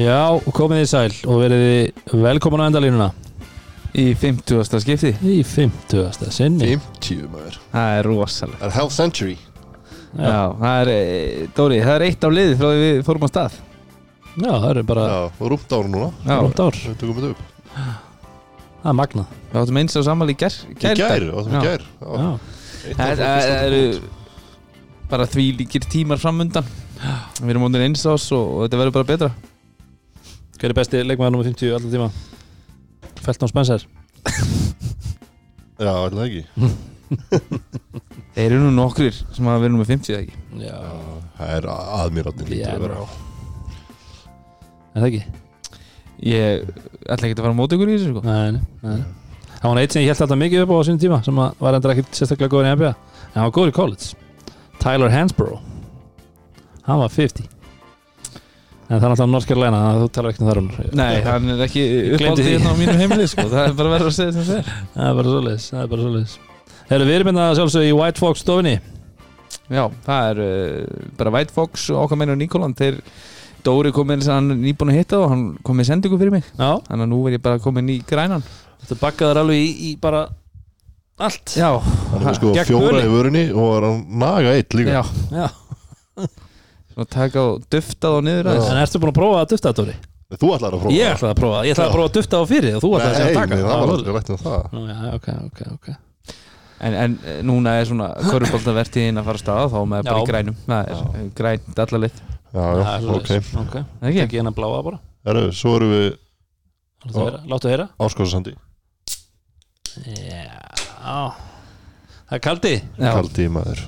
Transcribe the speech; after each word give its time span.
Já, 0.00 0.20
komið 0.54 0.80
þið 0.80 0.88
sæl 0.90 1.14
og 1.28 1.40
verið 1.42 2.14
velkomin 2.24 2.62
á 2.62 2.68
endalínuna. 2.70 3.08
Í 4.00 4.04
50. 4.14 4.78
skipti. 4.84 5.10
Í 5.26 5.40
50. 5.44 6.30
sinni. 6.32 6.76
50 6.78 7.24
maður. 7.32 7.56
Það 7.72 7.94
er 7.96 8.06
rosalega 8.06 8.60
Það 8.60 8.68
er 8.68 8.76
half 8.76 8.94
century? 8.94 9.34
Já, 10.10 10.36
það 10.60 10.76
er, 10.82 10.90
e, 10.92 11.48
Dóri, 11.56 11.80
það 11.82 11.96
er 11.96 12.04
eitt 12.06 12.24
á 12.26 12.28
liði 12.30 12.54
frá 12.58 12.68
því 12.70 12.84
við 12.84 13.02
fórum 13.06 13.26
á 13.26 13.28
stað. 13.30 13.58
Já, 14.30 14.52
það 14.52 14.68
eru 14.70 14.84
bara 14.86 15.08
Já, 15.10 15.18
og 15.26 15.52
rúmt 15.52 15.74
ára 15.74 15.90
núna. 15.90 16.08
Já, 16.22 16.34
rúmt 16.38 16.62
ár. 16.62 16.80
Við 16.86 16.96
tökum 17.02 17.18
þetta 17.18 17.32
upp. 17.34 17.44
Það 18.80 18.90
er 18.92 18.98
magnað. 19.02 19.36
Við 19.50 19.60
áttum 19.60 19.82
eins 19.82 19.98
á 19.98 20.02
sammæli 20.06 20.34
í 20.36 20.40
gær 20.40 20.56
Í 20.70 20.76
gær, 20.80 21.26
og 21.34 21.50
það 21.50 21.52
Já. 21.52 21.60
er 21.60 21.66
gær. 21.66 21.86
Já, 22.00 22.30
ár 22.30 23.20
Það 23.20 23.66
eru 23.66 23.82
bara 25.10 25.26
því 25.26 25.46
líkir 25.58 25.84
tímar 25.90 26.20
framundan 26.22 26.66
Við 27.40 27.50
erum 27.50 27.64
mótin 27.66 27.82
eins 27.84 28.06
ás 28.06 28.28
og, 28.36 28.44
og 28.54 28.62
þetta 28.64 28.78
verður 28.80 28.94
bara 28.96 29.08
betra 29.10 29.30
hver 30.60 30.72
er 30.72 30.76
besti 30.76 31.00
leikmaður 31.06 31.38
nr. 31.38 31.46
50 31.48 31.74
alltaf 31.76 31.92
tíma? 31.94 32.08
Felton 33.24 33.50
Spencer. 33.50 33.84
Já, 35.80 35.92
það 36.12 36.24
ekki. 36.26 36.42
Þeir 38.36 38.44
eru 38.52 38.58
nú 38.62 38.72
nokkrir 38.76 39.16
sem 39.16 39.48
hafa 39.48 39.62
verið 39.64 39.78
með 39.80 39.92
50 39.94 40.12
eða 40.14 40.20
ekki? 40.26 40.42
Já, 40.60 40.76
Það 41.38 41.54
er 41.56 41.68
aðmýrarnir 41.72 42.50
Já, 42.50 42.52
lítur 42.52 42.74
að 42.74 42.84
vera. 42.84 43.06
Er 44.90 45.00
það 45.00 45.08
ekki? 45.08 45.22
Ég 46.28 46.68
ætla 47.08 47.30
ekki 47.30 47.38
að 47.38 47.42
fara 47.46 47.54
á 47.56 47.60
móti 47.60 47.78
ykkur 47.78 47.90
í 47.90 47.96
þessu 47.96 48.10
sko. 48.12 48.22
Nei, 48.26 48.58
nei, 48.58 48.62
nei. 48.84 49.00
Það 49.60 49.66
var 49.72 49.80
eitt 49.80 49.96
sem 49.96 50.04
ég 50.04 50.12
held 50.12 50.24
alltaf 50.26 50.40
mikið 50.40 50.64
upp 50.66 50.72
á 50.72 50.76
á 50.76 50.82
sínum 50.88 51.00
tíma 51.00 51.20
sem 51.24 51.40
að 51.40 51.64
var 51.64 51.78
endur 51.78 51.94
ekkert 51.94 52.18
sérstaklega 52.20 52.52
góður 52.52 52.68
í 52.68 52.74
NBA 52.76 52.92
en 52.92 53.38
hann 53.38 53.46
var 53.48 53.54
góður 53.56 53.72
í 53.72 53.76
college. 53.80 54.10
Tyler 54.80 55.12
Hansborough. 55.12 55.64
Hann 56.84 57.00
var 57.00 57.12
50 57.16 57.48
En 58.90 58.98
það 58.98 59.12
er 59.12 59.44
Carolina 59.46 59.80
þannig 59.80 59.96
að 59.96 60.00
þú 60.02 60.06
talar 60.16 60.32
ekkert 60.32 60.42
um 60.42 60.48
þar 60.50 60.60
um. 60.60 60.70
Nei, 60.98 61.10
hann 61.22 61.50
er 61.54 61.60
ekki 61.62 61.82
uppáldið 62.16 62.48
hérna 62.50 62.70
á 62.70 62.80
mínu 62.80 62.94
heimili 62.98 63.26
sko. 63.30 63.44
Það 63.46 63.66
er 63.68 63.74
bara 63.78 63.92
verður 63.92 64.10
að 64.10 64.16
segja 64.16 64.32
sem 64.34 64.46
það 64.48 64.56
er 64.56 64.70
Það 64.94 65.04
er 65.10 65.18
bara 65.20 65.34
svoleiðis 65.34 65.66
Það 65.70 65.82
er 65.84 65.92
bara 65.92 66.06
svoleiðis. 66.06 66.32
Þegar 66.88 67.04
við 67.06 67.18
erum 67.18 67.30
hérna 67.30 67.44
sjálfsög 67.60 67.86
í 67.86 67.92
White 67.94 68.22
Fox 68.24 68.42
stofinni 68.42 68.72
Já, 69.70 69.84
það 70.08 70.30
er 70.32 70.40
uh, 70.42 71.06
bara 71.20 71.34
White 71.36 71.54
Fox 71.54 71.86
og 71.94 72.00
okkar 72.02 72.18
meina 72.18 72.34
Nikolan 72.34 72.74
Þeir, 72.74 72.98
Dóri 73.62 73.94
kom 73.94 74.10
inn 74.10 74.24
sem 74.26 74.34
hann 74.34 74.56
er 74.56 74.58
nýbúin 74.58 74.90
að 74.90 74.98
hitta 74.98 75.20
og 75.22 75.30
hann 75.30 75.46
kom 75.62 75.78
með 75.78 75.90
sendingu 75.92 76.18
fyrir 76.18 76.34
mig. 76.34 76.46
Já, 76.58 76.80
Þannig 76.88 77.04
að 77.06 77.10
nú 77.12 77.22
er 77.28 77.36
ég 77.36 77.42
bara 77.44 77.62
komin 77.62 77.92
í 77.92 78.00
grænan. 78.08 78.42
Þetta 78.82 78.98
bakkaður 79.04 79.42
alveg 79.44 79.60
í, 79.60 79.70
í 79.86 79.90
bara 80.02 80.24
allt. 81.20 81.54
Já, 81.60 81.68
Hann 81.78 82.26
er 82.26 82.38
sko 82.40 82.54
fjóra 82.56 83.04
í 83.04 83.10
vörinni. 83.12 83.44
og 83.54 83.70
er 87.00 87.06
að 87.06 87.16
já 87.16 87.16
Já. 87.16 87.16
Svona 87.16 87.16
taka 87.16 87.40
og 87.40 87.64
duftað 87.70 88.16
og 88.18 88.24
niður 88.26 88.44
Já. 88.44 88.50
aðeins. 88.50 88.70
En 88.70 88.80
ertu 88.84 89.00
búin 89.00 89.12
að 89.12 89.18
prófa 89.20 89.40
að 89.40 89.50
dufta, 89.54 89.72
Dóri? 89.80 89.94
Þú 90.30 90.48
ætlaði 90.54 90.70
að 90.70 90.80
prófa 90.80 90.92
Ég 90.94 91.08
ætlaði 91.10 91.32
að 91.32 91.38
prófa 91.40 91.60
Ég 91.66 91.72
ætlaði 91.74 91.88
að 91.88 91.94
prófa 91.96 92.08
að 92.10 92.14
dufta 92.16 92.38
á 92.38 92.44
fyrir 92.46 92.74
og 92.76 92.82
þú 92.84 92.90
ætlaði 92.90 93.10
að 93.10 93.10
Nei, 93.10 93.20
segja 93.20 93.30
að 93.30 93.34
nei, 93.34 93.40
taka 93.40 93.56
það 93.56 93.66
var 93.70 93.80
Já, 93.80 93.94
aldrei 93.96 94.12
rætt 94.14 94.30
um 94.30 94.38
það. 94.44 94.62
Nú, 94.76 94.82
já, 94.90 94.98
ok, 95.16 95.28
ok, 95.50 95.60
ok. 95.74 95.88
En, 96.80 96.94
en 96.96 97.16
eh, 97.28 97.40
núna 97.44 97.72
er 97.80 97.88
svona 97.90 98.06
Köruboltavertíðin 98.30 99.20
að 99.20 99.26
fara 99.26 99.40
af 99.40 99.42
stað 99.42 99.66
Þá 99.74 99.80
með 99.90 100.04
bara 100.06 100.16
Já. 100.16 100.22
í 100.22 100.30
grænum. 100.30 100.56
Það 100.64 100.92
er 100.92 101.26
grænt 101.40 101.82
allalið 101.84 102.14
Já, 102.20 102.62
já, 102.62 102.84
Það 102.84 102.94
er 102.94 103.10
ok. 103.10 103.26
Svoleiðis. 103.26 103.50
Ok, 103.64 103.74
Ekki? 104.00 104.20
ekki 104.24 104.40
hennar 104.40 104.54
bláa 104.56 104.80
bara. 104.86 105.00
Herru, 105.28 105.42
svo 105.52 105.74
erum 105.80 105.90
við 105.96 106.08
Láttu 107.10 107.50
Láttu 107.50 107.68
heyra. 107.72 107.88
Áskásasandi 108.00 108.54
Já. 110.06 111.34
Það 112.30 112.36
er 112.38 112.42
kaldi. 112.44 112.74
Já, 113.00 113.10
Kaldi 113.16 113.48
maður. 113.50 113.80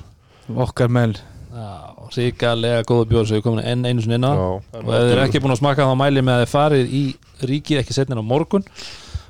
Okkar 0.59 0.91
mell 0.91 1.13
Já, 1.53 1.92
ríkalega 2.19 2.83
góða 2.89 3.07
bjór 3.11 3.29
sem 3.29 3.39
við 3.39 3.45
komin 3.47 3.65
enn 3.65 3.87
einu 3.87 4.03
sinni 4.03 4.19
inn 4.19 4.27
á. 4.27 4.33
Já, 4.33 4.49
og 4.81 4.91
ef 4.91 5.07
þið 5.07 5.13
er 5.15 5.23
ekki 5.27 5.41
búin 5.43 5.55
að 5.55 5.61
smakka 5.61 5.87
þá 5.89 5.95
mæli 5.99 6.23
með 6.25 6.35
að 6.35 6.43
þið 6.43 6.53
farið 6.53 6.93
í 6.93 7.03
ríkið 7.53 7.81
ekki 7.81 7.97
setnin 7.97 8.21
á 8.21 8.25
morgun 8.25 8.67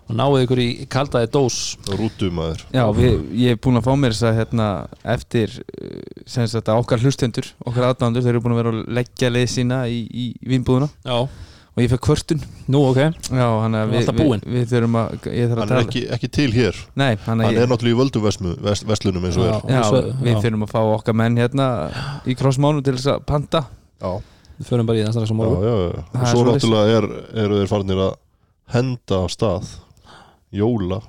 og 0.04 0.18
náðu 0.20 0.42
ykkur 0.44 0.62
í 0.62 0.68
kaldaði 0.92 1.30
dós. 1.34 1.60
Rútu 1.96 2.30
maður. 2.36 2.66
Já, 2.76 2.84
við, 2.96 3.16
ég 3.40 3.56
er 3.56 3.62
búin 3.64 3.80
að 3.80 3.88
fá 3.88 3.94
mér 4.00 4.16
þess 4.16 4.28
að 4.28 4.38
hérna, 4.42 4.68
eftir 5.16 5.56
eh, 5.64 5.96
sem 6.30 6.50
sagt 6.52 6.70
að 6.72 6.84
okkar 6.84 7.04
hlustendur, 7.04 7.50
okkar 7.64 7.90
aðdándur 7.92 8.26
þeir 8.26 8.36
eru 8.36 8.44
búin 8.44 8.58
að 8.58 8.62
vera 8.62 8.76
að 8.76 8.94
leggja 9.00 9.32
leið 9.32 9.50
sína 9.56 9.80
í, 9.88 10.04
í, 10.12 10.28
vínbúðuna 10.52 10.92
Já, 11.08 11.18
og 11.74 11.82
ég 11.82 11.90
fekk 11.90 12.04
kvörtun. 12.06 12.42
Nú 12.70 12.82
ok. 12.92 12.98
Já, 13.34 13.48
hann 13.64 13.74
við, 13.90 13.96
alltaf 14.02 14.16
við, 14.16 14.20
búinn. 14.28 14.44
við 14.46 14.66
þurfum 14.70 14.98
að 15.02 15.30
ég 15.34 15.48
þarf 15.50 15.58
að 15.58 15.62
Hann 15.64 15.64
er 15.64 15.72
tala 15.74 15.86
ekki, 15.88 16.02
ekki 16.18 16.30
til 16.38 16.50
hér. 16.54 16.82
Nei, 16.96 17.16
hann 17.26 17.40
Hann 17.42 17.58
er 17.58 17.68
náttúrulega 17.72 17.96
í 17.96 18.00
völdum 18.04 18.24
vesmu, 18.28 18.54
vest, 18.68 18.86
vestlunum 18.90 19.26
eins 19.26 19.38
og 19.42 19.48
er. 19.48 19.58
Já, 19.74 19.82
Svo- 19.90 20.04
við 20.22 20.34
já. 20.36 20.42
þurfum 20.46 20.68
að 20.68 20.74
fá 20.76 20.82
okkar 20.98 21.18
menn 21.24 21.38
hérna 21.42 21.68
í 22.30 22.36
krossmánu 22.38 22.84
til 22.86 22.94
þess 23.00 23.10
að 23.16 23.26
panta. 23.26 23.64
Já, 24.02 24.14
Við 24.54 24.68
förum 24.70 24.86
bara 24.86 25.00
í 25.00 25.02
það 25.04 25.16
strax 25.18 25.32
á 25.32 25.34
já, 25.34 25.38
morgun. 25.40 25.64
Já, 25.66 25.74
já. 25.74 26.04
Það 26.14 26.14
Og 26.14 26.22
er 26.22 26.30
svo 26.30 26.44
svoleiðis. 26.44 26.54
náttúrulega 26.62 26.98
er, 26.98 27.08
eru 27.44 27.56
þeir 27.64 27.72
farnir 27.74 28.02
að 28.06 28.14
henda 28.76 29.18
af 29.24 29.32
stað 29.34 29.72
Jóla. 30.54 31.00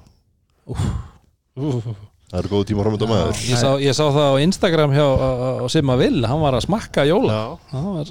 Það 1.55 2.41
eru 2.41 2.51
góð 2.51 2.65
tíma 2.71 2.83
framönda 2.83 3.07
með 3.07 3.21
þér 3.29 3.43
ég 3.53 3.61
sá, 3.61 3.69
ég 3.85 3.95
sá 3.95 4.05
það 4.11 4.27
á 4.27 4.35
Instagram 4.43 4.95
hjá 4.97 5.05
á, 5.07 5.29
á, 5.63 5.67
Simma 5.71 5.95
Vill, 6.01 6.25
hann 6.27 6.41
var 6.43 6.57
að 6.57 6.65
smakka 6.67 7.05
jóla. 7.07 7.31
Já, 7.37 7.45
það, 7.71 7.85
var, 7.99 8.11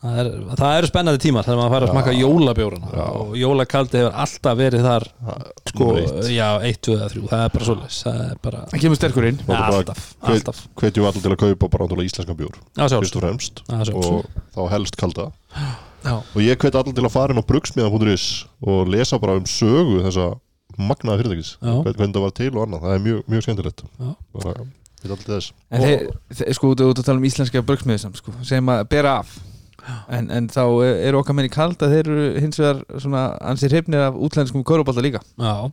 það, 0.00 0.18
er, 0.22 0.28
það 0.60 0.74
eru 0.78 0.88
spennandi 0.90 1.20
tímar 1.22 1.46
þegar 1.46 1.60
maður 1.60 1.92
fær 1.92 2.08
að 2.10 2.18
jólabjóruna 2.20 2.90
Já. 2.94 3.04
og 3.20 3.34
jólakaldi 3.40 4.00
hefur 4.00 4.16
alltaf 4.24 4.58
verið 4.60 4.86
þar 4.86 5.06
sko, 5.70 5.88
já, 6.30 6.46
1, 6.70 6.80
2 6.88 6.96
eða 6.96 7.10
3 7.12 7.22
það 7.30 7.44
er 7.44 7.54
bara 7.54 7.68
svoleiðis. 7.68 8.00
Það 8.06 8.22
er 8.24 8.40
bara 8.46 8.62
Það 8.70 8.84
kemur 8.84 9.00
sterkur 9.00 9.28
inn. 9.28 9.40
Bara 9.48 9.68
alltaf, 9.68 10.02
alltaf. 10.32 10.64
Hvetjum 10.80 11.08
allir 11.10 11.26
til 11.26 11.34
að 11.34 11.40
kaupa 11.44 11.70
bara 11.74 11.86
náttúrulega 11.86 12.12
íslenskan 12.12 12.40
bjór 12.40 12.58
Fyrst 12.80 13.20
og 13.20 13.24
fremst. 13.26 13.64
Og 13.70 14.20
þá 14.56 14.60
helst 14.74 15.00
kalda. 15.00 15.30
Já. 16.00 16.14
Og 16.16 16.40
ég 16.40 16.60
hvet 16.60 16.80
allir 16.80 16.96
til 16.96 17.04
að 17.04 17.12
fara 17.12 17.34
inn 17.34 17.42
á 17.42 17.44
brugsmiðan.is 17.44 18.26
Og 18.64 18.88
lesa 18.88 19.20
bara 19.20 19.36
um 19.36 19.48
sögu 19.48 20.00
þessa 20.06 20.32
magnaða 20.80 21.20
fyrirtækis. 21.20 21.54
Hvernig 21.60 22.14
það 22.14 22.24
var 22.24 22.36
til 22.36 22.52
og 22.54 22.62
annað. 22.64 22.86
Það 22.86 22.94
er 22.94 23.02
mjög, 23.04 23.24
mjög 23.28 23.46
skemmtilegt. 23.46 23.84
Bara, 24.00 24.54
En 25.72 25.80
þeir, 25.80 26.08
sko, 26.56 26.74
þú 26.76 26.90
ert 26.92 27.00
að 27.00 27.06
tala 27.06 27.20
um 27.20 27.24
íslenska 27.24 27.62
bröksmiðisam 27.64 28.16
sko, 28.18 28.34
sem 28.44 28.66
að 28.68 28.82
bera 28.92 29.14
af 29.22 29.30
en, 30.08 30.30
en 30.30 30.48
þá 30.48 30.62
eru 31.08 31.18
okkar 31.20 31.34
menn 31.38 31.48
í 31.48 31.52
kalda 31.52 31.88
þeir 31.90 32.08
eru 32.10 32.26
hins 32.40 32.58
vegar 32.60 32.82
svona 33.00 33.24
ansið 33.52 33.72
hrifnir 33.74 34.02
af 34.08 34.14
útlenskum 34.18 34.64
körubálta 34.66 35.02
líka. 35.04 35.20
Já. 35.38 35.70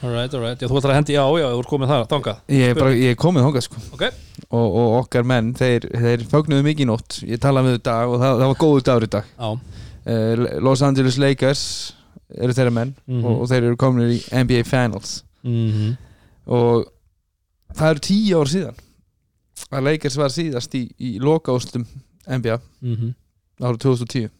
Alright, 0.00 0.32
alright, 0.32 0.56
já, 0.62 0.64
þú 0.70 0.78
ætlar 0.78 0.94
að 0.94 0.96
hendi, 0.96 1.12
já, 1.12 1.22
já, 1.36 1.44
þú 1.52 1.58
ert 1.60 1.68
komið 1.68 1.90
þar, 1.92 2.04
þangað. 2.08 2.38
Ég 2.56 2.70
er, 2.72 2.78
bara, 2.78 2.92
ég 2.96 3.10
er 3.12 3.18
komið 3.20 3.42
þangað 3.44 3.64
sko. 3.66 3.80
Ok. 3.92 4.04
og, 4.48 4.76
og 4.80 4.94
okkar 5.02 5.26
menn, 5.28 5.50
þeir, 5.58 5.84
þeir 5.92 6.22
fögnuðu 6.30 6.64
mikið 6.64 6.86
í 6.86 6.88
nótt. 6.88 7.18
Ég 7.28 7.42
talaði 7.42 7.66
með 7.68 7.74
þau 7.76 7.82
dag 7.90 8.12
og 8.14 8.22
það, 8.22 8.38
það 8.40 8.52
var 8.52 8.60
góður 8.62 8.86
dagur 8.88 9.04
í 9.04 9.10
dag. 9.12 9.28
Já, 9.36 9.50
uh, 10.14 10.46
Los 10.64 10.84
Angeles 10.86 11.18
Lakers 11.20 11.64
eru 12.40 12.56
þeirra 12.56 12.72
menn 12.78 12.94
Mhm. 13.10 13.24
og, 13.28 13.42
og 13.44 13.50
þeir 13.52 13.66
eru 13.68 13.76
komin 13.76 14.14
í 14.16 14.20
NBA 14.40 14.64
Finals. 14.70 15.18
Mhm. 15.44 15.92
Og 16.48 16.88
það 17.76 17.90
eru 17.92 18.04
tíu 18.08 18.40
ár 18.40 18.48
síðan 18.54 18.80
að 19.70 19.84
Lakers 19.90 20.16
var 20.16 20.32
síðast 20.32 20.74
í, 20.80 20.86
í 20.96 21.18
lokaústum 21.20 21.84
NBA 22.30 22.60
mhm. 22.80 23.16
Árið 23.60 23.82
2010 23.86 24.30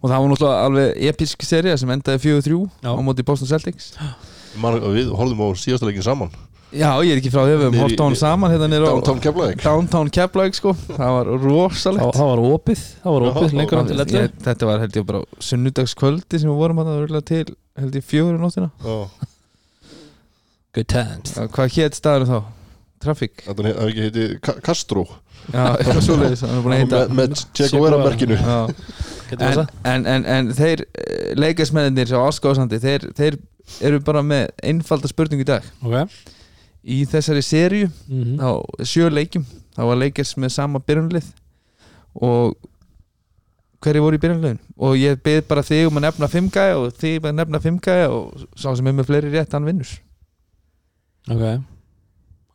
og 0.00 0.08
það 0.08 0.14
var 0.14 0.28
náttúrulega 0.32 0.66
alveg 0.66 1.06
episk 1.10 1.42
serið 1.44 1.78
sem 1.80 1.90
endaði 1.92 2.20
4-3 2.24 2.60
Já. 2.84 2.92
á 2.94 3.00
móti 3.04 3.24
Boston 3.26 3.50
Celtics. 3.50 3.90
Man, 4.58 4.78
Við 4.94 5.10
horfðum 5.12 5.42
á 5.44 5.48
síðasta 5.60 5.88
leikin 5.88 6.06
saman. 6.06 6.30
Já, 6.68 7.00
ég 7.00 7.14
er 7.14 7.20
ekki 7.20 7.30
frá 7.32 7.46
því 7.46 7.56
við 7.62 7.94
hann 7.96 8.16
saman 8.18 8.52
hérna 8.52 8.66
nýra 8.68 8.90
Downtown 8.92 9.20
Keflavík. 9.24 9.62
Downtown 9.64 10.10
Keflavík 10.12 10.56
sko. 10.58 10.74
Það 10.88 11.12
var 11.14 11.30
Það, 11.30 11.46
rosalegt 11.46 12.18
það 12.18 12.28
var 12.30 12.42
opið, 12.44 12.82
það 13.04 13.14
var 13.14 13.26
opið 13.30 13.46
já, 13.46 13.56
lengur 13.60 13.80
elli 13.80 14.18
ég, 14.18 14.34
Þetta 14.44 14.68
var 14.68 14.82
held 14.84 14.98
ég 14.98 15.06
bara 15.08 15.22
sunnudagskvöldi 15.48 16.42
sem 16.42 16.50
við 16.50 16.60
vorum 16.60 16.82
að 16.82 16.90
það 16.90 17.00
var 17.00 17.26
til 17.32 17.46
held 17.80 17.96
ég 17.96 18.04
fjóru 18.04 18.36
nóttina. 18.42 18.68
Já, 18.84 18.98
Good 20.76 20.90
times. 20.92 21.32
Hvað 21.56 21.72
hétt 21.78 21.96
staðurinn 21.96 22.34
þá? 22.34 22.52
Traffic? 23.00 23.40
Þetta 23.46 23.64
hefði 23.70 23.88
ekki 23.88 24.04
heiti 24.04 24.60
Castro 24.66 25.06
eitthvað 25.78 26.00
svoleiðis 26.04 26.42
er 26.44 26.66
Með, 26.68 26.94
með 27.18 27.36
Che 27.56 27.68
Guevara 27.72 27.98
merkinu. 28.04 28.36
En, 29.38 29.60
en, 29.84 30.06
en, 30.08 30.24
en 30.24 30.50
þeir 30.56 30.82
leikasmennir 31.36 32.12
á 32.16 32.20
Áskásandi 32.28 32.78
þeir, 32.80 33.06
þeir 33.16 33.36
eru 33.84 34.00
bara 34.04 34.22
með 34.24 34.48
einfalda 34.64 35.08
spurningu 35.10 35.44
í 35.44 35.48
dag. 35.48 35.66
Ok. 35.84 36.08
Í 36.88 37.02
þessari 37.10 37.42
serju 37.44 37.90
Mhm. 38.08 38.38
á 38.40 38.50
sjö 38.88 39.10
leikjum 39.12 39.44
þá 39.76 39.82
var 39.90 39.98
leikers 40.00 40.34
með 40.40 40.54
sama 40.54 40.80
byrjunlið 40.80 41.26
og 42.24 42.54
hverju 43.84 44.00
voru 44.02 44.16
í 44.16 44.22
byrjunliðin 44.22 44.58
og 44.80 44.96
ég 44.98 45.20
byrð 45.22 45.44
bara 45.50 45.62
þig 45.62 45.86
um 45.90 45.98
að 46.00 46.06
nefna 46.08 46.28
fimm 46.32 46.48
gæja 46.50 46.78
og 46.80 46.94
þig 46.98 47.18
um 47.20 47.28
að 47.30 47.36
nefna 47.42 47.60
fimm 47.62 47.76
gæja 47.84 48.08
og 48.10 48.46
sá 48.56 48.72
sem 48.74 48.86
er 48.90 48.96
með 48.96 49.06
fleiri 49.10 49.30
rétt 49.34 49.52
hann 49.54 49.68
vinnur. 49.68 49.92
Ok. 51.28 51.44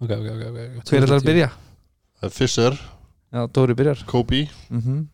Ok, 0.03 0.09
ok, 0.11 0.25
ok, 0.33 0.41
ok 0.49 0.89
hver 0.89 1.03
er 1.03 1.07
það 1.13 1.19
að 1.21 1.27
byrja? 1.29 1.49
Er 2.23 2.31
Fisser, 2.31 2.77
Já, 3.33 3.47
Dóri 3.51 3.73
byrjar. 3.75 4.03
Kobe, 4.07 4.45
mm 4.69 5.07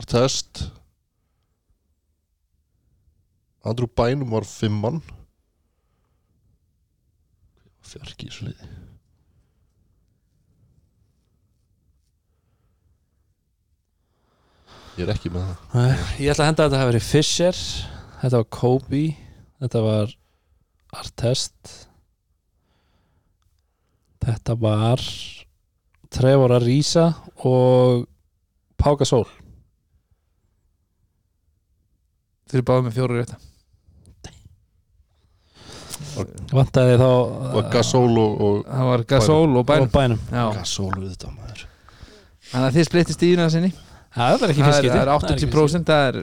Artest. 0.00 0.70
Andrew 3.62 3.86
Bynum 3.86 4.30
var 4.32 4.46
fimmann 4.48 5.02
Fjarki 7.84 8.26
í 8.26 8.30
þessu 8.30 8.46
liði. 8.48 8.68
Ég 14.98 15.04
er 15.06 15.12
ekki 15.14 15.30
með 15.32 15.44
það. 15.46 15.60
Nei, 15.76 15.98
Ég 16.24 16.32
ætla 16.32 16.44
að 16.46 16.50
henda 16.50 16.64
að 16.64 16.70
þetta 16.70 16.80
hafi 16.80 16.90
verið 16.90 17.06
Fisher 17.06 17.60
Þetta 18.22 18.40
var 18.40 18.48
Kobe 18.56 19.02
Þetta 19.60 19.82
var 19.84 20.16
Artest. 21.00 21.74
Þetta 24.24 24.56
var 24.58 25.02
Trevor 26.10 26.56
Ariza 26.58 27.06
og 27.46 28.06
Pau 28.80 28.96
Gasol. 28.98 29.26
Þeir 32.50 32.58
eru 32.60 32.66
báðið 32.66 32.86
með 32.88 32.96
fjóru 32.98 33.20
rétta 33.20 33.38
Vantaði 36.50 36.96
þá 36.98 37.06
Og 37.06 37.68
Gasol 37.70 38.16
og, 38.18 38.40
og 38.42 38.56
Það 38.66 38.88
var 38.88 39.04
Gasol 39.12 39.44
og 39.52 39.60
og 39.60 39.68
Bænum. 39.68 39.92
Bænum 39.94 40.18
Já. 40.32 40.44
Gasol 40.56 40.90
við 40.96 41.12
þetta 41.12 41.30
maður. 41.36 41.62
Þannig 42.50 42.66
að 42.66 42.76
þið 42.78 42.88
splittist 42.88 43.22
í 43.22 43.30
það 43.38 43.52
sinni. 43.54 43.70
Það 44.16 44.42
er 44.42 44.52
ekki 44.54 44.64
er, 44.66 44.88
það 44.90 45.00
er 45.04 45.12
80% 45.14 45.92
Það 45.92 46.08
er, 46.08 46.18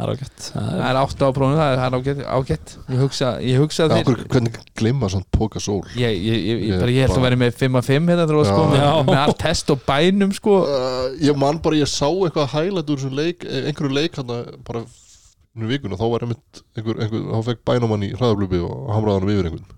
Það 0.00 0.08
er 0.08 0.12
ágætt. 0.16 0.44
Það 0.54 0.82
er- 0.88 0.98
8 1.00 1.20
á 1.20 1.30
prófunu 1.36 1.56
Það 1.60 1.70
er, 1.70 1.80
er 1.84 1.94
ágætt, 1.98 2.20
ágætt. 2.24 2.70
Ég 2.88 3.00
hugsa, 3.02 3.28
ég 3.44 3.58
hugsa 3.60 3.84
að 3.84 3.92
okkur, 3.98 4.22
hvernig 4.32 4.54
glimma 4.80 5.08
svona 5.12 5.26
Póka 5.36 5.60
Sól? 5.60 5.82
Ég, 5.92 6.14
ég, 6.16 6.38
ég, 6.48 6.62
ég, 6.70 6.78
bara, 6.80 6.90
ég 6.94 7.04
held 7.04 7.10
að 7.10 7.16
bara- 7.18 7.26
vera 7.28 7.36
með 7.42 7.58
5 7.60 7.76
af 7.76 7.84
5 7.90 8.08
hérna 8.08 8.24
veist, 8.30 8.50
sko, 8.50 8.62
með, 8.70 8.86
með 9.10 9.20
allt 9.26 9.38
test 9.42 9.70
og 9.74 9.82
bænum 9.84 10.32
sko. 10.32 10.54
uh, 10.64 11.10
Ég 11.20 11.36
man 11.36 11.58
bara, 11.60 11.76
ég 11.76 11.90
sá 11.90 12.08
eitthvað 12.08 12.48
hælætt 12.54 12.88
úr 12.88 12.96
þessum 12.96 13.14
leik, 13.18 13.44
eh, 13.44 13.68
einhverju 13.68 13.92
leik 13.92 14.16
hann 14.16 14.32
bara 14.64 14.84
nú 15.56 15.66
vikuna, 15.68 15.98
þá 16.00 16.06
var 16.14 16.24
einmitt 16.24 16.62
einhver, 16.78 16.96
einhver, 17.04 17.26
þá 17.36 17.44
fekk 17.50 17.60
bænumann 17.68 18.06
í 18.08 18.12
hraðablubi 18.16 18.62
og 18.64 18.88
hamraði 18.94 19.20
hann 19.20 19.34
yfir 19.34 19.50
einhvern. 19.50 19.68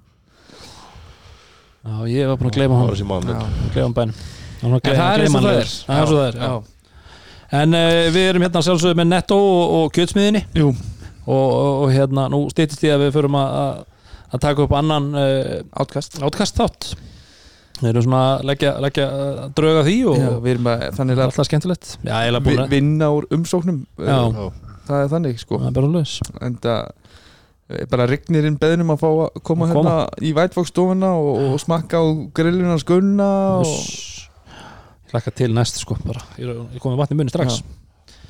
Já, 1.83 1.97
ég 2.07 2.29
var 2.31 2.37
búin 2.39 2.51
að 2.53 2.55
gleyma 2.61 2.79
hann. 2.79 2.95
Gleyma 3.75 3.95
bænum. 3.99 4.15
Það 4.63 5.03
er 5.03 5.25
eins 5.27 5.35
og 5.35 5.43
það 6.15 6.29
er 6.31 6.63
En 7.53 7.77
uh, 7.77 8.09
við 8.13 8.31
erum 8.31 8.45
hérna 8.47 8.63
sjálfsögðu 8.65 8.97
með 9.03 9.09
Netto 9.11 9.37
og, 9.37 9.63
og 9.77 9.95
kjötsmiðinni 9.97 10.45
og, 10.63 10.77
og, 11.29 11.57
og 11.85 11.91
hérna, 11.93 12.27
nú 12.33 12.47
stýttist 12.53 12.85
ég 12.87 12.97
að 12.97 13.07
við 13.07 13.17
förum 13.19 13.37
að, 13.41 13.83
taka 14.41 14.65
upp 14.65 14.73
annan 14.79 15.11
uh, 15.13 15.59
átkast 15.85 16.17
átkast 16.25 16.61
þátt. 16.61 16.93
Við 17.83 17.91
erum 17.91 18.07
svona 18.07 18.23
að 18.31 18.47
leggja, 18.49 18.73
leggja 18.81 19.07
uh, 19.11 19.45
drauga 19.59 19.85
því 19.85 19.99
og 20.13 20.19
já, 20.23 20.31
Við 20.45 20.55
erum 20.55 20.73
að 20.73 20.87
þannig 20.97 21.19
að 21.19 21.25
alltaf 21.27 21.49
skemmtilegt. 21.49 21.95
Já, 22.07 22.17
vi, 22.47 22.57
vinna 22.73 23.13
úr 23.13 23.29
umsóknum 23.35 23.85
Já. 23.99 24.19
Það 24.87 24.99
er 24.99 25.13
þannig 25.13 25.41
sko. 25.43 25.61
Það 25.61 25.69
er 25.69 25.77
bara 25.77 25.93
laus 25.93 26.17
En 26.43 26.59
það 26.63 26.91
bara 27.93 28.07
rignirinn 28.09 28.59
beðnum 28.61 28.91
að 28.93 29.01
fá 29.01 29.09
að 29.11 29.39
koma 29.47 29.69
Að 29.69 29.77
hérna 29.77 29.95
í 30.21 30.33
vætfókstofuna 30.37 31.13
og, 31.17 31.31
og 31.53 31.61
smakka 31.63 32.01
á 32.01 32.05
grilluna 32.37 32.77
skunna 32.81 33.29
og 33.63 33.71
hlakka 35.13 35.33
til 35.43 35.55
næst 35.55 35.81
sko 35.83 35.97
bara. 36.03 36.23
Ég 36.39 36.49
er 36.49 36.57
ég 36.57 36.77
er 36.79 36.83
komið 36.83 37.03
vatn 37.03 37.15
í 37.15 37.19
munni 37.21 37.33
strax. 37.33 37.63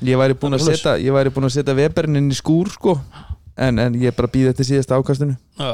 Ég 0.03 0.19
væri 0.19 0.35
búin 0.39 0.57
að 0.57 0.65
setja 0.67 0.97
ég 0.99 1.15
væri 1.15 1.31
búin 1.33 1.47
að 1.47 1.55
setja 1.57 1.75
veberinn 1.77 2.19
inn 2.19 2.31
í 2.33 2.37
skúr 2.37 2.71
sko. 2.73 2.97
En, 3.55 3.79
en 3.79 3.95
ég 4.01 4.15
bara 4.17 4.27
að 4.29 4.35
býða 4.35 4.53
eftir 4.53 4.69
síðasta 4.71 4.97
ákastinu. 4.97 5.37
Já. 5.59 5.73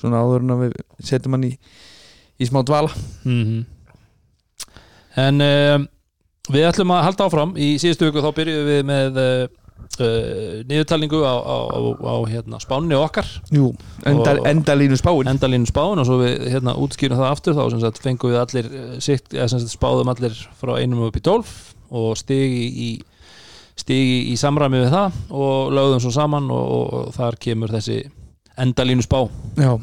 Svona 0.00 0.20
áður 0.22 0.44
en 0.44 0.54
að 0.54 0.62
við 0.64 0.78
setjum 1.08 1.36
hann 1.36 1.48
í 1.48 1.52
í 2.40 2.48
smá 2.48 2.62
dvala. 2.66 2.92
Mhm. 3.24 3.64
En 5.24 5.44
um, 5.46 5.84
við 6.50 6.66
ætlum 6.68 6.92
að 6.94 7.04
halda 7.08 7.28
áfram. 7.28 7.54
Í 7.54 7.74
síðustu 7.82 8.08
viku 8.08 8.22
þá 8.24 8.32
byrjuðum 8.38 8.70
við 8.70 8.82
með 8.88 9.20
uh, 9.22 9.44
uh, 10.00 10.64
niðurtalningu 10.68 11.20
á, 11.22 11.34
á, 11.38 11.56
á, 11.70 11.78
á 12.04 12.14
hérna, 12.30 12.60
spánni 12.62 12.96
okkar. 12.98 13.28
Jú, 13.54 13.70
enda, 14.06 14.34
Og- 14.40 14.48
endalínu 14.50 14.98
spáin. 15.00 15.30
endalínu 15.30 15.70
spán 15.70 16.00
og 16.02 16.08
svo 16.08 16.18
við 16.22 16.48
hérna, 16.52 16.76
útskýrum 16.80 17.20
það 17.20 17.30
aftur 17.30 17.56
þá 17.58 17.80
sagt, 17.80 18.02
fengum 18.04 18.32
við 18.34 18.40
allir 18.42 18.68
eh, 18.70 19.00
sitt, 19.04 19.32
eða, 19.34 19.48
sagt, 19.54 19.72
spáðum 19.74 20.12
allir 20.12 20.36
frá 20.60 20.76
einum 20.80 21.06
upp 21.08 21.16
í 21.16 21.24
12 21.24 21.54
og 21.94 22.14
stigi 22.18 22.68
í 22.88 22.90
stigi 23.78 24.30
í 24.30 24.36
samræmi 24.38 24.84
við 24.84 24.92
það 24.94 25.16
og 25.34 25.72
lögðum 25.74 26.02
svo 26.04 26.12
saman 26.14 26.46
og, 26.54 26.64
og, 26.76 26.92
og 26.94 27.14
þar 27.16 27.38
kemur 27.42 27.72
þessi 27.74 28.04
endalínu 28.62 29.02
spá. 29.02 29.24
Já. 29.58 29.74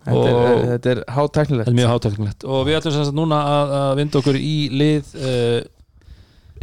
Þetta 0.00 0.30
er, 0.30 0.62
þetta 0.70 0.90
er 0.94 1.00
hátæknilegt. 1.12 1.66
Þetta 1.68 1.74
er 1.74 1.76
mjög 1.76 1.90
háteknilegt 1.92 2.44
og 2.48 2.62
við 2.64 2.78
ætlum 2.78 2.94
sagt 2.96 3.12
núna 3.18 3.40
að, 3.44 3.74
að 3.80 3.90
vinda 3.98 4.18
okkur 4.22 4.38
í 4.40 4.54
lið 4.72 5.10
uh, 5.20 5.60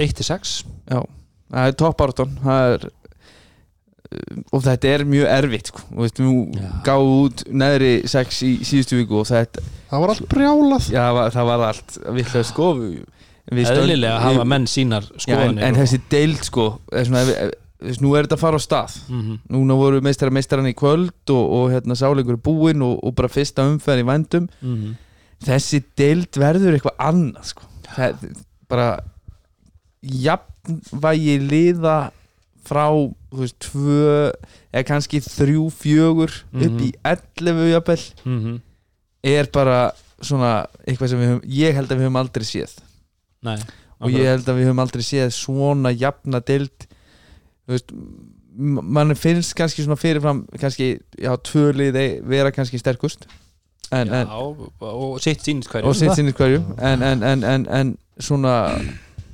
1-6 0.01 0.55
Já, 0.89 0.99
það 1.51 1.67
er 1.67 1.73
er 2.73 2.87
uh, 2.87 4.41
og 4.55 4.63
þetta 4.63 4.87
er 4.93 5.03
mjög 5.05 5.27
erfitt 5.37 5.67
sko. 5.71 5.81
og 5.95 6.01
veist, 6.05 6.19
við 6.19 6.55
Já. 6.61 6.69
gáum 6.87 7.13
út 7.25 7.43
neðri 7.51 7.93
sex 8.07 8.41
í 8.47 8.51
síðustu 8.67 8.97
viku 9.01 9.19
og 9.21 9.27
þetta, 9.27 9.63
það 9.91 10.03
var 10.03 10.13
allt 10.13 10.27
brjálað 10.31 10.89
já, 10.91 11.01
það 11.03 11.13
var- 11.19 11.31
það 11.37 11.45
var 11.51 11.65
allt 11.67 11.97
villega 12.07 12.43
sko 12.43 12.67
eðlilega 13.47 14.19
hafa 14.19 14.43
menn 14.45 14.67
sínar 14.67 15.07
já, 15.23 15.37
en, 15.45 15.57
en 15.63 15.75
þessi 15.75 16.01
deild 16.11 16.43
sko 16.43 16.67
er 16.91 17.05
svona, 17.07 17.23
nú 18.03 18.13
er 18.17 18.25
þetta 18.27 18.35
að 18.39 18.43
fara 18.43 18.59
á 18.59 18.61
stað 18.63 18.95
mm 19.07 19.21
-hmm. 19.21 19.37
núna 19.55 19.75
voru 19.77 20.01
meistara 20.01 20.31
meistaran 20.31 20.67
í 20.67 20.73
kvöld 20.75 21.29
og, 21.29 21.45
og 21.57 21.71
hérna 21.71 21.95
sáleikur 21.95 22.33
er 22.35 22.43
búinn 22.43 22.81
og, 22.81 22.99
og 23.03 23.15
bara 23.15 23.27
fyrsta 23.29 23.63
umferð 23.67 23.99
í 24.03 24.07
vændum 24.07 24.47
Mhm. 24.61 24.95
þessi 25.45 25.83
deild 25.95 26.31
verður 26.35 26.73
eitthvað 26.73 26.97
annað 26.99 27.43
sko. 27.43 27.63
það 27.95 28.15
bara 28.69 28.99
jafnvægi 30.11 31.37
liða 31.49 32.11
frá 32.67 32.87
þú 33.31 33.39
veist, 33.43 33.57
tvö 33.63 34.31
eða 34.73 34.83
kannski 34.87 35.21
þrjú, 35.23 35.67
fjögur 35.71 36.33
upp 36.53 36.81
í 36.83 36.91
11 37.03 37.69
jafnvel 37.71 38.03
Mm 38.25 38.39
-hmm. 38.43 38.59
er 39.23 39.45
bara 39.53 39.91
svona 40.21 40.65
eitthvað 40.87 41.07
sem 41.09 41.19
við 41.19 41.27
höfum, 41.27 41.41
ég 41.49 41.73
held 41.75 41.91
að 41.91 41.97
við 41.97 42.03
höfum 42.07 42.15
aldrei 42.15 42.43
séð. 42.43 42.71
Nei, 43.43 43.57
og 43.99 44.09
ég 44.11 44.25
held 44.25 44.47
að 44.49 44.55
við 44.57 44.65
höfum 44.67 44.79
aldrei 44.79 45.03
séð 45.03 45.29
svona 45.31 45.89
jafna 45.91 46.39
deild 46.39 46.87
þú 47.67 47.71
veist 47.71 47.91
mann 48.57 49.15
finnst 49.15 49.53
kannski 49.55 49.83
svona 49.83 49.95
fyrirfram 49.95 50.47
kannski, 50.59 50.99
já, 51.17 51.35
tvö 51.37 51.71
lið 51.73 51.95
ei- 51.95 52.21
vera 52.21 52.51
kannski 52.51 52.77
sterkust 52.79 53.27
en, 53.91 54.07
já, 54.07 54.21
en, 54.21 54.27
og 54.81 55.19
sitt 55.21 55.41
sínist 55.43 55.69
hverju. 55.69 55.87
Og 55.87 55.95
sitt 55.95 56.15
sinnir 56.15 56.33
hverju 56.33 56.63
en, 56.81 57.03
en, 57.03 57.23
en, 57.23 57.43
en, 57.43 57.67
en 57.69 57.97
svona 58.19 58.79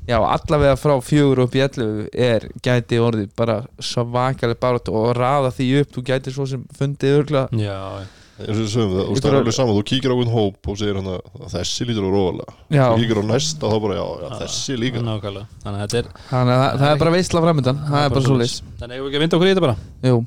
já, 0.09 0.17
allavega 0.19 0.75
frá 0.79 0.95
fjögur 1.03 1.43
upp 1.45 1.55
í 1.55 1.63
11 1.65 2.09
er 2.13 2.47
gæti 2.65 2.99
orðið 3.03 3.29
bara 3.39 3.61
svakalega 3.79 4.59
barátt 4.59 4.91
og 4.91 5.13
raða 5.17 5.53
því 5.53 5.69
upp. 5.83 5.95
Þú 5.95 6.05
gæti 6.09 6.33
svo 6.35 6.47
sem 6.49 6.65
fundið 6.77 7.17
örgla 7.21 7.47
Já, 7.57 7.77
og 7.93 8.21
og 8.43 9.19
það 9.21 9.27
er 9.29 9.35
alveg 9.37 9.53
saman 9.53 9.75
þú 9.77 9.83
kíkir 9.85 10.09
á 10.09 10.15
einhvern 10.15 10.33
hóp 10.33 10.69
og 10.71 10.77
segir 10.79 10.97
hann 10.97 11.09
að 11.13 11.51
þessi 11.53 11.85
lítur 11.85 12.07
rólega 12.09 12.55
já, 12.73 12.87
þú 12.89 13.03
kíkir 13.03 13.19
á 13.21 13.23
næsta 13.29 13.69
þá 13.69 13.75
bara 13.83 13.97
já, 13.99 14.05
já 14.23 14.29
þessi 14.41 14.77
líka. 14.81 15.03
nákvæmlega. 15.05 15.45
Þannig 15.63 15.83
að 15.83 15.83
þetta 15.83 15.99
er 15.99 16.07
þannig 16.31 16.53
að 16.55 16.63
það, 16.63 16.79
það 16.81 16.89
er 16.89 17.01
bara 17.03 17.13
veistla 17.13 17.43
framöndan 17.45 17.81
það 17.85 18.07
er 18.07 18.15
bara 18.15 18.25
svo 18.25 18.37
leys 18.41 18.55
Þannig 18.81 18.97
að 18.97 19.03
við 19.03 19.07
ekki 19.11 19.19
að 19.19 19.23
vinda 19.23 19.37
okkur 19.37 19.47
í 19.47 19.53
þetta 19.53 19.65
bara? 19.67 19.77
Jú, 20.09 20.17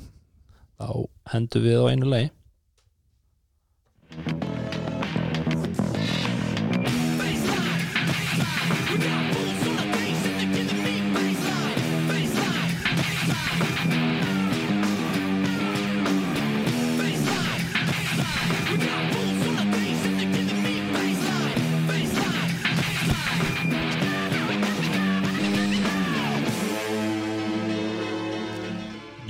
Þá 0.76 0.88
hendum 1.32 1.66
við 1.66 1.82
á 1.82 1.84
einu 1.90 2.12
lei 2.12 2.24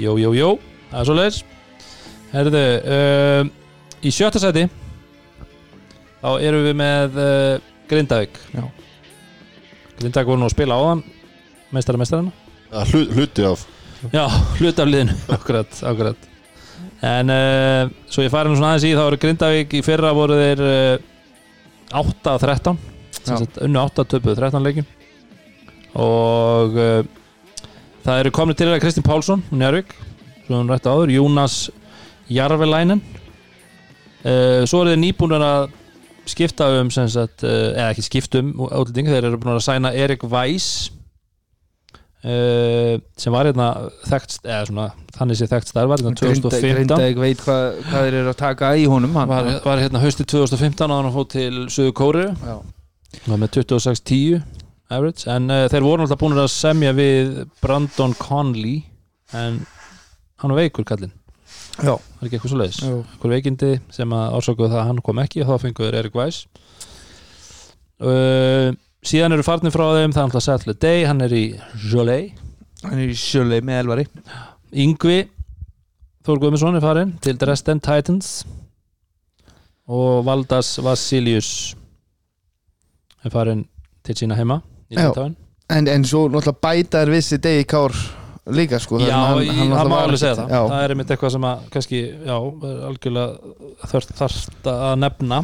Jó, 0.07 0.15
jó, 0.23 0.31
jó 0.37 0.49
Það 0.91 0.99
er 1.03 1.09
svo 1.11 1.17
leiðis 1.19 1.39
Herðu, 2.33 2.63
uh, 2.95 3.49
í 4.07 4.13
sjötta 4.15 4.41
seti 4.43 4.67
þá 6.21 6.29
erum 6.43 6.65
við 6.67 6.75
með 6.79 7.17
uh, 7.23 7.67
Grindavík. 7.87 8.39
Já. 8.51 8.65
Grindavík 10.01 10.27
voru 10.29 10.41
nú 10.43 10.49
að 10.49 10.55
spila 10.57 10.79
áðan 10.81 11.03
meistara 11.75 12.01
meistarana 12.01 12.33
Ja, 12.73 12.83
hlu- 12.91 13.07
hluti 13.15 13.45
af. 13.47 13.63
Já, 14.11 14.25
hluti 14.59 14.83
af 14.83 14.91
liðinu 14.91 15.15
akkurat, 15.37 15.79
akkurat. 15.87 16.27
En 17.07 17.31
uh, 17.31 17.93
svo 18.11 18.25
ég 18.27 18.33
fari 18.35 18.51
nú 18.51 18.59
svona 18.59 18.73
aðeins 18.75 18.89
í 18.91 18.95
þá 18.99 19.05
eru 19.07 19.21
Grindavík 19.23 19.77
í 19.79 19.85
fyrra 19.87 20.11
voru 20.17 20.37
þeir 20.41 20.65
uh, 20.67 21.07
8 22.03 22.33
af 22.35 22.43
13 22.43 22.81
sem 23.21 23.33
Já. 23.33 23.39
sagt, 23.45 23.61
unnu 23.65 23.81
8 23.85 24.07
töpuð 24.11 24.41
13 24.43 24.67
leikin 24.67 24.89
og 25.97 26.75
uh, 26.77 27.07
það 28.07 28.21
eru 28.23 28.35
komni 28.35 28.55
til 28.55 28.69
þeirra 28.69 28.83
Kristinn 28.83 29.07
Pálsson 29.07 29.43
Njárvík, 29.51 29.95
svo 30.47 30.61
hann 30.61 30.71
rætti 30.71 30.93
áður 30.93 31.15
Jónas 31.17 31.57
Jarvelænen. 32.31 33.03
Uh, 34.27 34.63
svo 34.67 34.83
eru 34.83 34.95
þeir 34.95 35.03
nýbúinir 35.03 35.43
að 35.47 35.69
skipta 36.27 36.69
um 36.81 36.91
sagt, 36.91 37.45
uh, 37.47 37.73
eða 37.75 37.91
ekki 37.93 38.07
skipta 38.07 38.43
um 38.43 38.53
útlending, 38.67 39.11
þeir 39.11 39.29
eru 39.31 39.41
búin 39.43 39.57
að 39.57 39.67
sæna 39.67 39.93
Erik 39.95 40.27
Weiss 40.27 40.91
uh, 42.27 42.97
sem 43.19 43.35
var 43.35 43.51
hérna 43.51 43.69
þekkt, 44.09 44.41
eða 44.45 44.65
svona 44.71 44.89
þannig 45.17 45.41
sé 45.41 45.49
þekkt 45.51 45.73
starf 45.73 45.93
var 45.93 46.03
hérna 46.03 46.19
2015 46.19 46.75
Grindavík 46.77 47.23
veit 47.23 47.43
hvað, 47.45 47.81
hvað 47.87 48.09
þeir 48.09 48.19
eru 48.21 48.33
að 48.33 48.41
taka 48.43 48.73
í 48.77 48.87
honum 48.91 49.15
hann, 49.19 49.31
var, 49.31 49.51
var 49.65 49.83
hérna 49.83 50.03
haustið 50.03 50.31
2015 50.35 50.87
að 50.91 50.99
hann 50.99 51.15
fótt 51.15 51.35
til 51.37 51.65
Suðu 51.73 51.95
Kóru 51.97 52.27
var 52.37 53.41
með 53.41 53.61
26-10 53.61 54.43
average. 54.93 55.27
En 55.31 55.51
uh, 55.51 55.67
þeir 55.73 55.87
voru 55.87 56.05
alltaf 56.05 56.21
búin 56.21 56.39
að 56.39 56.51
semja 56.55 56.95
við 56.97 57.43
Brandon 57.63 58.15
Conley 58.21 58.83
en 59.37 59.63
hann 60.41 60.55
var 60.55 60.63
veikur 60.63 60.87
kallinn. 60.89 61.15
Já, 61.77 61.93
það 61.93 62.23
er 62.23 62.27
ekki 62.27 62.37
eitthvað 62.39 62.51
svo 62.53 62.59
leiðis 62.61 62.79
eitthvað 62.87 63.33
veikindi 63.35 63.71
sem 63.93 64.13
að 64.17 64.37
ásökuðu 64.39 64.71
það 64.71 64.81
að 64.81 64.87
hann 64.89 65.03
kom 65.05 65.19
ekki 65.21 65.43
og 65.43 65.51
þá 65.51 65.65
fenguður 65.67 65.97
Erik 65.99 66.15
Weiss 66.17 66.47
uh, 68.01 68.71
síðan 69.05 69.37
eru 69.37 69.45
farnir 69.45 69.75
frá 69.75 69.85
þeim 69.99 70.15
það 70.17 70.23
er 70.23 70.31
alltaf 70.31 70.47
Sattler 70.47 70.79
Day, 70.81 71.05
hann 71.05 71.21
er 71.27 71.35
í 71.37 71.45
Jolie 71.85 72.33
Hann 72.85 73.01
er 73.01 73.11
í 73.11 73.17
sjöleið 73.17 73.65
með 73.67 73.81
elvari. 73.83 74.05
Yngvi 74.77 75.17
Þór 76.27 76.41
Guðmundsson 76.43 76.77
er 76.77 76.83
farin 76.85 77.13
til 77.23 77.39
Dresden 77.39 77.81
Titans. 77.83 78.41
Og 79.87 80.25
Valdas 80.27 80.73
Vassilius 80.83 81.51
er 83.23 83.33
farin 83.33 83.65
til 84.07 84.19
sína 84.19 84.39
heima. 84.39 84.61
En, 84.95 85.89
en 85.89 86.05
svo 86.07 86.29
náttúrulega 86.29 86.61
bæta 86.63 87.01
er 87.03 87.11
vissi 87.11 87.39
degi 87.43 87.65
kár 87.67 87.93
líka 88.47 88.79
sko 88.79 89.01
Já, 89.03 89.09
sem 89.09 89.41
í- 89.43 89.49
það 89.51 89.73
náttúrulega 89.73 89.89
má 89.91 89.97
var 89.97 90.05
alveg 90.07 90.21
segja 90.23 90.37
það. 90.39 90.53
Já, 90.55 90.61
það 90.71 90.85
er 90.85 90.91
einmitt 90.95 91.11
eitthvað 91.11 91.33
sem 91.35 91.47
að 91.49 91.65
kannski, 91.75 92.01
já, 92.29 92.37
algjörlega 92.91 93.55
þarft, 93.91 94.13
þarft 94.21 94.71
að 94.71 94.95
nefna. 95.03 95.41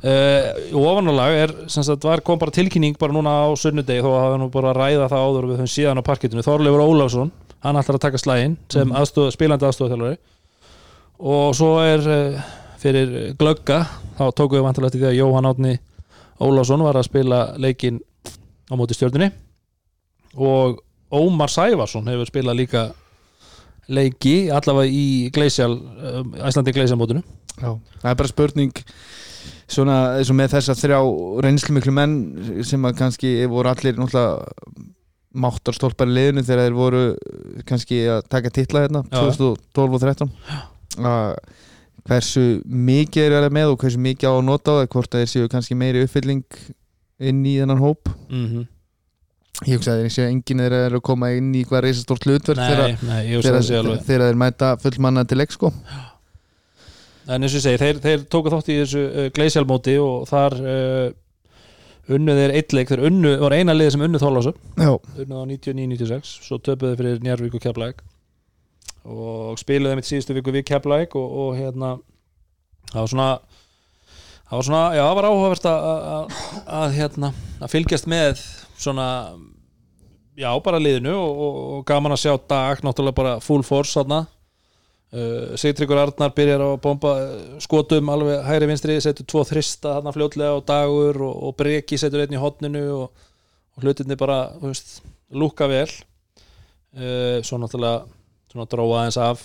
Uh, 0.00 0.46
og 0.72 0.86
ofanálag 0.94 1.34
er 1.36 1.50
sem 1.68 1.84
sagt, 1.84 2.06
var, 2.08 2.22
kom 2.24 2.38
bara 2.40 2.50
tilkynning 2.56 2.94
bara 2.96 3.12
núna 3.12 3.34
á 3.44 3.52
sunnudegi 3.60 4.00
þó 4.00 4.08
að 4.14 4.22
hafa 4.24 4.38
nú 4.40 4.46
bara 4.54 4.70
að 4.72 4.78
ræða 4.80 5.08
það 5.12 5.24
áður 5.26 5.48
við 5.50 5.58
höfum 5.60 5.68
síðan 5.74 6.00
á 6.00 6.08
parkettinu, 6.08 6.44
Þorleifur 6.46 6.84
Ólafsson 6.86 7.32
hann 7.60 7.76
ætlar 7.76 7.98
að 7.98 8.04
taka 8.06 8.16
slægin 8.22 8.54
sem 8.72 8.88
mm 8.88 8.96
Mhm. 8.96 9.30
spilandi 9.36 9.66
aðstofþjálfari 9.68 10.16
og 11.20 11.52
svo 11.54 11.68
er 11.84 12.00
uh, 12.08 12.40
fyrir 12.80 13.34
glögga, 13.36 13.82
þá 14.16 14.24
tókum 14.32 14.56
við 14.56 14.64
vantilega 14.64 14.90
til 14.94 15.00
því 15.02 15.08
að 15.10 15.18
Jóhann 15.20 15.50
Átni 15.50 15.74
Ólafsson 16.40 16.80
var 16.86 16.96
að 16.96 17.04
spila 17.10 17.40
leikinn 17.60 18.00
á 18.70 18.72
móti 18.78 18.96
stjörnunni 18.96 19.30
og 20.38 20.80
Ómar 21.10 21.50
Sævarsson 21.50 22.06
hefur 22.06 22.28
spilað 22.30 22.60
líka 22.60 22.84
leiki 23.90 24.34
allavega 24.54 24.92
í 24.94 25.30
Gleisjál 25.34 25.74
Æslandi 26.46 26.74
Gleisjál 26.76 27.00
mótinu 27.00 27.24
já. 27.58 27.74
Það 28.02 28.10
er 28.12 28.20
bara 28.20 28.30
spurning 28.30 28.84
svona 29.70 29.96
eins 30.18 30.30
og 30.30 30.38
með 30.38 30.54
þessa 30.54 30.76
þrjá 30.78 31.00
reynslu 31.46 31.74
miklu 31.76 31.94
menn 31.94 32.14
sem 32.66 32.86
að 32.86 32.98
kannski 33.02 33.32
voru 33.50 33.70
allir 33.72 33.98
náttúrulega 33.98 34.86
máttarstólpar 35.40 36.10
í 36.10 36.14
liðinu 36.16 36.42
þegar 36.46 36.64
þeir 36.66 36.76
voru 36.78 37.02
kannski 37.66 38.00
að 38.10 38.22
taka 38.30 38.50
titla 38.54 38.84
hérna 38.86 39.04
Já. 39.06 39.20
2012 39.30 39.98
og 39.98 40.02
13 40.02 40.32
að 41.06 41.34
hversu 42.10 42.44
mikið 42.64 43.26
er 43.28 43.44
það 43.44 43.54
með 43.54 43.72
og 43.74 43.82
hversu 43.82 44.00
mikið 44.02 44.30
á 44.30 44.32
að 44.32 44.46
nota 44.48 44.74
á 44.74 44.78
það 44.80 44.90
hvort 44.94 45.14
að 45.14 45.22
þeir 45.22 45.32
séu 45.34 45.50
kannski 45.52 45.78
meiri 45.78 46.02
uppfylling 46.06 46.46
inn 47.20 47.40
í 47.46 47.56
þennan 47.60 47.82
hóp. 47.82 48.10
Mm 48.28 48.46
-hmm. 48.46 48.68
ég 49.66 49.76
hugsa 49.76 49.92
að 49.92 50.04
þeir 50.04 50.12
séu 50.14 50.26
enginn 50.30 50.62
þeir 50.64 50.76
eru 50.76 51.00
að 51.00 51.06
koma 51.10 51.32
inn 51.36 51.50
í 51.54 51.64
hvað 51.68 51.82
reisastórt 51.84 52.24
hlutverk 52.24 52.60
þegar, 52.60 53.62
sé 53.62 53.80
þeir 54.06 54.38
mæta 54.40 54.76
fullmanna 54.80 55.24
til 55.28 55.38
leik 55.38 55.52
sko. 55.52 55.72
En 57.28 57.42
eins 57.42 57.52
og 57.52 57.60
ég 57.60 57.66
segi, 57.66 57.78
þeir, 57.78 57.98
þeir 58.00 58.22
tóku 58.32 58.50
þátt 58.50 58.70
í 58.72 58.78
þessu 58.80 59.02
uh, 59.06 59.26
Gleisjál 59.34 59.66
móti 59.68 59.98
og 60.00 60.24
þar 60.30 60.56
uh, 60.64 61.10
unnu 62.10 62.34
þeir 62.38 62.54
eitt 62.56 62.72
leik. 62.72 62.88
Þeir 62.88 63.04
unnu, 63.10 63.34
var 63.44 63.54
eina 63.54 63.76
liði 63.76 63.94
sem 63.94 64.06
unnu 64.06 64.18
Þorlásu 64.18 64.54
já, 64.56 64.94
unnu 64.96 65.36
á 65.36 65.44
99-96 65.52 66.32
svo 66.48 66.58
töpuðu 66.58 66.96
fyrir 66.98 67.20
Njarvík 67.22 67.54
og 67.54 67.62
Keflæk 67.62 68.02
og 69.04 69.60
spiluðu 69.60 69.94
þeim 69.94 70.02
í 70.02 70.08
síðustu 70.08 70.36
viku 70.36 70.54
við 70.56 70.66
Keflæk 70.72 71.14
og, 71.20 71.36
og 71.44 71.54
hérna 71.56 71.94
það 72.90 73.00
var 73.00 73.12
svona 73.12 73.30
það 74.50 74.58
var 74.58 74.66
svona, 74.66 74.82
já, 74.96 75.04
það 75.04 75.16
var 75.18 75.28
áhugavert 75.30 75.70
að, 75.70 75.86
að, 76.16 76.34
að 76.80 76.96
hérna, 76.96 77.30
að 77.60 77.72
fylgjast 77.76 78.10
með 78.10 78.42
svona 78.80 79.06
já, 80.38 80.50
bara 80.64 80.80
liðinu 80.82 81.14
og, 81.14 81.40
og, 81.46 81.62
og 81.76 81.86
gaman 81.88 82.16
að 82.16 82.22
sjá 82.24 82.34
dag, 82.50 82.82
náttúrulega 82.84 83.18
bara 83.20 83.38
full 83.44 83.62
force 83.66 83.94
þarna. 83.94 84.24
Uh, 85.10 85.56
Sigtryggur 85.58 85.98
Arnar 85.98 86.30
byrjar 86.36 86.62
að 86.62 86.76
bomba 86.84 87.14
uh, 87.18 87.56
skotum 87.62 88.12
alveg 88.12 88.44
hægri 88.46 88.68
vinstri, 88.70 88.98
setur 89.02 89.26
tvo 89.26 89.42
þrista 89.48 89.96
þarna 89.96 90.12
fljótlega 90.14 90.58
og 90.58 90.62
dagur 90.68 91.18
og, 91.26 91.32
og 91.48 91.56
breki 91.58 91.98
setur 91.98 92.22
einn 92.22 92.36
í 92.36 92.42
hotninu 92.42 92.84
og, 92.94 93.26
hlutinni 93.82 94.18
bara, 94.18 94.44
þú 94.60 94.70
veist, 94.70 95.00
lúka 95.34 95.66
vel. 95.70 95.88
Uh, 96.94 97.42
svo 97.46 97.58
náttúrulega 97.58 98.06
svona 98.50 98.70
dróa 98.70 99.02
aðeins 99.02 99.18
af 99.22 99.42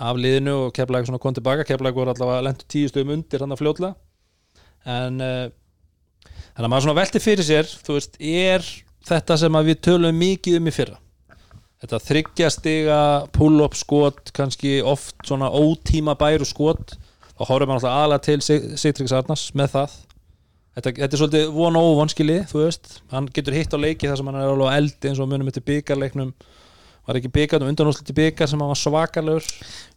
af 0.00 0.16
liðinu 0.16 0.52
og 0.66 0.70
keflæk 0.72 1.04
svona 1.04 1.20
kom 1.20 1.34
tilbaka 1.36 1.66
keflæk 1.68 1.92
voru 1.92 2.12
allavega 2.14 2.44
lentur 2.46 2.68
tíu 2.72 2.88
stöðum 2.88 3.18
undir 3.18 3.42
hann 3.42 3.52
að 3.52 3.60
fljótlega 3.60 3.92
en 4.88 5.20
uh, 5.20 5.50
þannig 6.54 6.64
að 6.66 6.70
maður 6.72 6.86
svona 6.86 6.98
velti 7.00 7.22
fyrir 7.22 7.46
sér 7.46 7.68
þú 7.86 7.96
veist, 7.98 8.16
er 8.20 8.64
þetta 9.10 9.36
sem 9.40 9.58
við 9.66 9.80
tölum 9.86 10.18
mikið 10.20 10.58
um 10.60 10.68
í 10.70 10.74
fyrra? 10.74 10.98
Þetta 11.80 12.00
þryggja 12.04 12.48
stiga 12.52 12.98
pull-up 13.32 13.72
skot, 13.78 14.30
kannski 14.36 14.78
oft 14.84 15.16
svona 15.24 15.48
ótíma 15.48 16.12
bæru 16.20 16.44
skot 16.44 16.96
þá 17.38 17.44
horfum 17.48 17.70
maður 17.72 17.86
alltaf 17.88 17.98
aðlega 18.02 18.24
til 18.26 18.40
Sig- 18.44 18.66
Sigtryggs 18.82 19.14
Arnars 19.16 19.46
með 19.56 19.70
það. 19.78 19.94
Þetta, 20.76 20.90
þetta 20.98 21.16
er 21.16 21.20
svolítið 21.22 21.46
von 21.56 21.78
og 21.80 21.86
óvanskili 21.94 22.36
þú 22.50 22.60
veist, 22.66 22.90
hann 23.10 23.30
getur 23.34 23.56
hitt 23.56 23.72
á 23.72 23.78
leiki 23.80 24.10
þar 24.10 24.20
sem 24.20 24.28
hann 24.28 24.36
er 24.42 24.52
alveg 24.52 24.76
eldi 24.76 25.08
eins 25.10 25.22
og 25.24 25.30
munum 25.32 25.48
þetta 25.48 25.64
byggarleiknum 25.70 26.34
var 27.06 27.18
ekki 27.18 27.32
byggarnum 27.34 27.70
undanúslit 27.72 28.12
í 28.12 28.16
byggar 28.16 28.50
sem 28.50 28.60
hann 28.60 28.70
var 28.72 28.78
svakalur 28.80 29.46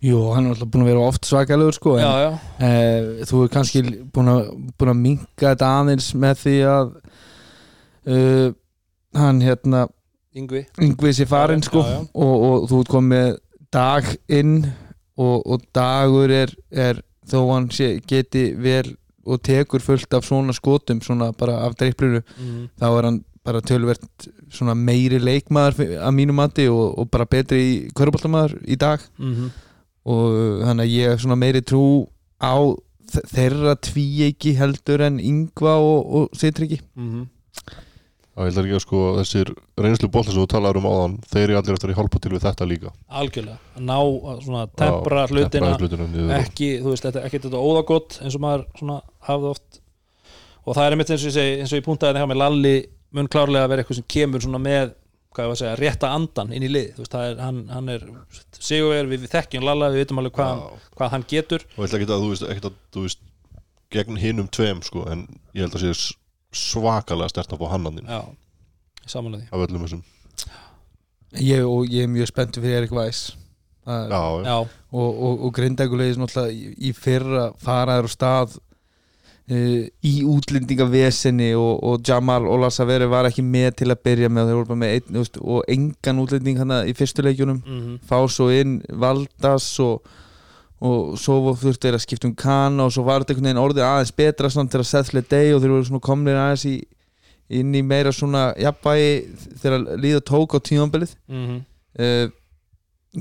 Jú, 0.04 0.20
hann 0.34 0.48
er 0.48 0.56
alltaf 0.56 0.72
búin 0.74 0.86
að 0.86 0.92
vera 0.92 1.08
oft 1.08 1.28
svakalegur 1.30 1.78
sko 1.78 1.98
en, 1.98 2.06
já, 2.06 2.14
já, 2.24 2.32
Eh, 2.68 3.26
þú 3.30 3.44
er 3.44 3.54
kannski 3.54 3.84
búin 4.14 4.32
að, 4.32 4.52
búin 4.78 4.94
að 4.94 5.02
minka 5.02 5.52
þetta 5.52 5.72
aðeins 5.80 6.10
með 6.16 6.40
því 6.44 6.56
að 6.74 6.94
uh, 8.08 8.48
hann 9.20 9.44
hérna 9.44 9.86
yngvi 10.34 10.64
yngvið 10.82 11.18
sér 11.20 11.30
farin 11.30 11.64
Já, 11.64 11.70
sko 11.70 11.84
já. 11.86 11.98
Og, 12.14 12.34
og 12.48 12.68
þú 12.72 12.82
ert 12.84 12.94
komið 12.94 13.30
dag 13.74 14.10
inn 14.34 14.56
og, 15.18 15.44
og 15.46 15.66
dagur 15.76 16.32
er, 16.34 16.54
er 16.72 17.02
þó 17.30 17.40
hann 17.54 17.70
sé, 17.74 17.96
geti 18.10 18.52
vel 18.60 18.96
og 19.24 19.40
tekur 19.46 19.84
fullt 19.84 20.14
af 20.18 20.26
svona 20.28 20.56
skotum 20.56 21.00
svona 21.04 21.32
bara 21.38 21.62
af 21.64 21.78
dreiflinu 21.80 22.20
mm. 22.20 22.66
þá 22.82 22.88
er 22.90 23.08
hann 23.08 23.22
bara 23.44 23.62
tölvert 23.62 24.28
svona 24.54 24.76
meiri 24.78 25.20
leikmaður 25.20 25.98
að 26.00 26.16
mínu 26.16 26.36
mati 26.38 26.70
og, 26.72 26.98
og 27.00 27.10
bara 27.12 27.28
betri 27.28 27.62
í 27.64 27.76
köruboltamaður 27.98 28.58
í 28.64 28.80
dag. 28.80 29.04
Mm 29.20 29.52
og 30.04 30.64
þannig 30.64 30.84
að 30.84 30.94
ég 30.94 31.14
er 31.14 31.22
svona 31.22 31.40
meiri 31.40 31.62
trú 31.66 31.86
á 32.44 32.56
þeirra 33.14 33.76
tvíeiki 33.84 34.56
heldur 34.58 35.04
en 35.06 35.20
yngva 35.22 35.78
og, 35.80 36.00
og 36.18 36.38
sitriki. 36.38 36.82
-hmm. 36.96 37.28
Það 38.34 38.48
vil 38.48 38.64
ekki 38.64 38.76
að 38.76 38.82
sko 38.82 39.00
þessir 39.20 39.50
reynslu 39.78 40.08
boltar 40.10 40.34
sem 40.34 40.42
þú 40.42 40.48
talaður 40.50 40.80
um 40.80 40.88
áðan 40.90 41.18
þeir 41.30 41.44
eru 41.44 41.58
allir 41.60 41.76
eftir 41.76 41.92
að 41.92 42.00
hjálpa 42.00 42.20
til 42.20 42.32
við 42.34 42.46
þetta 42.48 42.66
líka. 42.66 42.94
Algjörlega, 43.08 43.58
að 43.76 43.84
ná 43.86 44.00
að 44.00 44.40
svona 44.46 44.64
tempra 44.82 45.28
hlutina 45.28 45.78
hlutina 45.78 46.40
ekki, 46.40 46.70
þú 46.82 46.90
veist, 46.90 47.06
þetta, 47.06 47.26
ekki 47.28 47.44
þetta 47.44 47.62
óðagott 47.62 48.18
eins 48.24 48.36
og 48.36 48.42
maður 48.42 48.66
svona 48.80 48.98
hafði 49.30 49.52
oft. 49.54 49.80
Og 50.66 50.74
það 50.74 50.86
er 50.86 50.96
einmitt 50.96 51.12
eins 51.14 51.22
og 51.22 51.30
ég 51.30 51.38
segi, 51.38 51.60
eins 51.60 51.74
og 51.74 51.78
ég 51.78 51.86
puntaði 51.86 52.24
hjá 52.24 52.28
mig 52.28 52.38
Lalli 52.42 52.76
mun 53.14 53.30
klárlega 53.32 53.66
að 53.68 53.72
vera 53.74 53.84
eitthvað 53.84 54.00
sem 54.00 54.08
kemur 54.16 54.44
svona 54.46 54.62
með, 54.64 54.94
hvað 55.34 55.44
ég 55.46 55.50
var 55.52 55.56
að 55.58 55.62
segja, 55.64 55.76
rétta 55.82 56.10
andan 56.14 56.54
inn 56.54 56.66
í 56.66 56.72
lið, 56.72 56.90
þú 56.96 57.04
veist, 57.04 57.14
það 57.16 57.28
er, 57.32 57.38
hann, 57.44 57.60
hann 57.74 57.90
er 57.94 58.04
sigur 58.60 58.94
við, 59.10 59.12
við 59.14 59.28
þekkjum 59.34 59.66
Lalla, 59.68 59.90
við 59.94 60.04
vitum 60.04 60.22
alveg 60.22 60.36
hvað, 60.38 60.52
hann, 60.54 60.82
hvað 60.98 61.14
hann 61.16 61.26
getur. 61.34 61.66
Og 61.78 61.86
ætla 61.88 62.00
ekki 62.02 62.10
að 62.10 62.26
þú 62.26 62.32
veist, 62.34 62.46
ekkert 62.54 62.68
að 62.70 62.78
þú 62.98 63.06
veist 63.08 63.24
gegn 63.94 64.18
hinum 64.22 64.48
tveim 64.54 64.82
sko 64.86 65.06
en 65.14 65.24
ég 65.54 65.66
held 65.68 65.78
að 65.78 65.84
sé 65.86 65.94
s- 65.94 66.14
svakalega 66.54 67.30
stert 67.34 67.54
að 67.54 67.62
fá 67.64 67.72
hannandinn 67.74 68.10
já, 68.10 68.22
samanlega 69.10 69.46
því. 69.46 69.54
Af 69.54 69.68
öllum 69.68 69.86
þessum. 69.88 70.04
Ég, 71.42 71.64
og 71.66 71.88
ég 71.90 72.06
er 72.06 72.12
mjög 72.14 72.30
spenntur 72.30 72.62
fyrir 72.66 72.84
Erik 72.84 72.94
Það- 73.84 74.12
já, 74.14 74.46
já. 74.48 74.58
og, 74.96 75.18
og, 75.28 75.42
og 75.44 75.54
grindagulegis 75.58 76.16
náttúrulega 76.22 76.54
í, 76.56 76.70
í 76.88 76.92
fyrra 76.96 77.50
faraður 77.60 78.06
á 78.08 78.12
stað 78.14 78.54
í 79.52 80.14
útlendingavesinni 80.24 81.50
og, 81.60 81.82
og 81.84 82.08
Jamal 82.08 82.46
Olasaveri 82.48 83.10
var 83.12 83.28
ekki 83.28 83.44
með 83.44 83.74
til 83.82 83.90
að 83.92 84.00
byrja 84.08 84.30
með 84.32 84.44
og 84.44 84.48
þeir 84.48 84.58
voru 84.60 84.70
bara 84.70 84.82
með 84.84 84.94
einn 84.96 85.18
veist, 85.20 85.40
og 85.44 85.66
engan 85.68 86.22
útlending 86.24 86.62
hann 86.62 86.76
í 86.88 86.94
fyrstu 86.96 87.26
leikjunum. 87.26 87.60
Mm 87.66 87.98
fá 88.08 88.22
svo 88.32 88.48
inn 88.56 88.78
Valdas 88.88 89.68
og, 89.84 90.08
og 90.80 91.18
svo 91.20 91.54
þurftu 91.60 91.90
þeir 91.90 91.98
að 92.00 92.06
skipta 92.06 92.30
um 92.30 92.36
kana 92.36 92.88
og 92.88 92.96
svo 92.96 93.04
var 93.04 93.24
þetta 93.24 93.34
einhvern 93.34 93.50
veginn 93.50 93.64
orðið 93.66 93.88
aðeins 93.88 94.16
betra 94.16 94.50
samt 94.50 94.72
þegar 94.72 94.88
Sethle 94.88 95.24
Day 95.28 95.54
og 95.54 95.62
þeir 95.62 95.76
voru 95.76 96.00
komnir 96.00 96.40
aðeins 96.40 96.66
í, 96.70 96.78
inn 97.50 97.76
í 97.76 97.84
meira 97.84 98.16
svona 98.16 98.54
jafnvægi 98.56 99.12
þegar 99.60 100.00
líða 100.00 100.24
tók 100.24 100.56
á 100.56 100.60
tímambilið 100.64 101.16
-hmm. 101.28 101.60
uh, 102.00 102.32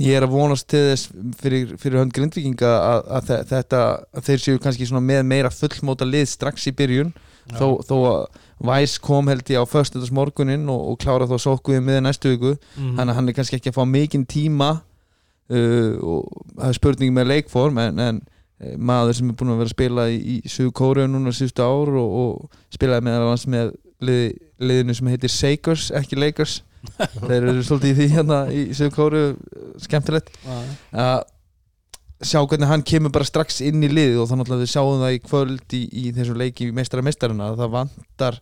ég 0.01 0.17
er 0.17 0.25
að 0.25 0.33
vonast 0.33 0.69
til 0.73 0.81
þess 0.91 1.09
fyrir, 1.41 1.75
fyrir 1.81 1.99
hönd 2.01 2.15
grindvikinga 2.17 2.71
að, 2.79 3.03
að 3.19 3.27
þe- 3.29 3.43
þetta 3.51 3.81
að 4.17 4.25
þeir 4.29 4.41
séu 4.47 4.59
kannski 4.63 4.89
með 5.01 5.23
meira 5.29 5.51
fullmóta 5.53 6.07
lið 6.09 6.29
strax 6.33 6.67
í 6.71 6.73
byrjun. 6.79 7.13
Þó, 7.53 7.83
þó 7.85 7.97
að 8.07 8.41
Væs 8.63 8.93
kom 9.03 9.27
held 9.27 9.49
ég 9.51 9.59
á 9.59 9.67
föstutas 9.67 10.13
morgunin 10.15 10.69
og, 10.71 10.93
og 10.93 10.99
klára 11.03 11.27
þá 11.27 11.35
sókuðið 11.43 11.81
með 11.83 11.97
næstu 12.07 12.31
viku. 12.31 12.53
Mhm. 12.79 12.93
þannig 12.97 13.11
að 13.11 13.17
hann 13.19 13.29
er 13.29 13.35
kannski 13.35 13.57
ekki 13.59 13.73
að 13.73 13.79
fá 13.81 13.85
mikinn 13.91 14.27
tíma 14.31 14.69
uh, 15.51 15.95
og 15.99 16.45
það 16.57 16.69
er 16.69 16.79
spurning 16.79 17.13
með 17.17 17.27
leikform 17.33 17.81
en, 17.83 17.99
en 17.99 18.21
eh, 18.63 18.77
maður 18.79 19.17
sem 19.19 19.33
er 19.33 19.35
búin 19.41 19.51
að 19.55 19.59
vera 19.65 19.71
að 19.73 19.75
spila 19.75 20.05
í, 20.15 20.21
í 20.39 20.53
Suðu 20.53 20.73
Kóru 20.79 21.09
núna 21.11 21.35
síðustu 21.35 21.65
ár 21.67 21.91
og, 21.99 22.15
og 22.23 22.61
spilaði 22.77 23.07
með, 23.09 23.27
með 23.57 23.73
lið, 24.07 24.23
liðinu 24.63 24.95
sem 25.01 25.11
heitir 25.13 25.35
Sakers, 25.35 25.89
ekki 25.99 26.21
Lakers 26.23 26.61
þeir 27.29 27.47
eru 27.53 27.63
svolítið 27.67 27.91
í 27.93 27.97
því 27.99 28.09
hérna 28.17 28.41
í 28.53 28.63
Söðkóru 28.79 29.23
skemmtilegt 29.85 30.33
að 30.93 31.23
sjá 32.23 32.39
hvernig 32.47 32.69
hann 32.71 32.85
kemur 32.87 33.11
bara 33.15 33.27
strax 33.27 33.61
inn 33.67 33.83
í 33.83 33.89
liðið 33.91 34.21
og 34.23 34.29
þannig 34.31 34.51
að 34.55 34.61
við 34.63 34.71
sjáum 34.71 35.01
það 35.03 35.15
í 35.17 35.23
kvöld 35.27 35.75
í, 35.75 35.81
í 35.91 36.05
þessum 36.15 36.37
leiki 36.39 36.69
meistara 36.75 37.03
meistarina 37.03 37.49
að 37.51 37.63
það 37.65 37.73
vantar 37.75 38.39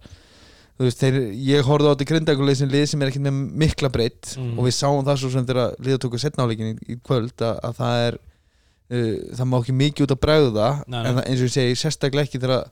þú 0.80 0.86
veist, 0.88 1.00
þeir, 1.00 1.16
ég 1.44 1.64
horfði 1.68 1.88
á 1.88 1.92
þetta 1.94 2.08
grindaguleg 2.10 2.56
sem 2.60 2.70
lið 2.72 2.84
sem 2.88 3.02
er 3.04 3.10
ekki 3.12 3.22
með 3.24 3.38
mikla 3.64 3.90
breytt 3.92 4.34
Mhm. 4.36 4.58
og 4.58 4.64
við 4.68 4.76
sáum 4.76 5.00
það 5.04 5.18
svo 5.22 5.30
sem 5.32 5.46
þegar 5.48 5.74
liða 5.84 5.98
tóku 6.04 6.20
setnáleikin 6.20 6.70
í, 6.72 6.76
í 6.92 6.98
kvöld 7.04 7.36
að, 7.44 7.58
að 7.68 7.74
það 7.80 8.04
er 8.06 8.18
uh, 8.20 9.16
það 9.40 9.48
má 9.50 9.56
ekki 9.60 9.74
mikið 9.80 10.06
út 10.06 10.14
að 10.16 10.22
nei. 10.88 11.00
en 11.04 11.18
það, 11.18 11.24
eins 11.26 11.40
og 11.44 11.48
ég 11.48 11.56
segi, 11.56 11.80
sérstaklega 11.82 12.28
ekki 12.28 12.40
þegar 12.40 12.64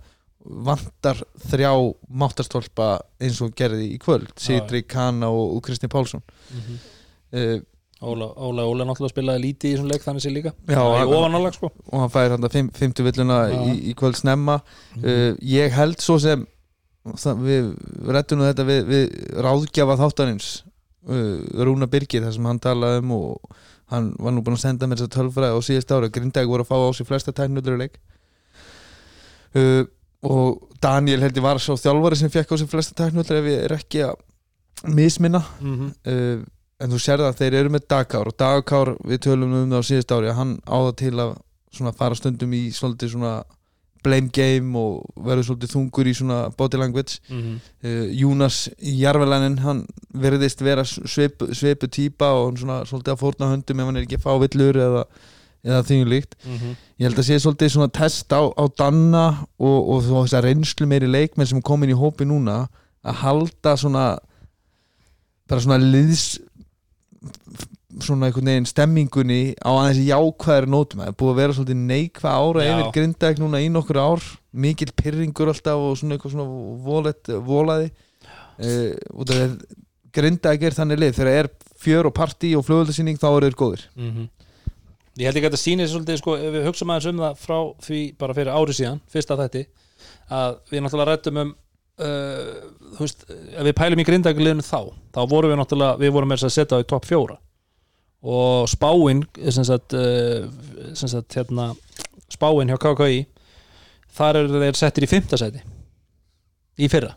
vantar 0.45 1.19
þrjá 1.49 1.73
máttarstólpa 2.09 2.91
eins 3.21 3.41
og 3.45 3.55
gerði 3.59 3.89
í 3.95 3.99
kvöld 4.03 4.31
Sigri 4.41 4.85
Kana 4.89 5.29
og, 5.35 5.57
og 5.57 5.65
Kristi 5.67 5.91
Pálsson. 5.91 6.23
Mhm. 6.55 6.79
uh, 7.33 7.59
Óla, 7.99 8.29
Óla, 8.39 8.63
Óla 8.63 8.85
náttúrulega 8.87 9.11
spilaði 9.11 9.41
lítið 9.43 9.73
í 9.73 9.75
þessum 9.75 9.89
leik 9.91 10.05
þannig 10.05 10.23
sé 10.23 10.31
líka. 10.31 10.53
Já, 10.71 10.79
hann- 10.79 11.53
sko. 11.57 11.71
og 11.91 11.99
hann 12.05 12.13
fær 12.15 12.31
hann 12.31 12.47
að 12.47 12.71
fymtu 12.79 13.03
villuna 13.03 13.39
Já. 13.51 13.57
í, 13.67 13.73
í 13.91 13.95
kvöld 13.99 14.15
snemma. 14.15 14.61
Uh, 15.03 15.35
ég 15.43 15.75
held 15.75 15.99
svo 15.99 16.19
sem 16.23 16.47
það, 17.17 17.43
við 17.43 17.73
rettum 18.15 18.45
þetta 18.47 18.69
við, 18.69 18.85
við 18.87 19.19
ráðgjafa 19.43 19.99
þáttanins 19.99 20.63
uh, 21.09 21.43
Rúna 21.67 21.91
Birgir 21.91 22.23
þar 22.23 22.37
sem 22.39 22.47
hann 22.47 22.63
talaði 22.63 23.03
um 23.03 23.13
og 23.19 23.59
hann 23.91 24.13
var 24.21 24.33
nú 24.37 24.43
búinn 24.47 24.59
að 24.61 24.63
senda 24.69 24.87
mér 24.87 25.01
þess 25.01 25.09
að 25.11 25.15
tölfræði 25.19 25.59
á 25.59 25.61
síðast 25.67 25.95
ára, 25.97 26.11
Grindæk 26.13 26.47
voru 26.51 26.63
að 26.63 26.71
fá 26.71 26.77
á 26.79 26.91
sig 26.95 27.09
flesta 27.09 27.33
tæknullur 27.35 27.79
leik 27.81 27.99
og 30.23 30.69
Daniel 30.83 31.21
held 31.21 31.37
ég 31.37 31.43
var 31.43 31.59
svo 31.63 31.77
þjálfari 31.79 32.17
sem 32.17 32.31
fekk 32.31 32.53
á 32.53 32.57
sig 32.59 32.69
flesta 32.71 32.95
tæknullur 32.95 33.39
ef 33.39 33.45
ég 33.51 33.65
er 33.65 33.73
ekki 33.79 34.03
að 34.07 34.15
misminna 34.95 35.43
mm 35.61 35.75
-hmm. 35.77 35.91
uh, 36.13 36.45
en 36.81 36.91
þú 36.91 36.99
sér 37.03 37.19
það 37.19 37.29
að 37.29 37.39
þeir 37.39 37.55
eru 37.55 37.71
með 37.75 37.87
Dagkár 37.91 38.27
og 38.29 38.37
Dagkár, 38.39 38.97
við 39.05 39.19
tölum 39.27 39.53
um 39.53 39.71
það 39.71 39.79
á 39.83 39.89
síðust 39.91 40.13
ári 40.13 40.29
að 40.31 40.35
hann 40.39 40.59
á 40.67 40.77
það 40.87 40.97
til 40.97 41.15
að 41.19 41.37
svona 41.73 41.93
fara 41.93 42.15
stundum 42.15 42.53
í 42.53 42.71
svolítið 42.73 43.11
svona 43.11 43.43
blame 44.03 44.31
game 44.33 44.79
og 44.79 45.03
verður 45.17 45.45
svolítið 45.45 45.73
þungur 45.75 46.07
í 46.07 46.15
svona 46.15 46.51
body 46.57 46.77
language 46.79 47.19
Mhm. 47.29 47.61
uh, 47.85 48.07
Júnas 48.15 48.69
Jarvelanin 48.79 49.59
hann 49.59 49.87
verðist 50.15 50.61
vera 50.63 50.85
svipu, 50.85 51.53
svipu 51.55 51.87
típa 51.89 52.31
og 52.33 52.47
hann 52.47 52.57
svona 52.57 52.85
svolítið 52.85 53.13
að 53.13 53.19
fórna 53.19 53.51
höndum 53.53 53.81
ef 53.81 53.87
hann 53.87 53.97
er 53.97 54.03
ekki 54.03 54.17
að 54.17 54.23
fá 54.23 54.39
villur 54.39 54.75
eða, 54.77 55.05
eða 55.65 55.83
þingur 55.89 56.13
líkt. 56.13 56.37
Mhm. 56.45 56.77
ég 56.99 57.07
held 57.09 57.19
að 57.19 57.29
sé 57.29 57.39
svolítið 57.43 57.73
svona 57.75 57.93
test 57.93 58.33
á, 58.35 58.43
á 58.47 58.65
Danna 58.79 59.25
og, 59.59 59.79
og 59.91 60.03
þess 60.07 60.35
að 60.35 60.47
reynslu 60.49 60.87
meiri 60.87 61.07
leikmenn 61.11 61.47
sem 61.47 61.59
er 61.59 61.67
komin 61.67 61.91
í 61.91 61.99
hópi 61.99 62.27
núna 62.27 62.69
að 63.05 63.15
halda 63.23 63.77
svona 63.79 64.07
bara 65.49 65.61
svona 65.65 65.79
liðs 65.79 66.39
svona 67.99 68.29
einhvern 68.29 68.51
veginn 68.51 68.69
stemmingunni 68.69 69.41
á 69.59 69.71
aðeins 69.73 70.03
jákvæðir 70.07 70.69
nótum. 70.71 71.01
Það 71.03 71.11
er 71.11 71.17
búið 71.19 71.33
að 71.33 71.41
vera 71.41 71.57
svolítið 71.57 71.81
neikvæð 71.89 72.37
ára 72.39 72.65
Já. 72.67 72.71
yfir 72.73 72.91
grindaðik 72.95 73.41
núna 73.43 73.63
í 73.65 73.71
nokkur 73.75 74.01
ár. 74.03 74.27
Mikill 74.53 74.93
pyrringur 74.99 75.51
alltaf 75.53 75.83
og 75.83 75.97
svona 75.99 76.17
eitthvað 76.17 76.35
svona 76.37 76.47
volet, 76.85 77.33
volaði. 77.49 77.91
Uh, 78.59 78.95
út 79.15 79.33
af 79.33 79.39
því 79.39 79.49
grindaðik 80.19 80.69
er 80.69 80.77
þannig 80.79 81.03
lið. 81.03 81.17
Þegar 81.19 81.41
er 81.43 81.51
fjör 81.79 82.11
og 82.11 82.15
partí 82.17 82.53
og 82.59 82.67
flugöldasýning 82.67 83.19
þá 83.21 83.29
eru 83.33 83.49
þeir 83.49 83.59
góðir. 83.65 83.87
Mhm. 83.97 84.29
Ég 85.19 85.27
held 85.27 85.39
ekki 85.39 85.49
að 85.49 85.51
þetta 85.51 85.63
sýnir 85.65 85.89
svolítið 85.91 86.21
sko, 86.21 86.35
ef 86.39 86.53
við 86.55 86.67
hugsaum 86.69 86.93
aðeins 86.95 87.09
um 87.11 87.23
það 87.25 87.41
frá 87.43 87.59
því 87.83 88.03
bara 88.21 88.35
fyrir 88.37 88.55
ári 88.55 88.77
síðan, 88.77 89.01
fyrsta 89.11 89.39
þætti 89.41 89.65
að 90.39 90.59
við 90.71 90.85
náttúrulega 90.85 91.09
rættum 91.11 91.41
um 91.43 91.51
uh, 91.51 92.53
þú 92.97 93.03
veist, 93.03 93.25
ef 93.29 93.67
við 93.67 93.75
pælum 93.81 94.03
í 94.03 94.07
grindagliðinu 94.07 94.67
þá, 94.67 94.81
þá 95.15 95.21
vorum 95.33 95.53
við 95.53 95.61
náttúrulega 95.61 96.03
við 96.03 96.15
vorum 96.15 96.33
með 96.33 96.43
þess 96.43 96.49
að 96.49 96.55
setja 96.57 96.79
á 96.79 96.83
í 96.85 96.89
topp 96.93 97.09
fjóra. 97.09 97.39
Og 98.29 98.69
spáin 98.71 99.25
sem 99.55 99.67
sagt, 99.67 99.95
uh, 99.95 100.47
hérna, 101.35 101.71
spáin 102.35 102.71
hjá 102.71 102.79
KKI 102.83 103.25
þar 104.19 104.43
eru 104.43 104.63
þeir 104.63 104.79
settir 104.79 105.07
í 105.07 105.11
fymta 105.11 105.39
sæti 105.41 105.65
í 106.79 106.91
fyrra. 106.91 107.15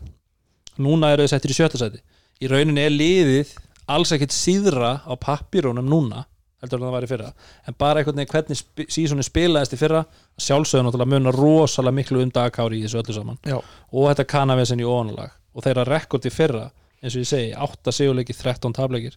Núna 0.82 1.12
eru 1.12 1.26
þeir 1.26 1.34
settir 1.36 1.54
í 1.54 1.58
sjötta 1.58 1.78
sæti. 1.78 2.02
Í 2.42 2.50
rauninni 2.50 2.82
er 2.82 2.94
liðið 2.94 3.54
alls 3.92 4.10
ekkert 4.14 4.34
síðra 4.34 4.96
á 5.06 5.12
pappirunum 5.18 5.86
núna 5.86 6.24
heldur 6.62 6.78
en 6.78 6.86
það 6.86 6.94
var 6.94 7.06
í 7.06 7.10
fyrra. 7.10 7.30
En 7.66 7.76
bara 7.78 8.00
einhvern 8.00 8.20
veginn 8.20 8.32
hvernig 8.32 8.60
sp 8.62 8.86
sísoni 8.94 9.26
spilaðist 9.26 9.74
í 9.74 9.80
fyrra 9.80 10.04
sjálfsögðu 10.40 10.86
náttúrulega 10.86 11.12
munar 11.12 11.38
rosalega 11.38 11.98
miklu 11.98 12.22
um 12.22 12.32
dagkári 12.34 12.80
í 12.80 12.84
þessu 12.86 13.02
öllu 13.02 13.16
saman. 13.16 13.40
Já. 13.46 13.58
og 13.92 14.08
þetta 14.10 14.28
kanavesen 14.30 14.82
í 14.82 14.86
onalag 14.88 15.34
og 15.52 15.66
þeirra 15.66 15.86
rekord 15.88 16.26
í 16.28 16.32
fyrra 16.32 16.68
eins 17.02 17.16
og 17.16 17.24
ég 17.24 17.28
segi, 17.28 17.54
8 17.58 17.94
sigurleiki 17.94 18.36
13 18.36 18.76
tableikir 18.76 19.16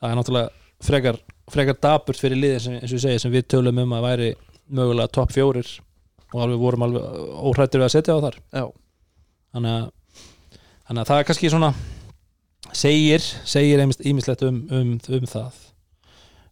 það 0.00 0.10
er 0.10 0.18
náttúrulega 0.18 0.48
frekar, 0.86 1.18
frekar 1.52 1.78
daburt 1.82 2.20
fyrir 2.20 2.40
liðin 2.40 2.62
sem, 2.62 2.78
eins 2.80 2.92
og 2.92 2.98
ég 2.98 3.04
segi 3.04 3.22
sem 3.22 3.34
við 3.34 3.48
tölum 3.52 3.82
um 3.84 3.94
að 3.96 4.08
væri 4.08 4.30
mögulega 4.66 5.12
topp 5.12 5.34
fjórir 5.36 5.68
og 6.32 6.40
alveg 6.42 6.62
vorum 6.62 6.86
alveg 6.86 7.20
óhrættir 7.50 7.82
við 7.82 7.86
að 7.86 7.94
setja 7.94 8.16
á 8.16 8.24
þar. 8.24 8.40
Þannig 9.54 9.76
að, 9.76 9.86
þannig 10.88 11.02
að 11.02 11.10
það 11.10 11.20
er 11.20 11.28
kannski 11.28 11.52
svona 11.52 11.70
segir, 12.76 13.28
segir 13.46 13.84
ímislegt 13.84 14.44
um, 14.48 14.58
um, 14.74 14.96
um 14.98 15.28
það 15.30 15.62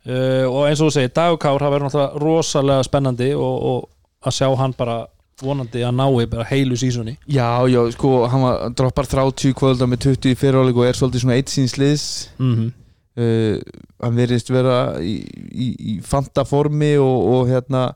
uh, 0.09 0.45
og 0.51 0.61
eins 0.69 0.81
og 0.81 0.91
þú 0.91 0.95
segir 0.97 1.13
Dagur 1.17 1.41
Kár, 1.43 1.63
það 1.63 1.75
verður 1.75 1.89
náttúrulega 1.89 2.23
rosalega 2.23 2.87
spennandi 2.87 3.31
og, 3.35 3.67
og 3.71 4.29
að 4.29 4.39
sjá 4.39 4.49
hann 4.61 4.77
bara 4.79 5.05
vonandi 5.43 5.83
að 5.83 5.97
nái 5.99 6.27
bara 6.31 6.47
heilu 6.47 6.79
sísoni 6.79 7.17
Já, 7.27 7.67
já, 7.69 7.81
sko, 7.97 8.25
hann 8.31 8.45
var, 8.47 8.69
droppar 8.79 9.09
30 9.11 9.57
kvölda 9.59 9.89
með 9.91 10.07
20 10.11 10.33
í 10.33 10.39
fyriráleik 10.39 10.79
og 10.79 10.89
er 10.89 10.99
svolítið 10.99 11.25
svona 11.25 11.39
eitt 11.39 11.53
síns 11.53 11.79
liðs 11.81 12.07
mm 12.39 12.53
-hmm. 12.55 12.69
uh, 13.19 13.81
hann 14.05 14.17
verðist 14.17 14.51
vera 14.51 15.01
í, 15.03 15.17
í, 15.51 15.71
í 15.95 16.01
fanta 16.03 16.45
formi 16.45 16.97
og, 16.97 17.17
og 17.35 17.49
hérna 17.49 17.95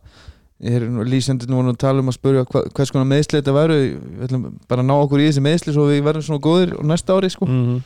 lýsendinu 0.59 1.55
voru 1.55 1.71
að 1.71 1.79
tala 1.79 2.03
um 2.03 2.09
að 2.11 2.17
spurja 2.19 2.43
hva, 2.51 2.65
hvers 2.75 2.91
konar 2.91 3.07
meðsli 3.07 3.39
þetta 3.39 3.53
væru 3.55 3.77
bara 4.69 4.83
ná 4.83 4.97
okkur 4.97 5.21
í 5.21 5.29
þessi 5.29 5.41
meðsli 5.41 5.73
svo 5.73 5.87
við 5.87 6.03
verðum 6.03 6.23
svona 6.27 6.43
góðir 6.43 6.73
næsta 6.83 7.15
ári 7.15 7.31
sko. 7.31 7.47
Mm 7.47 7.79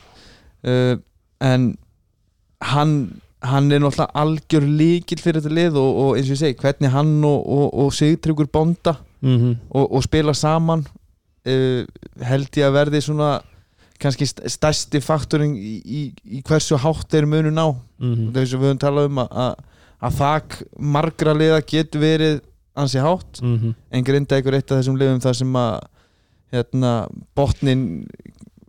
uh, 0.63 0.97
en 1.43 1.73
hann 2.63 2.95
hann 3.43 3.73
er 3.73 3.81
náttúrulega 3.83 4.15
algjör 4.23 4.67
líkil 4.79 5.19
fyrir 5.21 5.41
þetta 5.43 5.55
lið 5.55 5.77
og, 5.81 5.97
og 6.03 6.11
eins 6.17 6.29
og 6.29 6.35
ég 6.37 6.41
segi, 6.43 6.59
hvernig 6.63 6.91
hann 6.95 7.15
og, 7.27 7.41
og, 7.57 7.65
og 7.85 7.93
Sigtryggur 7.97 8.47
bonda 8.53 8.97
-hmm. 9.23 9.57
og, 9.71 9.93
og 9.93 10.03
spila 10.07 10.35
saman 10.35 10.85
uh, 11.47 11.83
held 12.23 12.49
ég 12.57 12.67
að 12.69 12.73
verði 12.77 13.01
svona 13.03 13.41
kannski 14.03 14.25
st- 14.27 14.49
stærsti 14.51 15.01
faktorin 15.01 15.55
í, 15.57 15.75
í, 15.85 16.01
í 16.39 16.43
hversu 16.43 16.77
hátt 16.77 17.09
þeir 17.11 17.27
munu 17.27 17.51
ná 17.51 17.75
Mm 18.03 18.33
þess 18.35 18.55
að 18.55 18.59
við 18.61 18.67
höfum 18.69 18.79
talað 18.79 19.05
um 19.07 19.19
að, 19.19 19.29
að, 19.31 19.55
að 20.03 20.13
þak 20.19 20.63
margra 20.79 21.35
liða 21.35 21.61
getur 21.67 22.01
verið 22.01 22.41
ansi 22.77 22.99
hátt 22.99 23.41
-hmm. 23.43 23.75
en 23.93 24.05
grinda 24.05 24.39
ykkur 24.39 24.55
eitt 24.55 24.71
af 24.73 24.79
þessum 24.83 24.97
liðum 24.99 25.21
þar 25.21 25.35
sem 25.35 25.53
að 25.57 25.81
hérna, 26.53 27.07
botnin 27.37 28.07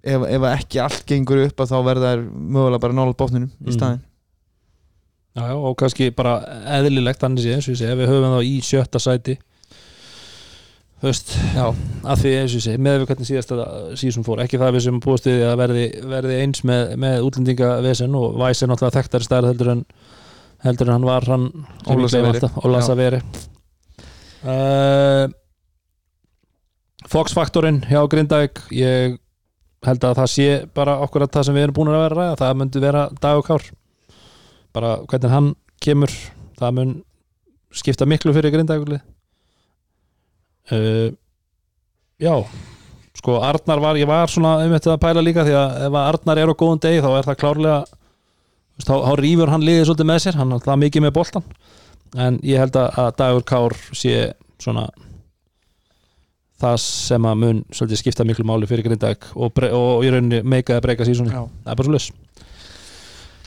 ef, 0.04 0.22
ef 0.30 0.44
ekki 0.54 0.80
allt 0.84 1.06
gengur 1.08 1.46
upp 1.46 1.60
að 1.60 1.70
þá 1.72 1.78
verða 1.86 2.14
þær 2.14 2.22
mögulega 2.32 2.80
bara 2.80 2.94
nála 2.94 3.14
botninum 3.14 3.50
Mhm. 3.60 3.70
í 3.70 3.74
staðin 3.74 4.02
Já, 5.34 5.48
já, 5.50 5.56
og 5.58 5.74
kannski 5.82 6.12
bara 6.13 6.36
eðlilegt 6.78 7.24
þannig 7.24 7.41
sé, 7.46 7.56
eins 7.56 7.67
og 7.67 7.74
ég 7.74 7.80
segi, 7.82 7.91
ef 7.93 7.98
við 8.04 8.12
höfum 8.12 8.36
þá 8.36 8.41
í 8.46 8.54
sjötta 8.62 9.00
sæti 9.02 9.34
þú 11.02 11.08
veist 11.10 11.32
Já, 11.56 11.63
að 12.13 12.22
því 12.22 12.34
eins 12.39 12.54
og 12.54 12.60
ég 12.60 12.65
segi, 12.67 12.82
með 12.86 13.00
við 13.02 13.08
hvernig 13.10 13.30
síðasta 13.32 13.56
sísum 14.00 14.26
fór, 14.28 14.43
ekki 14.46 14.60
það 14.62 14.76
við 14.78 14.86
sem 14.86 15.00
búast 15.04 15.26
við 15.28 15.41
að 15.50 15.58
verði, 15.63 15.88
verði 16.13 16.38
eins 16.43 16.62
með, 16.69 16.93
með 17.02 17.26
útlendingavesen 17.28 18.19
og 18.19 18.38
Væs 18.43 18.62
er 18.62 18.72
náttúrulega 18.72 19.00
þekktari 19.00 19.28
stærð 19.28 19.50
heldur 19.52 19.74
en 19.74 19.84
heldur 20.63 20.88
en 20.91 20.96
hann 21.00 21.10
var 21.10 21.28
hann 21.28 21.50
sem 21.52 21.98
Óla 21.98 22.06
ég 22.08 22.13
gleymi 22.13 22.13
Saveri. 22.13 22.38
alltaf, 22.38 22.62
Óla 22.63 22.80
Já. 22.80 22.88
Saveri 22.88 23.19
uh, 24.54 25.26
Fox-faktorinn 27.12 27.82
hjá 27.89 28.00
Grindavík 28.10 28.62
ég 28.72 29.17
held 29.84 30.06
að 30.08 30.19
það 30.22 30.30
sé 30.32 30.50
bara 30.78 31.00
okkur 31.04 31.26
að 31.26 31.34
það 31.36 31.50
sem 31.50 31.58
við 31.58 31.65
erum 31.67 31.76
búin 31.82 31.91
að 31.91 32.04
vera 32.06 32.13
að 32.13 32.22
ræða 32.22 32.38
það 32.46 32.60
myndi 32.62 32.84
vera 32.84 33.08
dag 33.19 33.41
og 33.41 33.50
kár 33.50 33.65
bara 34.76 34.98
hvernig 35.10 35.34
hann 35.34 35.50
kemur 35.84 36.14
það 36.60 36.78
mun 36.78 36.94
skipta 37.74 38.08
miklu 38.10 38.34
fyrir 38.36 38.54
Grindavíkulið 38.54 39.02
uh, 40.74 41.10
já 42.22 42.36
sko 43.24 43.38
Arnar 43.46 43.80
var, 43.80 44.00
ég 44.00 44.10
var 44.10 44.32
svona 44.32 44.58
um 44.66 44.74
þetta 44.74 44.96
að 44.96 45.04
pæla 45.04 45.24
líka 45.24 45.46
því 45.48 45.56
að 45.58 45.78
ef 45.88 45.94
að 45.94 46.08
Arnar 46.12 46.42
er 46.42 46.52
á 46.52 46.60
góðum 46.60 46.82
degi 46.84 47.04
þá 47.04 47.10
er 47.14 47.28
það 47.30 47.40
klárlega 47.44 47.80
þá, 48.84 48.94
þá 48.94 49.14
rýfur 49.22 49.54
hann 49.54 49.66
liðið 49.66 49.88
svolítið 49.90 50.10
með 50.10 50.22
sér 50.26 50.40
hann 50.42 50.56
er 50.56 50.66
það 50.66 50.84
mikið 50.84 51.06
með 51.06 51.16
boltan 51.20 51.48
en 52.14 52.40
ég 52.46 52.62
held 52.62 52.78
að, 52.78 53.00
að 53.04 53.16
Dagur 53.22 53.48
Kár 53.50 53.78
sé 53.96 54.18
svona 54.62 54.88
það 56.64 56.78
sem 56.84 57.26
að 57.28 57.40
mun 57.42 57.64
svolítið 57.74 58.02
skipta 58.02 58.26
miklu 58.28 58.46
máli 58.48 58.70
fyrir 58.70 58.88
Grindag 58.88 59.26
og, 59.36 59.64
og 59.70 60.06
í 60.06 60.12
rauninni 60.14 60.44
meika 60.48 60.78
að 60.78 60.86
breyka 60.88 61.08
sísoni 61.08 61.34
það 61.34 61.72
er 61.74 61.80
bara 61.80 61.88
svo 61.88 61.96
laus 61.96 62.10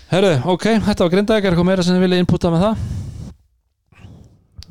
Herru, 0.06 0.36
ok, 0.52 0.64
þetta 0.86 1.02
var 1.02 1.10
Grindag 1.10 1.40
er 1.42 1.50
eitthvað 1.50 1.66
meira 1.66 1.82
sem 1.82 1.96
þið 1.96 2.04
viljið 2.04 2.20
inputa 2.22 2.50
með 2.54 2.60
það? 2.62 2.82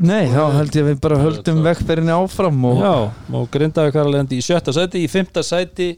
Nei, 0.08 0.30
þá 0.32 0.44
held 0.56 0.76
ég 0.76 0.86
að 0.86 0.88
við 0.90 1.02
bara 1.04 1.18
höldum 1.20 1.60
vegferðinni 1.66 2.14
áfram 2.16 2.64
og 2.70 2.80
Já, 2.80 2.94
og 3.40 3.50
Grindavík 3.52 3.98
er 4.00 4.08
alveg 4.08 4.36
í 4.36 4.40
sjötta 4.44 4.72
sæti 4.76 5.04
í 5.04 5.10
fymta 5.12 5.44
sæti 5.44 5.90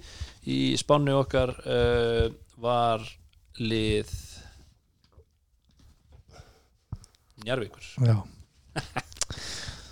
í 0.50 0.58
spánu 0.78 1.20
okkar 1.20 1.54
uh, 1.54 2.26
var 2.62 3.06
lið 3.62 4.10
Njarvíkur 7.46 7.94
Já. 8.10 8.18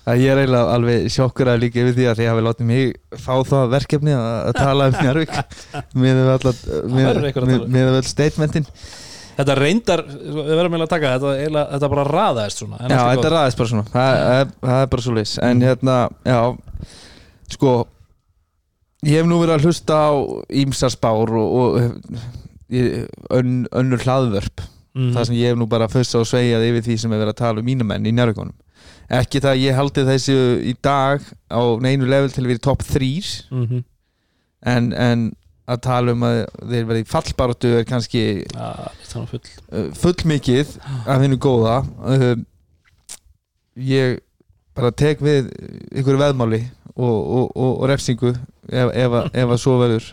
Það 0.05 0.21
ég 0.21 0.29
er 0.29 0.43
eiginlega 0.43 0.73
alveg 0.73 1.10
sjokkur 1.13 1.53
að 1.53 1.63
líka 1.67 1.81
yfir 1.81 1.97
því 1.97 2.10
að 2.10 2.19
þið 2.19 2.34
hafi 2.34 2.45
látið 2.49 2.71
mig 2.73 2.93
fá 3.21 3.34
það 3.45 3.71
verkefni 3.77 4.17
að, 4.17 4.29
að 4.49 4.62
tala 4.62 4.89
um 4.89 5.01
Njárvík 5.01 5.41
með 5.93 6.23
að 6.25 6.47
tala 6.49 7.60
um. 7.62 7.81
öll 7.86 8.08
statementin 8.10 8.71
Þetta 9.35 9.55
reyndar, 9.59 10.01
við 10.07 10.35
verðum 10.47 10.75
eiginlega 10.77 10.85
að 10.87 10.93
taka 10.95 11.09
þetta 11.15 11.31
eiginlega, 11.39 11.65
þetta 11.73 11.89
bara 11.95 12.05
raðaðist 12.07 12.61
svona 12.61 12.77
Já, 12.87 12.99
þetta 13.11 13.31
ræðist 13.33 13.57
bara 13.61 13.71
svona. 13.73 13.83
Það, 13.91 14.19
það, 14.29 14.53
það 14.69 14.81
er 14.85 14.91
bara 14.93 15.05
svo 15.07 15.15
leys 15.17 15.33
en 15.49 15.65
hérna, 15.65 15.95
já 16.23 16.39
sko 17.55 17.73
ég 19.05 19.19
hef 19.19 19.27
nú 19.29 19.39
verið 19.41 19.55
að 19.59 19.65
hlusta 19.67 19.97
á 19.99 20.11
ímsar 20.63 20.93
spár 20.95 21.33
og, 21.35 21.57
og 21.59 21.75
ön, 23.35 23.51
önnur 23.71 24.01
hlaðvörp. 24.05 24.63
Mhm. 24.95 25.11
það 25.11 25.25
sem 25.27 25.35
ég 25.35 25.49
hef 25.51 25.57
nú 25.59 25.65
bara 25.67 25.89
fyrst 25.91 26.15
á 26.15 26.23
að 26.23 26.29
sveigja 26.29 26.59
yfir 26.63 26.85
því 26.85 26.95
sem 27.01 27.11
er 27.11 27.19
verið 27.19 27.33
að 27.33 27.41
tala 27.41 27.59
um 27.59 27.65
mínu 27.67 27.83
menn 27.83 28.05
í 28.07 28.13
njárvíkonum 28.15 28.53
ekki 29.11 29.41
það 29.43 29.51
að 29.51 29.63
ég 29.65 29.75
haldi 29.75 30.03
þessu 30.07 30.35
í 30.71 30.73
dag 30.81 31.25
á 31.51 31.61
neinu 31.83 32.07
level 32.07 32.31
til 32.31 32.45
að 32.45 32.47
vera 32.53 32.61
í 32.61 32.63
topp 32.63 32.85
3 32.87 33.09
Mhm. 33.51 33.81
en, 34.71 34.87
en 34.93 35.25
að 35.65 35.82
tala 35.86 36.13
um 36.13 36.25
að 36.28 36.41
þeir 36.62 36.89
verið 36.89 37.01
í 37.01 37.10
fallbaratu 37.10 37.71
er 37.80 37.88
kannski 37.89 38.23
það 38.54 39.21
er 39.21 39.30
full. 39.32 39.41
uh, 39.71 39.88
full 39.97 40.30
mikið 40.32 40.75
að 41.06 41.23
finna 41.25 41.39
góða. 41.41 41.78
Uh, 42.06 42.36
ég 43.82 44.19
bara 44.75 44.91
tek 44.91 45.23
við 45.23 45.49
ykkur 45.95 46.19
veðmáli 46.19 46.62
og, 46.95 47.15
og, 47.15 47.49
og, 47.56 47.71
og 47.71 47.89
refsingu 47.89 48.32
ef, 48.32 48.91
ef, 48.91 49.17
ef 49.32 49.49
að 49.49 49.62
svo 49.62 49.80
verður. 49.82 50.12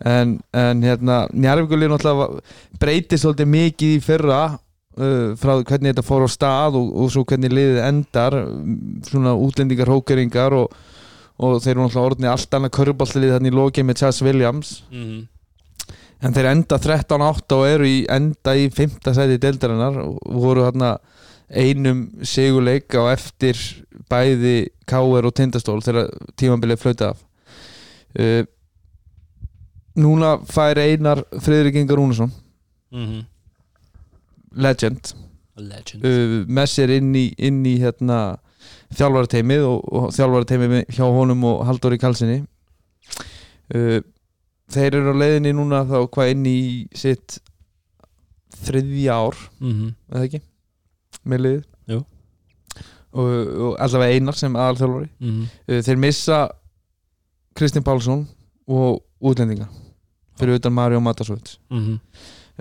En, 0.00 0.38
en 0.56 0.80
hérna 0.80 1.26
Njarvíkulir 1.36 1.90
náttúrulega 1.92 2.40
breytist 2.80 3.26
svolítið 3.26 3.50
mikið 3.52 3.96
í 3.98 4.04
fyrra 4.04 4.38
uh, 4.54 5.32
frá 5.36 5.58
hvernig 5.58 5.90
þetta 5.90 6.06
fór 6.06 6.24
á 6.24 6.28
stað 6.32 6.78
og, 6.80 6.94
og 7.02 7.10
svo 7.12 7.26
hvernig 7.28 7.52
liðið 7.52 7.82
endar 7.84 8.38
um, 8.44 8.78
svona 9.04 9.34
útlendingar, 9.36 9.92
hókeringar 9.92 10.56
og, 10.56 10.72
og 11.40 11.60
þeir 11.64 11.72
eru 11.74 11.84
náttúrulega 11.86 12.08
orðinni 12.10 12.30
allt 12.30 12.56
annað 12.58 12.74
köruboltalið 12.76 13.34
þannig 13.36 13.54
í 13.54 13.58
lokið 13.58 13.86
með 13.90 14.00
Chas 14.02 14.22
Williams 14.26 14.72
Mhm. 14.92 15.20
En 16.22 16.34
þeir 16.36 16.50
enda 16.50 16.76
13-8 16.76 17.56
og 17.56 17.62
eru 17.64 17.86
í 17.88 18.02
enda 18.12 18.52
í 18.52 18.66
5. 18.68 18.98
sæti 19.16 19.38
deildarinnar 19.40 19.94
og 20.04 20.18
voru 20.28 20.66
hérna 20.66 20.90
einum 21.48 22.02
sigurleik 22.22 22.92
á 22.92 23.08
eftir 23.14 23.56
bæði 24.12 24.68
K.R. 24.86 25.24
og 25.24 25.32
Tindastól 25.34 25.80
þegar 25.80 26.10
tímabilið 26.36 26.82
flöyti 26.82 27.08
af 27.08 27.16
uh, 28.20 28.44
Núna 29.96 30.36
fær 30.46 30.78
Einar 30.78 31.24
Friðrik 31.42 31.80
Ingar 31.80 31.96
Rúnarsson 31.98 32.30
Mhm. 32.92 33.24
legend 34.60 35.12
Legend 35.56 36.04
uh, 36.04 36.44
með 36.50 36.66
sér 36.72 36.90
inn 36.98 37.14
í, 37.14 37.26
inn 37.38 37.64
í 37.66 37.78
hérna, 37.80 38.36
þjálfarateimið 38.96 39.64
og, 39.68 39.84
og 39.94 40.08
þjálfarateimið 40.16 40.80
hjá 40.96 41.04
honum 41.06 41.44
og 41.50 41.60
Halldóri 41.68 41.98
Kalsinni 42.02 42.40
uh, 43.74 44.00
þeir 44.70 44.96
eru 45.00 45.14
á 45.14 45.20
leiðinni 45.20 45.52
núna 45.56 45.84
þá 45.88 45.96
hvað 46.10 46.32
inn 46.34 46.46
í 46.50 46.58
sitt 46.94 47.38
þriðja 48.60 49.14
ár 49.14 49.36
Mhm. 49.60 49.92
eða 50.12 50.24
ekki 50.26 50.40
með 51.26 51.42
liðið 51.44 51.64
Jú. 51.94 52.00
og, 53.12 53.28
og 53.66 53.76
allavega 53.82 54.14
einar 54.18 54.36
sem 54.38 54.54
aðalþjálfari 54.56 55.08
Mhm. 55.20 55.42
uh, 55.68 55.80
þeir 55.86 55.96
missa 55.98 56.40
Kristinn 57.56 57.82
Pálsson 57.86 58.26
og 58.70 59.02
útlendinga 59.22 59.68
fyrir 60.38 60.58
utan 60.60 60.72
Mario 60.72 61.00
Matasovits 61.00 61.58
Mhm. 61.70 61.98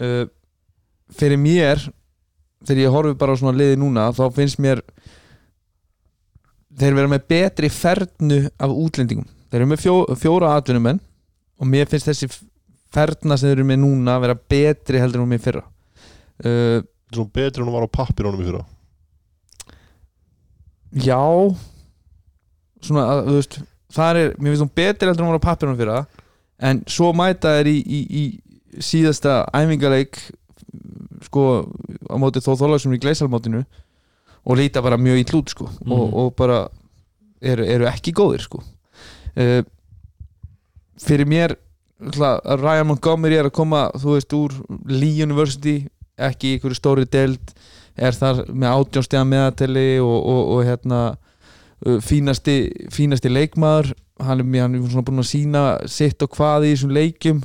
uh, 0.01 0.25
fyrir 1.11 1.37
mér 1.37 1.89
þegar 2.65 2.81
ég 2.85 2.91
horfi 2.93 3.13
bara 3.17 3.33
á 3.33 3.37
svona 3.39 3.57
liði 3.57 3.77
núna 3.79 4.11
þá 4.13 4.29
finnst 4.35 4.59
mér 4.59 4.81
þeir 6.79 6.97
vera 6.97 7.11
með 7.11 7.25
betri 7.31 7.69
fernu 7.73 8.39
af 8.57 8.73
útlendingum. 8.73 9.27
Þeir 9.49 9.61
eru 9.61 9.69
með 9.71 9.83
fjó, 9.83 9.95
fjóra 10.19 10.53
atvinnumenn 10.57 11.01
og 11.59 11.69
mér 11.69 11.89
finnst 11.89 12.09
þessi 12.09 12.29
ferna 12.93 13.37
sem 13.37 13.49
þeir 13.49 13.59
eru 13.59 13.69
með 13.69 13.81
núna 13.83 14.17
vera 14.21 14.37
betri 14.37 15.01
heldur 15.01 15.23
en 15.23 15.31
mér 15.31 15.41
fyrra. 15.43 15.63
Uh, 16.39 16.79
er 16.79 17.17
svona 17.17 17.35
betri 17.35 17.63
en 17.63 17.67
hún 17.67 17.75
var 17.75 17.89
á 17.89 17.97
pappir 17.99 18.29
í 18.29 18.35
fyrra. 18.37 18.63
Já. 21.05 21.21
Svona 22.85 23.05
að, 23.11 23.25
þú 23.27 23.37
veist 23.39 23.59
það 23.93 24.21
er, 24.21 24.33
mér 24.37 24.53
finnst 24.53 24.65
hún 24.65 24.75
betri 24.81 25.09
heldur 25.09 25.25
en 25.25 25.29
hún 25.29 25.35
var 25.35 25.43
á 25.43 25.47
pappirunum 25.49 25.79
fyrra 25.79 25.99
en 26.69 26.83
svo 26.91 27.11
mæta 27.15 27.57
þeir 27.57 27.71
í, 27.71 27.77
í, 27.79 27.99
í 28.21 28.83
síðasta 28.83 29.41
æfingaleik 29.55 30.19
sko 31.25 31.45
á 32.05 32.15
móti 32.21 32.43
þó 32.43 32.53
þólagsum 32.59 32.93
í 32.95 33.01
gleisalmótinu 33.01 33.63
og 34.49 34.57
líta 34.57 34.81
bara 34.81 34.97
mjög 34.97 35.21
í 35.21 35.25
hlút 35.29 35.53
sko. 35.53 35.67
Og, 35.85 36.03
Mhm. 36.09 36.13
og 36.23 36.35
bara 36.35 36.59
eru, 37.41 37.63
eru 37.65 37.85
ekki 37.85 38.11
góðir 38.17 38.41
sko. 38.41 38.63
Uh, 39.37 39.61
fyrir 40.99 41.27
mér 41.29 41.53
Ryan 41.99 42.87
Montgomery 42.87 43.35
er 43.37 43.49
að 43.49 43.55
koma 43.59 43.89
þú 43.95 44.15
veist 44.15 44.33
úr 44.35 44.55
Lee 44.87 45.21
University 45.23 45.87
ekki 46.19 46.53
í 46.53 46.57
einhverju 46.57 46.75
stóri 46.79 47.05
deild 47.11 47.53
er 47.99 48.15
þar 48.15 48.45
með 48.47 48.75
átjónstega 48.79 49.25
meðateli 49.27 49.99
og, 49.99 50.17
og, 50.25 50.41
og 50.55 50.65
hérna 50.67 50.99
uh, 51.85 51.99
fínasti, 52.03 52.55
fínasti 52.91 53.29
leikmaður. 53.31 53.93
Hann 54.19 54.39
er, 54.43 54.61
hann 54.63 54.75
er 54.75 54.83
svona 54.89 55.05
búin 55.07 55.21
að 55.23 55.29
sína 55.31 55.63
sitt 55.87 56.21
og 56.23 56.33
hvað 56.35 56.65
í 56.67 56.73
þessum 56.73 56.91
leikjum 56.95 57.43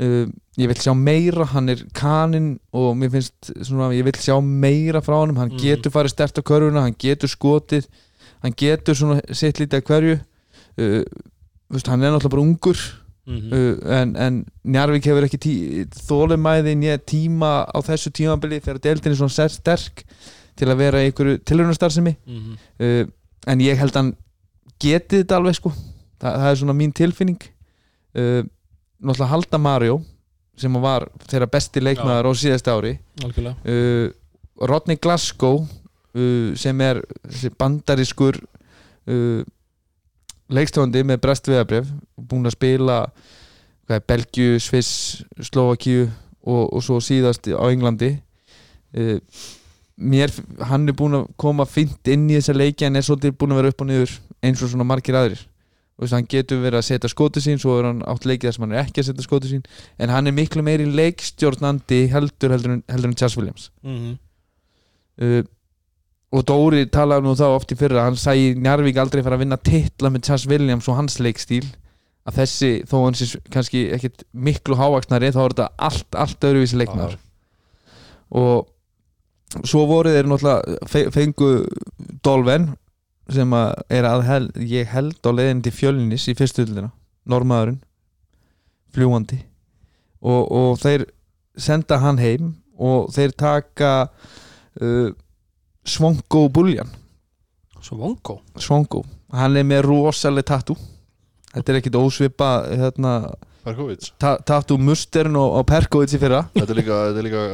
uh, 0.00 0.26
ég 0.58 0.68
vil 0.70 0.76
sjá 0.78 0.92
meira 0.96 1.44
hann 1.52 1.68
er 1.68 1.82
kaninn 1.94 2.58
og 2.72 2.96
mér 2.98 3.10
finnst 3.16 3.52
svona, 3.62 3.90
ég 3.94 4.04
vil 4.06 4.12
sjá 4.18 4.36
meira 4.42 5.00
frá 5.02 5.20
honum 5.22 5.36
hann 5.38 5.50
Mhm. 5.52 5.58
getur 5.62 5.90
farið 5.94 6.14
stert 6.14 6.38
á 6.38 6.42
körfuna, 6.42 6.82
hann 6.82 6.94
getur 6.98 7.28
skotið 7.28 7.86
hann 8.42 8.52
getur 8.56 8.94
svona 8.94 9.20
sitt 9.34 9.58
lítið 9.58 9.80
að 9.82 9.86
hverju 9.90 10.14
uh, 10.78 11.04
veist, 11.70 11.86
hann 11.90 12.02
er 12.02 12.10
náttúrulega 12.12 12.30
bara 12.30 12.42
ungur 12.46 12.78
Mhm. 13.28 13.52
uh, 13.52 13.92
en, 14.00 14.16
en 14.16 14.46
Njarvík 14.64 15.04
hefur 15.04 15.26
ekki 15.26 15.38
tí, 15.38 15.52
þólumæði 16.08 16.72
nýja 16.80 16.98
tíma 17.04 17.66
á 17.68 17.78
þessu 17.84 18.08
tímabili 18.10 18.60
þegar 18.60 18.78
deildin 18.80 19.12
er 19.12 19.18
svona 19.20 19.48
sterk 19.52 20.04
til 20.56 20.66
að 20.72 20.76
vera 20.80 20.98
einhverju 21.04 21.38
tilhörnarstarfsemi 21.44 22.16
Mhm. 22.26 22.56
uh, 22.80 23.04
en 23.46 23.58
ég 23.60 23.76
held 23.76 23.92
að 23.92 24.00
hann 24.00 24.16
geti 24.80 25.20
þetta 25.22 25.36
alveg 25.36 25.54
sko 25.60 25.72
Þa, 26.18 26.32
það 26.34 26.50
er 26.50 26.56
svona 26.56 26.74
mín 26.74 26.92
tilfinning 26.92 27.42
uh, 28.18 28.42
náttúrulega 28.98 29.32
Halda 29.32 29.58
Mario 29.58 29.98
sem 30.58 30.74
var 30.82 31.06
þeirra 31.30 31.48
besti 31.50 31.82
leikmaður 31.82 32.30
á 32.30 32.32
síðasta 32.34 32.74
ári. 32.74 32.96
Uh, 33.62 34.10
Rodney 34.58 34.98
Glasgow 34.98 35.62
uh, 35.62 36.54
sem 36.58 36.80
er 36.82 37.00
bandarískur 37.58 38.40
uh, 38.42 39.42
leikstofandi 40.48 41.04
með 41.06 41.20
brest 41.22 41.50
viðabref 41.50 41.90
búin 42.16 42.48
að 42.48 42.56
spila 42.56 42.98
er, 43.88 44.00
Belgiu, 44.00 44.58
Sviss, 44.62 45.22
Slovakíu 45.38 46.08
og, 46.42 46.64
og 46.72 46.82
svo 46.82 46.98
síðast 47.04 47.46
á 47.52 47.64
Englandi. 47.70 48.16
Uh, 48.96 49.20
mér, 49.98 50.32
hann 50.70 50.88
er 50.88 50.96
búin 50.96 51.20
að 51.20 51.30
koma 51.38 51.68
fint 51.68 52.10
inn 52.10 52.26
í 52.30 52.38
þessa 52.38 52.56
leiki 52.56 52.88
en 52.88 52.98
er 52.98 53.06
svolítið 53.06 53.38
búin 53.38 53.54
að 53.54 53.62
vera 53.62 53.72
upp 53.74 53.84
og 53.84 53.90
niður 53.90 54.18
eins 54.42 54.62
og 54.62 54.72
svona 54.72 54.86
margir 54.86 55.18
aðrir 55.18 55.46
að 55.98 56.12
hann 56.14 56.28
getur 56.30 56.60
verið 56.62 56.78
að 56.78 56.86
setja 56.86 57.10
skóti 57.10 57.40
sín 57.42 57.58
svo 57.58 57.78
er 57.80 57.88
hann 57.90 58.02
átt 58.06 58.26
leikið 58.28 58.48
þar 58.48 58.54
sem 58.56 58.64
hann 58.66 58.74
er 58.76 58.84
ekki 58.84 59.02
að 59.02 59.08
setja 59.10 59.24
skóti 59.26 59.50
sín. 59.50 59.64
En 59.98 60.12
hann 60.14 60.26
er 60.30 60.36
miklu 60.36 60.62
meiri 60.62 60.86
leikstjórnandi 60.86 62.00
heldur 62.12 62.54
heldur 62.54 62.76
en, 62.76 62.82
heldur 62.92 63.10
en 63.10 63.16
Chas 63.18 63.36
Williams. 63.36 63.70
Mhm. 63.82 64.16
uh, 65.22 65.42
og 66.28 66.42
Dóri 66.44 66.82
talaði 66.92 67.24
nú 67.24 67.32
þá 67.40 67.46
oft 67.56 67.70
í 67.72 67.76
fyrra 67.80 68.02
hann 68.04 68.16
sæði 68.20 68.50
Njarvík 68.60 68.98
aldrei 69.00 69.22
fara 69.24 69.38
að 69.38 69.46
vinna 69.46 69.56
titla 69.64 70.10
með 70.12 70.26
Chas 70.28 70.42
Williams 70.46 70.86
og 70.92 70.98
hans 70.98 71.16
leikstíl. 71.24 71.64
Að 72.28 72.42
þessi, 72.42 72.68
þó 72.84 72.96
hann 73.06 73.14
sé 73.16 73.38
kannski 73.48 73.86
ekkit 73.96 74.26
miklu 74.36 74.76
hávaksnari, 74.76 75.30
þá 75.32 75.38
er 75.46 75.54
þetta 75.54 75.68
allt, 75.88 76.08
allt 76.20 76.44
öðruvísi 76.44 76.76
leikmaður. 76.76 77.14
Og 78.36 79.64
svo 79.64 79.86
voru 79.88 80.12
þeir 80.12 80.28
náttúrulega 80.28 80.76
fe- 80.92 81.08
fengu 81.14 81.48
Dolven 82.22 82.68
sem 83.32 83.52
að 83.52 83.82
er 83.92 84.08
að 84.08 84.24
held, 84.28 84.56
ég 84.62 84.88
held 84.92 85.18
á 85.20 85.30
leiðin 85.34 85.62
til 85.64 85.74
fjölinis 85.74 86.28
í 86.30 86.36
fyrstu 86.38 86.64
hildina 86.64 86.90
normaðurinn 87.28 87.80
fljúandi 88.94 89.42
og, 90.24 90.42
og 90.48 90.78
þeir 90.80 91.04
senda 91.58 92.00
hann 92.02 92.20
heim 92.22 92.54
og 92.78 93.10
þeir 93.14 93.34
taka 93.38 93.92
uh, 94.80 95.10
Svongo 95.88 96.46
Buljan. 96.52 96.90
Svo 97.82 97.98
vongo 98.00 98.38
Svongo, 98.60 99.02
hann 99.32 99.56
er 99.56 99.66
með 99.66 99.86
rosaleg 99.86 100.46
tattoo. 100.48 100.76
Þetta 101.52 101.72
er 101.72 101.78
ekkit 101.80 101.98
ósvipa 101.98 102.50
hérna, 102.68 103.12
Perkovic 103.64 104.10
ta 104.20 104.36
tattoo 104.46 104.78
mustern 104.80 105.36
og, 105.38 105.60
og 105.60 105.66
Perkovits 105.68 106.16
í 106.16 106.20
fyrra. 106.22 106.44
Þetta 106.54 106.74
er 106.74 106.80
líka, 106.80 106.98
þetta 107.08 107.22
er 107.22 107.28
líka 107.28 107.44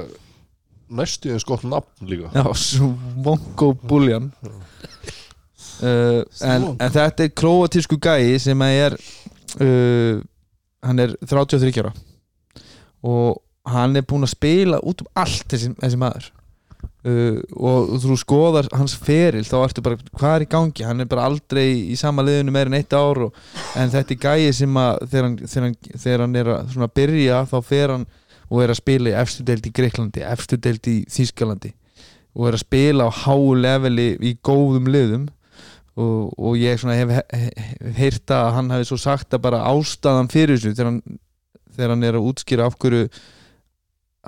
næstu 0.95 1.33
eins 1.33 1.47
gott 1.49 1.65
nafn 1.69 2.11
líka. 2.11 2.31
Já, 2.35 2.45
Svongo 2.59 3.73
Buljan 3.85 4.33
uh, 5.83 6.23
en, 6.47 6.69
en 6.79 6.95
þetta 6.95 7.27
er 7.27 7.35
króatísku 7.37 7.99
gæi 8.03 8.39
sem 8.43 8.63
er 8.67 8.97
uh, 9.61 10.21
hann 10.85 11.03
er 11.03 11.17
33 11.25 11.83
ára. 11.83 11.93
Og 13.05 13.41
hann 13.69 13.97
er 13.97 14.07
búinn 14.07 14.27
að 14.27 14.35
spila 14.35 14.81
út 14.85 15.05
um 15.05 15.13
allt 15.19 15.47
þessi, 15.53 15.73
þessi 15.81 16.01
maður. 16.01 16.31
Uh, 17.05 17.41
og 17.57 17.95
þú 18.01 18.17
skoðar 18.17 18.69
hans 18.73 18.95
feril 18.97 19.45
þá 19.45 19.57
ertu 19.61 19.85
bara, 19.85 20.01
hvað 20.17 20.35
er 20.35 20.45
í 20.47 20.51
gangi? 20.55 20.87
Hann 20.89 21.05
er 21.05 21.09
bara 21.09 21.27
aldrei 21.29 21.67
í 21.93 21.97
sama 22.01 22.25
liðinu 22.25 22.53
meir 22.55 22.71
en 22.71 22.79
eitt 22.79 22.97
ár 22.97 23.27
og, 23.27 23.39
en 23.77 23.93
þetta 23.93 24.17
er 24.17 24.21
gæi 24.25 24.53
sem 24.57 24.81
að 24.81 25.03
þegar 25.11 25.27
hann, 25.27 25.39
þegar 25.45 25.67
hann, 25.67 25.79
þegar 26.05 26.25
hann 26.25 26.39
er 26.41 26.53
að 26.57 26.95
byrja 26.97 27.41
þá 27.51 27.57
fer 27.65 27.93
hann 27.93 28.07
og 28.49 28.61
er 28.65 28.73
að 28.73 28.81
spila 28.81 29.13
í 29.13 29.17
efstu 29.21 29.45
deild 29.45 29.69
í 29.69 29.73
Greiklandi, 29.77 30.25
efstu 30.29 30.61
deild 30.61 30.89
í 30.89 30.97
Þýskalandi 31.13 31.75
og 32.35 32.49
er 32.49 32.57
að 32.57 32.65
spila 32.65 33.09
á 33.09 33.11
háu 33.25 33.55
leveli 33.59 34.09
í 34.19 34.35
góðum 34.45 34.89
liðum 34.91 35.29
og, 35.95 36.35
og 36.39 36.59
ég 36.59 36.83
hef, 36.83 37.13
heyrta 37.97 38.41
að 38.49 38.53
hann 38.59 38.73
hafi 38.75 38.89
svo 38.89 38.99
sagt 39.01 39.35
að 39.35 39.45
bara 39.47 39.65
ástæðan 39.71 40.31
fyrir 40.33 40.59
þessu 40.59 40.75
þegar 40.75 40.91
hann, 40.91 41.19
þegar 41.77 41.95
hann 41.95 42.07
er 42.09 42.19
að 42.19 42.29
útskýra 42.31 42.69
af 42.69 42.79
hverju 42.83 43.09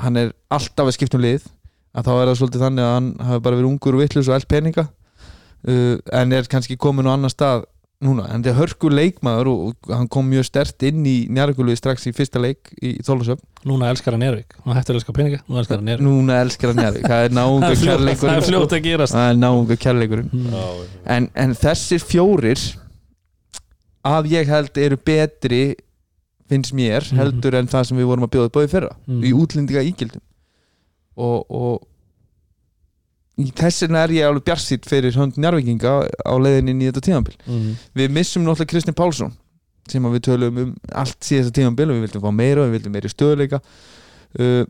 hann 0.05 0.21
er 0.21 0.35
alltaf 0.53 0.87
að 0.87 0.97
skipta 0.99 1.19
um 1.19 1.25
lið 1.25 1.47
að 1.97 2.09
þá 2.09 2.13
er 2.13 2.29
það 2.29 2.39
svolítið 2.41 2.65
þannig 2.67 2.87
að 2.87 2.95
hann 2.95 3.09
hafi 3.29 3.45
bara 3.47 3.59
verið 3.59 3.71
ungur 3.71 3.97
og 3.97 4.03
vittlust 4.03 4.31
og 4.31 4.37
allt 4.37 4.49
peninga. 4.51 4.85
Uh, 5.67 5.97
en 6.15 6.35
er 6.37 6.49
kannski 6.51 6.77
komin 6.79 7.09
á 7.09 7.17
annan 7.17 7.33
stað 7.33 7.65
núna, 8.05 8.27
en 8.29 8.43
þetta 8.43 8.51
er 8.53 8.59
hörku 8.59 8.91
leikmaður 8.93 9.49
og, 9.49 9.77
hann 9.89 10.09
kom 10.13 10.27
mjög 10.29 10.45
stert 10.45 10.83
inn 10.85 11.05
í 11.09 11.15
njárgulvi 11.33 11.77
strax 11.79 12.05
í 12.07 12.13
fyrsta 12.13 12.39
leik 12.43 12.69
í 12.85 12.91
Þólusöf 13.07 13.41
Núna 13.65 13.89
elskar 13.91 14.13
hann 14.13 14.23
Ervik 14.27 14.53
Núna 14.67 14.77
hættur 14.77 14.95
að 14.95 15.01
elska 15.01 15.15
peninga 15.17 15.41
Núna 15.49 15.63
elskar 15.63 15.81
hann 15.81 15.89
Ervik 15.95 16.05
núna 16.07 16.41
elskar 16.45 16.73
hann 16.75 16.83
njárgulvi, 16.83 17.09
það 17.09 17.25
er 17.25 17.33
náunga 17.39 17.71
Það 17.73 18.37
er 18.37 18.45
sko. 18.45 18.61
að 18.77 18.83
gerast 18.85 19.17
það 19.17 19.31
er 19.31 19.41
náunga 19.41 19.77
kærleikurinn 19.87 20.31
Mm. 20.37 20.85
En, 21.17 21.31
en 21.35 21.55
þessir 21.57 22.05
fjórir 22.05 22.61
að 24.07 24.29
ég 24.31 24.47
held 24.51 24.79
eru 24.79 24.97
betri 25.01 25.63
finnst 26.51 26.75
mér 26.77 27.03
Mhm. 27.09 27.17
heldur 27.19 27.55
en 27.59 27.67
það 27.67 27.85
sem 27.89 27.99
við 27.99 28.07
vorum 28.13 28.27
að 28.29 28.33
bjóða 28.37 28.53
bóði 28.55 28.71
fyrra 28.71 28.93
Mm. 29.09 29.23
í 29.25 29.33
útlendinga 29.35 29.83
ígildum 29.89 30.23
og, 31.17 31.47
og 31.51 31.87
í 33.39 33.51
þessina 33.53 34.05
er 34.07 34.15
ég 34.17 34.27
alveg 34.31 34.45
bjarsitt 34.49 34.87
fyrir 34.89 35.13
hönd 35.19 35.37
njárvikinga 35.37 35.91
á 36.25 36.35
leiðinni 36.41 36.71
inn 36.73 36.81
í 36.83 36.89
þetta 36.91 37.03
tíðanbíl 37.09 37.37
Mm. 37.47 37.75
við 37.95 38.11
missum 38.17 38.43
náttúrulega 38.47 38.71
Kristinn 38.73 38.95
Pálsson 38.97 39.33
sem 39.89 40.03
við 40.03 40.23
tölum 40.27 40.59
um 40.63 40.75
allt 40.93 41.21
síðasta 41.23 41.53
tíðanbíl 41.61 41.91
og 41.91 41.97
við 41.99 42.07
vildum 42.09 42.25
fá 42.25 42.33
meira 42.35 42.63
og 42.65 42.71
við 42.71 42.79
vildum 42.79 42.93
meiri 42.97 43.09
stöðleika 43.13 43.61
uh, 44.41 44.65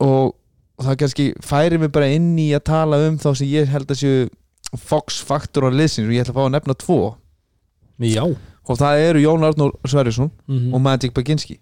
og 0.00 0.34
það 0.82 0.96
kannski 1.02 1.26
færi 1.42 1.78
mig 1.78 1.92
bara 1.92 2.08
inn 2.14 2.32
í 2.38 2.48
að 2.56 2.64
tala 2.70 2.96
um 3.08 3.18
þá 3.18 3.28
sem 3.36 3.48
ég 3.50 3.68
held 3.68 3.90
að 3.90 4.00
séu 4.02 4.28
Fox 4.76 5.20
faktor 5.24 5.64
á 5.64 5.70
liðsins 5.72 6.08
og 6.08 6.12
ég 6.12 6.24
ætla 6.24 6.34
að 6.34 6.38
fá 6.38 6.44
að 6.44 6.52
nefna 6.52 6.74
tvo. 6.76 6.96
Já. 8.04 8.20
Og 8.68 8.76
það 8.76 8.98
eru 9.06 9.20
Jón 9.22 9.46
Arnór 9.48 9.72
Sverrisson 9.88 10.28
Mhm. 10.46 10.74
og 10.74 10.80
Magic 10.84 11.14
Baginski. 11.16 11.56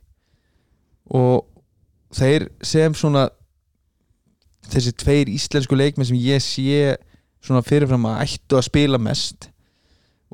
Og 1.15 1.45
þeir 2.13 2.49
sem 2.67 2.95
svona 2.99 3.29
þessi 4.73 4.93
tveir 5.03 5.29
íslensku 5.33 5.77
leikmenn 5.79 6.07
sem 6.09 6.17
ég 6.21 6.43
sé 6.43 6.97
svona 7.47 7.63
fyrirfram 7.63 8.07
að 8.11 8.23
ættu 8.27 8.59
að 8.59 8.67
spila 8.67 8.99
mest 8.99 9.51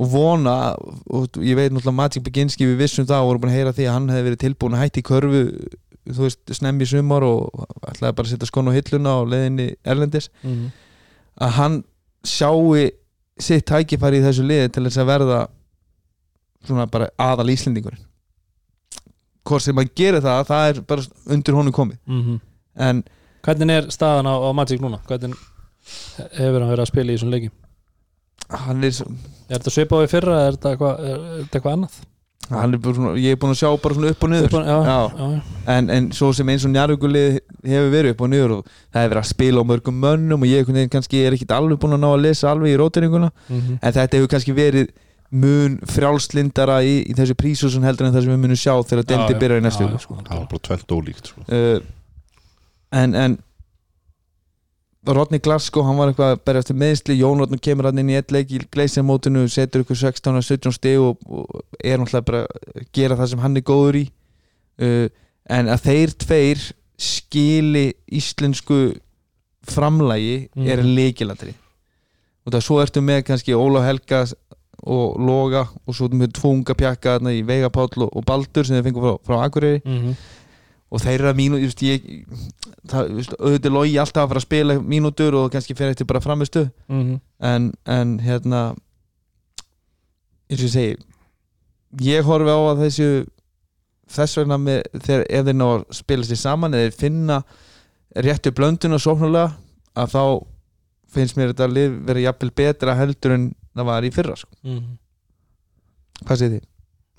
og 0.00 0.08
vona 0.08 0.72
og 1.12 1.36
ég 1.44 1.56
veit 1.58 1.72
náttúrulega 1.72 1.94
Magic 1.98 2.22
Baginski 2.24 2.64
við 2.64 2.78
vissum 2.80 3.04
það 3.06 3.20
og 3.22 3.28
vorum 3.28 3.42
búin 3.42 3.52
að 3.52 3.58
heyra 3.58 3.72
því 3.76 3.86
að 3.88 3.92
hann 3.98 4.08
hefði 4.14 4.26
verið 4.30 4.40
tilbúin 4.46 4.76
að 4.78 4.82
hætti 4.86 5.02
í 5.02 5.08
körfu 5.10 5.42
þú 6.02 6.22
veist, 6.24 6.40
snemmi 6.56 6.86
sumar 6.88 7.22
og 7.22 7.66
ætlaði 7.86 8.16
bara 8.16 8.26
að 8.26 8.30
setja 8.32 8.48
skon 8.48 8.70
á 8.72 8.76
hilluna 8.78 9.12
á 9.12 9.20
leiðinni 9.28 9.66
Erlendis 9.84 10.30
Mhm. 10.42 10.70
að 11.40 11.50
hann 11.58 11.76
sjáu 12.24 12.90
sitt 13.38 13.66
tækifæri 13.66 14.18
í 14.18 14.24
þessu 14.24 14.42
liði 14.48 14.72
til 14.72 14.84
þess 14.88 14.98
að 14.98 15.06
verða 15.12 15.38
svona 16.66 16.86
bara 16.90 17.10
aðal 17.18 17.50
Íslendingurinn 17.52 18.02
hvort 19.44 19.62
sem 19.64 19.76
hann 19.76 19.90
gerir 19.98 20.22
það 20.22 20.44
það 20.48 20.68
er 20.72 20.80
bara 20.86 21.02
undir 21.34 21.54
honum 21.58 21.72
komið 21.74 21.98
Mhm. 22.06 22.40
en 22.76 23.04
Hvernig 23.42 23.70
er 23.74 23.88
staðan 23.90 24.28
á, 24.30 24.34
á 24.38 24.50
Magic 24.54 24.80
núna? 24.80 25.00
Hvernig 25.08 25.34
hefur 26.38 26.60
hann 26.62 26.70
verið 26.70 26.84
að 26.86 26.90
spila 26.92 27.10
í 27.12 27.16
þessum 27.18 27.32
leikjum? 27.34 27.52
hann 28.52 28.82
er, 28.84 28.92
Er 29.48 29.58
þetta 29.58 29.70
svipað 29.72 30.02
við 30.04 30.10
fyrra 30.12 30.32
eða 30.38 30.46
er 30.50 30.56
þetta 30.56 30.70
eitthvað, 30.72 30.98
er, 31.08 31.20
er 31.20 31.44
þetta 31.46 31.58
eitthvað 31.58 31.76
annað? 31.78 32.00
hann 32.52 32.74
er 32.74 32.80
bara 32.84 32.94
svona, 32.98 33.12
ég 33.22 33.32
er 33.32 33.38
búin 33.40 33.52
að 33.54 33.58
sjá 33.62 33.68
bara 33.80 33.94
svona 33.96 34.10
upp 34.12 34.24
og 34.26 34.30
niður 34.32 34.46
Upp 34.48 34.54
og- 34.58 34.66
Já, 34.66 34.78
Já. 34.84 34.98
já, 35.16 35.42
en, 35.76 35.90
en 35.90 36.08
svo 36.12 36.32
sem 36.36 36.48
eins 36.52 36.64
og 36.66 36.72
njárvíkulið 36.74 37.38
hefur 37.64 37.90
verið 37.94 38.10
upp 38.16 38.20
og 38.26 38.28
niður 38.32 38.54
og 38.58 38.66
það 38.92 38.98
hefur 39.00 39.12
verið 39.14 39.22
að 39.22 39.30
spila 39.30 39.62
á 39.62 39.64
mörgum 39.70 40.00
mönnum 40.02 40.42
og 40.42 40.50
ég 40.50 40.90
kannski 40.92 41.22
er 41.24 41.32
ekkit 41.38 41.54
alveg 41.56 41.78
búin 41.80 41.94
að 41.96 42.02
ná 42.02 42.08
að 42.12 42.20
lesa 42.26 42.50
alveg 42.50 42.74
í 42.74 42.76
rótiringuna 42.82 43.30
Mhm. 43.48 43.78
en 43.80 43.92
þetta 43.92 44.18
hefur 44.18 44.28
kannski 44.34 44.52
verið 44.58 44.88
mun 45.32 45.78
frjálslindara 45.88 46.82
í, 46.84 47.06
í 47.08 47.14
þessu 47.16 47.34
prísúsun 47.38 47.86
heldur 47.86 48.06
en 48.06 48.12
það 48.12 48.22
sem 48.26 48.34
við 48.34 48.42
munum 48.44 48.58
sjá 48.60 48.74
þegar 48.84 49.06
dendi 49.06 49.38
byrjar 49.40 49.62
í 49.62 49.64
næstu 49.64 49.88
sko. 50.02 50.18
Það 50.26 50.36
var 50.36 50.48
bara 50.50 50.66
tvent 50.68 50.92
ólíkt 50.92 51.26
sko. 51.32 51.40
uh, 51.48 51.80
en, 52.92 53.14
en 53.14 53.38
Rodney 55.06 55.40
Glasgow 55.42 55.82
hann 55.82 55.96
var 55.98 56.12
eitthvað 56.12 56.32
að 56.36 56.42
berja 56.46 56.62
eftir 56.62 56.76
meðsli 56.78 57.16
Jón 57.18 57.40
Rodney 57.42 57.58
kemur 57.58 57.88
hann 57.88 57.98
inn 57.98 58.12
í 58.12 58.18
eitt 58.20 58.30
leik 58.34 58.52
í 58.54 58.60
gleisjamótinu 58.70 59.48
setur 59.50 59.82
ykkur 59.82 59.98
16-17 59.98 60.76
stig 60.76 61.00
og, 61.02 61.18
og 61.26 61.64
er 61.82 61.98
náttúrulega 61.98 62.28
bara 62.28 62.42
að 62.46 62.84
gera 62.94 63.16
það 63.18 63.32
sem 63.32 63.42
hann 63.42 63.58
er 63.58 63.64
góður 63.66 63.98
í 63.98 64.04
uh, 64.06 65.08
en 65.50 65.72
að 65.74 65.82
þeir 65.88 66.14
tveir 66.22 66.62
skili 67.02 67.88
íslensku 68.14 68.78
framlægi 69.66 70.36
Mhm. 70.54 70.68
er 70.70 70.82
leikilatri 70.86 71.52
og 72.46 72.52
það 72.54 72.64
svo 72.66 72.78
ertu 72.82 73.02
með 73.02 73.24
kannski 73.26 73.54
Ólaf 73.58 73.84
Helga 73.86 74.22
og 74.82 75.18
Loga 75.22 75.64
og 75.86 75.94
svo 75.94 76.08
með 76.10 76.32
tvo 76.38 76.50
unga 76.56 76.74
pjakka 76.74 77.18
í 77.30 77.42
Veiga 77.46 77.70
Páll 77.74 78.02
og, 78.06 78.22
Baldur 78.26 78.64
sem 78.66 78.74
þeir 78.78 78.86
fengur 78.88 79.02
frá, 79.02 79.18
frá 79.26 79.36
Akureyri 79.48 79.82
Mhm. 79.84 80.14
Og 80.92 81.00
þeir 81.00 81.14
eru 81.22 81.30
að 81.32 81.38
mínu 81.40 81.58
auðvitað 82.92 83.72
logi 83.72 83.98
alltaf 84.02 84.24
að 84.26 84.32
fara 84.32 84.40
að 84.42 84.46
spila 84.46 84.74
mínútur 84.80 85.36
og 85.40 85.50
kannski 85.54 85.76
fyrir 85.78 85.94
eftir 85.94 86.06
bara 86.10 86.20
framistu 86.20 86.66
Mhm. 86.88 87.20
en, 87.40 87.72
en 87.86 88.18
hérna 88.20 88.62
eins 90.50 90.60
og 90.60 90.68
ég 90.68 90.74
segi 90.74 90.96
ég 92.12 92.24
horfi 92.28 92.50
á 92.52 92.58
að 92.72 92.82
þessu 92.86 93.08
þess 94.12 94.36
vegna 94.36 94.58
með, 94.60 94.82
þegar, 95.00 95.26
ef 95.30 95.44
þeir 95.46 95.56
ná 95.56 95.66
að 95.72 95.84
spila 95.96 96.24
sér 96.28 96.36
saman 96.42 96.74
eða 96.76 96.92
finna 96.92 97.42
réttu 98.16 98.52
blönduna 98.52 98.98
sóknulega 99.00 99.54
að 99.96 100.10
þá 100.12 100.22
finnst 101.12 101.36
mér 101.36 101.52
þetta 101.52 101.68
lið 101.72 101.96
vera 102.08 102.20
jafnvel 102.26 102.50
betra 102.56 102.94
heldur 102.96 103.32
en 103.36 103.54
það 103.76 103.84
var 103.88 104.02
í 104.04 104.10
fyrra 104.12 104.36
sko. 104.36 104.50
Mhm. 104.64 104.98
hvað 106.26 106.36
segir 106.38 106.58
þið? 106.60 106.66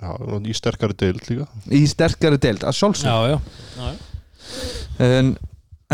Já, 0.02 0.10
í 0.50 0.54
sterkari 0.58 0.96
deild 0.98 1.22
líka. 1.30 1.46
Í 1.70 1.84
sterkari 1.88 2.38
deild, 2.42 2.64
að 2.66 2.74
sjálfsög 2.80 3.08
Já, 3.08 3.16
já, 3.30 3.38
já, 3.78 3.88
já. 3.88 3.94
en, 5.06 5.30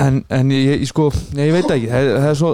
en, 0.00 0.20
en 0.40 0.50
ég, 0.56 0.80
ég 0.80 0.88
sko 0.90 1.10
ég, 1.12 1.44
ég 1.50 1.54
veit 1.54 1.70
ekki, 1.76 1.88
það, 1.92 2.08
er- 2.08 2.20
það 2.24 2.30
er 2.32 2.38
svo 2.40 2.52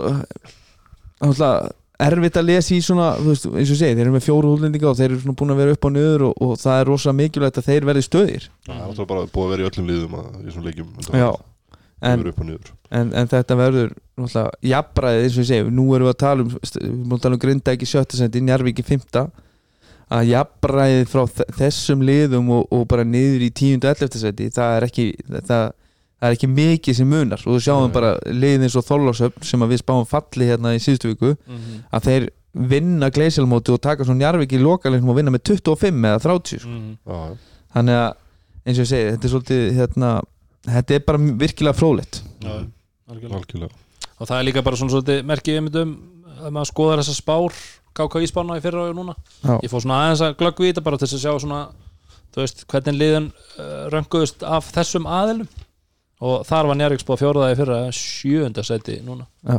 náttúrulega 1.22 1.74
erfitt 2.06 2.36
að 2.36 2.44
lesa 2.50 2.74
í 2.76 2.80
svona, 2.84 3.06
þú 3.16 3.30
veist, 3.30 3.46
eins 3.48 3.70
og 3.70 3.72
ég 3.72 3.78
segi, 3.80 3.94
þeir 3.96 4.02
eru 4.04 4.12
með 4.18 4.24
fjóru 4.26 4.50
útlendinga 4.52 4.90
og 4.90 4.98
þeir 4.98 5.14
eru 5.14 5.32
búin 5.40 5.54
að 5.54 5.60
vera 5.62 5.76
upp 5.78 5.86
og 5.88 5.94
niður 5.94 6.24
og, 6.26 6.34
og 6.44 6.58
það 6.60 6.80
er 6.82 6.90
rosa 6.90 7.14
mikilvægt 7.16 7.60
að 7.62 7.68
þeir 7.70 7.86
verði 7.88 8.02
stöðir. 8.04 8.48
Það 8.66 8.74
er 8.76 8.82
náttúrulega 8.82 9.10
bara 9.14 9.30
búið 9.32 9.46
að 9.46 9.54
vera 9.54 9.64
í 9.64 9.68
öllum 9.70 9.88
liðum 9.88 10.18
að, 10.20 10.26
í 10.42 10.52
svona 10.52 10.66
leikjum 10.68 10.90
en, 11.06 12.10
en, 12.10 12.26
upp 12.28 12.42
og 12.44 12.48
niður. 12.50 12.74
en, 13.00 13.14
en 13.16 13.30
þetta 13.32 13.56
verður 13.62 13.94
jafnræðið 14.68 15.24
eins 15.24 15.38
og 15.38 15.42
ég 15.46 15.48
segi, 15.54 15.70
nú 15.72 15.86
erum 15.96 16.10
við 16.10 16.12
að 16.12 16.20
tala 16.20 16.44
um 16.44 16.52
við 16.52 16.76
erum 16.82 17.16
að 17.16 17.22
tala 17.24 17.38
um 17.38 17.42
grinda 17.46 17.72
ekki 17.72 17.88
sjötta 17.88 18.20
sendi 18.20 18.42
Njarvík 18.44 18.82
í 18.82 18.86
fymta 18.86 19.22
að 20.14 20.28
jafnræðið 20.30 21.08
frá 21.10 21.22
þessum 21.58 22.02
liðum 22.06 22.50
og, 22.54 22.66
og 22.72 22.84
bara 22.90 23.02
niður 23.04 23.42
í 23.42 23.50
tíundu 23.58 23.88
ellefta 23.90 24.20
sendi 24.22 24.46
það 24.54 24.76
er 24.76 24.86
ekki 24.86 25.06
það, 25.26 25.72
það 26.20 26.28
er 26.28 26.36
ekki 26.36 26.50
mikið 26.52 26.98
sem 27.00 27.08
munar 27.10 27.42
og 27.42 27.56
þú 27.56 27.62
sjáum 27.66 27.88
Nei. 27.88 27.94
bara 27.96 28.12
liðin 28.30 28.66
eins 28.68 28.76
og 28.78 28.86
Þorlásöfn 28.86 29.42
sem 29.48 29.64
að 29.66 29.72
við 29.74 29.82
spáum 29.82 30.06
falli 30.06 30.46
hérna 30.52 30.74
í 30.76 30.82
síðustu 30.84 31.10
viku 31.10 31.32
Mhm. 31.34 31.80
að 31.90 32.06
þeir 32.10 32.28
vinna 32.56 33.10
gleisilmóti 33.12 33.72
og 33.74 33.80
taka 33.84 34.04
svona 34.06 34.22
Njarvík 34.22 34.54
í 34.56 34.62
lokalinn 34.62 35.08
og 35.10 35.16
vinna 35.18 35.30
með 35.34 35.42
25 35.50 36.06
eða 36.08 36.22
30 36.24 36.60
sko. 36.62 36.68
Já, 37.04 37.16
já. 37.26 37.36
þannig 37.74 37.98
að 38.00 38.14
eins 38.66 38.78
og 38.78 38.84
ég 38.86 38.88
segi, 38.92 39.10
þetta 39.12 39.26
er 39.28 39.32
svolítið 39.34 39.64
hérna, 39.76 40.12
þetta 40.70 40.94
er 40.96 41.02
bara 41.10 41.18
virkilega 41.42 41.76
frólitt 41.76 42.22
Já, 42.40 42.54
algjörlega. 43.10 43.40
algjörlega 43.42 43.74
og 44.18 44.26
það 44.30 44.38
er 44.38 44.46
líka 44.48 44.62
bara 44.64 44.76
svona 44.80 44.94
svolítið 44.94 45.26
merkið 45.28 45.58
um 45.82 45.98
að 46.46 46.50
maður 46.56 46.70
skoðar 46.72 47.02
þessa 47.02 47.18
spár 47.20 47.52
KKÍ 47.96 48.26
spána 48.30 48.58
í 48.58 48.62
fyrra 48.64 48.86
og 48.90 48.96
núna 48.98 49.14
Já. 49.42 49.54
ég 49.64 49.70
fór 49.72 49.82
svona 49.84 50.00
aðeins 50.04 50.22
að 50.26 50.36
glöggu 50.42 50.66
í 50.66 50.70
þetta 50.72 50.84
bara 50.86 51.00
til 51.00 51.08
að 51.08 51.22
sjá 51.24 51.32
svona 51.42 51.60
þú 52.36 52.42
veist 52.42 52.64
hvernig 52.68 52.98
liðan 53.00 53.28
uh, 53.32 53.86
rönguðust 53.94 54.42
af 54.44 54.68
þessum 54.74 55.06
aðilum 55.08 55.48
og 56.26 56.46
þar 56.48 56.68
var 56.70 56.78
Njárvík 56.80 57.02
spáð 57.04 57.20
fjóraðið 57.22 57.58
fyrra 57.62 57.78
sjöunda 57.96 58.64
seti 58.64 58.98
núna 59.04 59.26
Já. 59.44 59.58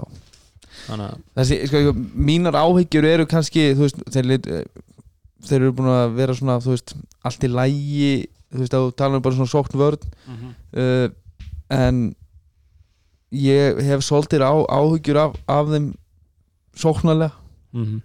þannig 0.88 1.08
að 1.08 1.23
þessi, 1.41 1.58
sko, 1.71 1.93
mínar 2.30 2.58
áhyggjur 2.62 3.06
eru 3.10 3.26
kannski 3.30 3.71
þú 3.78 3.86
veist, 3.88 4.02
þeir, 4.13 4.30
lit- 4.32 4.50
þeir 5.47 5.58
eru 5.62 5.73
búin 5.78 5.89
að 5.93 6.15
vera 6.17 6.36
svona, 6.38 6.60
þú 6.63 6.73
veist, 6.76 6.93
allt 7.26 7.45
í 7.45 7.50
lægi 7.54 8.12
þú 8.54 8.62
veist, 8.63 8.73
að 8.78 8.86
þú 8.88 8.93
tala 9.02 9.17
um 9.19 9.26
bara 9.26 9.38
svona 9.38 9.54
sókn 9.54 9.82
vörn 9.82 10.08
uh, 10.78 11.08
en 11.78 12.02
ég 13.36 13.82
hef 13.84 14.06
svolítið 14.08 14.45
á, 14.45 14.54
áhyggjur 14.71 15.17
af, 15.26 15.34
af 15.52 15.73
þeim 15.73 15.89
sóknarlega 16.78 17.34
Mhm. 17.76 17.97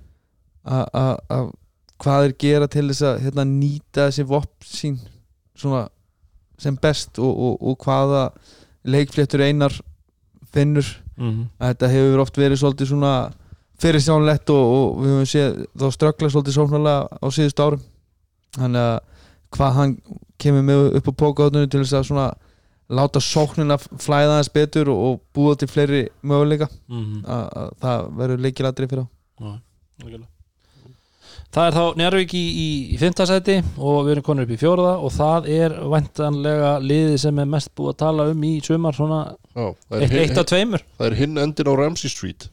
Að- 0.65 0.89
að 0.95 1.17
að 1.31 1.51
hvað 2.03 2.23
þeir 2.25 2.35
gera 2.39 2.67
til 2.69 2.89
þess 2.89 3.03
að 3.03 3.21
hérna, 3.23 3.45
nýta 3.47 4.09
þessi 4.09 4.25
vopp 4.27 4.65
sín 4.67 4.99
svona 5.55 5.89
sem 6.59 6.77
best 6.77 7.19
og, 7.19 7.31
og, 7.39 7.63
og 7.63 7.79
hvaða 7.79 8.33
leikfléttur 8.87 9.41
einar 9.47 9.73
finnur 10.53 10.85
Mhm. 11.19 11.49
að 11.61 11.69
þetta 11.75 11.89
hefur 11.93 12.21
oft 12.23 12.37
verið 12.37 12.59
svolítið 12.59 12.89
svona 12.89 13.33
fyrirsjánlegt 13.83 14.51
og, 14.51 14.65
og 14.75 15.03
við 15.03 15.11
höfum 15.13 15.29
séð 15.29 15.67
þá 15.79 15.87
ströggla 15.93 16.31
svolítið 16.33 16.57
sóknarlega 16.57 17.09
á 17.23 17.27
síðustu 17.31 17.63
árum 17.67 17.83
þannig 18.57 18.83
að 18.87 19.01
hvað 19.53 19.73
hann 19.77 19.93
kemur 20.39 20.63
með 20.67 20.97
upp 20.99 21.09
á 21.09 21.13
pókáðunum 21.23 21.71
til 21.71 21.83
þess 21.85 21.93
að 22.01 22.07
svona 22.09 22.27
láta 22.93 23.21
sóknina 23.21 23.77
flæða 23.79 24.39
þess 24.41 24.53
betur 24.57 24.89
og, 24.93 24.99
og 25.07 25.21
búa 25.35 25.55
til 25.57 25.69
fleiri 25.69 26.09
möguleika 26.25 26.69
Mhm. 26.89 27.25
að, 27.27 27.45
að 27.57 27.71
það 27.81 28.11
verður 28.19 28.43
leikilatri 28.47 28.89
fyrir 28.89 29.07
á 29.07 29.09
Algjörlega. 30.03 30.29
Það 31.53 31.67
er 31.69 31.75
þá 31.77 31.99
Njárvík 32.01 32.31
í, 32.33 32.41
í, 32.41 32.67
í 32.95 32.99
fimmtasæti 33.01 33.55
og 33.77 34.07
við 34.07 34.15
erum 34.15 34.25
konur 34.25 34.47
upp 34.47 34.53
í 34.55 34.57
fjóraða 34.57 34.93
og 35.05 35.11
það 35.13 35.49
er 35.53 35.75
væntanlega 35.93 36.71
liðið 36.81 37.19
sem 37.27 37.43
er 37.43 37.51
mest 37.53 37.69
búið 37.77 37.91
að 37.93 37.99
tala 38.01 38.27
um 38.33 38.47
í 38.49 38.53
sumar 38.65 38.97
svona 38.97 39.19
Já, 39.53 39.67
er 39.69 39.99
eitt, 39.99 40.15
hinn, 40.15 40.23
eitt 40.23 40.41
af 40.41 40.47
tveimur. 40.49 40.85
það 40.97 41.11
er 41.11 41.17
hinn 41.19 41.43
endin 41.43 41.69
á 41.69 41.75
Ramsey 41.77 42.09
Street. 42.09 42.49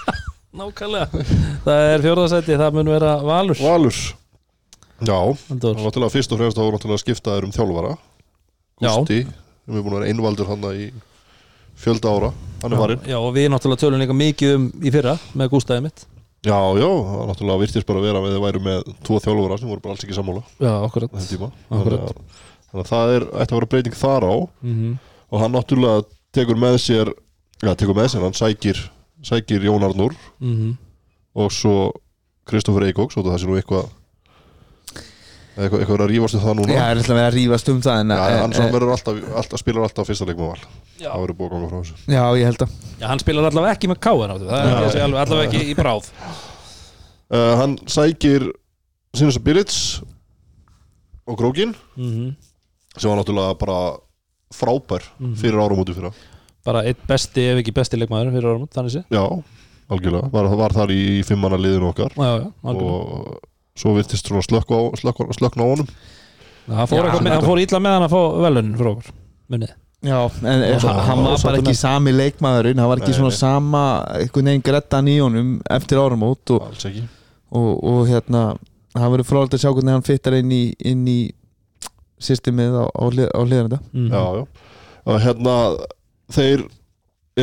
Nákvæmlega. 0.60 1.24
Það 1.64 1.86
er 1.94 2.04
fjóraðasæti, 2.04 2.58
það 2.60 2.76
mun 2.76 2.92
vera 2.92 3.14
Valur. 3.24 3.62
Valur. 3.64 4.02
Já, 5.00 5.18
náttúrulega 5.48 6.12
fyrst 6.12 6.36
og 6.36 6.42
fremst 6.44 6.60
þá 6.60 6.62
var 6.66 6.76
náttúrulega 6.76 7.04
skiptaður 7.06 7.48
um 7.48 7.56
þjálfara. 7.56 7.96
Já. 8.84 8.90
Gústi, 8.92 9.22
sem 9.64 9.80
er 9.80 9.86
búin 9.86 9.96
að 9.96 10.02
vera 10.02 10.12
einvaldur 10.12 10.52
hann 10.52 10.68
í 10.76 10.90
fjölda 11.80 12.12
ára. 12.12 12.34
Hann 12.60 12.76
er 12.76 12.84
varinn 12.84 13.08
Já, 13.08 13.16
og 13.16 13.32
við 13.32 13.48
náttúrulega 13.56 13.86
tölum 13.86 14.04
líka 14.04 14.20
mikið 14.20 14.58
um 14.60 14.72
í 14.84 14.92
fyrra 14.92 15.16
með 15.32 15.54
Gústaði 15.56 15.88
mitt 15.88 16.04
Já, 16.42 16.58
já, 16.74 16.88
það 16.90 17.26
náttúrulega 17.30 17.60
virtist 17.62 17.86
bara 17.86 18.00
að 18.00 18.06
vera 18.08 18.20
þið 18.26 18.40
væri 18.42 18.60
með 18.66 18.80
tvo 19.06 19.18
þjálfara 19.22 19.58
sem 19.60 19.68
voru 19.70 19.80
bara 19.84 19.92
alls 19.94 20.02
ekki 20.04 20.16
sammála 20.16 20.42
Já, 20.58 20.72
akkurat. 20.88 21.12
þannig 21.12 22.00
að, 22.02 22.16
að 22.74 22.88
það 22.90 23.12
er, 23.16 23.26
ætti 23.42 23.52
að 23.54 23.58
vera 23.60 23.70
breyting 23.74 23.94
þar 23.94 24.26
á. 24.26 24.34
Mm 24.62 24.74
-hmm. 24.74 24.96
og 25.30 25.40
hann 25.40 25.52
náttúrulega 25.54 26.04
tekur 26.32 26.56
með 26.58 26.74
sér 26.82 27.12
já, 27.62 27.74
tekur 27.78 27.94
með 27.94 28.08
sér, 28.10 28.22
hann 28.26 28.34
sækir 28.34 28.78
sækir 29.22 29.62
Jón 29.62 29.84
Arnur 29.86 30.14
Mhm. 30.40 30.76
og 31.34 31.50
svo 31.52 31.92
Kristoffer 32.44 32.82
Eikóks 32.90 33.16
og 33.16 33.24
það 33.24 33.38
sé 33.38 33.46
nú 33.46 33.54
eitthvað 33.60 33.86
eitthvað, 35.56 35.80
eitthvað 35.82 35.96
er 35.98 36.02
að 36.06 36.10
rífast 36.12 36.34
um 36.38 36.42
það 36.44 36.54
núna? 36.58 36.72
Já, 36.72 36.80
það 36.82 36.90
er 36.92 36.96
alltaf 37.00 37.12
að 37.12 37.18
vera 37.20 37.30
að 37.32 37.36
rífast 37.38 37.68
um 37.72 37.80
það 37.84 38.00
en, 38.02 38.12
Já, 38.16 38.36
hann 38.42 38.54
samt 38.56 38.72
verður 38.76 38.92
alltaf, 38.96 39.18
alltaf 39.42 39.60
spilar 39.62 39.82
alltaf 39.88 40.08
fyrsta 40.08 40.28
leik 40.28 40.38
með 40.40 40.48
val 40.52 40.62
Já. 41.02 41.10
það 41.12 41.20
verður 41.24 41.36
búið 41.40 41.48
að 41.48 41.52
ganga 41.56 41.68
frá 41.72 41.78
þessu. 41.82 41.96
Já, 42.14 42.22
ég 42.40 42.48
held 42.48 42.62
að. 42.66 42.72
Já, 43.02 43.06
hann 43.10 43.22
spilar 43.22 43.48
allavega 43.50 43.76
ekki 43.76 43.90
með 43.92 44.00
káin 44.06 44.32
áttu 44.36 44.48
Það? 44.48 44.62
Er 44.62 45.02
alveg, 45.06 45.20
allavega 45.26 45.48
ekki 45.50 45.62
í 45.72 45.76
bráð. 45.78 46.08
Uh, 47.32 47.52
hann 47.62 47.76
sækir 47.88 48.48
Sinus 49.16 49.38
Billits 49.44 49.78
og 51.28 51.36
Grókin 51.40 51.74
mm 51.96 52.32
sem 53.00 53.08
var 53.08 53.16
náttúrulega 53.22 53.54
bara 53.56 53.76
frábær 54.52 55.00
Mhm. 55.18 55.34
fyrir 55.40 55.56
áramóti 55.56 55.94
fyrra. 55.96 56.10
Bara 56.64 56.82
eitt 56.84 56.98
besti, 57.08 57.40
ef 57.48 57.62
ekki 57.62 57.72
besti 57.72 57.96
leikmaður 57.96 58.32
fyrir 58.34 58.48
árum, 58.52 58.66
þannig 58.68 58.92
sé. 58.92 59.00
Já, 59.10 59.22
algjörlega, 59.88 60.28
var, 60.30 60.48
var 60.60 60.74
þar 60.76 60.92
í, 60.92 60.98
í 61.20 61.22
fimmanna 61.24 61.56
liðinu 61.56 61.88
okkar. 61.88 62.12
Já, 62.12 62.42
já, 62.42 62.52
algjörlega. 62.62 62.92
Og 62.92 63.40
svo 63.78 63.94
virtist 63.96 64.28
á, 64.28 64.40
slökk, 64.42 65.22
slökkna 65.36 65.64
á 65.64 65.68
honum 65.68 65.88
hann 66.68 66.88
fór, 66.88 67.08
hann- 67.08 67.26
hann 67.26 67.44
fór 67.46 67.60
illa 67.62 67.80
með 67.82 67.96
hann 67.96 68.06
að 68.08 68.14
fá 68.14 68.20
velunin 68.46 68.76
fyrir 68.78 68.92
okkur 68.96 69.14
Munnið 69.52 69.72
Já, 70.02 70.18
en 70.42 70.62
Og 70.74 70.80
svo- 70.82 70.92
hann 71.06 71.18
og 71.18 71.24
var 71.30 71.38
bara 71.44 71.58
ekki 71.60 71.74
sami 71.78 72.10
leikmaðurinn 72.10 72.78
hann 72.78 72.88
var 72.90 72.98
ekki 72.98 73.12
Nei, 73.12 73.18
svona 73.18 73.30
nei. 73.30 73.38
sama 73.38 73.82
einhvern 74.18 74.48
veginn 74.50 74.64
grettan 74.66 75.06
í 75.06 75.18
honum 75.22 75.52
eftir 75.70 76.00
áramót 76.02 76.50
og, 76.50 76.64
alls 76.66 76.86
ekki 76.88 77.04
og, 77.52 77.84
og 77.84 78.08
hérna 78.08 78.42
það 78.96 79.12
verður 79.14 79.28
frálega 79.28 79.56
að 79.58 79.62
sjá 79.62 79.70
hvernig 79.72 79.94
hann 79.96 80.06
fittar 80.08 80.36
inn 80.40 80.50
í, 80.52 80.62
inn 80.90 81.06
í 81.06 81.18
systemið 82.22 82.80
á, 82.82 82.84
á, 82.90 83.04
á 83.08 83.40
þetta 83.46 83.78
mm. 83.92 84.08
já, 84.10 84.22
já. 84.36 84.46
og 85.06 85.20
hérna 85.22 85.56
þeir 86.34 86.66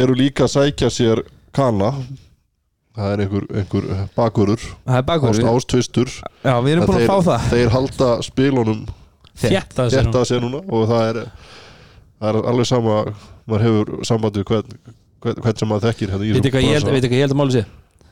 eru 0.03 0.13
líka 0.19 0.43
að 0.45 0.53
sækja 0.57 0.91
sér 0.93 1.23
kana 1.55 1.93
það 2.99 3.13
er 3.13 3.23
einhver, 3.25 3.47
einhver 3.61 3.89
bakurur 4.17 4.63
er 4.85 5.09
ást, 5.31 5.43
ástvistur 5.53 6.11
Já, 6.43 6.53
við 6.65 6.71
erum 6.75 6.87
búin 6.89 6.99
að 6.99 7.09
fá 7.09 7.17
það. 7.29 7.49
þeir 7.53 7.73
halda 7.75 8.09
spilunum 8.25 8.85
þetta 9.39 9.87
að 9.87 10.27
segja 10.27 10.41
núna 10.43 10.61
og 10.67 10.87
það 10.89 11.03
er, 11.11 11.19
það 12.19 12.31
er 12.31 12.39
alveg 12.51 12.69
sama 12.69 12.97
maður 13.49 13.65
hefur 13.67 14.07
sambandi 14.07 14.43
hvern, 14.47 14.79
hvern, 15.23 15.43
hvern 15.45 15.61
sem 15.61 15.71
maður 15.71 15.87
þekkir 15.89 16.13
hérna 16.13 16.27
Veitir 16.27 16.41
þessum 16.41 16.55
hvað 16.55 16.65
ég 16.67 16.75
held, 16.75 16.83
bransa. 16.83 16.97
veitir 16.97 17.13
hvað 17.13 17.19
ég 17.19 17.25
held 17.27 17.35
að 17.35 17.41
máli 17.41 17.55
sé? 17.55 17.63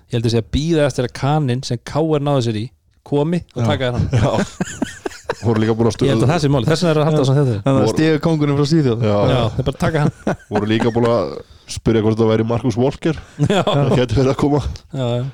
Ég 0.07 0.15
held 0.15 0.29
að 0.29 0.33
sé 0.33 0.41
að 0.41 0.49
býða 0.55 0.87
eftir 0.87 1.07
að 1.07 1.15
kaninn 1.19 1.65
sem 1.67 1.81
K.R. 1.83 2.23
náði 2.23 2.45
sér 2.47 2.61
í 2.61 2.65
komi 3.07 3.41
og 3.55 3.67
taka 3.67 3.91
þér 3.91 3.97
hann. 3.97 4.07
Já, 4.23 5.43
voru 5.43 5.61
líka 5.61 5.75
búin 5.77 5.91
að 5.91 6.07
Ég 6.07 6.13
held 6.15 6.23
að 6.25 6.31
það 6.31 6.41
sé 6.43 6.51
máli, 6.53 6.69
þess 6.71 6.85
vegna 6.85 6.93
er 6.93 7.01
að 7.01 7.09
halda 7.09 7.21
þess 7.21 7.33
að 7.33 7.39
þetta 7.41 7.59
Þannig 7.67 7.83
að 7.83 7.91
stiga 7.93 8.23
kongurinn 8.23 8.57
frá 8.57 8.67
Svíþjóð. 8.71 9.03
Já, 9.03 9.17
Já, 9.17 9.41
það 9.51 9.59
er 9.61 9.67
bara 9.67 9.75
að 9.75 9.83
taka 9.83 10.03
hann. 10.05 10.41
Voru 10.47 10.69
líka 10.71 10.93
búin 10.95 11.09
að 11.11 11.33
spyrja 11.67 12.01
hvort 12.05 12.17
það 12.19 12.29
væri 12.31 12.45
Markus 12.47 12.77
Walker. 12.79 13.17
Já, 13.43 13.61
það 13.67 13.93
getur 13.99 14.19
verið 14.21 14.31
að 14.33 14.39
koma. 14.43 14.61
Já, 14.93 15.07
já. 15.17 15.25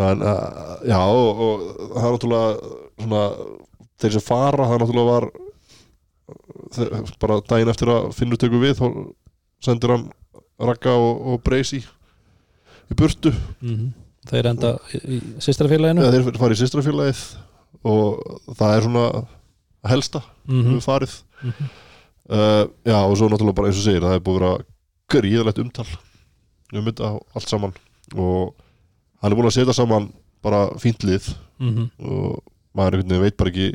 En, 0.00 0.20
uh, 0.22 0.74
já 0.86 0.98
og, 1.02 1.40
og 1.44 1.62
það 1.96 2.04
er 2.06 2.12
náttúrulega 2.14 2.74
svona, 3.00 3.22
þeir 4.00 4.12
sem 4.16 4.22
fara 4.24 4.68
það 4.70 4.82
náttúrulega 4.84 5.10
var 5.10 5.26
þeir, 6.76 6.92
bara 7.22 7.38
daginn 7.50 7.72
eftir 7.72 7.90
að 7.92 8.06
finnur 8.16 8.40
tökur 8.40 8.62
við 8.62 8.76
þá 8.78 8.86
sendir 9.66 9.94
hann 9.96 10.06
Ragga 10.60 10.92
og, 11.00 11.20
og 11.32 11.42
Breisi 11.44 11.80
í 11.82 12.96
burtu. 12.98 13.32
Mhm. 13.64 13.90
Þeir 14.30 14.46
enda 14.50 14.74
í, 14.92 14.98
í 15.16 15.18
sýstrafélaginu 15.40 16.02
eða 16.04 16.18
þeir 16.20 16.38
fara 16.42 16.54
í 16.56 16.60
sýstrafélagið 16.60 17.22
og 17.88 18.18
það 18.58 18.74
er 18.76 18.84
svona 18.86 19.04
helsta 19.90 20.20
Mhm. 20.50 20.74
við 20.76 20.84
farið. 20.84 21.12
Mhm. 21.40 21.70
uh, 22.30 22.64
já 22.86 22.98
og 23.00 23.16
svo 23.16 23.28
náttúrulega 23.32 23.56
bara 23.56 23.70
eins 23.70 23.80
og 23.80 23.86
segir 23.88 24.04
það 24.04 24.14
er 24.18 24.24
búið 24.26 24.46
að 24.50 24.60
vera 25.10 25.22
gríðalegt 25.22 25.58
umtal 25.62 25.86
um 26.72 26.84
þetta 26.86 27.10
allt 27.34 27.48
saman. 27.50 27.72
Og 28.14 28.54
hann 29.22 29.32
er 29.32 29.36
búin 29.38 29.50
að 29.50 29.56
setja 29.58 29.74
saman 29.74 30.12
bara 30.42 30.68
fínt 30.80 31.02
lið. 31.04 31.34
Mhm. 31.60 31.90
og 32.00 32.38
maður 32.74 32.94
einhvern 32.96 33.08
veginn 33.10 33.20
veit 33.26 33.36
bara 33.36 33.50
ekki 33.50 33.66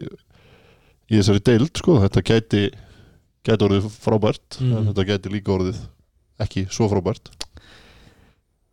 í 1.12 1.18
þessari 1.20 1.42
deild 1.46 1.78
sko, 1.78 2.00
þetta 2.02 2.22
gæti 2.26 2.62
gæti 3.46 3.66
orðið 3.68 3.90
frábært 4.02 4.58
Mhm. 4.60 4.78
en 4.78 4.88
þetta 4.88 5.06
gæti 5.06 5.30
líka 5.30 5.54
orðið 5.54 5.78
ekki 6.40 6.64
svo 6.72 6.88
frábært. 6.90 7.30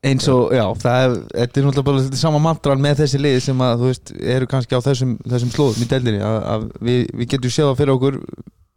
Eins 0.03 0.27
og, 0.29 0.51
já, 0.51 0.65
það 0.75 1.05
er 1.05 1.13
þetta 1.47 1.61
er 1.61 1.65
náttúrulega 1.67 1.85
bara 1.85 2.01
þetta 2.03 2.17
sama 2.17 2.39
mantran 2.43 2.81
með 2.83 2.97
þessi 3.05 3.21
lið 3.21 3.37
sem 3.45 3.59
að, 3.59 3.77
þú 3.79 3.91
veist, 3.93 4.13
eru 4.21 4.47
kannski 4.47 4.75
á 4.75 4.81
þessum, 4.83 5.13
þessum 5.23 5.53
slóðum 5.53 5.83
í 5.85 5.89
deildinni, 5.93 6.23
að, 6.27 6.39
að 6.55 6.65
við, 6.83 7.01
við 7.21 7.29
getum 7.29 7.51
séð 7.55 7.69
það 7.69 7.77
fyrir 7.83 7.95
okkur 7.95 8.17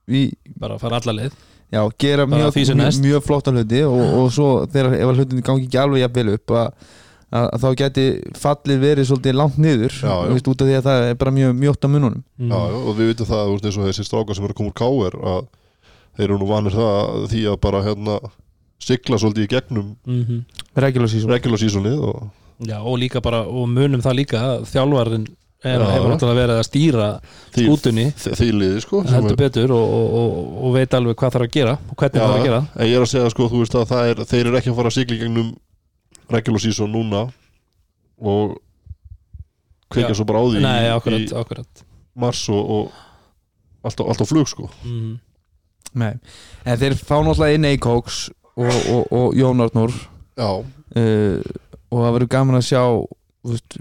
við, 0.08 0.34
Bara 0.60 0.76
að 0.76 0.84
fara 0.84 1.00
alla 1.00 1.16
leið 1.22 1.34
já, 1.72 1.82
gera 2.00 2.26
mjög, 2.26 2.54
mjög, 2.56 3.00
mjög 3.02 3.24
flotta 3.26 3.52
hluti 3.52 3.82
og, 3.84 4.04
og 4.20 4.30
svo 4.32 4.50
þegar 4.72 4.94
ef 5.00 5.16
hlutin 5.18 5.42
gangi 5.42 5.66
ekki 5.68 5.78
alveg 5.82 6.02
jafn 6.06 6.16
vel 6.20 6.34
upp 6.36 6.52
að, 6.52 6.70
að, 7.36 7.48
að 7.56 7.60
þá 7.66 7.70
geti 7.82 8.06
fallið 8.40 8.80
verið 8.86 9.10
svolítið 9.10 9.36
langt 9.42 9.58
niður 9.58 9.92
Já, 9.98 10.08
já. 10.08 10.16
þú 10.30 10.34
veist, 10.38 10.48
út 10.54 10.62
af 10.62 10.68
því 10.70 10.78
að 10.80 10.88
það 10.90 11.10
er 11.10 11.20
bara 11.24 11.32
mjög 11.40 11.54
mjótt 11.64 11.86
á 11.86 11.88
mununum 11.90 12.24
Mhm. 12.38 12.52
já, 12.52 12.60
já, 12.72 12.78
og 12.86 12.96
við 13.00 13.12
veitum 13.12 13.30
það 13.34 13.54
úr 13.56 13.66
eins 13.66 13.78
og 13.78 13.88
þessi 13.90 14.06
strákar 14.08 14.36
sem 14.36 14.46
eru 14.46 14.54
að 14.54 14.58
koma 14.62 14.72
úr 14.72 14.80
káir 14.82 15.20
að 15.34 15.46
þeir 16.16 16.26
eru 16.30 16.38
nú 16.40 16.48
vanir 16.48 16.72
það 16.76 17.28
því 17.34 17.42
að 17.52 17.60
bara 17.66 17.82
hérna 17.84 18.20
sigla 18.86 19.18
svolítið 19.18 19.44
í 19.48 19.52
gegnum 19.56 19.96
Mhm. 20.06 20.42
regular 20.76 21.08
season 21.10 21.32
regular 21.32 21.58
seasonið 21.60 22.00
og 22.02 22.30
Já, 22.64 22.78
og 22.80 22.96
líka 23.00 23.20
bara, 23.22 23.42
og 23.44 23.68
munum 23.68 24.00
það 24.02 24.16
líka 24.16 24.40
að 24.40 24.62
þjálfarinn 24.72 25.26
Já. 25.28 25.36
Hefur 25.66 26.12
náttúrulega 26.12 26.40
verið 26.40 26.60
að 26.62 26.68
stýra 26.68 27.08
því, 27.56 27.64
skútunni 27.66 28.06
því, 28.14 28.34
því 28.40 28.50
liði 28.60 28.82
sko 28.84 29.02
heldur 29.10 29.34
er- 29.36 29.40
betur 29.42 29.74
og, 29.76 29.96
og, 30.00 30.18
og, 30.20 30.52
og 30.68 30.76
veit 30.76 30.94
alveg 30.98 31.18
hvað 31.22 31.36
þarf 31.36 31.48
að 31.48 31.56
gera 31.56 31.74
og 31.78 31.96
hvernig 32.02 32.22
þarf 32.22 32.36
að 32.36 32.46
gera 32.46 32.60
Já, 32.76 32.84
ég 32.86 32.96
er 33.00 33.06
að 33.06 33.12
segja 33.14 33.32
sko, 33.34 33.48
þú 33.52 33.64
veist 33.64 33.78
að 33.80 33.88
það 33.92 34.12
er, 34.12 34.22
þeir 34.32 34.44
eru 34.46 34.60
ekki 34.60 34.72
að 34.74 34.78
fara 34.82 34.92
að 34.92 34.98
sigla 35.00 35.18
í 35.18 35.22
gegnum 35.24 35.50
regular 36.36 36.64
season 36.64 36.94
núna 36.94 37.24
og 38.22 38.56
kveikja 39.94 40.14
Já. 40.14 40.18
svo 40.20 40.28
bara 40.30 40.42
á 40.42 40.46
því 40.50 40.64
Nei, 40.66 40.86
akkurat, 40.94 41.26
í 41.26 41.36
akkurat 41.42 41.84
mars 42.16 42.46
og, 42.54 42.72
og 42.78 43.86
allt, 43.86 44.02
á, 44.02 44.04
allt 44.10 44.24
á 44.24 44.28
flug 44.30 44.50
sko 44.50 44.70
mm. 44.86 45.14
Nei. 46.02 46.14
en 46.66 46.80
þeir 46.82 46.96
fá 47.00 47.18
náttúrulega 47.20 47.58
inn 47.60 47.70
Eikóks 47.74 48.26
og, 48.56 48.72
og, 48.72 49.04
og 49.12 49.36
Jón 49.38 49.62
Arnór 49.66 49.94
Já, 50.36 50.50
uh, 50.62 51.40
og 51.92 52.02
það 52.02 52.16
verður 52.18 52.32
gaman 52.34 52.58
að 52.60 52.66
sjá 52.70 52.82
þú 52.86 53.54
veist, 53.54 53.78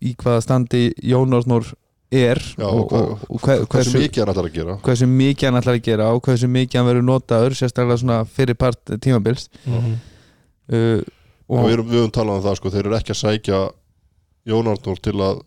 í 0.00 0.14
hvaða 0.20 0.42
standi 0.44 0.82
Jón 1.04 1.34
Arnór 1.36 1.70
er 2.10 2.40
Já, 2.58 2.66
og, 2.66 2.90
og, 2.92 3.20
og 3.30 3.40
hver, 3.44 3.60
hversu 3.70 3.92
hversu, 3.92 3.98
mikið 4.02 4.22
hann 4.24 4.32
ætlar 4.32 4.48
að 4.48 4.54
gera 4.56 4.76
hversu 4.82 5.06
mikið 5.06 5.46
hann 5.50 5.58
ætlar 5.60 5.76
að 5.78 5.84
gera 5.86 6.08
og 6.16 6.22
hversu 6.26 6.48
mikið 6.50 6.80
hann 6.80 6.88
verður 6.88 7.06
notaður 7.06 7.54
sérstaklega 7.60 8.00
svona 8.02 8.16
fyrir 8.26 8.58
part 8.58 8.94
tímabils 9.04 9.46
Mm. 9.66 9.92
uh, 10.72 11.02
og 11.50 11.60
og 11.60 11.68
við 11.68 11.72
erum, 11.76 11.86
við 11.90 11.98
erum 12.00 12.10
talað 12.14 12.40
um 12.40 12.44
það 12.48 12.58
sko, 12.60 12.70
þeir 12.74 12.84
eru 12.86 12.96
ekki 12.98 13.14
að 13.14 13.20
sækja 13.20 13.60
Jón 14.50 14.68
Arnór 14.72 15.00
til 15.02 15.16
að 15.20 15.40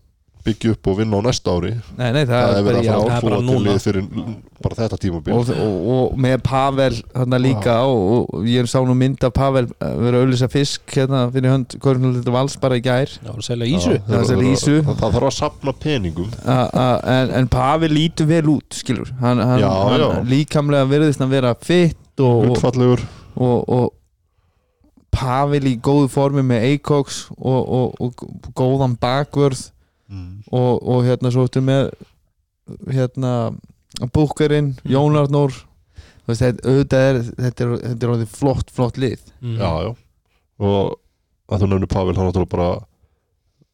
byggja 0.44 0.72
upp 0.76 0.88
og 0.92 0.98
vinna 1.00 1.20
á 1.20 1.22
næsta 1.24 1.54
ári. 1.56 1.70
Nei, 1.98 2.10
nei, 2.16 2.24
það, 2.28 2.34
það 2.34 2.50
er 2.50 2.58
er 2.58 2.66
verið 2.68 2.80
að 2.80 2.90
fara 2.90 3.04
Það 3.04 3.14
er 3.14 3.18
að 3.18 3.24
bara 3.24 3.38
búa 3.38 3.44
til 3.44 3.48
núna. 3.48 3.64
lið 3.70 3.86
fyrir 3.86 4.08
bara 4.64 4.78
þetta 4.80 4.98
tímabil. 5.04 5.34
Og, 5.38 5.50
og, 5.64 5.88
og 5.94 6.18
með 6.26 6.36
Pavel 6.48 6.98
hérna 7.16 7.40
líka 7.44 7.76
og, 7.88 8.04
og 8.34 8.46
ég 8.48 8.70
sá 8.72 8.78
nú 8.88 8.96
mynd 9.00 9.24
af 9.28 9.34
Pavel 9.36 9.66
að 9.80 9.98
vera 10.04 10.20
að 10.20 10.28
auðlýsa 10.28 10.50
fisk 10.52 10.96
hérna 10.98 11.24
fyrir 11.34 11.52
hönd 11.54 11.76
Kornhildur 11.84 12.36
Vals 12.36 12.56
bara 12.60 12.80
í 12.80 12.84
gær. 12.86 13.16
Já, 13.24 13.32
að 13.34 13.66
ísu. 13.72 13.96
Já, 13.98 14.04
Það 14.12 14.36
að 14.36 14.44
lýsu. 14.44 14.78
það, 14.84 15.02
það 15.02 15.18
þarf 15.18 15.30
að 15.32 15.36
sapna 15.40 15.76
peningum. 15.88 16.30
A, 16.46 16.60
a, 16.70 16.88
en, 17.18 17.34
en 17.42 17.52
Pavel 17.52 17.92
lítur 17.96 18.30
vel 18.32 18.46
út 18.58 18.80
skilur, 18.84 19.12
hann, 19.24 19.40
hann, 19.44 19.60
Já, 19.64 19.70
hann 19.72 20.00
já. 20.04 20.08
líkamlega 20.36 20.88
virðist 20.92 21.24
hann 21.24 21.32
vera 21.34 21.56
fitt 21.60 22.00
og, 22.20 22.30
og, 22.30 22.48
hlutfallegur 22.52 23.04
og, 23.36 23.60
og 23.80 23.92
Pavel 25.14 25.68
í 25.70 25.76
góðu 25.84 26.08
formi 26.10 26.42
með 26.46 26.64
Eikoks 26.72 27.28
og, 27.38 27.60
og, 27.62 28.00
og 28.02 28.54
góðan 28.58 28.96
bakvörð 29.02 29.68
og, 30.52 30.74
og 30.84 31.04
hérna 31.08 31.32
svo 31.34 31.46
eftir 31.48 31.64
með 31.66 31.92
hérna 32.90 33.34
Búkarinn, 34.14 34.74
Jón 34.90 35.18
Arnór. 35.20 35.54
Þetta, 36.24 36.64
auðvitað 36.64 37.06
er 37.10 37.18
þetta 37.28 37.64
er, 37.66 37.72
þetta 37.84 38.06
er 38.06 38.12
orðið 38.14 38.30
flott, 38.32 38.70
flott 38.72 38.98
lið. 39.02 39.20
Mhm. 39.42 39.58
já, 39.60 39.72
já. 39.84 39.96
Og 40.64 40.94
að 41.52 41.64
þú 41.64 41.70
nefnir 41.70 41.92
Pavel 41.92 42.16
hann 42.16 42.30
náttúrulega 42.30 42.54
bara 42.54 42.70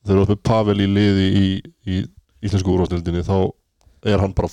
þegar 0.07 0.17
þú 0.17 0.23
ert 0.23 0.33
með 0.33 0.43
Pavel 0.49 0.79
í 0.81 0.87
liði 0.89 1.27
í, 1.29 1.47
í 1.85 1.99
íslensku 2.47 2.73
úrvastildinni 2.73 3.21
þá 3.27 3.35
er 4.09 4.23
hann 4.23 4.33
bara 4.33 4.49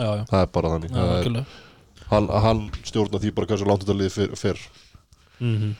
já, 0.00 0.24
það 0.30 0.40
er 0.40 0.50
bara 0.54 0.72
þannig. 0.74 0.96
Er, 0.96 1.44
hann, 2.10 2.28
hann 2.46 2.64
stjórna 2.86 3.20
því 3.20 3.34
bara 3.36 3.50
hversu 3.50 3.68
langt 3.68 3.84
þetta 3.84 3.98
liði 3.98 4.14
fyrr, 4.14 4.34
fyrr. 4.40 4.64
Mhm. 5.42 5.74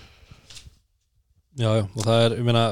Já, 1.55 1.71
já, 1.79 1.85
og 1.87 2.03
það 2.03 2.25
er, 2.27 2.33
ég 2.41 2.47
meina 2.49 2.65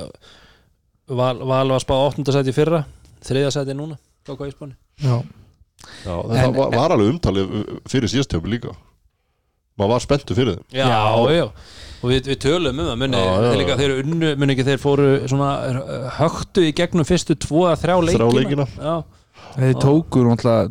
Val, 1.19 1.39
Val 1.49 1.73
var 1.75 1.83
spáð 1.85 2.05
8. 2.13 2.33
sæti 2.37 2.53
í 2.53 2.57
fyrra 2.57 2.83
þriðja 3.27 3.53
sæti 3.55 3.77
núna, 3.79 3.99
hvað 4.27 4.49
í 4.49 4.55
spáni. 4.57 4.75
Já, 5.03 5.17
Já, 6.07 6.13
En- 6.15 6.37
það 6.39 6.57
var, 6.57 6.75
var 6.79 6.93
alveg 6.95 7.09
umtalið 7.11 7.55
fyrir 7.91 8.11
síðastjöfum 8.13 8.51
líka. 8.53 8.75
Maður 9.79 9.91
var 9.97 10.03
spenntu 10.05 10.37
fyrir 10.37 10.59
þeim. 10.59 10.67
Já, 10.77 10.87
já, 11.33 11.47
og 12.03 12.11
við, 12.13 12.29
við 12.31 12.39
tölum 12.45 12.79
um 12.83 12.87
það 12.91 13.01
muni, 13.01 13.19
Já, 13.19 13.33
já, 13.33 13.49
þeir 13.49 13.59
líka, 13.63 13.73
já. 13.73 13.81
þeir 13.81 13.95
unnu 14.03 14.31
muni 14.39 14.55
ekki 14.55 14.67
þeir 14.69 14.81
fóru 14.83 15.09
svona 15.33 15.49
uh, 15.71 16.07
högtu 16.21 16.65
í 16.69 16.73
gegnum 16.77 17.09
fyrstu 17.09 17.35
tvo 17.41 17.65
að 17.71 17.83
þrjá 17.83 17.97
leikina 18.07 18.19
Þrjá 18.21 18.39
leikina. 18.39 18.67
Já, 18.79 18.95
þeir 19.57 19.79
tóku 19.83 20.23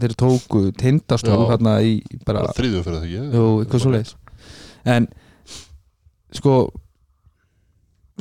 þeir 0.01 0.15
tóku 0.21 0.61
tindastól 0.79 1.33
Já. 1.35 1.49
hérna 1.51 1.73
í 1.85 1.93
bara, 2.25 2.45
þriðjum 2.57 2.85
fyrir 2.85 2.97
það 2.97 3.07
ekki 3.07 3.37
jú, 3.37 3.47
eitthvað 3.61 3.83
svo 3.83 3.91
leiðis 3.95 4.13
en 4.95 5.07
sko 6.39 6.53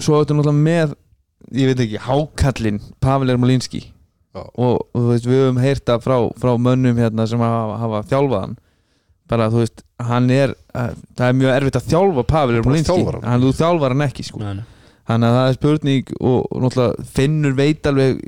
svo 0.00 0.18
þetta 0.20 0.36
náttúrulega 0.36 0.64
með 0.64 0.94
ég 1.56 1.70
veit 1.70 1.84
ekki, 1.86 2.00
hákallinn 2.06 2.80
Pavel 3.02 3.32
Ermolinski. 3.34 3.84
Og, 4.30 4.50
og 4.54 4.94
þú 4.94 5.06
veist, 5.08 5.26
við 5.26 5.40
höfum 5.42 5.62
heyrta 5.62 5.96
frá, 6.02 6.16
frá 6.38 6.52
mönnum 6.62 6.98
hérna 7.02 7.24
sem 7.26 7.40
hafa, 7.42 7.78
hafa 7.80 8.02
þjálfaðan 8.12 8.58
bara 9.30 9.46
þú 9.50 9.62
veist, 9.62 9.82
hann 10.10 10.28
er 10.34 10.52
uh, 10.74 10.92
það 11.18 11.24
er 11.26 11.38
mjög 11.38 11.56
erfitt 11.56 11.78
að 11.78 11.88
þjálfa 11.92 12.26
Pavel 12.30 12.60
Ermolinski. 12.60 12.98
hann. 13.22 13.44
þú 13.44 13.50
þjálfar 13.60 13.94
hann 13.94 14.06
ekki 14.06 14.26
sko. 14.26 14.42
Nei, 14.42 14.60
nei. 14.60 14.94
þannig 15.10 15.28
að 15.28 15.36
það 15.38 15.50
er 15.50 15.58
spurning 15.58 16.14
og, 16.20 16.38
og 16.40 16.64
náttúrulega 16.64 17.10
Finnur 17.16 17.58
veit 17.58 17.90
alveg 17.90 18.22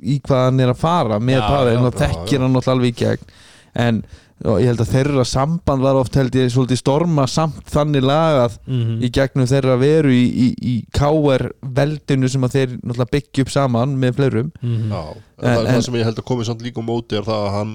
í 0.00 0.16
hvað 0.24 0.42
hann 0.46 0.64
er 0.64 0.72
að 0.72 0.80
fara 0.80 1.20
með 1.20 1.40
Já, 1.40 1.44
Pavel 1.46 1.76
og 1.78 1.88
já, 1.88 1.98
þekkir 2.02 2.44
hann 2.44 2.56
náttúrulega 2.56 2.76
alveg 2.76 2.92
í 2.92 2.98
gegn. 3.00 3.32
En 3.80 4.02
og 4.44 4.56
ég 4.62 4.70
held 4.70 4.80
að 4.80 4.92
þeirra 4.94 5.24
samband 5.28 5.82
var 5.84 5.98
oft 6.00 6.14
held 6.16 6.32
ég 6.38 6.48
svolítið 6.54 6.78
storma 6.80 7.26
samt 7.28 7.60
þannig 7.68 8.06
lagað 8.08 8.58
Mhm. 8.66 9.02
í 9.04 9.10
gegnum 9.12 9.46
þeirra 9.50 9.76
veru 9.78 10.08
í, 10.08 10.24
í, 10.32 10.48
í 10.62 10.74
KR 10.96 11.50
veldinu 11.62 12.28
sem 12.28 12.40
að 12.48 12.54
þeir 12.56 12.70
náttúrulega 12.80 13.10
byggja 13.12 13.42
upp 13.44 13.50
saman 13.50 13.96
með 14.00 14.14
fleirum 14.16 14.52
Mhm. 14.62 14.88
Já, 14.90 15.02
en, 15.10 15.48
En- 15.50 15.56
það, 15.56 15.66
en- 15.66 15.74
það 15.74 15.84
sem 15.84 15.94
ég 15.94 16.04
held 16.04 16.16
að 16.18 16.24
komi 16.24 16.44
samt 16.44 16.62
líka 16.62 16.80
á 16.80 16.84
móti 16.88 17.16
er 17.18 17.22
það 17.28 17.46
að 17.46 17.52
hann 17.58 17.74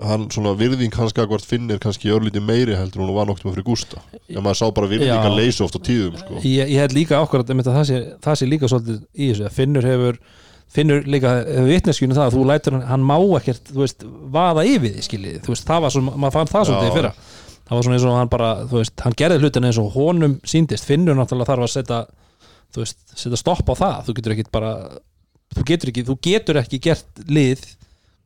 hann 0.00 0.28
svona 0.30 0.52
virðing 0.54 0.94
hans 0.94 1.12
gagvart 1.12 1.42
finnir 1.42 1.80
kannski 1.82 2.06
örlítið 2.14 2.44
meiri 2.46 2.76
heldur 2.78 3.02
hún 3.02 3.14
var 3.16 3.26
nokkuð 3.26 3.50
fyrir 3.56 3.64
Gústa 3.66 3.98
en 4.30 4.44
maður 4.44 4.54
sá 4.60 4.70
bara 4.74 4.86
virðing 4.86 5.10
að 5.26 5.34
leysa 5.40 5.64
oft 5.64 5.74
á 5.74 5.82
tíðum 5.82 6.14
sko. 6.20 6.34
ég, 6.46 6.68
ég 6.70 6.78
held 6.78 6.92
líka 6.94 7.18
ákvarðat 7.18 7.50
að 7.50 7.64
það 7.74 7.84
sé, 7.90 7.98
það 8.22 8.36
sé 8.38 8.46
líka 8.46 8.68
svolítið 8.70 9.00
í 9.18 9.32
þessu 9.32 9.46
að 9.48 9.56
Finnur 9.58 9.82
hefur 9.82 10.18
Finnur 10.68 11.06
líka 11.08 11.30
vitneskjunum 11.64 12.16
það 12.18 12.26
að 12.26 12.34
þú 12.36 12.42
lætur 12.50 12.74
hann, 12.76 12.82
hann 12.90 13.04
má 13.08 13.16
ekkert, 13.38 13.70
þú 13.72 13.80
veist, 13.80 14.02
vaða 14.34 14.64
yfir 14.68 14.92
því 14.98 15.04
skiljið, 15.06 15.38
þú 15.46 15.54
veist, 15.54 15.64
það 15.70 15.84
var 15.86 15.94
svona, 15.94 16.12
maður 16.20 16.34
fann 16.36 16.50
það 16.52 16.66
svolítið 16.68 16.96
fyrra, 16.98 17.12
það 17.64 17.72
var 17.78 17.86
svona 17.86 17.96
eins 17.98 18.06
og 18.10 18.16
hann 18.18 18.32
bara 18.34 18.50
þú 18.68 18.80
veist, 18.82 18.94
hann 19.06 19.16
gerði 19.22 19.38
hlutin 19.42 19.68
eins 19.70 19.80
og 19.80 19.88
honum 19.96 20.36
síndist, 20.52 20.84
Finnur 20.88 21.16
náttúrulega 21.16 21.48
þarf 21.54 21.64
að 21.64 21.72
setja 21.72 22.00
þú 22.76 22.84
veist, 22.84 23.00
setja 23.16 23.40
stopp 23.40 23.72
á 23.72 23.74
það, 23.80 23.96
þú 24.10 24.16
getur 24.20 24.36
ekki 24.36 24.46
bara, 24.58 24.74
þú 25.56 25.66
getur 25.72 25.92
ekki, 25.94 26.06
þú 26.10 26.18
getur 26.28 26.60
ekki 26.60 26.82
gert 26.84 27.24
lið 27.32 27.64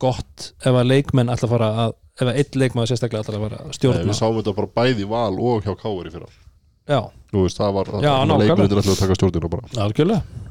gott 0.03 0.49
ef 0.59 0.73
að 0.75 0.89
leikmenn 0.91 1.31
að 1.31 1.47
fara 1.47 1.71
að 1.87 1.95
ef 2.19 2.27
að 2.27 2.37
einn 2.43 2.59
leikmaður 2.61 2.91
sérstaklega 2.91 3.23
að 3.23 3.39
fara 3.47 3.59
að 3.63 3.69
Nei, 3.71 3.75
stjórna 3.79 4.07
við 4.11 4.17
sáum 4.19 4.35
þetta 4.41 4.57
bara 4.59 4.73
bæði 4.83 5.05
val 5.09 5.37
og 5.39 5.63
hjá 5.65 5.73
Káur 5.79 6.09
í 6.09 6.11
fyrra. 6.13 6.27
Já, 6.91 6.99
Þú 7.31 7.43
veist, 7.47 7.57
það 7.57 7.71
var 7.77 7.87
Já, 8.03 8.11
nákvæmlega. 8.27 8.39
leikmyndir 8.43 8.81
ætlaðu 8.83 8.93
að 8.93 8.99
taka 8.99 9.15
stjórnina 9.17 9.49
bara. 9.49 9.69
Algjörlega 9.87 10.42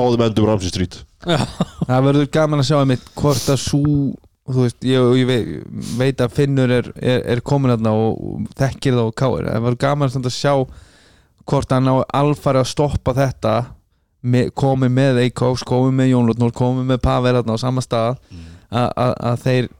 Báðum 0.00 0.24
endum 0.26 0.46
Ramsey 0.50 0.68
Street. 0.72 0.98
Það 1.24 2.04
verður 2.08 2.30
gaman 2.34 2.60
að 2.62 2.68
sjá 2.68 2.78
einmitt 2.82 3.04
hvort 3.16 3.48
að 3.54 3.60
sú 3.62 3.82
þú 4.52 4.64
veist, 4.66 4.78
ég, 4.84 5.04
ég 5.20 5.28
veit, 5.28 5.50
veit 6.00 6.20
að 6.24 6.32
Finnur 6.34 6.72
er, 6.74 6.88
er, 6.98 7.20
er 7.36 7.40
komin 7.46 7.70
þarna 7.72 7.92
og, 7.94 8.16
og 8.18 8.48
þekkir 8.58 8.96
það 8.98 9.06
á 9.06 9.18
KR 9.22 9.46
það 9.52 9.62
verður 9.68 9.78
gaman 9.84 10.10
að 10.18 10.34
sjá 10.34 10.52
hvort 11.46 11.72
hann 11.74 11.88
á 11.88 11.94
alfari 12.18 12.60
að 12.60 12.68
stoppa 12.72 13.14
þetta 13.16 13.52
með, 14.22 14.50
komið 14.58 14.92
með 14.98 15.20
Eikóks 15.24 15.62
komið 15.66 15.94
með 16.00 16.10
Jónlutnór, 16.12 16.52
komið 16.58 16.90
með 16.90 17.00
Pavel 17.06 17.32
þarna 17.38 17.54
á 17.54 17.62
sama 17.62 17.82
stað. 17.86 18.18
Að- 18.72 18.92
að 19.04 19.14
að 19.30 19.40
þeir 19.46 19.70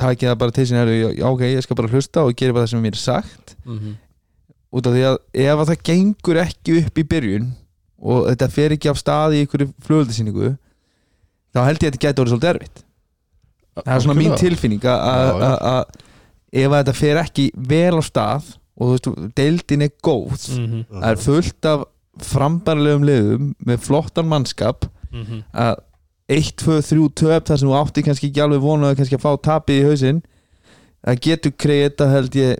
taki 0.00 0.26
það 0.26 0.36
bara 0.42 0.54
til 0.56 0.66
sín 0.66 0.80
herru, 0.80 0.96
já, 1.14 1.24
ok, 1.28 1.42
ég 1.52 1.62
skal 1.64 1.76
bara 1.78 1.92
hlusta 1.92 2.24
og 2.26 2.34
gera 2.36 2.56
bara 2.56 2.66
það 2.66 2.72
sem 2.74 2.82
mér 2.82 2.96
er 2.98 3.04
sagt. 3.04 3.54
Mhm. 3.64 3.94
Út 4.72 4.86
af 4.90 4.92
því 4.96 5.04
að 5.12 5.16
ef 5.44 5.58
að 5.62 5.68
það 5.70 5.82
gengur 5.88 6.40
ekki 6.42 6.78
upp 6.82 6.98
í 6.98 7.04
byrjun 7.14 7.46
og 7.98 8.28
þetta 8.30 8.50
fer 8.54 8.74
ekki 8.76 8.90
af 8.92 9.00
stað 9.00 9.36
í 9.36 9.42
einhverju 9.42 9.72
flugöldasýningu 9.86 10.52
þá 11.54 11.60
held 11.64 11.82
ég 11.82 11.88
að 11.88 11.88
þetta 11.88 12.04
gæti 12.04 12.22
orðið 12.22 12.34
svolítið 12.34 12.52
erfitt. 12.52 12.84
Það 13.78 13.94
er 13.94 14.04
svona 14.04 14.18
mín 14.18 14.36
tilfinning 14.38 14.86
að- 14.90 16.06
ef 16.52 16.70
að 16.72 16.78
þetta 16.78 16.96
fer 16.96 17.20
ekki 17.22 17.50
vel 17.54 17.98
á 17.98 18.02
stað 18.02 18.54
og 18.78 18.86
þú 18.86 18.94
veist, 18.94 19.34
deildin 19.36 19.84
er 19.86 19.92
góð 20.04 20.46
mhm. 20.54 20.84
það 20.92 21.10
er 21.10 21.22
fullt 21.24 21.68
af 21.68 21.84
frambarlegum 22.28 23.06
liðum 23.06 23.52
með 23.66 23.84
flottan 23.86 24.30
mannskap 24.30 24.88
mhm. 25.10 25.42
að 25.52 25.84
1, 26.28 26.50
2, 26.60 26.80
3 26.84 27.10
töp 27.16 27.48
þar 27.48 27.60
sem 27.60 27.68
þú 27.68 27.76
átti 27.78 28.04
kannski 28.04 28.28
ekki 28.28 28.42
alveg 28.44 28.64
vonaði 28.64 28.98
kannski 28.98 29.16
að 29.16 29.24
fá 29.24 29.30
tapið 29.48 29.78
í 29.78 29.86
hausinn 29.88 30.18
það 31.00 31.22
getur 31.24 31.54
kreita 31.64 32.08
held 32.10 32.36
ég 32.36 32.58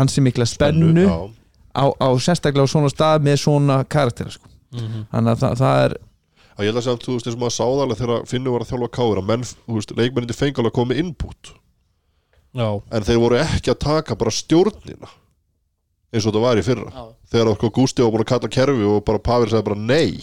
ansi 0.00 0.22
mikla 0.24 0.46
spennu, 0.48 0.92
já. 1.04 1.16
Á, 1.74 1.84
á 1.90 2.08
sérstaklega 2.20 2.66
á 2.66 2.72
svona 2.72 2.92
stað 2.92 3.26
með 3.26 3.42
svona 3.44 3.80
karaktera 3.84 4.34
sko. 4.34 4.48
mhm. 4.74 5.06
Þannig 5.10 5.34
að 5.34 5.42
það, 5.44 5.58
það 5.62 5.84
er 5.84 5.98
að 6.60 6.66
ég 6.66 6.74
held 6.74 6.80
að 6.80 6.86
segja 6.86 7.04
þú 7.04 7.14
veist 7.14 7.28
eins 7.28 7.36
og 7.36 7.40
maður 7.40 7.56
sáð 7.56 7.82
alveg 7.84 8.00
þegar 8.00 8.26
Finnur 8.28 8.54
var 8.54 8.64
að 8.64 8.70
þjálfa 8.70 8.90
Káur 8.96 9.20
að 9.20 9.28
menn, 9.30 9.46
þú 9.48 9.78
veist, 9.78 9.94
leikmenninni 9.96 10.36
fengi 10.36 10.60
alveg 10.60 10.72
að 10.72 10.76
koma 10.76 10.92
með 10.92 11.00
input. 11.04 11.52
Já, 12.50 12.68
en 12.90 13.06
þeir 13.06 13.20
voru 13.22 13.38
ekki 13.40 13.72
að 13.72 13.80
taka 13.86 14.16
bara 14.18 14.34
stjórnina 14.34 15.10
eins 16.10 16.24
og 16.26 16.32
þetta 16.32 16.42
var 16.42 16.58
í 16.58 16.64
fyrra. 16.66 16.90
Já. 16.90 17.04
þegar 17.30 17.52
sko 17.54 17.70
Gústi 17.76 18.02
var 18.02 18.10
búin 18.10 18.24
að 18.24 18.30
kalla 18.32 18.50
kerfi 18.56 18.88
og 18.90 19.04
bara 19.06 19.22
Pavel 19.22 19.50
sagði 19.52 19.66
bara 19.68 19.78
nei. 19.78 20.18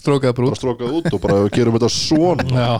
Strókaða 0.00 0.34
brú 0.34 0.50
bara 0.50 0.58
strókað 0.58 0.96
út 0.98 1.08
og 1.12 1.22
bara 1.22 1.38
gerum 1.54 1.78
þetta 1.78 1.90
svona. 1.94 2.48
Já. 2.50 2.72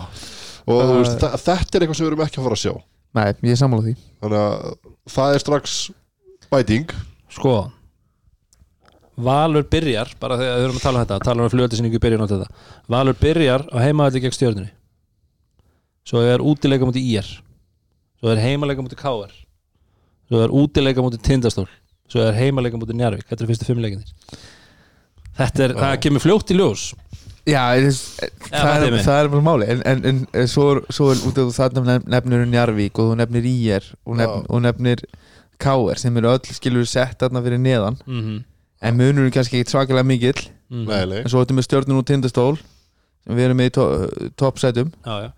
og 0.67 0.81
þú 0.83 0.97
veist, 0.99 1.23
þetta 1.23 1.55
er 1.55 1.85
eitthvað 1.85 1.95
sem 2.01 2.05
við 2.05 2.11
erum 2.11 2.25
ekki 2.27 2.41
að 2.41 2.49
fara 2.49 2.59
að 2.59 2.63
sjá. 2.65 2.73
Nei, 3.15 3.27
ég 3.47 3.55
er 3.55 3.61
sammála 3.63 3.87
því. 3.87 3.95
Þannig 4.19 4.43
að 4.43 4.73
það 5.15 5.37
er 5.37 5.45
strax 5.45 5.77
bæting. 6.51 6.95
Sko 7.31 7.55
Valur 9.19 9.65
byrjar, 9.67 10.13
bara 10.19 10.37
þegar 10.39 10.59
við 10.59 10.65
erum 10.67 10.79
að 10.79 10.83
tala 10.83 10.99
um 10.99 11.05
þetta 11.05 11.23
tala 11.27 11.43
um 11.43 11.53
fljóðlisningu 11.53 11.99
í 11.99 12.03
byrjun 12.03 12.23
á 12.23 12.27
þetta. 12.31 12.47
Valur 12.87 13.17
byrjar 13.19 13.65
á 13.73 13.77
heimaðalli 13.83 14.21
gegn 14.23 14.37
stjórnunni 14.37 14.71
svo 16.09 16.23
er 16.25 16.43
útileika 16.43 16.87
múti 16.87 17.03
IR 17.13 17.27
svo 18.19 18.31
er 18.33 18.41
heimaleika 18.41 18.83
múti 18.83 18.97
KR 18.99 19.33
svo 20.29 20.41
er 20.43 20.53
útileika 20.53 21.03
múti 21.05 21.21
Tindastól. 21.21 21.67
Svo 22.09 22.23
er 22.25 22.33
heimaleika 22.37 22.79
múti 22.79 22.95
Njarvík 22.97 23.27
þetta 23.29 23.45
er 23.45 23.51
fyrstu 23.51 23.67
fimm 23.67 23.83
leikinir 23.83 24.09
þetta 25.37 25.65
er, 25.67 25.75
það 25.77 25.95
kemur 26.05 26.23
fljótt 26.23 26.51
í 26.51 26.57
ljós. 26.57 26.89
Já, 27.47 27.61
það, 27.79 27.99
fatið 28.51 28.87
er, 28.89 29.03
það 29.05 29.19
er 29.21 29.29
bara 29.33 29.45
máli 29.45 29.67
en, 29.73 29.83
en, 29.87 30.01
en, 30.09 30.17
en 30.37 30.49
svo, 30.51 30.65
er, 30.73 30.81
svo 30.93 31.09
er 31.13 31.21
út 31.25 31.39
af 31.41 31.53
þarna 31.55 31.99
nefnir 32.03 32.45
Njarvík 32.49 32.99
og 32.99 33.11
þú 33.11 33.19
nefnir 33.21 33.47
IR 33.49 33.87
og, 34.03 34.21
og 34.21 34.63
nefnir 34.65 35.05
KR 35.59 35.99
sem 35.99 36.17
eru 36.19 36.33
öll 36.33 36.55
skilur 36.55 36.87
sett 36.87 37.19
þarna 37.19 37.41
fyrir 37.43 37.61
neðan. 37.61 37.97
Mm 38.05 38.21
-hmm. 38.21 38.43
En 38.81 38.99
munur 38.99 39.27
er 39.27 39.33
kannski 39.35 39.61
ekki 39.61 39.73
svakalega 39.73 40.07
mikill. 40.07 40.41
Nei, 40.69 41.01
nei. 41.09 41.23
en 41.23 41.31
svo 41.31 41.41
ertu 41.41 41.55
með 41.57 41.65
stjórnun 41.65 42.01
og 42.01 42.05
tindastól 42.05 42.59
sem 42.59 43.33
við 43.33 43.47
erum 43.47 43.57
með 43.57 43.71
í 43.71 43.73
to 43.73 43.85
toppsætum 44.37 44.91
já, 44.93 45.15
já. 45.25 45.29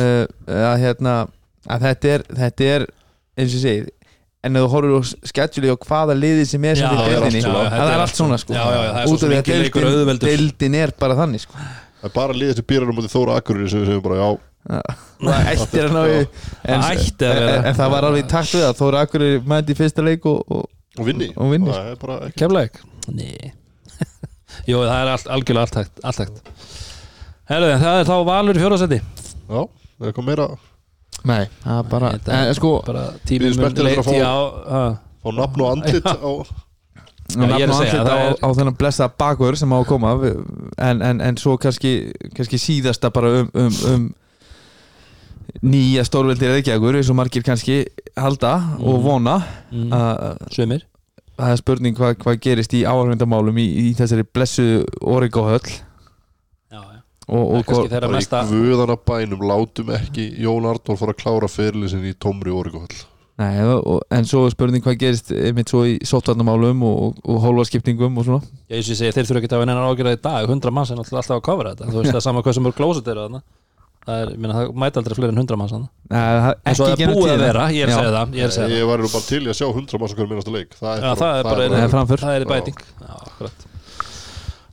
uh, 0.00 0.24
að 0.70 0.76
hérna 0.80 1.14
að 1.68 1.84
þetta 1.84 2.12
er, 2.14 2.24
þetta 2.38 2.68
er 2.72 2.86
eins 3.38 3.52
og 3.52 3.58
ég 3.58 3.64
segi 3.66 3.92
en 4.46 4.56
ef 4.56 4.64
þú 4.64 4.70
horfur 4.72 4.96
á 4.96 5.28
sketsjuli 5.32 5.72
og 5.72 5.84
hvaða 5.84 6.16
liði 6.16 6.46
sem 6.48 6.64
er 6.70 6.78
sem 6.78 6.94
við 6.94 7.02
er 7.04 7.24
deildinni 7.26 7.42
það 7.44 7.92
er 7.92 8.02
allt 8.04 8.18
svona 8.18 8.38
sko. 8.40 8.54
Já, 8.54 8.62
já, 8.62 8.80
já, 8.86 8.90
er 9.02 9.12
út 9.12 9.18
af 9.18 9.32
því 9.32 9.38
að 9.38 9.48
deildin, 9.50 9.88
auðveldur. 9.90 10.30
deildin 10.30 10.76
er 10.78 10.92
bara 11.02 11.16
þannig 11.18 11.42
sko. 11.44 11.58
Það 11.98 12.08
er 12.08 12.14
bara 12.14 12.36
liðið 12.38 12.60
sem 12.60 12.68
býrar 12.70 12.92
um 12.92 13.00
í 13.02 13.10
Þóra 13.10 13.38
Akureyri 13.40 13.72
sem 13.72 13.82
við 13.82 13.90
segjum 13.90 14.04
bara 14.04 14.20
já, 14.20 14.28
það 15.24 15.50
ættir 15.52 15.88
að 15.88 15.96
ná 15.96 16.02
í 16.06 16.18
en, 16.18 16.84
Það 16.84 16.88
ætti 16.94 17.30
að 17.82 17.92
var 17.96 18.06
alveg 18.08 18.30
takt 18.30 18.54
við 18.54 18.64
það 18.68 18.78
Þóra 18.78 19.02
Akureyri 19.06 19.42
mæti 19.50 19.74
í 19.74 19.78
fyrsta 19.78 20.04
leik 20.06 20.28
og, 20.30 20.44
og, 20.98 21.06
vinni 21.08 21.30
Og 21.36 21.52
vinni. 21.52 21.70
Það 21.72 21.90
er 21.92 21.98
bara 22.02 22.18
ekki? 22.28 22.84
Nei 23.14 23.52
Jú, 24.70 24.80
það 24.82 24.94
er 24.98 25.10
allt, 25.14 25.28
algjörlega 25.32 25.84
allt 26.04 26.22
hægt. 26.22 26.42
Herðu, 27.48 27.68
það 27.80 27.98
er 28.02 28.08
þá 28.08 28.14
Valur 28.28 28.58
í 28.58 28.62
fjóraðsæti 28.62 28.98
Já, 29.00 29.60
það 29.64 30.04
er 30.04 30.10
eitthvað 30.12 30.28
meira 30.28 30.48
nei, 31.28 31.44
það 31.64 31.78
er 31.80 31.86
bara 31.90 32.10
en, 32.14 32.54
sko, 32.58 32.72
bara 32.86 33.04
Við 33.14 33.22
tímum 33.30 33.46
erum 33.48 33.58
spenntir 33.58 33.88
að 33.88 34.00
fá- 34.06 34.72
ha. 34.72 34.82
Fá 35.24 35.30
nafn 35.34 35.64
og 35.64 35.70
andlit 35.72 36.08
á 36.08 36.32
Já, 37.28 37.44
ég 37.44 37.64
er 37.66 37.72
að 37.72 37.80
segja, 37.82 38.00
á, 38.00 38.08
það 38.08 38.22
er- 38.24 38.38
á 38.40 38.48
þennan 38.56 38.76
blessa 38.78 39.08
bakur 39.20 39.56
sem 39.60 39.72
á 39.72 39.76
að 39.76 39.88
koma 39.90 40.12
en, 40.24 41.02
en, 41.04 41.20
en 41.20 41.36
svo 41.40 41.58
kannski, 41.60 41.90
kannski 42.36 42.60
síðasta 42.62 43.10
bara 43.12 43.42
um, 43.42 43.50
um, 43.52 43.74
um 43.92 44.06
nýja 45.62 46.04
stórveldi 46.06 46.48
reykjagur 46.52 46.98
eins 46.98 47.10
og 47.10 47.16
margir 47.18 47.42
kannski 47.46 47.80
halda 48.16 48.54
og 48.78 48.98
Mhm. 48.98 49.02
vona. 49.04 49.36
Mm. 49.72 49.90
að 49.92 50.52
Sumir. 50.54 50.82
Það 51.38 51.52
er 51.52 51.56
spurning 51.60 51.94
hvað 51.96 52.16
hva 52.18 52.34
gerist 52.40 52.72
í 52.74 52.82
áhörvendamálum 52.82 53.58
í, 53.62 53.66
í 53.90 53.94
þessari 53.94 54.24
blessu 54.26 54.84
Origo-höll 55.00 55.60
Já, 56.72 56.80
já. 56.82 57.00
Og, 57.28 57.44
og 57.54 57.64
Kannski 57.64 57.88
þeirra 57.92 58.00
bara 58.08 58.10
í 58.10 58.16
mesta 58.16 58.40
guðana 58.48 58.96
bænum 59.06 59.44
látum 59.46 59.92
ekki 59.94 60.24
Jón 60.42 60.66
Arnór 60.66 60.98
fara 60.98 61.12
að 61.14 61.20
klára 61.22 61.48
fyrirlið 61.52 61.90
sinni 61.92 62.10
í 62.10 62.18
tómri 62.18 62.50
og, 63.86 64.00
en 64.10 64.24
svo 64.26 64.46
er 64.48 64.50
spurning 64.50 64.82
hvað 64.82 64.96
gerist 64.98 65.30
einmitt 65.30 65.68
svo 65.70 65.84
í 65.86 65.98
sóttvarnamálum 66.02 66.82
og, 66.82 67.20
og 67.22 67.36
hólfarskiptingum 67.44 68.18
og 68.18 68.24
svona. 68.26 68.40
Já, 68.66 68.74
eins 68.80 68.88
og 68.90 68.96
ég 68.96 68.98
segi, 68.98 69.12
þeir 69.14 69.28
þurfa 69.28 69.38
ekki 69.44 69.50
að 69.52 69.60
hafa 69.60 69.68
neina 69.70 69.84
ágjörða 69.86 70.16
í 70.16 70.20
dag. 70.24 70.48
100 70.50 70.72
manns 70.74 70.90
er 70.90 70.98
náttúrulega 70.98 71.22
alltaf 71.22 71.36
að 71.38 71.44
kofra 71.46 71.74
þetta. 71.76 71.86
Þú 71.92 72.00
veist, 72.00 72.10
það 72.10 72.18
er 72.18 72.26
sama 72.26 72.42
hvað 72.42 72.56
sem 72.58 72.66
eru 72.66 72.78
klóset 72.80 73.12
eru 73.14 73.22
þarna 73.28 73.42
Það 74.08 74.20
er, 74.22 74.28
ég 74.32 74.38
meina, 74.40 74.54
það 74.56 74.68
mæta 74.80 75.00
aldrei 75.02 75.16
fleiri 75.18 75.32
en 75.34 75.38
100 75.42 75.56
manns 75.60 75.72
þarna. 75.74 75.88
Nei, 76.08 76.20
það 76.40 76.46
En 76.70 76.76
svo 76.78 76.86
ekki 76.88 77.02
það 77.04 77.10
er 77.10 77.18
búið 77.18 77.32
að 77.34 77.42
vera, 77.42 77.64
ég 77.76 77.82
er 77.84 77.90
að 77.92 77.98
segja 77.98 78.12
það 78.14 78.30
Ég 78.38 78.40
er 78.40 78.48
að 78.48 78.54
segja 78.54 78.68
það 78.68 78.78
Ég 78.78 78.86
var 78.88 79.02
nú 79.04 79.10
bara 79.12 79.26
til 79.28 79.40
í 79.42 79.50
að 79.52 79.56
sjá 79.58 79.66
100 79.68 80.00
manns 80.00 80.14
okkur 80.14 80.30
minnasta 80.30 80.54
leik. 80.54 80.70
Það 80.78 81.02
Já, 81.02 81.10
það 81.20 81.40
er 81.40 81.48
bara- 81.48 81.66
Það 81.68 81.82
er 81.82 81.92
framför. 81.92 82.22
Það 82.22 82.38
er 82.38 82.46
í 82.46 82.48
bæting. 82.48 82.78
Já, 83.02 83.12
akkurat. 83.28 83.66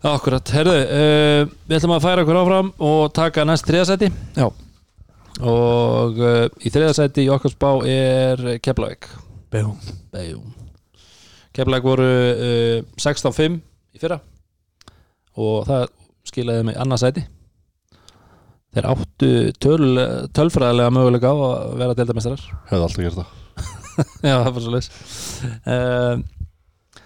Já, 0.06 0.10
akkurat, 0.14 0.54
herðu 0.56 0.78
uh, 0.86 1.52
Við 1.68 1.76
ætlum 1.80 1.96
að 1.98 2.06
færa 2.08 2.24
okkur 2.24 2.40
áfram 2.46 2.72
og 2.88 3.04
taka 3.20 3.46
næst 3.50 3.68
þriðasæti. 3.68 4.12
Já. 4.40 4.48
Og 5.52 6.24
uh, 6.24 6.48
í 6.64 6.72
þriðasæti 6.72 7.28
í 7.28 7.32
okkar 7.36 7.52
spá 7.58 7.70
er 7.92 8.46
Keflavík. 8.64 9.10
Keflavík 11.56 11.84
voru 11.92 12.08
uh, 12.08 12.80
16-5 12.96 13.60
í 13.96 14.00
fyrra. 14.00 14.22
Og 15.36 15.66
það 15.68 15.90
skilaði 16.32 16.70
mig 16.72 16.80
annarsæti 16.80 17.28
Þeir 18.76 18.88
áttu 18.92 19.32
töl, 19.64 19.90
tölfræðilega 20.36 20.94
möguleika 20.94 21.32
á 21.32 21.36
að 21.36 21.76
vera 21.80 21.98
deildamestrar 21.98 22.42
Hefði 22.68 22.82
alltaf 22.82 23.04
gert 23.06 23.20
það. 23.22 23.30
Já, 24.28 24.34
það 24.36 24.48
er 24.50 24.56
bara 24.56 24.66
svo 24.66 24.74
leys 24.76 24.90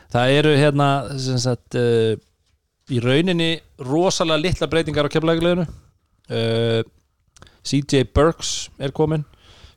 Það 0.10 0.36
eru 0.40 0.54
hérna 0.58 0.88
sem 1.22 1.38
sagt 1.42 1.78
uh, 1.78 2.16
í 2.90 3.02
rauninni 3.04 3.52
rosalega 3.86 4.42
litla 4.42 4.70
breytingar 4.72 5.06
á 5.06 5.14
keflæguleginu 5.14 5.68
uh, 5.70 6.82
CJ 7.62 8.08
Burks 8.16 8.54
er 8.82 8.96
komin 8.96 9.28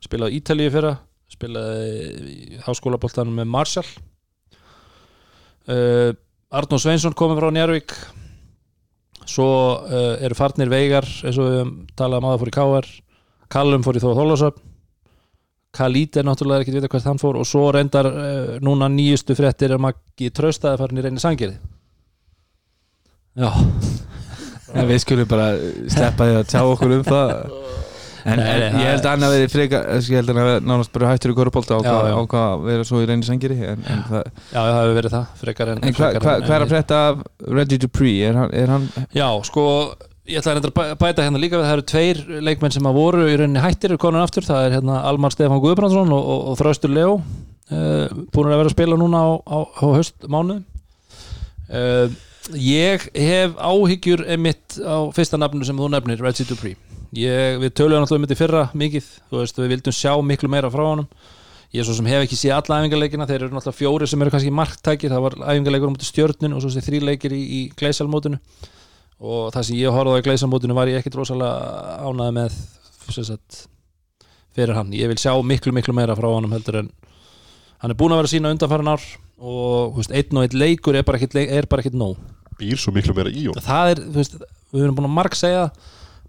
spilaði 0.02 0.40
Ítalíu 0.40 0.72
fyrra 0.72 0.94
spilaði 1.32 2.58
háskólaboltanum 2.66 3.38
með 3.40 3.48
Marshall. 3.52 3.88
Uh, 5.68 6.12
Arnó 6.52 6.78
Sveinsson 6.80 7.14
komin 7.16 7.38
frá 7.38 7.52
Njárvík 7.54 7.94
svo 9.30 9.48
uh, 9.82 10.16
eru 10.24 10.36
farnir 10.38 10.70
Veigar 10.72 11.06
eins 11.06 11.38
og 11.38 11.48
við 11.48 11.62
um 11.62 11.72
að 11.98 12.26
það 12.26 12.42
fór 12.42 12.50
í 12.50 12.54
KR 12.56 12.90
Callum 13.52 13.84
fór 13.84 13.98
í 13.98 14.02
Þóð 14.02 14.20
Þólasöfn 14.20 14.68
Khalid 15.72 16.18
er 16.20 16.26
náttúrulega 16.28 16.64
ekki 16.64 16.74
að 16.74 16.78
vita 16.80 16.90
hvert 16.92 17.06
hann 17.08 17.20
fór 17.20 17.38
og 17.40 17.48
svo 17.48 17.68
reyndar 17.72 18.08
uh, 18.10 18.56
núna 18.64 18.90
nýjustu 18.92 19.36
fréttir 19.38 19.72
er 19.72 19.80
Maggi 19.82 20.32
tröstaði 20.34 20.80
farin 20.80 21.00
í 21.00 21.06
reyni 21.06 21.22
sangeri 21.22 21.56
Já, 23.32 23.48
En 24.76 24.88
við 24.88 24.98
skulum 25.00 25.28
bara 25.28 25.54
sleppa 25.88 26.26
því 26.28 26.34
að 26.36 26.50
tjá 26.52 26.60
okkur 26.66 26.98
um 26.98 27.06
það 27.06 27.32
En, 28.22 28.38
Nei, 28.38 28.68
ég 28.84 28.86
held 28.86 29.02
að 29.06 29.10
hann 29.10 29.26
að 29.26 29.32
vera 29.34 29.50
frekar 29.50 29.88
ég 29.98 30.20
held 30.20 30.30
að 30.30 30.38
hann 30.38 30.50
að 30.52 30.68
nánast 30.68 30.92
bara 30.94 31.10
hættur 31.10 31.32
í 31.32 31.36
korupólta 31.36 31.74
á 31.74 31.82
hvað 31.82 32.38
að 32.38 32.64
vera 32.68 32.86
svo 32.86 33.02
í 33.02 33.08
reyni 33.08 33.26
sangeri 33.26 33.56
en, 33.66 33.82
en, 33.82 34.04
það, 34.06 34.28
já, 34.52 34.58
það 34.60 34.78
hefur 34.78 34.96
verið 34.98 35.14
það 35.16 35.42
frekar 35.42 35.72
en, 35.72 35.82
en 35.82 35.96
hvað 35.96 36.18
hva, 36.20 36.34
hva 36.44 36.56
er 36.56 36.64
að 36.66 36.72
frétta 36.72 37.00
af 37.08 37.22
Reggie 37.58 37.82
Dupree? 37.82 38.28
Er 38.28 38.38
hann, 38.38 38.54
er 38.54 38.72
hann 38.76 38.86
Já, 39.16 39.26
sko, 39.48 39.64
ég 40.30 40.38
ætla 40.38 40.54
að 40.60 40.92
bæta 41.00 41.26
hérna 41.26 41.42
líka 41.42 41.58
við 41.58 41.66
það 41.66 41.76
eru 41.78 41.86
tveir 41.92 42.22
leikmenn 42.50 42.76
sem 42.76 42.90
að 42.92 42.98
voru 43.00 43.24
í 43.26 43.34
rauninni 43.40 43.64
hættir 43.64 43.96
konin 44.02 44.22
aftur, 44.22 44.46
það 44.46 44.68
er 44.68 44.76
hérna 44.78 45.00
Almar 45.10 45.34
Stefán 45.34 45.62
Guðbrandsson 45.64 46.14
og, 46.14 46.22
og, 46.36 46.44
og 46.52 46.60
Þraustur 46.62 46.94
Leo 46.94 47.16
uh, 47.18 48.06
búin 48.30 48.52
að 48.52 48.62
vera 48.62 48.70
að 48.70 48.76
spila 48.76 49.00
núna 49.00 49.24
á, 49.26 49.30
á, 49.42 49.58
á 49.66 49.84
höstmánuðum 49.98 50.62
uh, 51.72 52.20
Ég 52.58 53.04
hef 53.14 53.52
áhyggjur 53.54 54.24
emitt 54.34 54.78
á 54.82 55.06
fyrsta 55.14 55.38
nafnu 55.38 55.62
sem 55.66 55.78
þú 55.78 55.90
nefnir, 55.92 56.22
Reggie 56.22 56.46
Dupree 56.46 56.91
ég, 57.16 57.60
Við 57.62 57.72
töluðum 57.78 58.04
náttúrulega 58.04 58.20
um 58.20 58.26
þetta 58.26 58.40
fyrra 58.40 58.64
mikið, 58.82 59.08
þú 59.30 59.40
veist, 59.40 59.62
við 59.62 59.72
vildum 59.76 59.96
sjá 59.96 60.12
miklu 60.26 60.50
meira 60.52 60.70
frá 60.72 60.84
honum. 60.86 61.08
Ég 61.72 61.80
er 61.80 61.88
svo 61.88 61.96
sem 61.96 62.08
hef 62.10 62.26
ekki 62.26 62.36
séð 62.36 62.58
alla 62.58 62.82
æfingarleikina, 62.82 63.26
þeir 63.28 63.46
eru 63.46 63.56
náttúrulega 63.56 63.78
fjóri 63.78 64.08
sem 64.10 64.22
eru 64.22 64.32
kannski 64.34 64.52
marktækir, 64.52 65.12
það 65.12 65.22
var 65.24 65.36
æfingarleikur 65.40 65.88
um 65.88 65.96
stjörnun 66.04 66.56
og 66.56 66.64
svo 66.64 66.72
sé 66.74 66.82
þrý 66.84 67.00
leikir 67.08 67.32
í, 67.32 67.40
í 67.40 67.60
gleisalmótinu 67.80 68.40
og 69.22 69.52
það 69.54 69.68
sem 69.68 69.78
ég 69.78 69.94
horfði 69.94 70.18
á 70.18 70.20
í 70.20 70.26
gleisamótinu 70.26 70.76
var 70.76 70.90
ég 70.90 71.00
ekkit 71.00 71.16
rosalega 71.16 71.96
ánæði 72.02 72.34
með 72.36 72.58
sagt, 73.14 73.62
fyrir 74.52 74.76
hann. 74.76 74.92
Ég 74.92 75.08
vil 75.08 75.20
sjá 75.20 75.32
miklu 75.46 75.72
miklu 75.72 75.94
meira 75.96 76.16
frá 76.18 76.28
honum 76.28 76.52
heldur 76.52 76.82
en 76.82 76.92
hann 77.82 77.94
er 77.94 77.98
búin 77.98 78.12
að 78.14 78.22
vera 78.22 78.32
sína 78.34 78.52
undanfæran 78.52 78.92
ár 78.92 79.08
og 79.42 79.96
veist, 79.96 80.12
einn 80.12 80.38
og 80.38 80.44
einn 80.44 80.58
leikur 80.58 80.98
er 80.98 81.06
bara 81.06 81.18
er 81.22 81.66
ekkit 81.78 81.96
nóg. 81.96 82.20
Býr 82.60 82.78
svo 82.78 82.92
miklu 82.94 83.14
meira 83.16 83.32
í 83.32 83.46
hún 83.48 83.64
það 83.64 83.94
er, 83.94 84.04
veist, 84.18 84.36
við 84.74 84.84
erum 84.84 84.98
búin 84.98 85.08
að 85.08 85.16
marg 85.16 85.38
segja 85.38 85.70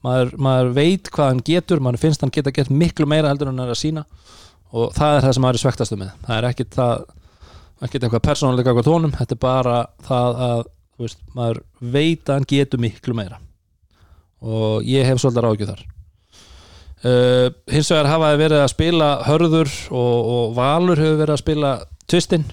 maður, 0.03 0.33
maður 0.37 0.71
veit 0.77 1.09
hvað 1.13 1.31
hann 1.31 1.43
getur 1.47 1.83
maður 1.83 2.03
finnst 2.03 2.23
hann 2.23 2.33
geta 2.33 2.53
gett 2.55 2.71
miklu 2.71 3.07
meira 3.09 3.31
heldur 3.31 3.51
en 3.51 3.57
hann 3.57 3.67
er 3.67 3.75
að 3.75 3.81
sína 3.81 4.05
og 4.73 4.93
það 4.95 5.17
er 5.17 5.25
það 5.25 5.35
sem 5.35 5.45
maður 5.45 5.59
er 5.59 5.63
svektastu 5.63 5.99
með. 5.99 6.13
Það 6.25 6.37
er 6.37 6.49
ekkit 6.49 6.77
það 6.77 7.05
ekkit 7.83 8.05
eitthvað 8.05 8.25
persónulega 8.27 8.71
eitthvað 8.71 8.89
tónum 8.89 9.15
þetta 9.15 9.35
er 9.35 9.41
bara 9.43 9.79
það 10.07 10.43
að 10.47 10.61
veist, 11.03 11.19
maður 11.35 11.63
veit 11.93 12.29
að 12.29 12.37
hann 12.37 12.47
getur 12.53 12.81
miklu 12.81 13.17
meira. 13.17 13.39
Og 14.43 14.87
ég 14.87 15.07
hef 15.07 15.21
svolítið 15.21 15.45
ráðgjöð 15.45 15.73
þar. 15.73 15.83
Uh, 17.03 17.49
hins 17.71 17.89
vegar 17.91 18.07
hafaði 18.07 18.39
verið 18.39 18.61
að 18.63 18.71
spila 18.71 19.09
hörður 19.27 19.71
og, 19.91 20.29
og 20.33 20.53
valur 20.55 20.99
hefur 20.99 21.19
verið 21.19 21.35
að 21.35 21.41
spila 21.41 21.71
tvistinn 22.07 22.45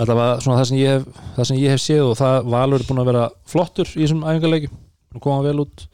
allavega 0.00 0.38
svona 0.42 0.60
það 0.62 0.68
sem 0.70 0.78
ég 0.80 1.68
hef 1.68 1.74
hef 1.74 1.82
séð 1.82 2.06
og 2.08 2.16
það 2.18 2.48
valur 2.54 2.80
er 2.82 2.88
búin 2.88 3.02
að 3.02 3.10
vera 3.10 3.26
flottur 3.50 3.90
í 3.92 4.00
þessum 4.00 4.24
æfingarleiki 4.24 4.70
og 4.72 5.22
koma 5.22 5.44
vel 5.44 5.60
út 5.62 5.84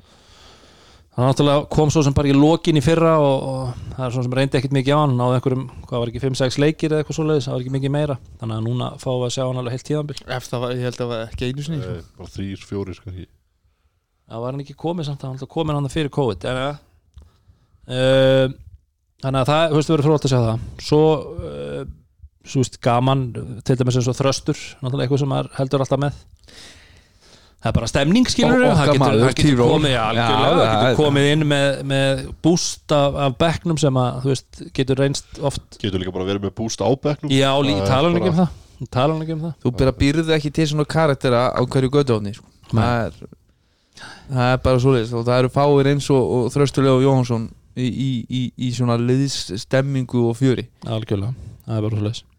hann 1.21 1.31
náttúrulega 1.31 1.67
kom 1.73 1.91
svo 1.93 2.03
sem 2.07 2.15
bara 2.17 2.31
í 2.31 2.35
lokin 2.37 2.79
í 2.79 2.83
fyrra 2.85 3.13
og, 3.21 3.43
og 3.51 3.93
það 3.97 4.05
er 4.07 4.15
svona 4.15 4.27
sem 4.27 4.37
reyndi 4.39 4.59
ekkit 4.61 4.75
mikið 4.77 4.97
á 4.97 5.01
hann 5.03 5.17
náði 5.19 5.37
einhverjum, 5.39 5.65
hvað 5.89 6.03
var 6.03 6.13
ekki 6.13 6.23
5-6 6.25 6.59
leikir 6.63 6.95
eða 6.95 7.03
eitthvað 7.03 7.19
svoleiðis, 7.19 7.49
það 7.49 7.57
var 7.57 7.65
ekki 7.65 7.75
mikið 7.77 7.95
meira. 7.97 8.17
Þannig 8.41 8.57
að 8.57 8.67
núna 8.69 8.89
fáum 9.03 9.19
við 9.21 9.27
að 9.29 9.35
sjá 9.37 9.43
hann 9.45 9.61
alveg 9.61 9.77
heilt 9.77 9.87
tíðanbil 9.91 10.17
Eftir 10.21 10.55
það 10.55 10.65
var, 10.65 10.75
ég 10.77 10.89
held 10.89 10.97
að 10.97 11.03
það 11.03 11.13
var 11.13 11.23
ekki 11.27 11.51
einu 11.51 11.67
sinni. 11.67 11.81
Sko. 11.83 11.95
Eh, 12.01 12.11
Bara 12.21 12.35
þrýr, 12.37 12.65
fjórir 12.71 13.01
kannski. 13.05 13.29
Það 14.31 14.45
var 14.45 14.55
hann 14.55 14.65
ekki 14.65 14.77
komið 14.81 15.09
samt, 15.11 15.25
hann 15.25 15.35
var 15.35 15.41
alltaf 15.41 15.53
komin 15.55 15.79
hann 15.79 15.93
fyrir 15.93 16.13
COVID 16.15 16.49
en, 16.51 16.61
uh, 17.91 18.59
þannig 19.25 19.41
að 19.41 19.51
það, 19.53 19.65
þú 19.71 19.81
veist, 19.81 19.91
við 19.91 19.97
verðum 19.97 20.09
frólægt 20.09 20.29
að 20.29 20.35
sjá 20.35 20.41
það. 20.47 20.69
Svo 20.87 21.03
uh, 21.21 21.81
svo 22.47 22.63
veist, 22.63 22.79
gaman, 22.85 23.25
til 23.67 23.77
dæmis 23.79 23.99
eins 24.01 24.09
og 24.11 24.17
þröstur 24.17 24.61
náttúrulega 24.81 25.09
eitthvað 25.09 25.25
sem 25.25 25.35
heldur 25.59 25.85
alltaf 25.85 26.01
með 26.01 26.23
það 27.61 27.69
er 27.71 27.75
bara 27.77 27.89
stemning 27.91 28.29
skilur 28.33 28.55
Og- 28.57 28.63
hann 28.65 28.71
okkar 28.73 28.93
getur, 28.95 29.03
maður, 29.05 29.35
getur 29.37 29.61
komið, 29.61 29.91
já, 29.93 30.05
það- 30.17 30.61
getur 30.71 30.97
komið 31.01 31.27
inn 31.33 31.45
með, 31.51 31.83
með 31.93 32.23
búst 32.47 32.95
af, 32.97 33.19
af 33.27 33.37
bekknum 33.43 33.79
sem 33.83 34.01
að, 34.01 34.23
þú 34.23 34.33
veist, 34.33 34.63
getur 34.79 34.97
reynst 35.03 35.41
oft 35.43 35.79
Getur 35.83 36.01
líka 36.01 36.15
bara 36.15 36.25
verið 36.31 36.47
með 36.47 36.55
búst 36.57 36.81
á 36.81 36.89
bekknum. 36.89 37.31
Já, 37.35 37.51
Það 37.53 37.83
er 37.83 37.87
tala 37.91 38.09
hann 38.09 38.17
ekki 38.21 38.33
um 38.33 38.41
það. 38.41 38.57
Tala 38.91 39.13
hann 39.13 39.23
ekki 39.27 39.37
um 39.37 39.45
það. 39.45 39.55
Þú 39.65 39.75
byrja 39.77 39.95
býrðu 40.01 40.35
ekki 40.39 40.53
til 40.57 40.67
svona 40.71 40.87
karaktera 40.89 41.43
á 41.53 41.61
hverju 41.61 41.91
göduhóðni 41.93 42.35
sko. 42.39 42.47
Það, 42.71 43.05
er, 43.05 43.13
það 44.31 44.53
er 44.55 44.59
bara 44.65 44.79
svoleiðis 44.87 45.13
og 45.13 45.25
það 45.29 45.39
eru 45.45 45.53
fáir 45.53 45.93
eins 45.93 46.11
og, 46.15 46.35
og 46.39 46.51
Þröstulega 46.55 46.97
og 46.97 47.05
Jóhansson 47.05 47.49
í, 47.77 47.87
í, 47.91 48.11
í, 48.31 48.43
í 48.57 48.73
svona 48.73 48.97
liðsstemmingu 48.97 50.29
og 50.31 50.39
fjöri. 50.41 50.69
Algjörlega, 50.87 51.35
það 51.67 51.77
er 51.77 51.89
bara 51.89 52.01
svo 52.01 52.09
uh, 52.09 52.30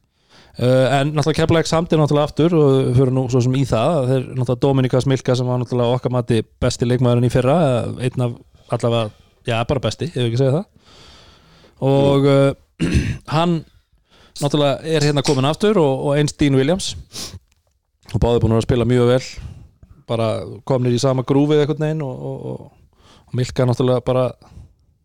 en 0.59 1.13
náttúrulega 1.15 1.37
Keflæk 1.39 1.69
samt 1.69 1.93
er 1.93 2.01
náttúrulega 2.01 2.27
aftur 2.27 2.55
og 2.57 2.95
fyrir 2.97 3.13
nú 3.15 3.25
svo 3.31 3.41
sem 3.43 3.55
í 3.55 3.63
það. 3.67 3.97
Að 3.97 4.09
þeir 4.11 4.25
náttúrulega 4.29 4.63
Dominika 4.65 5.01
Smilka 5.01 5.35
sem 5.37 5.47
var 5.47 5.61
náttúrulega 5.61 5.97
okkar 5.97 6.15
mati 6.15 6.41
besti 6.61 6.89
leikmaðurinn 6.89 7.29
í 7.29 7.33
fyrra 7.33 7.57
eða 7.67 8.07
einn 8.07 8.25
af 8.25 8.37
allavega, 8.75 9.13
já 9.47 9.55
bara 9.67 9.83
besti 9.83 10.09
ef 10.09 10.17
við 10.17 10.27
ekki 10.29 10.41
segja 10.41 10.57
það. 10.57 10.65
Og 11.91 12.27
uh, 12.27 12.89
hann 13.35 13.61
náttúrulega 14.41 14.95
er 14.95 15.07
hérna 15.07 15.23
komin 15.25 15.49
aftur 15.49 15.79
og, 15.81 16.05
og 16.07 16.19
eins 16.19 16.35
Dean 16.35 16.59
Williams. 16.59 16.93
Og 18.11 18.19
báði 18.19 18.43
búin 18.43 18.57
að 18.57 18.65
spila 18.67 18.87
mjög 18.87 19.11
vel 19.13 19.23
bara 20.11 20.29
komnir 20.67 20.95
í 20.95 20.99
sama 21.01 21.23
grúfið 21.27 21.63
einhvern 21.63 21.85
veginn 21.85 22.05
og, 22.05 22.27
og, 22.29 22.45
og, 22.51 22.69
Milka 23.31 23.63
náttúrulega 23.63 24.03
bara 24.03 24.25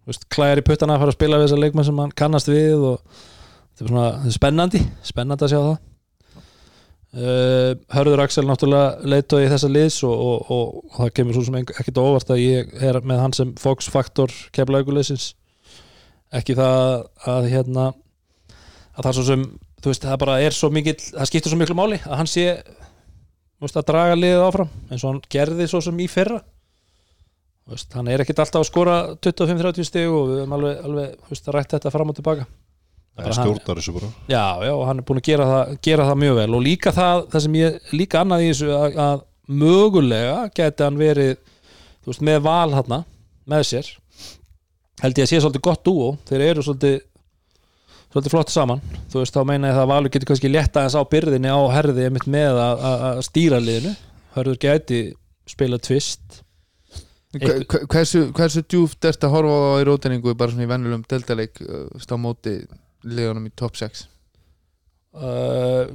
veist, 0.03 0.24
klæðir 0.34 0.59
í 0.59 0.66
puttana 0.66 0.97
að 0.97 1.05
fara 1.05 1.12
að 1.12 1.14
spila 1.14 1.36
við 1.38 1.44
þessa 1.47 1.59
leikmenn 1.62 1.86
sem 1.86 2.01
hann 2.03 2.14
kannast 2.18 2.49
við 2.51 2.80
og 2.88 3.20
þetta 3.76 3.84
er 3.84 3.92
svona 3.92 4.06
er 4.24 4.34
spennandi, 4.34 4.80
spennandi 5.04 5.44
að 5.44 5.52
sjá 5.52 5.60
það. 5.60 5.76
Uh, 7.16 7.72
Hörður 7.94 8.24
Axel 8.26 8.44
náttúrulega 8.44 9.08
leitt 9.08 9.32
í 9.36 9.46
þessa 9.48 9.68
liðs 9.70 10.02
og, 10.04 10.12
og, 10.12 10.48
og, 10.52 10.72
og 10.90 10.96
það 10.98 11.12
kemur 11.16 11.36
svo 11.36 11.44
sem 11.46 11.58
ekkert 11.62 12.00
óvart 12.02 12.32
að 12.34 12.42
ég 12.42 12.74
er 12.84 12.98
með 13.04 13.22
hann 13.22 13.36
sem 13.36 13.54
Fox 13.60 13.88
Factor 13.88 14.32
keflauguleysis 14.52 15.30
ekki 16.36 16.56
það 16.58 17.06
að 17.30 17.48
hérna 17.54 17.86
að 18.96 19.06
það 19.06 19.16
svo 19.16 19.24
sem 19.30 19.46
þú 19.80 19.92
veist, 19.92 20.04
það 20.04 20.20
bara 20.24 20.36
er 20.44 20.58
svo 20.58 20.70
mikill 20.74 20.98
það 20.98 21.30
skiptir 21.30 21.54
svo 21.54 21.60
miklu 21.62 21.78
máli 21.78 22.02
að 22.02 22.20
hann 22.20 22.28
sé 22.28 22.44
veist, 23.62 23.78
að 23.78 23.88
draga 23.94 24.20
liðið 24.20 24.44
áfram 24.50 24.76
eins 24.90 25.00
og 25.00 25.10
hann 25.14 25.24
gerði 25.32 25.70
svo 25.70 25.80
sem 25.86 26.04
í 26.04 26.10
fyrra. 26.10 26.42
Veist, 27.70 27.96
hann 27.96 28.12
er 28.12 28.22
ekkit 28.22 28.44
alltaf 28.44 28.60
að 28.60 28.68
skora 28.68 29.00
25-30 29.24 29.88
stig 29.88 30.12
og 30.12 30.28
við 30.34 30.42
höfum 30.42 30.54
alveg, 30.58 30.84
alveg 30.84 31.30
veist, 31.30 31.52
rætt 31.54 31.78
þetta 31.78 31.94
fram 31.94 32.12
og 32.12 32.18
tilbaka 32.18 32.44
Það 33.16 33.28
er 33.30 33.36
stjórnar 33.38 33.78
þessu 33.80 33.94
bara. 33.96 34.08
Já, 34.28 34.44
já, 34.66 34.72
og 34.76 34.82
hann 34.90 34.98
er 35.00 35.06
búin 35.08 35.20
að 35.22 35.28
gera 35.30 35.44
það, 35.50 35.74
gera 35.88 36.06
það 36.10 36.18
mjög 36.22 36.34
vel. 36.40 36.48
Og 36.58 36.64
líka 36.66 36.92
það, 36.92 37.20
það 37.32 37.44
sem 37.46 37.54
ég 37.62 37.92
líka 37.96 38.20
annað 38.22 38.44
í 38.44 38.48
þessu 38.50 38.72
að, 38.76 38.98
að 39.06 39.22
mögulega 39.62 40.38
geti 40.58 40.84
hann 40.84 40.98
verið 41.00 41.30
þú 41.40 42.10
veist, 42.12 42.24
með 42.28 42.40
val 42.44 42.74
hann 42.76 42.96
með 43.48 43.64
sér. 43.70 43.88
Held 45.02 45.18
ég 45.20 45.26
að 45.26 45.30
sé 45.32 45.40
svolítið 45.44 45.64
gott 45.68 45.84
dúo 45.86 46.10
þeir 46.28 46.44
eru 46.50 46.64
svolítið 46.66 46.96
svolítið 48.12 48.32
flott 48.32 48.52
saman, 48.52 48.80
þú 49.12 49.20
veist, 49.20 49.34
þá 49.36 49.42
meina 49.48 49.68
ég 49.70 49.76
það 49.76 49.82
að 49.84 49.90
Valur 49.92 50.12
getur 50.14 50.28
kannski 50.30 50.48
létta 50.52 50.84
þess 50.86 50.96
á 50.96 51.02
byrðinni 51.12 51.50
á 51.52 51.60
herði 51.74 52.06
einmitt 52.08 52.28
með 52.32 52.60
að, 52.62 52.84
að, 52.90 53.02
að 53.10 53.20
stýra 53.26 53.58
liðinu. 53.60 53.92
Hörður 54.36 54.58
gæti 54.62 55.00
spila 55.48 55.78
tvist. 55.80 56.38
Hve- 57.36 57.58
hve- 57.68 57.82
hversu, 57.92 58.22
hversu 58.36 58.62
djúft 58.64 59.04
ert 59.08 59.24
að 59.26 59.34
horfa 59.36 59.56
á 59.76 59.80
í 59.82 59.86
rótningu 59.88 60.32
bara 60.38 60.52
svona 60.54 60.64
í 60.64 60.70
venjulegum 60.70 61.04
deltaleik 61.10 61.60
uh, 61.66 61.82
stá 62.00 62.14
móti 62.20 62.54
liðunum 63.07 63.46
í 63.48 63.54
top 63.59 63.78
6 63.78 64.07
uh, 65.16 65.86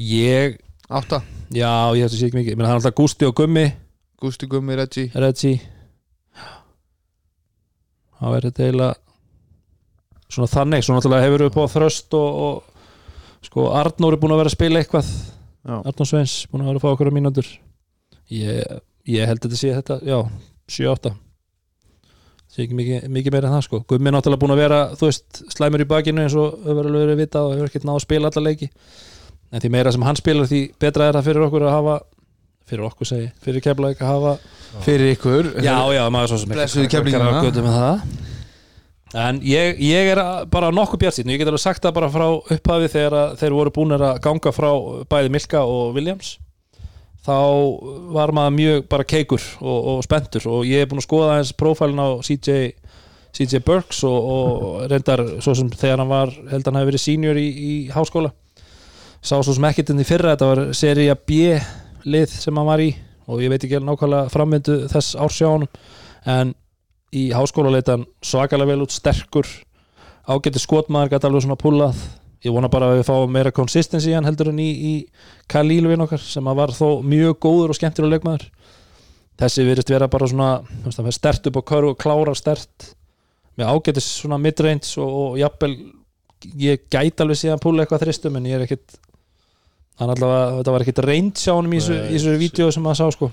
ég 0.00 0.58
átta, 0.90 1.20
já, 1.54 1.70
ég 1.94 2.06
þetta 2.06 2.16
sé 2.16 2.28
ekki 2.28 2.40
mikið, 2.40 2.56
menn 2.56 2.66
það 2.66 2.72
er 2.72 2.80
alltaf 2.80 2.96
Gústi 2.98 3.28
og 3.28 3.36
Gummi. 3.38 3.66
Gusti 4.20 4.48
Gummi, 4.50 4.76
Reggi 4.80 5.06
Reggie. 5.14 5.60
Það 8.20 8.34
verður 8.34 8.50
þetta 8.50 8.66
eiginlega 8.66 8.94
svona 10.30 10.50
þannig, 10.50 10.84
svo 10.84 10.96
náttúrulega 10.96 11.26
hefur 11.26 11.46
upp 11.46 11.58
á 11.62 11.64
þröst 11.72 12.16
og, 12.18 12.42
og 12.44 13.46
sko 13.46 13.70
Arnór 13.78 14.16
er 14.16 14.22
búin 14.22 14.34
að 14.34 14.42
vera 14.42 14.52
að 14.52 14.58
spila 14.58 14.82
eitthvað. 14.82 15.08
Já. 15.60 15.74
Arnór 15.78 16.10
Sveins, 16.10 16.36
búin 16.50 16.64
að 16.64 16.72
vera 16.72 16.82
að 16.82 16.84
fá 16.84 16.90
okkur 16.92 17.12
mínútur. 17.14 17.48
Ég, 18.30 18.78
ég 19.08 19.30
held 19.30 19.40
að 19.40 19.48
þetta 19.48 19.60
sé 19.62 19.74
þetta 19.78 20.00
já, 20.06 20.18
7-8 20.70 21.14
sé 22.60 22.66
ekki 22.68 22.78
mikið, 22.78 23.08
mikið 23.16 23.34
meira 23.34 23.48
en 23.50 23.56
það 23.56 23.66
sko. 23.66 23.82
Gummi 23.90 24.10
er 24.10 24.16
náttúrulega 24.16 24.42
búin 24.44 24.54
að 24.54 24.62
vera, 24.62 24.80
þú 25.00 25.08
veist, 25.08 25.42
slæmur 25.56 25.84
í 25.84 25.88
bakinu 25.90 26.24
eins 26.24 26.36
og 26.38 26.60
alveg 26.68 26.94
verið 26.94 27.20
vita 27.24 27.42
og 27.46 27.56
hefur 27.56 27.70
ekkert 27.70 27.86
náð 27.88 27.98
að 27.98 28.04
spila 28.04 28.30
alla 28.30 28.46
leiki. 28.46 28.70
En 29.50 29.62
því 29.64 29.72
meira 29.74 29.92
sem 29.94 30.06
hann 30.06 30.18
spilar 30.20 30.50
því 30.50 30.62
betra 30.80 31.08
er 31.10 31.18
það 31.18 31.30
fyrir 31.30 31.46
okkur 31.48 31.66
að 31.66 31.74
hafa 31.74 32.00
fyrir 32.70 32.86
okkur 32.86 33.08
segi, 33.08 33.30
fyrir 33.42 33.64
keflaðik 33.64 34.02
að 34.04 34.12
hafa 34.12 34.34
fyrir 34.84 35.14
ykkur. 35.16 35.54
Já, 35.64 35.76
já, 35.96 36.02
maður 36.12 36.34
svo 36.34 36.42
sem 36.44 36.52
það. 37.74 38.04
En 39.20 39.40
ég, 39.42 39.80
ég 39.82 40.12
er 40.12 40.20
bara 40.52 40.68
nokkuð 40.70 41.00
bjart 41.02 41.18
Ég 41.24 41.40
get 41.40 41.48
alveg 41.50 41.64
sagt 41.64 41.82
það 41.82 41.96
bara 41.96 42.10
frá 42.14 42.28
upphafi 42.30 42.92
þegar 42.92 43.34
þeir 43.40 43.56
voru 43.56 43.72
búinir 43.74 44.04
að 44.06 44.20
ganga 44.22 44.52
frá 44.54 44.68
bæði 45.10 45.32
Milka 45.34 45.64
og 45.66 45.96
Williams 45.96 46.36
þá 47.26 47.36
var 48.16 48.32
maður 48.36 48.56
mjög 48.56 48.86
bara 48.90 49.06
keikur 49.08 49.42
og, 49.60 49.78
og 49.92 50.04
spenntur. 50.06 50.46
Og 50.48 50.68
ég 50.68 50.84
er 50.84 50.90
búin 50.90 51.02
að 51.02 51.08
skoða 51.08 51.38
eins 51.38 51.52
prófælin 51.56 52.00
á 52.00 52.08
CJ 52.24 52.72
CJ 53.36 53.60
Burks 53.62 54.02
og, 54.08 54.30
og 54.34 54.86
reyndar 54.90 55.22
svo 55.38 55.54
sem 55.54 55.68
þegar 55.70 56.02
hann 56.02 56.10
var 56.10 56.32
held 56.32 56.64
að 56.64 56.70
hann 56.70 56.80
hefði 56.80 56.90
verið 56.90 57.04
senior 57.04 57.38
í, 57.38 57.46
í 57.46 57.74
háskóla. 57.94 58.32
Sá 59.20 59.36
svo 59.36 59.52
sem 59.52 59.68
ekkert 59.68 59.92
inn 59.92 60.02
í 60.02 60.08
fyrra 60.08 60.34
þetta 60.34 60.48
var 60.50 60.62
seria 60.74 61.14
B 61.14 61.54
lið 62.08 62.32
sem 62.40 62.56
hann 62.56 62.68
var 62.68 62.82
í 62.82 62.90
og 63.30 63.42
ég 63.44 63.52
veit 63.52 63.62
ekki 63.62 63.78
alveg 63.78 63.92
nákvæmlega 63.92 64.32
framvindu 64.32 64.76
þess 64.90 65.14
ársjáunum 65.20 65.68
en 66.30 66.54
í 67.14 67.28
háskóla 67.34 67.72
leita 67.74 67.98
hann 67.98 68.08
svakalega 68.24 68.72
vel 68.72 68.86
út 68.86 68.94
sterkur 68.94 69.46
ágæti 70.30 70.62
skotmaður 70.62 71.14
gæti 71.14 71.28
alveg 71.28 71.44
svona 71.44 71.60
pullað 71.60 72.00
ég 72.44 72.54
vona 72.54 72.70
bara 72.72 72.90
að 72.90 73.00
við 73.00 73.08
fáum 73.10 73.34
meira 73.34 73.52
consistency 73.54 74.12
í 74.12 74.16
hann 74.16 74.28
heldur 74.28 74.52
en 74.52 74.62
í, 74.62 74.70
í 74.70 74.94
Khalil 75.50 75.84
vinn 75.90 76.06
okkar 76.06 76.22
sem 76.22 76.46
að 76.48 76.62
var 76.62 76.72
þó 76.76 76.86
mjög 77.04 77.36
góður 77.44 77.74
og 77.74 77.78
skemmtilega 77.80 78.16
leikmaður. 78.16 78.46
Þessi 79.40 79.66
virðist 79.68 79.92
vera 79.92 80.08
bara 80.12 80.28
svona 80.28 81.12
stert 81.16 81.48
upp 81.48 81.60
á 81.60 81.68
körfu 81.72 81.94
og 81.94 82.00
klárar 82.00 82.36
stert 82.36 82.90
með 83.60 83.72
ágætis 83.72 84.08
svona 84.20 84.40
midrange 84.40 84.88
og, 85.00 85.10
og 85.10 85.38
jafnvel 85.40 85.74
ég 86.60 86.86
gæti 86.88 87.24
alveg 87.24 87.40
síðan 87.40 87.62
púla 87.62 87.84
eitthvað 87.84 88.06
þristum 88.06 88.36
en 88.38 88.48
ég 88.48 88.56
er 88.56 88.66
ekkit 88.66 88.98
hann 90.00 90.12
allavega, 90.14 90.60
þetta 90.60 90.74
var 90.74 90.84
ekkit 90.84 91.02
reynd 91.04 91.40
sjá 91.40 91.52
honum 91.52 91.76
í 91.76 91.80
þessu, 91.82 92.36
vídeo 92.40 92.70
sem 92.72 92.84
maður 92.84 93.00
sá 93.02 93.16
sko. 93.16 93.30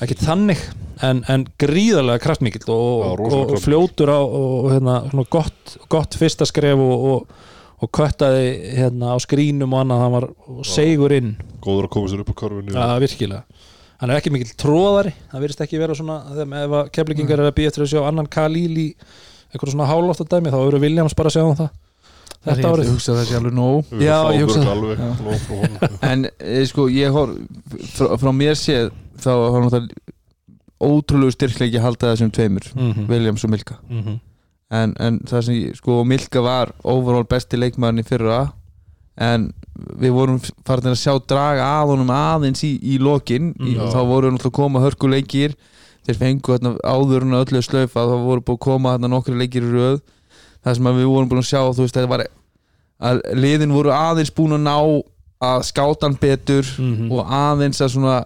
Ekkit 0.00 0.22
þannig 0.24 0.60
en, 1.04 1.24
en 1.28 1.44
gríðarlega 1.60 2.22
kraftmikill 2.22 2.70
og, 2.72 3.02
og, 3.10 3.24
og, 3.26 3.54
og 3.56 3.62
fljótur 3.62 4.12
á 4.14 4.20
og, 4.22 4.52
og 4.62 4.68
hérna, 4.72 5.00
gott, 5.32 5.74
gott 5.92 6.16
fyrsta 6.16 6.46
skref 6.48 6.80
og, 6.80 7.24
og, 7.80 7.90
köttaði 7.96 8.46
hérna 8.76 9.14
á 9.14 9.16
skrínum 9.22 9.72
og 9.74 9.82
annað 9.82 10.04
hann 10.04 10.14
var 10.16 10.28
segur 10.68 11.14
inn. 11.16 11.34
Góður 11.64 11.88
að 11.88 11.94
koma 11.96 12.12
sér 12.12 12.24
upp 12.24 12.32
á 12.32 12.40
korfinu 12.42 12.76
ja, 12.76 12.88
virkilega. 13.00 13.66
Hann 14.00 14.10
er 14.12 14.20
ekki 14.20 14.32
mikill 14.32 14.54
tróðari 14.56 15.12
það 15.28 15.44
virðist 15.44 15.64
ekki 15.66 15.80
vera 15.80 15.96
svona 15.96 16.22
þegar 16.30 16.62
ef 16.64 16.76
að 16.78 16.90
keflingingar 16.96 17.42
er 17.42 17.50
að 17.50 17.56
býja 17.58 17.72
eftir 17.72 17.84
að 17.84 17.92
sjá 17.92 18.00
annan 18.08 18.30
Khalil 18.32 18.72
í 18.80 18.88
eitthvað 19.50 19.74
svona 19.74 19.88
hálóttadæmi 19.90 20.52
þá 20.52 20.60
eru 20.62 20.80
Williams 20.80 21.16
bara 21.18 21.32
að 21.32 21.36
sjá 21.36 21.44
um 21.44 21.58
það. 21.58 21.72
Þetta 22.40 22.62
ég 22.62 22.70
árið. 22.72 22.90
hugsa 22.94 23.14
það 23.18 23.26
sé 23.28 23.36
alveg 23.36 23.56
nóg. 23.58 23.90
Já, 24.00 24.16
ég 24.32 24.46
hugsa 24.48 24.62
það. 24.64 25.98
en 26.08 26.24
e, 26.30 26.62
sko 26.70 26.86
ég 26.88 27.12
hor 27.12 27.34
frá, 27.92 28.14
frá 28.22 28.30
mér 28.32 28.56
séð 28.56 28.88
þá 29.20 29.30
var 29.34 29.66
náttúrulega 29.66 30.16
ótrúlegu 30.80 31.34
styrkleiki 31.34 31.76
að 31.76 31.84
halda 31.84 32.14
þessum 32.14 32.32
tveimur 32.32 32.70
mm 32.72 32.92
-hmm. 32.92 33.08
Williams 33.12 33.44
og 33.44 33.50
Milka. 33.52 33.76
Mm 33.90 34.02
-hmm. 34.02 34.18
En, 34.70 34.94
en 35.02 35.18
það 35.26 35.42
sem 35.46 35.54
ég, 35.58 35.76
sko 35.80 36.02
Milka 36.06 36.42
var 36.44 36.72
overall 36.84 37.24
besti 37.28 37.58
leikmaðurinn 37.58 38.04
í 38.04 38.08
fyrra 38.08 38.40
en 39.20 39.48
við 40.00 40.12
vorum 40.14 40.38
farin 40.66 40.92
að 40.92 40.98
sjá 41.00 41.14
draga 41.28 41.66
að 41.80 41.90
honum 41.94 42.10
aðeins 42.14 42.62
í, 42.64 42.74
í 42.82 42.98
lokin 43.02 43.52
í, 43.60 43.74
Já. 43.76 43.86
þá 43.92 44.00
voru 44.06 44.30
náttúrulega 44.30 44.52
að 44.52 44.58
koma 44.60 44.82
hörkuleikir 44.84 45.54
þeir 46.06 46.16
fengu 46.20 46.54
þarna 46.56 46.74
áður 46.86 47.26
en 47.26 47.38
öllu 47.40 47.62
slaufa 47.64 48.04
þá 48.06 48.14
voru 48.24 48.44
búið 48.46 48.56
að 48.58 48.64
koma 48.66 48.94
þarna 48.94 49.10
nokkri 49.12 49.36
leikir 49.40 49.66
í 49.66 49.72
röð 49.74 49.98
það 50.64 50.76
sem 50.78 50.90
að 50.90 51.00
við 51.00 51.08
vorum 51.14 51.30
búin 51.32 51.42
að 51.42 51.48
sjá 51.50 51.60
þú 51.70 51.84
veist 51.86 51.96
það 51.98 52.08
var 52.14 52.24
að 53.10 53.20
liðin 53.40 53.72
voru 53.74 53.92
aðeins 53.96 54.32
búin 54.36 54.56
að 54.58 54.64
ná 54.68 54.76
að 55.40 55.62
skáta 55.70 56.06
hann 56.06 56.18
betur 56.20 56.66
Mhm. 56.78 57.10
og 57.16 57.26
aðeins 57.32 57.80
að 57.80 57.94
svona 57.96 58.16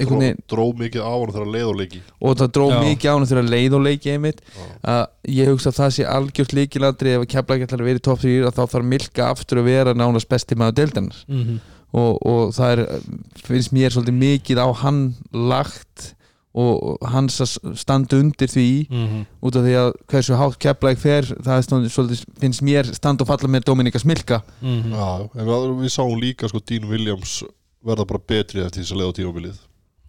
Dró- 0.00 0.34
Dró 0.50 0.64
mikið 0.74 1.00
á 1.06 1.12
hann 1.14 1.30
þegar 1.34 1.50
leið 1.54 1.68
og 1.70 1.76
leiki 1.78 2.00
og 2.20 2.36
það 2.40 2.48
dró 2.56 2.64
Já. 2.70 2.78
mikið 2.82 3.10
á 3.10 3.14
hann 3.14 3.26
þegar 3.30 3.46
leið 3.54 3.74
og 3.78 3.82
leiki 3.86 4.10
einmitt 4.14 4.40
að 4.82 5.06
ég 5.28 5.46
hugsa 5.52 5.70
að 5.70 5.78
það 5.78 5.92
sé 5.94 6.04
algjört 6.10 6.52
líkilandri 6.58 7.12
ef 7.14 7.20
að 7.22 7.30
kepla 7.34 7.54
ekki 7.56 7.66
ætlar 7.68 7.80
að 7.84 7.88
vera 7.90 8.00
í 8.02 8.04
topp 8.08 8.20
3 8.24 8.34
að 8.48 8.56
þá 8.58 8.64
þarf 8.74 8.84
Milka 8.90 9.28
aftur 9.30 9.58
að 9.62 9.64
vera 9.70 9.94
nánast 9.94 10.28
besti 10.28 10.54
maður 10.58 10.74
deildanar 10.80 11.20
Mhm. 11.28 11.60
og, 11.94 12.18
og 12.26 12.52
það 12.52 12.72
er, 12.74 13.00
finnst 13.46 13.70
mér 13.72 13.90
svolítið 13.94 14.18
mikið 14.18 14.58
á 14.58 14.68
hann 14.82 15.14
lagt 15.32 16.14
og 16.54 16.98
hans 17.10 17.40
að 17.42 17.76
standa 17.78 18.16
undir 18.18 18.46
því 18.50 18.86
Mhm. 18.90 19.26
út 19.42 19.56
af 19.56 19.62
því 19.64 19.74
að 19.78 19.92
hversu 20.10 20.36
hátt 20.38 20.58
kepla 20.58 20.90
ekki 20.94 21.00
fer 21.02 21.22
það 21.22 21.56
er 21.58 21.88
svolítið, 21.90 22.24
finnst 22.38 22.62
mér 22.62 22.94
standa 22.94 23.22
og 23.22 23.28
falla 23.28 23.48
með 23.48 23.64
Dominika 23.64 23.98
Smilka 23.98 24.42
Mhm. 24.62 24.90
Já, 24.92 25.30
en 25.38 25.46
við, 25.46 25.78
við 25.82 25.90
sáum 25.94 26.18
líka 26.20 26.48
sko 26.48 26.58
Dean 26.66 26.88
Williams 26.88 27.42
verða 27.84 28.06
bara 28.06 28.18
betri 28.26 28.60
eftir 28.64 28.82
þess 28.82 28.92
að 28.92 28.98
leiða 28.98 29.14
tímabilið 29.18 29.58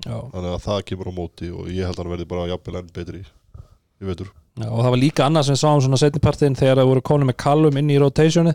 Já. 0.03 0.17
þannig 0.33 0.51
að 0.51 0.63
það 0.65 0.81
kemur 0.89 1.11
á 1.11 1.13
móti 1.15 1.51
og 1.51 1.69
ég 1.71 1.87
held 1.87 1.95
að 1.97 2.03
hann 2.03 2.13
verði 2.15 2.29
bara 2.29 2.49
jafnvel 2.51 2.79
enn 2.81 2.95
betri 2.95 3.21
ég 3.23 4.09
veitur 4.09 4.31
Já, 4.55 4.69
og 4.69 4.79
það 4.79 4.91
var 4.93 5.01
líka 5.01 5.25
annað 5.25 5.47
sem 5.47 5.55
við 5.55 5.61
sáum 5.63 5.83
svona 5.83 5.99
setnipartin 5.99 6.55
þegar 6.55 6.81
það 6.81 6.89
voru 6.91 7.05
konum 7.09 7.31
með 7.31 7.39
Callum 7.43 7.79
inn 7.79 7.91
í 7.91 7.99
rotationi 7.99 8.53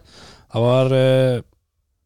það 0.52 0.66
var 0.66 0.94
uh, 0.96 1.42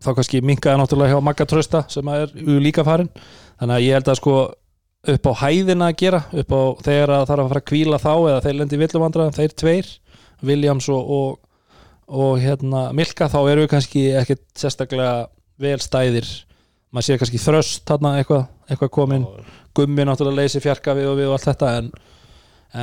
þá 0.02 0.10
kannski 0.18 0.42
minkaði 0.42 0.80
náttúrulega 0.80 1.14
hjá 1.14 1.26
Magga 1.28 1.46
Trausta 1.50 1.84
sem 1.92 2.10
er 2.14 2.34
jú 2.34 2.58
líka 2.62 2.86
farin 2.86 3.10
þannig 3.60 3.76
að 3.76 3.86
ég 3.86 3.98
held 3.98 4.10
að 4.10 4.20
sko 4.20 4.36
upp 5.04 5.28
á 5.28 5.32
hæðina 5.44 5.90
að 5.90 5.98
gera 6.00 6.20
upp 6.32 6.54
á 6.54 6.62
þegar 6.84 7.12
það 7.12 7.26
þarf 7.30 7.44
að 7.44 7.50
fara 7.50 7.62
að 7.62 7.68
kvíla 7.70 8.00
þá 8.00 8.12
eða 8.14 8.42
þeir 8.44 8.56
lendi 8.60 8.80
villumvandra 8.80 9.26
þeir 9.36 9.54
tveir, 9.60 9.90
Williams 10.44 10.88
og, 10.92 11.10
og, 11.18 11.38
og 12.08 12.40
hérna 12.40 12.86
Milka 12.96 13.28
þá 13.32 13.38
eru 13.42 13.64
við 13.64 13.70
kannski 13.74 14.04
ekkit 14.20 14.44
sérstaklega 14.58 15.26
vel 15.60 15.78
stæðir. 15.82 16.28
Maður 16.94 17.06
sé 17.06 17.18
kannski 17.20 17.42
þröst 17.42 17.84
þarna 17.88 18.16
eitthvað, 18.20 18.46
eitthvað 18.68 18.92
komin 18.94 19.24
gummi 19.76 20.06
náttúrulega 20.06 20.44
leysi 20.44 20.62
fjarka 20.62 20.94
við 20.96 21.10
og 21.10 21.18
við 21.18 21.30
og 21.30 21.36
allt 21.36 21.48
þetta 21.50 21.72
en, 21.78 21.90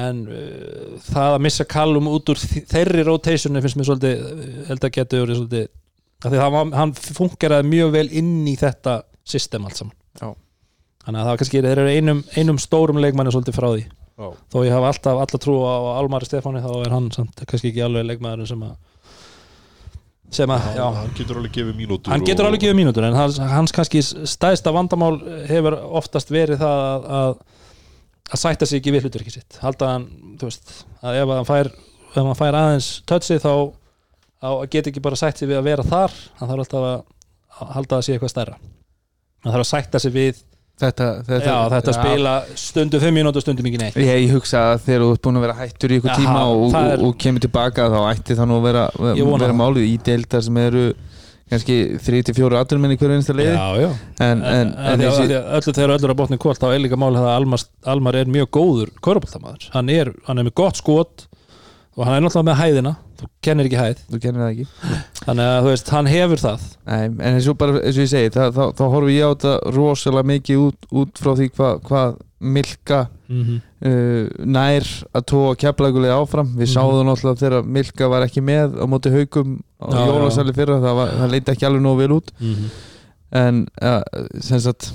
en 0.02 0.24
uh, 0.28 0.98
það 1.08 1.38
að 1.38 1.44
missa 1.48 1.68
Callum 1.70 2.10
út 2.12 2.34
úr 2.34 2.42
þeirri 2.42 3.06
rotationi 3.08 3.64
finnst 3.64 3.80
mér 3.80 3.90
svolítið 3.90 4.26
uh, 4.28 4.60
held 4.72 4.88
að 4.88 4.94
getur 4.98 5.26
verið 5.26 5.42
svolítið 5.42 5.70
af 6.22 6.30
því 6.30 6.38
það 6.44 6.54
var, 6.56 6.70
hann 6.78 6.94
fungeraði 7.18 7.70
mjög 7.72 7.96
vel 7.96 8.06
inn 8.22 8.36
í 8.50 8.54
þetta 8.60 9.00
system 9.28 9.66
allt 9.66 9.82
saman 9.82 9.96
Já. 10.20 10.30
þannig 11.06 11.18
að 11.18 11.24
það 11.24 11.32
var 11.32 11.42
kannski 11.42 11.64
þeir 11.66 11.82
eru 11.82 11.96
einum, 11.96 12.22
einum 12.38 12.62
stórum 12.62 13.02
leikmanni 13.02 13.34
svolítið 13.34 13.58
frá 13.58 13.68
því 13.72 13.84
Já. 14.22 14.28
þó 14.54 14.58
ég 14.68 14.76
hafa 14.76 14.92
alltaf 14.92 15.24
alla 15.24 15.42
trú 15.42 15.58
á 15.66 15.76
Almari 15.98 16.30
Stefáni 16.30 16.62
þá 16.62 16.72
er 16.84 16.94
hann 16.94 17.10
samt 17.16 17.42
kannski 17.48 17.72
ekki 17.72 17.86
alveg 17.86 18.22
að 18.22 18.46
sem 18.52 18.66
að, 18.68 18.76
já, 20.78 20.86
hann 20.96 21.14
getur 21.18 21.40
alveg 21.42 21.54
gefið 21.58 21.76
mínútur 21.76 22.14
hann 22.14 22.26
getur 22.28 22.48
alveg 22.48 22.64
gefið 22.64 22.78
mínútur 22.78 23.08
en 23.08 23.18
hans, 23.18 23.40
hans 23.52 23.74
kannski 23.76 24.02
stæðsta 24.04 24.72
vandamál 24.76 25.18
hefur 25.50 25.76
oftast 26.00 26.32
verið 26.32 26.62
það 26.62 26.84
að, 26.88 27.08
að, 27.20 27.34
að 28.32 28.44
sætta 28.46 28.70
sig 28.70 28.80
ekki 28.82 28.94
við 28.96 29.08
hlutverki 29.08 29.34
sitt. 29.34 29.60
Halda 29.64 29.94
hann, 29.96 30.08
þú 30.40 30.50
veist 30.50 30.76
að 31.04 31.20
ef 31.22 31.34
hann 31.36 31.50
fær, 31.50 31.72
ef 32.12 32.20
hann 32.22 32.40
fær 32.40 32.60
aðeins 32.62 32.92
tötsi 33.10 33.40
þá, 33.44 33.54
þá 34.42 34.50
get 34.72 34.92
ekki 34.92 35.04
bara 35.04 35.20
sætt 35.20 35.42
sig 35.42 35.52
við 35.52 35.60
að 35.60 35.68
vera 35.72 35.88
þar 35.88 36.16
hann 36.40 36.54
þarf 36.54 36.66
alltaf 36.66 36.88
að, 36.92 37.04
að 37.58 37.76
halda 37.76 38.00
að 38.00 38.08
sé 38.08 38.16
eitthvað 38.16 38.34
stærra. 38.36 38.58
Hann 39.42 39.56
þarf 39.56 39.66
að 39.66 39.72
sætta 39.74 40.02
sig 40.04 40.16
við 40.16 40.42
þetta, 40.82 41.08
þetta, 41.28 41.46
já, 41.46 41.56
þetta 41.76 41.96
spila 41.98 42.34
stundum 42.64 43.04
5 43.06 43.16
mínútur 43.20 43.46
stundum 43.46 43.70
ekki 43.70 43.82
neitt. 43.82 44.00
Ég, 44.02 44.12
ég 44.26 44.36
hugsa 44.36 44.66
að 44.74 44.84
þegar 44.88 45.06
þú 45.06 45.14
ert 45.16 45.24
búin 45.28 45.40
að 45.40 45.46
vera 45.48 45.58
hættur 45.62 45.94
í 45.94 46.00
ykkur 46.02 46.12
Jaha, 46.12 46.20
tíma 46.26 46.44
og, 46.50 46.66
það 46.74 46.88
og, 46.90 46.92
er- 46.98 47.06
og 47.08 47.16
kemur 47.26 47.46
tilbaka 47.46 47.88
þá 47.94 48.00
ætti 48.12 48.38
það 48.40 48.52
nú 48.52 48.60
að 48.60 48.68
vera, 48.70 48.84
vera 49.46 49.58
málið 49.62 49.88
í 49.88 49.96
deildar 50.10 50.46
sem 50.48 50.62
eru 50.66 50.86
kannski 51.52 51.78
3-4 52.00 52.60
aturmenn 52.62 52.94
í 52.96 52.98
hverju 53.00 53.18
einsta 53.20 53.34
leiði 53.36 53.56
já, 53.58 53.82
já. 53.84 53.90
En, 54.24 54.44
en, 54.48 54.70
en, 54.72 55.02
þessi, 55.04 55.26
öllu 55.36 55.74
þegar 55.76 55.94
öllur 55.98 56.14
að 56.14 56.20
botni 56.22 56.38
kvöld 56.40 56.62
þá 56.62 56.68
er 56.72 56.80
líka 56.86 57.00
mál 57.00 57.12
að 57.12 57.28
Almar, 57.34 57.66
Almar 57.92 58.18
er 58.22 58.32
mjög 58.32 58.48
góður 58.56 58.94
köruboltamaður, 59.04 59.66
hann 59.74 59.92
er, 59.92 60.14
hann 60.30 60.40
er 60.40 60.48
með 60.48 60.56
gott 60.62 60.80
skot 60.80 61.26
og 61.98 62.06
hann 62.08 62.16
er 62.18 62.22
náttúrulega 62.24 62.48
með 62.50 62.60
hæðina. 62.62 62.94
Þú 63.22 63.28
kennir 63.46 63.68
ekki 63.68 63.78
hæð, 63.82 64.00
þú 64.10 64.20
kennir 64.24 64.46
ekki. 64.48 64.66
Þannig 65.22 65.46
að 65.52 65.60
þú 65.62 65.70
veist, 65.70 65.90
hann 65.94 66.08
hefur 66.10 66.40
það. 66.42 66.62
Nei, 66.88 67.04
en 67.06 67.36
eins 67.36 67.48
og 67.52 67.58
bara, 67.62 67.82
eins 67.82 67.98
og 68.00 68.04
ég 68.06 68.10
segi 68.10 68.32
þá, 68.34 68.44
þá, 68.56 68.62
þá 68.80 68.84
horfum 68.96 69.12
ég 69.14 69.26
á 69.28 69.32
þetta 69.36 69.54
rosalega 69.76 70.30
mikið 70.32 70.62
út, 70.66 70.88
út 71.02 71.22
frá 71.22 71.32
því 71.38 71.50
hvað 71.58 71.82
hva 71.90 72.04
Milka 72.42 73.04
mm 73.30 73.42
-hmm. 73.46 73.58
uh, 73.86 74.46
nær 74.50 74.88
að 75.14 75.26
tóa 75.30 75.52
keflagulega 75.56 76.16
áfram. 76.18 76.56
Við 76.58 76.66
Mhm. 76.68 76.74
sáðum 76.74 77.06
náttúrulega 77.12 77.42
þegar 77.44 77.64
Milka 77.66 78.08
var 78.10 78.22
ekki 78.26 78.42
með 78.42 78.80
á 78.82 78.86
móti 78.90 79.12
haugum 79.14 79.60
á 79.78 79.86
jólasæli 80.10 80.54
fyrra. 80.56 80.80
Það, 80.82 81.30
leiti 81.30 81.52
ekki 81.52 81.66
alveg 81.68 81.82
nógu 81.82 81.98
vel 82.02 82.12
út. 82.18 82.32
En 83.32 83.68
uh, 83.82 84.02
sem 84.42 84.60
sagt 84.60 84.92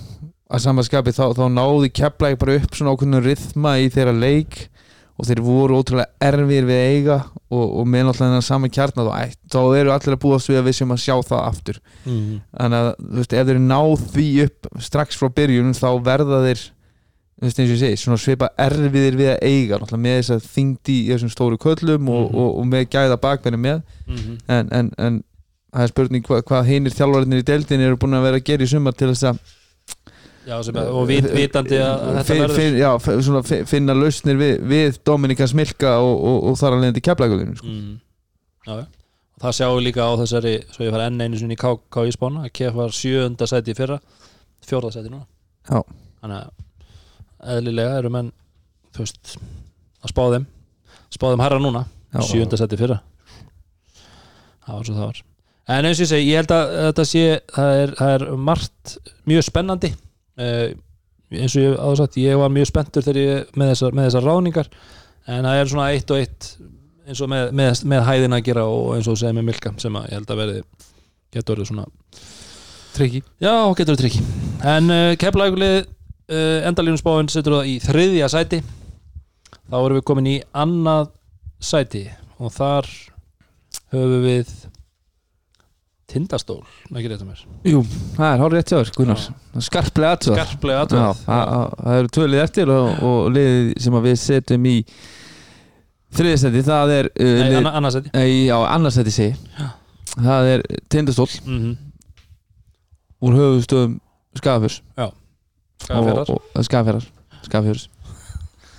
að 0.51 0.61
samanskapi 0.61 1.11
þá, 1.15 1.33
þá 1.35 1.47
náði 1.55 1.89
keflæk 1.93 2.39
bara 2.39 2.57
upp 2.57 2.75
svona 2.75 2.93
ákveðnum 2.95 3.23
rithma 3.25 3.79
í 3.79 3.89
þeirra 3.89 4.13
leik 4.19 4.69
og 5.17 5.25
þeir 5.29 5.41
voru 5.41 5.79
ótrúlega 5.81 6.13
erfir 6.21 6.67
við 6.69 6.81
eiga 6.93 7.17
og, 7.51 7.65
og 7.81 7.87
með 7.89 8.05
náttúrulega 8.09 8.27
þennan 8.27 8.45
saman 8.45 8.71
kjarna 8.77 9.05
þá, 9.07 9.13
æ, 9.17 9.25
þá 9.49 9.59
eru 9.81 9.93
allir 9.95 10.17
að 10.17 10.23
búast 10.27 10.51
við 10.51 10.59
að 10.61 10.67
við 10.69 10.75
sem 10.81 10.93
að 10.93 11.03
sjá 11.07 11.15
það 11.25 11.43
aftur 11.51 11.79
Mhm. 12.07 12.41
þannig 12.53 12.81
að 12.83 12.91
þú 13.01 13.17
veist, 13.21 13.33
ef 13.41 13.47
þeir 13.47 13.61
ná 13.65 13.81
því 14.13 14.27
upp 14.47 14.69
strax 14.89 15.17
frá 15.21 15.29
byrjun 15.41 15.73
þá 15.75 15.89
verða 16.05 16.41
þeir 16.47 16.61
þú 17.37 17.45
veist 17.47 17.59
eins 17.61 17.71
og 17.71 17.77
ég 17.77 17.81
segi, 17.85 17.97
svona 18.01 18.19
svipa 18.21 18.49
erfiðir 18.59 19.17
við 19.21 19.31
að 19.35 19.41
eiga 19.45 19.79
náttúrulega 19.81 20.05
með 20.07 20.19
þess 20.21 20.35
að 20.37 20.47
þyngdi 20.57 20.95
í 21.01 21.09
þessum 21.13 21.33
stóru 21.35 21.59
köllum 21.61 22.09
og, 22.09 22.31
Mhm. 22.31 22.37
og, 22.41 22.51
og 22.61 22.67
með 22.67 22.87
gæða 22.95 23.21
bakmenni 23.21 23.59
með 23.61 23.83
en, 24.49 24.69
en, 24.73 24.93
en 24.99 25.23
það 25.77 25.83
er 25.83 25.89
spurning 25.93 26.23
hva, 26.25 26.43
hvað 26.43 26.65
hinir 26.71 26.93
þjálfarinnir 26.97 27.43
í 27.43 27.45
deildin 27.51 27.81
eru 27.85 27.97
búin 28.01 28.15
að 28.17 28.23
vera 28.29 28.37
að 28.41 28.45
gera 28.49 28.65
í 28.65 28.71
sumar 28.71 28.93
til 28.97 29.09
þess 29.13 29.25
að 29.33 29.39
já, 30.47 30.57
að- 30.59 30.91
og 30.93 31.07
vit, 31.09 31.27
vitandi 31.35 31.79
að, 31.83 32.05
þetta 32.21 32.37
verður 32.43 32.77
já, 32.81 32.91
svona, 33.27 33.43
fi- 33.47 33.63
finna 33.69 33.95
lausnir 33.97 34.39
við, 34.41 34.53
við 34.73 34.99
Dominika 35.07 35.49
Smilka 35.51 35.97
og, 36.03 36.15
og, 36.31 36.39
og 36.51 36.61
þar 36.61 36.77
alveg 36.79 36.95
til 36.99 37.05
keflaguðinu 37.09 37.57
sko. 37.59 37.73
mm. 37.73 37.97
og 38.73 38.85
það 39.43 39.57
sjáum 39.59 39.77
við 39.79 39.85
líka 39.89 40.07
á 40.07 40.13
þessari 40.23 40.55
svo 40.73 40.87
ég 40.87 40.95
fara 40.95 41.09
enn 41.11 41.21
einu 41.21 41.41
sinni 41.41 41.59
í 41.59 41.61
KK 41.61 42.07
í 42.09 42.15
spána. 42.15 42.47
Að 42.47 42.55
KF 42.57 42.79
var 42.79 42.95
sjöunda 42.97 43.49
sæti 43.51 43.75
í 43.75 43.79
fyrra 43.79 43.99
fjórða 44.67 44.95
sæti 44.95 45.11
núna. 45.13 45.27
Já. 45.69 45.83
þannig 46.23 46.39
að 46.41 47.57
eðlilega 47.57 47.99
eru 48.01 48.11
menn 48.15 48.33
veist 48.97 49.37
að 50.03 50.11
spá 50.15 50.23
þeim. 50.33 50.47
Spá 51.13 51.27
þeim 51.31 51.43
herra 51.45 51.61
núna. 51.63 51.85
Sjöunda 52.27 52.59
sæti 52.59 52.79
í 52.79 52.81
fyrra. 52.81 52.97
Það 54.67 54.73
var 54.79 54.89
svo 54.89 54.95
það 54.97 55.05
var. 55.11 55.21
En 55.77 55.87
eins 55.89 55.99
og 56.01 56.05
ég 56.07 56.11
segi, 56.13 56.31
ég 56.31 56.41
held 56.41 56.53
að 56.55 56.73
þetta 56.87 57.05
sé 57.11 57.23
það 57.53 57.77
er, 57.83 57.93
það 57.99 58.13
er 58.17 58.25
margt 58.49 58.97
mjög 59.27 59.47
spennandi 59.47 59.91
eins 60.37 61.57
og 61.57 61.63
ég 61.63 61.77
áður 61.81 62.01
sagt, 62.03 62.19
ég 62.21 62.39
var 62.39 62.53
mjög 62.53 62.71
spenntur 62.71 63.05
þegar 63.07 63.21
ég 63.23 63.59
með 63.59 63.73
þessar, 63.73 63.97
með 63.97 64.09
þessar 64.09 64.27
ráningar 64.29 64.73
en 65.27 65.49
það 65.49 65.61
er 65.61 65.71
svona 65.73 65.87
eitt 65.95 66.13
og 66.13 66.23
eitt 66.23 66.51
eins 67.07 67.23
og 67.23 67.31
með, 67.31 67.53
með, 67.57 67.83
með 67.87 68.05
hæðina 68.07 68.41
að 68.41 68.49
gera 68.49 68.67
og 68.71 68.93
eins 68.97 69.09
og 69.11 69.19
segir 69.19 69.37
með 69.39 69.49
Milka 69.51 69.73
sem 69.83 69.99
að 69.99 70.09
ég 70.11 70.19
held 70.21 70.33
að 70.35 70.43
verði 70.43 70.63
getur 71.35 71.57
verið 71.57 71.71
svona 71.71 71.87
Tryggi. 72.97 73.21
Já, 73.45 73.53
getur 73.77 73.93
verið 73.93 74.05
trikki 74.07 74.23
en 74.65 74.93
uh, 74.93 75.11
keflaugulið 75.21 75.77
uh, 75.83 76.69
endalínum 76.69 77.01
spáin 77.01 77.29
setur 77.29 77.59
það 77.59 77.69
í 77.69 77.75
þriðja 77.85 78.31
sæti. 78.33 78.63
Þá 79.67 79.77
erum 79.83 79.99
við 79.99 80.07
komin 80.09 80.31
í 80.31 80.37
annað 80.57 81.11
sæti 81.61 82.07
og 82.41 82.55
þar 82.55 82.89
höfum 83.93 84.25
við 84.25 84.55
tindastól, 86.07 86.61
ekki 86.95 87.11
rétt 87.11 87.23
um 87.25 87.31
mér? 87.33 87.41
Jú, 87.67 87.81
það 88.17 88.29
er 88.29 88.43
hárið 88.43 88.57
rétt 88.57 88.73
hjá 88.73 88.79
þér 88.79 88.91
Gunnar. 88.97 89.23
Skarplega 89.67 90.13
aðtöð 90.15 90.37
skarplega 90.37 90.85
Já, 90.85 90.85
aðtöð 90.85 91.81
það 91.83 91.99
eru 92.01 92.13
tvölið 92.17 92.43
eftir 92.45 92.73
og, 92.75 93.03
og 93.09 93.33
liðið 93.35 93.73
sem 93.83 93.99
við 94.07 94.17
setjum 94.23 94.69
í 94.71 94.77
þriðistætti, 96.17 96.63
það 96.67 96.95
er 96.95 97.11
uh, 97.11 97.43
Nei, 97.43 97.57
anna, 97.59 97.91
Nei, 98.13 98.31
já, 98.47 98.57
annarstætti 98.71 99.15
segi 99.17 99.35
það 100.17 100.51
er 100.55 100.65
tindastól. 100.93 101.29
Mm 101.45 101.59
-hmm. 101.59 101.77
úr 103.27 103.35
höfustöðum 103.41 104.01
Skafurs 104.37 104.83
Skagafjarðar. 105.83 106.31
og, 106.31 106.43
og 106.55 106.65
Skafjörðar 106.65 107.89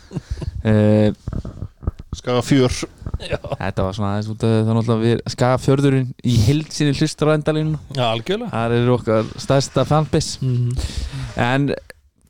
Skafjörðs 2.18 2.84
uh, 2.84 2.90
Skaga 3.18 3.42
fjör 3.48 3.58
Þetta 3.58 3.84
var 3.86 3.98
svona 3.98 4.14
aðeins 4.14 4.30
út 4.32 4.44
af 4.46 4.54
það 4.54 4.72
náttúrulega 4.78 5.04
við 5.04 5.22
Skafjörðurinn 5.34 6.10
í 6.24 6.36
á 6.38 7.28
endalínu 7.34 7.80
já, 7.96 8.06
algjörlega. 8.08 8.50
Það 8.54 8.76
er 8.78 8.92
okkar 8.94 9.30
stærsta 9.42 9.86
fanbase. 9.86 10.40
Mm 10.42 10.56
-hmm. 10.58 10.98
en 11.38 11.68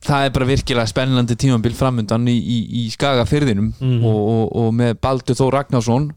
það 0.04 0.24
er 0.24 0.32
bara 0.32 0.48
virkilega 0.48 0.86
spennandi 0.86 1.36
tímabil 1.36 1.74
framundan 1.74 2.28
í, 2.28 2.36
í, 2.38 2.58
í 2.84 2.90
Skagafyrðinum 2.90 3.72
Mhm. 3.80 4.04
og, 4.04 4.20
og, 4.28 4.56
og 4.56 4.74
með 4.74 4.94
Baldur 5.02 5.34
Þór 5.34 5.52
Ragnarsson 5.52 6.12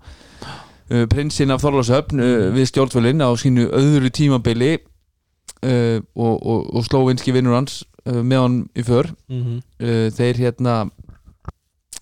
uh, 0.92 1.06
prinsinn 1.08 1.52
af 1.52 1.62
Þorlásöfn 1.64 2.20
uh, 2.20 2.50
við 2.56 2.70
stjórnvölinn 2.72 3.24
á 3.24 3.30
sínu 3.36 3.70
öðru 3.72 4.10
tímabili 4.10 4.78
uh, 5.64 6.00
og, 6.16 6.36
og, 6.46 6.76
og 6.76 6.86
slóvinski 6.86 7.34
vinnur 7.34 7.56
hans 7.56 7.84
uh, 8.08 8.22
með 8.22 8.40
hann 8.42 8.60
í 8.76 8.84
för. 8.84 9.12
Mm 9.30 9.44
-hmm. 9.44 9.62
uh, 9.82 10.12
þeir 10.12 10.38
hérna 10.38 10.90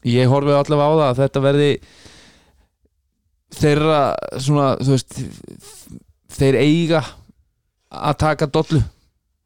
ég 0.07 0.31
horfi 0.31 0.55
allavega 0.55 0.87
á 0.87 0.93
það 0.99 1.07
að 1.07 1.19
þetta 1.23 1.43
verði 1.47 1.71
þeirra 3.59 3.99
svona 4.37 4.69
þú 4.79 4.93
veist 4.93 5.19
þeir 6.39 6.59
eiga 6.61 7.03
að 7.89 8.17
taka 8.21 8.47
dollu. 8.53 8.81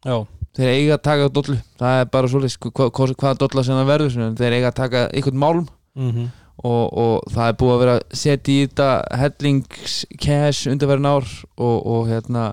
Já, 0.04 0.18
þeir 0.58 0.72
eiga 0.74 0.98
að 0.98 1.04
taka 1.08 1.34
dollu. 1.34 1.58
Það 1.80 2.00
er 2.02 2.14
bara 2.14 2.30
svolítið 2.30 2.70
hva, 2.70 2.90
hva, 2.92 3.10
hvaða 3.14 3.42
dolla 3.46 3.66
sem 3.66 3.80
það 3.80 3.92
verður 3.94 4.32
þeir 4.42 4.58
eiga 4.58 4.72
að 4.74 4.80
taka 4.84 5.06
einhvern 5.10 5.44
málum 5.46 5.68
mm 5.96 6.32
og, 6.62 6.94
og 6.94 7.34
það 7.34 7.50
er 7.50 7.58
búið 7.60 7.74
að 7.74 7.82
vera 7.84 7.96
sett 8.16 8.52
í 8.52 8.58
þetta 8.66 8.90
hellings 9.20 9.98
cash 10.22 10.70
undarverðin 10.72 11.10
ár 11.10 11.28
og, 11.58 11.78
og 11.82 12.10
hérna 12.12 12.46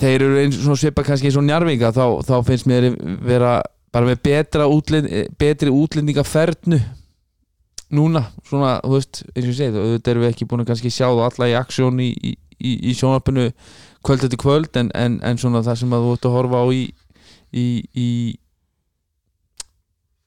þeir 0.00 0.26
eru 0.26 0.40
eins 0.42 0.60
og 0.64 0.78
svipa 0.80 1.04
kannski 1.06 1.30
eins 1.30 1.38
og 1.40 1.46
njarvinga 1.48 1.92
þá, 1.96 2.04
þá 2.26 2.34
finnst 2.46 2.68
mér 2.70 2.90
vera 3.24 3.58
bara 3.90 4.06
með 4.06 4.22
betra 4.26 4.66
útlend, 4.70 5.08
betri 5.38 5.72
útlendingafernu 5.74 6.78
núna, 7.90 8.24
svona, 8.46 8.76
þú 8.84 8.92
veist 8.94 9.22
eins 9.34 9.44
og 9.44 9.50
ég 9.50 9.56
segi, 9.58 9.80
auðvitað 9.80 10.12
erum 10.12 10.24
við 10.24 10.30
ekki 10.30 10.46
búin 10.50 10.62
að 10.62 10.68
kannski 10.70 10.92
sjá 10.94 11.08
það 11.08 11.24
alla 11.26 11.48
í 11.50 11.56
aksjón 11.58 12.02
í, 12.04 12.10
í, 12.14 12.34
í, 12.60 12.74
í 12.90 12.94
sjónarpinu 12.94 13.48
kvöld 14.06 14.26
eftir 14.26 14.40
kvöld 14.40 14.78
en, 14.78 14.92
en, 14.94 15.18
en 15.26 15.40
svona 15.42 15.64
það 15.66 15.80
sem 15.82 15.96
að 15.96 16.06
þú 16.06 16.12
ert 16.14 16.28
að 16.28 16.36
horfa 16.36 16.62
á 16.62 16.66
í 16.70 18.14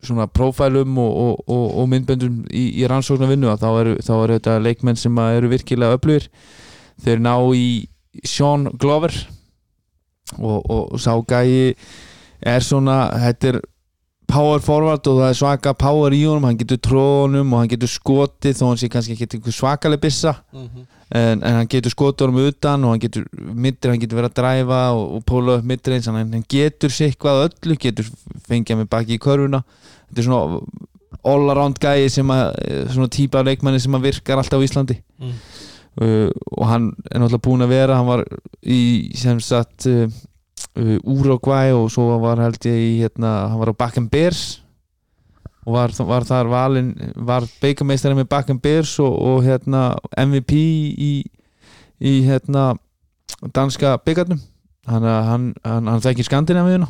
svona 0.03 0.27
prófælum 0.27 0.97
og, 0.97 1.15
og, 1.15 1.43
og, 1.47 1.65
og 1.79 1.89
myndböndum 1.91 2.43
í, 2.51 2.83
rannsóknar 2.89 3.31
vinnu 3.31 3.53
þá 3.59 3.69
eru, 3.71 3.95
þá 4.03 4.13
eru 4.17 4.37
þetta 4.37 4.57
leikmenn 4.63 4.99
sem 4.99 5.19
eru 5.23 5.51
virkilega 5.51 5.97
öflugir. 5.97 6.27
Þeir 7.03 7.23
ná 7.23 7.35
í 7.55 7.67
Sean 8.27 8.67
Glover 8.79 9.13
og 10.39 10.95
sá 11.01 11.13
gæi 11.27 11.73
er 12.45 12.59
svona, 12.65 12.97
þetta 13.23 13.53
er 13.53 13.59
power 14.33 14.59
forward 14.63 15.05
og 15.11 15.17
það 15.19 15.29
er 15.29 15.37
svaka 15.37 15.73
power 15.77 16.13
í 16.15 16.23
honum, 16.25 16.45
hann 16.47 16.57
getur 16.57 16.79
trónum 16.81 17.51
og 17.53 17.59
hann 17.63 17.69
getur 17.73 17.91
skotið 17.91 18.55
þó 18.57 18.63
hann 18.71 18.79
sé 18.81 18.89
kannski 18.89 19.13
ekki 19.17 19.27
einhver 19.37 19.53
svakaleg 19.53 20.01
bissa 20.01 20.35
Mhm. 20.53 20.85
en, 21.13 21.43
en 21.43 21.53
hann 21.59 21.67
getur 21.69 21.91
skotið 21.93 22.25
honum 22.25 22.47
utan 22.47 22.83
og 22.87 22.89
hann 22.95 22.99
getur 23.03 23.25
middir, 23.53 23.91
hann 23.91 23.99
getur 24.01 24.17
verið 24.21 24.31
að 24.31 24.37
dræfa 24.39 24.79
og, 24.95 25.03
og 25.17 25.25
póla 25.29 25.57
upp 25.59 25.67
middir 25.69 25.93
eins, 25.97 26.07
hann, 26.09 26.31
hann 26.33 26.45
getur 26.49 26.89
sikvað 26.89 27.43
öllu, 27.49 27.77
getur 27.77 28.09
fengið 28.47 28.79
með 28.81 28.89
baki 28.95 29.17
í 29.19 29.21
körfuna 29.21 29.61
þetta 30.09 30.19
er 30.23 30.27
svona 30.31 30.61
all 31.23 31.49
around 31.53 31.77
gæi 31.79 32.09
sem 32.09 32.27
að 32.33 32.55
svona 32.95 33.07
típa 33.13 33.39
af 33.43 33.45
leikmanni 33.51 33.79
sem 33.79 33.93
að 33.95 34.07
virkar 34.09 34.41
alltaf 34.41 34.59
á 34.59 34.65
Íslandi 34.65 34.97
Mm. 35.23 35.35
uh, 36.01 36.29
og 36.57 36.65
hann 36.67 36.89
er 37.11 37.19
náttúrulega 37.21 37.45
búinn 37.45 37.61
að 37.67 37.69
vera 37.75 37.95
hann 37.99 38.07
var 38.09 38.23
í 38.65 39.11
sem 39.15 39.39
sagt 39.39 39.85
uh, 39.87 40.07
Uruguay 40.75 41.73
og 41.75 41.89
svo 41.93 42.17
var 42.23 42.41
held 42.41 42.59
ég 42.65 42.79
í 42.79 42.93
hérna, 43.01 43.49
hann 43.51 43.61
var 43.61 43.73
á 43.73 43.81
Bakken 43.85 44.09
Bears 44.11 44.61
og 45.63 45.77
var, 45.77 45.93
var 46.07 46.25
þar 46.27 46.49
valin 46.51 46.93
var 47.15 47.45
beigameistari 47.61 48.17
með 48.17 48.31
Bakken 48.31 48.59
Bears 48.63 48.97
og, 49.03 49.13
og 49.13 49.43
hérna 49.45 49.93
MVP 50.17 50.57
í, 50.57 51.13
í 52.03 52.15
hérna 52.27 52.73
danska 53.53 53.97
byggarnum 54.03 54.41
hann, 54.87 55.07
hann, 55.07 55.47
hann, 55.63 55.87
hann 55.87 56.03
þekkir 56.03 56.27
Skandinavíuna. 56.27 56.89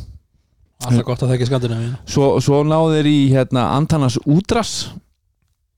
Alltaf 0.84 1.06
gott 1.08 1.24
að 1.24 1.34
þekka 1.34 1.48
Skandinavíu 1.48 1.94
svo, 2.10 2.28
svo 2.44 2.62
náðu 2.68 2.98
þeir 2.98 3.10
í 3.10 3.20
hérna 3.32 3.70
Antanas 3.78 4.18
Údras 4.26 4.74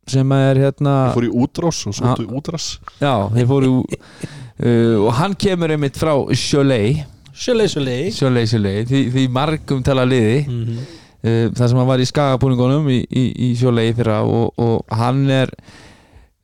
sem 0.10 0.32
er 0.38 0.62
hérna 0.62 0.94
fór 1.16 1.28
í 1.28 1.32
útrás 1.34 1.82
og 1.90 1.96
svo 1.98 2.14
í 2.22 2.28
útrás 2.38 2.68
já, 3.02 3.14
þeir 3.34 3.50
fóru 3.50 3.72
uh, 3.82 4.96
og 5.06 5.12
hann 5.20 5.36
kemur 5.38 5.74
einmitt 5.76 5.98
frá 6.00 6.14
Sjölei, 6.38 7.04
sjölei 7.36 7.68
Cholet, 7.68 8.14
Cholet, 8.50 8.86
því, 8.90 9.02
því 9.14 9.26
margum 9.34 9.84
tala 9.84 10.06
liði. 10.08 10.46
Mm 10.48 10.62
-hmm. 10.64 10.94
uh, 11.24 11.52
þar 11.56 11.70
sem 11.70 11.82
hann 11.82 11.90
var 11.90 12.04
í 12.04 12.08
skagabúningunum 12.10 12.88
í, 12.90 13.02
í, 13.10 13.26
í 13.50 13.50
Cholet 13.60 13.96
fyrra 13.98 14.22
og, 14.24 14.54
og 14.58 14.96
hann 14.96 15.26
er 15.30 15.52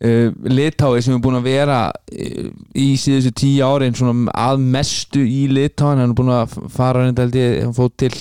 uh, 0.04 0.30
litái 0.44 1.02
sem 1.02 1.16
er 1.16 1.24
búin 1.24 1.40
að 1.40 1.50
vera 1.50 1.80
uh, 1.92 2.52
í 2.76 2.90
síðustu 2.98 3.32
tíu 3.32 3.66
árin 3.66 4.28
að 4.34 4.60
mestu 4.60 5.24
í 5.24 5.48
litáin 5.48 6.02
hann 6.02 6.12
er 6.12 6.18
búin 6.18 6.36
að 6.36 6.58
fara 6.70 7.06
reynda 7.06 7.28
hann 7.28 7.76
fótt 7.78 7.98
til 7.98 8.14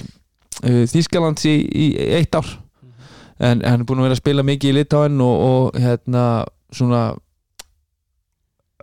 uh, 0.64 0.84
Þýskalands 0.86 1.46
í, 1.46 1.56
í 1.56 1.86
eitt 2.20 2.34
ár. 2.34 2.46
En 3.40 3.62
hann 3.64 3.80
er 3.80 3.86
búin 3.88 4.02
að 4.02 4.10
vera 4.10 4.18
að 4.18 4.22
spila 4.22 4.42
mikið 4.44 4.70
í 4.70 4.78
litáin 4.82 5.20
og, 5.24 5.36
og 5.50 5.80
hérna 5.80 6.44
svona 6.70 7.14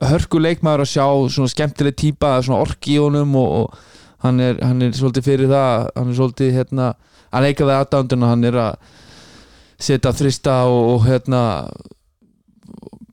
hörku 0.01 0.39
leikmaður 0.41 0.85
að 0.85 0.91
sjá 0.91 1.05
svona 1.33 1.51
skemmtileg 1.51 1.95
típa, 1.97 2.37
svona 2.45 2.61
orki 2.61 2.95
í 2.95 3.01
honum 3.01 3.35
og, 3.39 3.49
og 3.61 3.97
hann, 4.25 4.39
er, 4.43 4.61
hann 4.63 4.81
er 4.85 4.95
svolítið 4.97 5.27
fyrir 5.27 5.51
það 5.51 5.89
hann 5.95 6.11
er 6.11 6.19
svolítið 6.19 6.55
hérna 6.57 6.93
að 7.27 7.47
leika 7.47 7.67
við 7.67 7.75
aðdánduna, 7.77 8.31
hann 8.31 8.47
er 8.47 8.59
að 8.61 8.95
setja 9.87 10.13
þrista 10.15 10.61
og, 10.69 10.93
og 10.93 11.05
hérna 11.07 11.41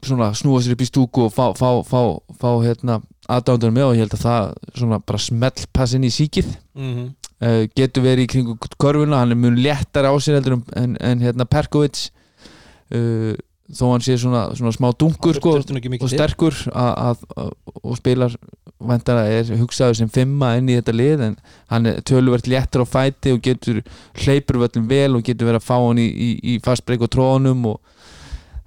svona 0.05 0.30
snúa 0.37 0.61
sér 0.61 0.76
upp 0.76 0.85
í 0.85 0.89
stúku 0.89 1.26
og 1.26 1.32
fá, 1.32 1.47
fá, 1.57 1.80
fá, 1.89 2.01
fá 2.37 2.49
hérna 2.64 3.01
aðdánduna 3.32 3.74
með 3.74 3.89
og 3.89 3.97
ég 3.97 4.05
held 4.05 4.16
að 4.18 4.24
það 4.26 4.51
svona 4.80 5.01
bara 5.01 5.22
smell 5.24 5.68
passin 5.72 6.05
í 6.05 6.12
síkið 6.12 6.51
mm 6.76 6.91
-hmm. 6.91 7.09
uh, 7.41 7.62
getur 7.76 8.05
verið 8.05 8.26
í 8.26 8.32
kringu 8.35 8.57
korfuna 8.76 9.22
hann 9.22 9.32
er 9.32 9.41
mjög 9.41 9.59
léttar 9.64 10.09
á 10.09 10.12
sér 10.20 10.39
heldur 10.39 10.59
en, 10.59 10.64
en, 10.76 10.97
en 11.01 11.24
hérna 11.24 11.49
Perkovic 11.49 12.11
uh, 12.93 13.32
þó 13.73 13.85
hann 13.95 14.03
sé 14.05 14.19
svona, 14.21 14.43
svona 14.59 14.75
smá 14.77 14.91
dungur 15.01 15.39
sko, 15.39 15.55
og 15.57 16.11
sterkur 16.12 16.57
að, 16.69 16.91
að, 17.41 17.53
og 17.81 17.97
spilar 17.97 18.35
er 18.85 19.53
hugsaður 19.57 19.97
sem 19.97 20.11
fimma 20.12 20.51
inn 20.59 20.69
í 20.69 20.77
þetta 20.77 20.93
lið 20.93 21.23
en 21.31 21.37
hann 21.73 21.89
er 21.89 22.03
töluvert 22.05 22.49
léttur 22.51 22.85
á 22.85 22.87
fæti 22.89 23.33
og 23.33 23.41
getur 23.47 23.81
hleypur 24.21 24.61
völlum 24.61 24.89
vel 24.91 25.17
og 25.17 25.25
getur 25.25 25.49
verið 25.49 25.62
að 25.62 25.69
fá 25.71 25.77
hann 25.81 26.03
í, 26.03 26.09
í, 26.11 26.31
í 26.53 26.59
fastbreyk 26.65 27.07
og 27.07 27.12
trónum 27.15 27.65
og 27.73 27.81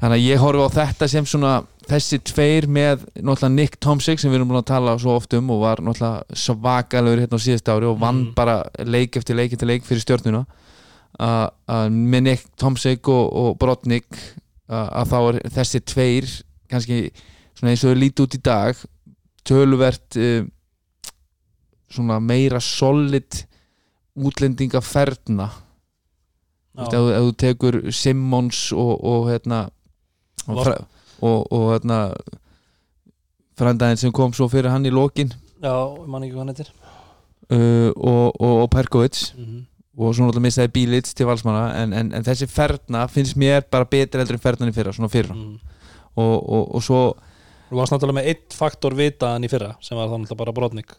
þannig 0.02 0.18
að 0.18 0.26
ég 0.26 0.42
horfi 0.42 0.66
á 0.66 0.70
þetta 0.80 1.10
sem 1.14 1.30
svona 1.30 1.54
þessi 1.88 2.20
tveir 2.32 2.68
með 2.68 3.06
náttúrulega 3.22 3.54
Nick 3.54 3.78
Tomsik 3.84 4.20
sem 4.20 4.32
við 4.34 4.42
erum 4.42 4.50
búin 4.52 4.60
að 4.64 4.72
tala 4.74 4.98
svo 5.02 5.16
oft 5.20 5.34
um 5.38 5.54
og 5.54 5.62
var 5.62 5.82
náttúrulega 5.86 6.42
svakalegur 6.42 7.22
hérna 7.24 7.38
á 7.38 7.46
síðast 7.46 7.70
ári 7.72 7.88
og 7.90 8.02
vann 8.02 8.26
Mm. 8.28 8.34
bara 8.36 8.58
leik 8.82 9.16
eftir 9.22 9.38
leik 9.38 9.54
eftir 9.54 9.70
leik 9.70 9.86
fyrir 9.86 10.02
stjórnuna 10.02 10.44
að 11.22 11.46
að 11.70 11.88
með 11.94 12.22
Nick 12.28 12.44
Tomsik 12.58 13.08
og, 13.10 13.26
og 13.34 13.58
Brodnik 13.62 14.06
að 14.68 15.12
þá 15.12 15.18
er 15.22 15.40
þessi 15.58 15.82
tveir 15.88 16.30
kannski 16.68 17.00
svona 17.58 17.72
eins 17.72 17.84
og 17.84 17.94
þau 17.94 18.00
líti 18.02 18.24
út 18.26 18.36
í 18.36 18.42
dag 18.44 18.82
töluvert 19.48 20.18
uh, 20.20 20.44
svona 21.88 22.20
meira 22.20 22.60
solid 22.60 23.46
útlendingaferna. 24.18 25.48
Ef, 26.78 26.92
þú- 26.94 27.36
tekur 27.38 27.80
Simmons 27.96 28.72
og, 28.76 28.98
og 29.02 29.30
hérna 29.32 29.64
og, 30.48 30.60
fra, 30.64 30.76
og, 31.22 31.48
og 31.52 31.72
hérna 31.72 32.00
frændaðin 33.58 33.98
sem 33.98 34.14
kom 34.14 34.34
svo 34.34 34.50
fyrir 34.52 34.70
hann 34.74 34.86
í 34.86 34.94
lokin. 34.94 35.32
Já, 35.64 35.74
ég 35.74 36.06
man 36.12 36.26
ekki 36.26 36.36
hvað 36.36 36.44
hann 36.44 36.54
heitir. 36.54 36.74
Uh, 37.48 37.90
og, 37.96 38.36
og, 38.42 38.54
og 38.64 38.70
Perkovic. 38.70 39.34
Mm 39.38 39.46
-hmm. 39.46 39.64
Og 39.98 40.14
svo 40.14 40.28
náttúrulega 40.28 40.46
missaði 40.46 40.74
Bílits 40.76 41.16
til 41.18 41.26
valsmanna 41.30 41.64
en, 41.82 41.96
en, 41.98 42.12
en 42.14 42.26
þessi 42.26 42.48
ferna 42.52 43.08
finnst 43.10 43.38
mér 43.40 43.66
bara 43.72 43.88
betri 43.90 44.22
heldur 44.22 44.38
en 44.38 44.44
fernan 44.44 44.70
í 44.70 44.76
fyrra, 44.76 44.94
svona 44.94 45.10
fyrra. 45.10 45.34
Mm. 45.34 45.58
og, 46.22 46.36
og, 46.38 46.64
og 46.78 46.86
svo 46.86 47.02
þú 47.72 47.82
varst 47.82 47.96
náttúrulega 47.96 48.20
með 48.20 48.32
eitt 48.32 48.56
faktor 48.58 48.96
vitaðan 48.98 49.48
í 49.48 49.52
fyrra 49.52 49.74
sem 49.82 49.98
var 49.98 50.12
þannig 50.14 50.38
bara 50.38 50.56
brotning 50.56 50.98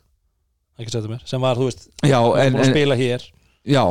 ekki 0.78 0.94
setja 0.94 1.10
mér, 1.10 1.22
sem 1.26 1.42
var, 1.42 1.58
þú 1.58 1.68
veist, 1.68 1.88
já, 2.06 2.18
en, 2.38 2.58
spila 2.68 2.96
hér. 2.98 3.24
Já, 3.66 3.82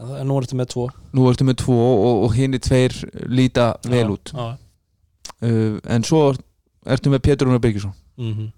en 0.00 0.28
nú 0.28 0.38
ertu 0.40 0.56
með 0.56 0.70
tvo. 0.72 0.86
Nú 1.16 1.26
ertu 1.28 1.44
með 1.44 1.58
tvo 1.60 1.76
og, 1.76 2.22
og 2.24 2.36
hinn 2.36 2.56
tveir 2.56 2.94
líta 3.28 3.74
vel 3.84 4.14
út. 4.14 4.32
uh, 4.32 5.76
en 5.84 6.06
svo 6.08 6.30
ertu 6.88 7.12
með 7.12 7.24
Pétur 7.28 7.50
Rúnar 7.50 7.60
Birgisson. 7.60 7.94
Mhm. 8.16 8.52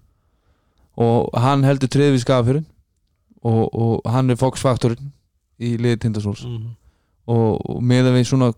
og 1.02 1.34
hann 1.38 1.64
heldur 1.66 1.90
treði 1.90 2.12
við 2.14 2.20
skafafjörun 2.22 2.66
og, 3.46 3.64
og 3.74 4.06
hann 4.10 4.30
er 4.30 4.38
Fox-faktorinn 4.38 5.10
í 5.60 5.74
liði 5.80 5.98
Tindastóls 6.04 6.44
Mhm. 6.46 6.68
og, 7.28 7.60
og 7.70 7.82
meðan 7.82 8.14
við 8.16 8.26
svona 8.30 8.52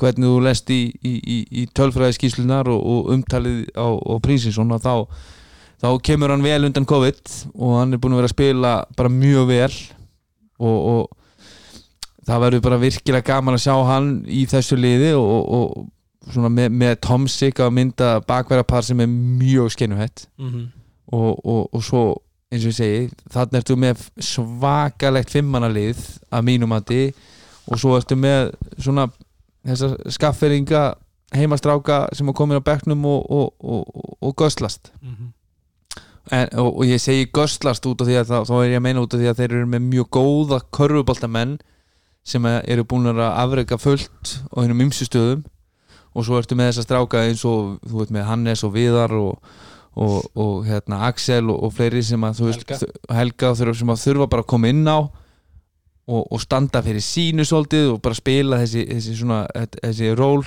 hvernig 0.00 0.26
þú 0.26 0.38
lest 0.42 0.70
í, 0.74 0.80
í, 1.06 1.12
í, 1.22 1.38
í 1.62 1.66
tölfræði 1.76 2.16
skýslunar 2.16 2.66
og, 2.72 2.80
og 2.82 3.10
umtalið 3.14 3.68
á, 3.78 3.86
á 3.86 4.14
Prísinsson 4.24 4.72
að 4.74 4.82
þá, 4.82 4.94
þá 5.84 5.88
kemur 6.02 6.32
hann 6.34 6.42
vel 6.42 6.64
undan 6.66 6.88
COVID 6.90 7.20
og 7.54 7.76
hann 7.78 7.94
er 7.94 7.98
búin 8.02 8.16
að 8.16 8.22
vera 8.22 8.30
að 8.30 8.34
spila 8.34 8.72
bara 8.98 9.12
mjög 9.14 9.46
vel 9.52 9.70
og, 10.58 10.78
og 10.90 11.16
það 12.26 12.42
verður 12.44 12.64
bara 12.66 12.80
virkilega 12.82 13.26
gaman 13.30 13.56
að 13.56 13.62
sjá 13.64 13.76
hann 13.92 14.10
í 14.26 14.42
þessu 14.50 14.76
liði 14.80 15.12
og, 15.14 15.54
og, 15.60 15.86
með, 16.50 16.68
með 16.82 16.98
Tomsik 17.06 17.62
að 17.62 17.72
mynda 17.78 18.10
bakverðarpar 18.28 18.84
sem 18.86 19.00
er 19.00 19.08
mjög 19.10 19.70
skennuhætt 19.76 20.26
Mhm. 20.38 20.66
og, 21.12 21.40
og, 21.46 21.62
og 21.74 21.82
svo 21.86 22.02
eins 22.50 22.64
og 22.66 22.72
ég 22.72 22.76
segi, 22.76 23.02
þannig 23.30 23.60
ertu 23.60 23.76
með 23.78 24.00
svakalegt 24.26 25.30
fimmannalið 25.30 26.00
að 26.34 26.46
mínum 26.48 26.72
mati 26.72 27.02
og 27.70 27.78
svo 27.78 27.96
ertu 27.98 28.16
með 28.18 28.50
svona 28.78 29.04
þessar 29.66 29.94
skafferinga 30.10 30.84
heimastráka 31.36 32.08
sem 32.16 32.26
er 32.28 32.34
komin 32.34 32.58
á 32.58 32.64
bekknum 32.66 33.04
og, 33.06 33.26
og, 33.30 33.52
og, 33.62 34.16
og 34.20 34.34
göslast 34.40 34.90
Mhm. 35.02 35.28
en, 36.32 36.48
og, 36.58 36.82
ég 36.86 36.98
segi 37.02 37.28
göslast 37.30 37.86
út 37.86 38.00
af 38.02 38.06
því 38.08 38.16
að 38.20 38.26
þá, 38.30 38.36
þá 38.48 38.54
er 38.64 38.70
ég 38.70 38.76
að 38.80 38.82
meina 38.86 39.00
út 39.04 39.14
af 39.14 39.20
því 39.20 39.28
að 39.30 39.38
þeir 39.40 39.52
eru 39.54 39.66
með 39.66 39.86
mjög 39.92 40.08
góða 40.10 40.60
körfuboltamenn 40.72 41.58
sem 42.24 42.44
eru 42.46 42.84
búin 42.84 43.06
að 43.10 43.22
afrega 43.30 43.78
fullt 43.78 44.34
á 44.50 44.56
hennum 44.62 44.82
ymsu 44.84 45.06
stöðum 45.08 45.44
og 46.14 46.24
svo 46.26 46.38
ertu 46.38 46.54
með 46.58 46.72
þessa 46.72 46.82
stráka 46.86 47.22
eins 47.28 47.44
og 47.46 47.78
þú 47.86 48.02
veit 48.02 48.10
með 48.14 48.26
Hannes 48.26 48.64
og 48.66 48.74
Viðar 48.74 49.14
og, 49.14 49.38
og, 49.96 50.30
og 50.38 50.66
hérna 50.68 51.02
Axel 51.08 51.50
og, 51.50 51.64
og 51.66 51.74
fleiri 51.74 52.02
sem 52.06 52.22
að 52.24 52.44
veist 52.46 52.64
Helga. 52.68 52.92
Helga 53.20 53.54
sem 53.58 53.90
að 53.90 54.04
þurfa 54.04 54.30
bara 54.30 54.44
að 54.46 54.50
koma 54.54 54.70
inn 54.70 54.86
á 54.86 54.98
og, 56.10 56.22
og 56.26 56.40
standa 56.42 56.82
fyrir 56.82 57.04
sínu 57.04 57.44
svolítið 57.46 57.92
og 57.94 58.00
bara 58.02 58.18
spila 58.18 58.58
þessi, 58.62 58.86
þessi 58.90 59.16
svona 59.18 59.44
þessi 59.76 60.14
ról 60.18 60.42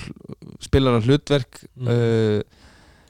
spilara 0.64 1.04
hlutverk 1.04 1.64
Mhm. 1.76 1.88
uh, 1.88 2.62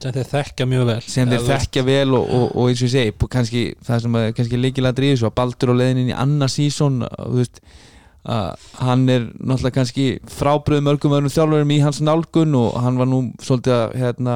sem 0.03 0.11
þeir 0.11 0.27
þekkja 0.27 0.65
mjög 0.67 0.85
vel 0.89 1.01
sem 1.07 1.29
þeir 1.31 1.45
þekkja 1.47 1.83
vel 1.87 2.13
og, 2.17 2.25
og, 2.27 2.45
og 2.59 2.69
eins 2.69 2.81
og 2.81 2.89
ég 2.89 2.91
segi 2.91 3.29
kannski, 3.31 3.61
það 3.87 4.01
sem 4.03 4.17
kannski 4.35 4.59
leikilega 4.59 4.99
í 4.99 5.13
þessu 5.13 5.29
að 5.29 5.35
Baldur 5.37 5.71
á 5.71 5.75
leiðin 5.79 6.01
inn 6.01 6.11
í 6.11 6.17
annar 6.17 6.51
sísón 6.51 7.05
hann 8.23 9.09
er 9.11 9.29
náttúrulega 9.39 9.75
kannski 9.75 10.05
frábröð 10.31 10.83
mörgum 10.83 11.15
öðrum 11.15 11.31
þjálfurum 11.31 11.71
í 11.75 11.79
hans 11.83 12.01
nálgun 12.03 12.55
og 12.55 12.77
hann 12.83 12.99
var 12.99 13.09
nú 13.11 13.21
svolítið 13.43 13.73
að 13.75 13.95
hérna, 13.99 14.35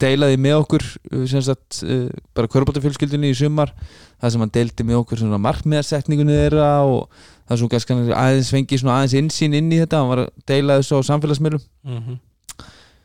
deilaði 0.00 0.38
með 0.40 0.56
okkur 0.62 0.84
uh, 1.12 1.24
sagt 1.44 1.82
uh, 1.84 2.08
bara 2.36 2.50
körbóttafjölskyldunni 2.52 3.32
í 3.32 3.36
sumar. 3.38 3.74
Það 4.22 4.34
sem 4.34 4.44
hann 4.44 4.54
deildi 4.54 4.86
með 4.86 5.00
okkur 5.02 5.22
markmiðarsetningunni 5.42 6.38
þeirra 6.38 6.70
og 6.86 7.24
það 7.48 7.60
svo 7.60 7.68
kannski 7.72 7.96
aðeins 8.16 8.52
fengi 8.54 8.78
aðeins 8.96 9.16
insýn 9.18 9.56
inn 9.58 9.72
í 9.72 9.80
þetta. 9.82 10.02
Hann 10.02 10.12
var 10.12 10.24
að 10.24 10.32
deila 10.48 10.78
þessu 10.80 11.00
á 11.02 11.08
samfélagsmiðlum. 11.10 11.64
Mhm. 11.88 12.20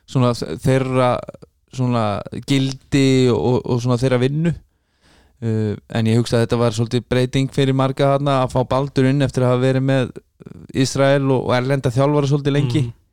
svona 0.08 0.30
þeirra 0.64 1.10
svona 1.76 2.04
gildi 2.48 3.28
og, 3.34 3.60
og 3.66 3.82
svona 3.84 4.00
þeirra 4.00 4.22
vinnu. 4.22 4.54
Uh, 5.38 5.76
en 5.94 6.08
ég 6.10 6.18
hugsa 6.18 6.40
að 6.40 6.48
þetta 6.48 6.58
var 6.64 6.74
svolítið 6.74 7.04
breyting 7.12 7.52
fyrir 7.54 7.76
marga 7.78 8.16
þarna 8.16 8.40
að 8.44 8.56
fá 8.56 8.62
baldur 8.72 9.06
inn 9.06 9.22
eftir 9.22 9.46
að 9.46 9.52
hafa 9.52 9.66
verið 9.68 9.84
með 9.86 10.16
Ísrael 10.74 11.28
og, 11.28 11.44
og 11.44 11.52
erlenda 11.58 11.92
þjálfara 11.94 12.30
svolítið 12.32 12.56
lengi. 12.56 12.82
Mhm. 12.82 12.94
að, 12.94 13.07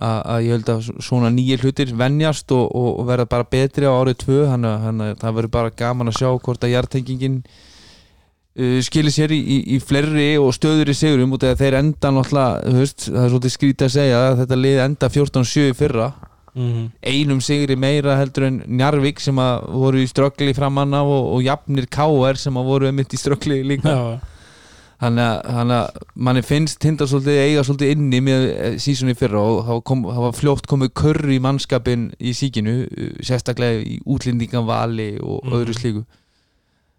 að 0.00 0.42
ég 0.44 0.52
held 0.56 0.68
að 0.74 0.90
svona 1.06 1.30
nýjir 1.32 1.62
hlutir 1.64 1.94
venjast 1.96 2.52
og, 2.52 2.66
og, 2.76 2.90
og 3.00 3.06
verða 3.08 3.28
bara 3.32 3.44
betri 3.50 3.86
á 3.88 3.92
árið 3.96 4.18
tvö 4.24 4.42
þannig 4.50 4.70
að- 4.70 4.82
það 5.22 5.34
verður 5.40 5.54
bara 5.56 5.70
gaman 5.70 6.08
að 6.12 6.18
sjá 6.20 6.28
hvort 6.36 6.64
að 6.66 6.72
hjartengingin 6.74 7.38
uh, 8.58 8.78
skilir 8.84 9.14
sér 9.14 9.32
í, 9.36 9.40
í, 9.40 9.58
í 9.76 9.80
fleiri 9.82 10.28
og 10.40 10.52
stöður 10.56 10.92
í 10.92 10.96
af 11.00 11.52
að 11.54 11.60
þeir 11.64 11.78
enda 11.80 12.12
náttúrulega, 12.16 12.76
veist, 12.80 13.08
það 13.10 13.24
er 13.24 13.32
svolítið 13.34 13.54
skrítið 13.56 13.88
að 13.88 13.94
segja 13.98 14.22
að 14.26 14.40
þetta 14.42 14.58
lið 14.62 14.80
enda 14.86 15.12
14-7 15.18 15.68
í 15.72 15.76
fyrra 15.82 16.08
Mhm. 16.56 16.84
einum 17.04 17.40
sigri 17.44 17.74
meira 17.76 18.14
heldur 18.16 18.46
en 18.46 18.54
Njarvík 18.78 19.18
sem 19.20 19.36
að 19.36 19.66
voru 19.76 19.98
í 20.00 20.06
ströggli 20.08 20.54
framann 20.56 20.94
af 20.96 21.04
og, 21.04 21.26
og 21.34 21.42
jafnir 21.44 21.84
K.R. 21.92 22.38
sem 22.40 22.56
að 22.56 22.64
voru 22.70 22.92
mitt 22.96 23.12
í 23.12 23.18
ströggli 23.20 23.58
líka 23.74 23.92
Já, 23.92 24.14
þannig 24.96 25.72
að, 25.76 25.98
manni 26.16 26.42
finnst 26.46 26.78
tindar 26.80 27.08
svolítið 27.10 27.40
eiga 27.42 27.64
svolítið 27.68 27.90
inni 27.92 28.20
með 28.24 28.44
sísunni 28.80 29.14
fyrra 29.18 29.42
og 29.44 29.58
það 29.66 29.82
kom, 29.90 30.04
var 30.08 30.32
fljótt 30.32 30.66
komið 30.70 30.94
körr 30.96 31.32
í 31.34 31.40
mannskapin 31.44 32.06
í 32.18 32.32
síkinu 32.32 32.76
uh, 32.86 33.10
sérstaklega 33.20 33.82
í 33.84 33.98
útlendinganvali 34.06 35.18
og 35.20 35.44
Mhm. 35.44 35.52
öðru 35.58 35.74
slíku 35.76 36.04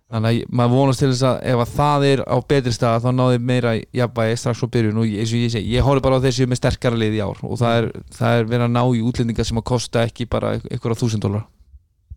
þannig 0.08 0.44
að 0.46 0.54
maður 0.56 0.72
vonast 0.78 1.00
til 1.04 1.10
þess 1.12 1.26
að 1.28 1.42
ef 1.52 1.60
að 1.66 1.72
það 1.76 2.06
er 2.12 2.22
á 2.24 2.38
betri 2.48 2.72
stað 2.78 3.02
þá 3.04 3.10
náði 3.18 3.40
meira 3.44 3.74
jafnvægi 3.98 4.38
strax 4.40 4.62
frá 4.62 4.70
byrjun 4.72 5.02
og 5.02 5.06
ég- 5.10 5.20
eins 5.20 5.34
og 5.34 5.42
ég 5.42 5.52
segi, 5.52 5.74
ég 5.76 5.84
horfði 5.84 6.04
bara 6.06 6.20
á 6.22 6.24
þessu 6.24 6.48
með 6.48 6.62
sterkara 6.62 6.96
lið 7.02 7.18
í 7.18 7.24
ár 7.26 7.42
og 7.44 7.58
það 7.60 7.74
er, 7.82 7.88
það 8.16 8.38
er 8.40 8.46
verið 8.54 8.66
að 8.70 8.72
ná 8.78 8.84
í 8.96 9.02
útlendinga 9.04 9.44
sem 9.50 9.58
að 9.60 9.66
kosta 9.68 10.06
ekki 10.08 10.30
bara 10.30 10.54
einhverja 10.62 11.02
þúsund 11.02 11.26
dólar 11.26 11.44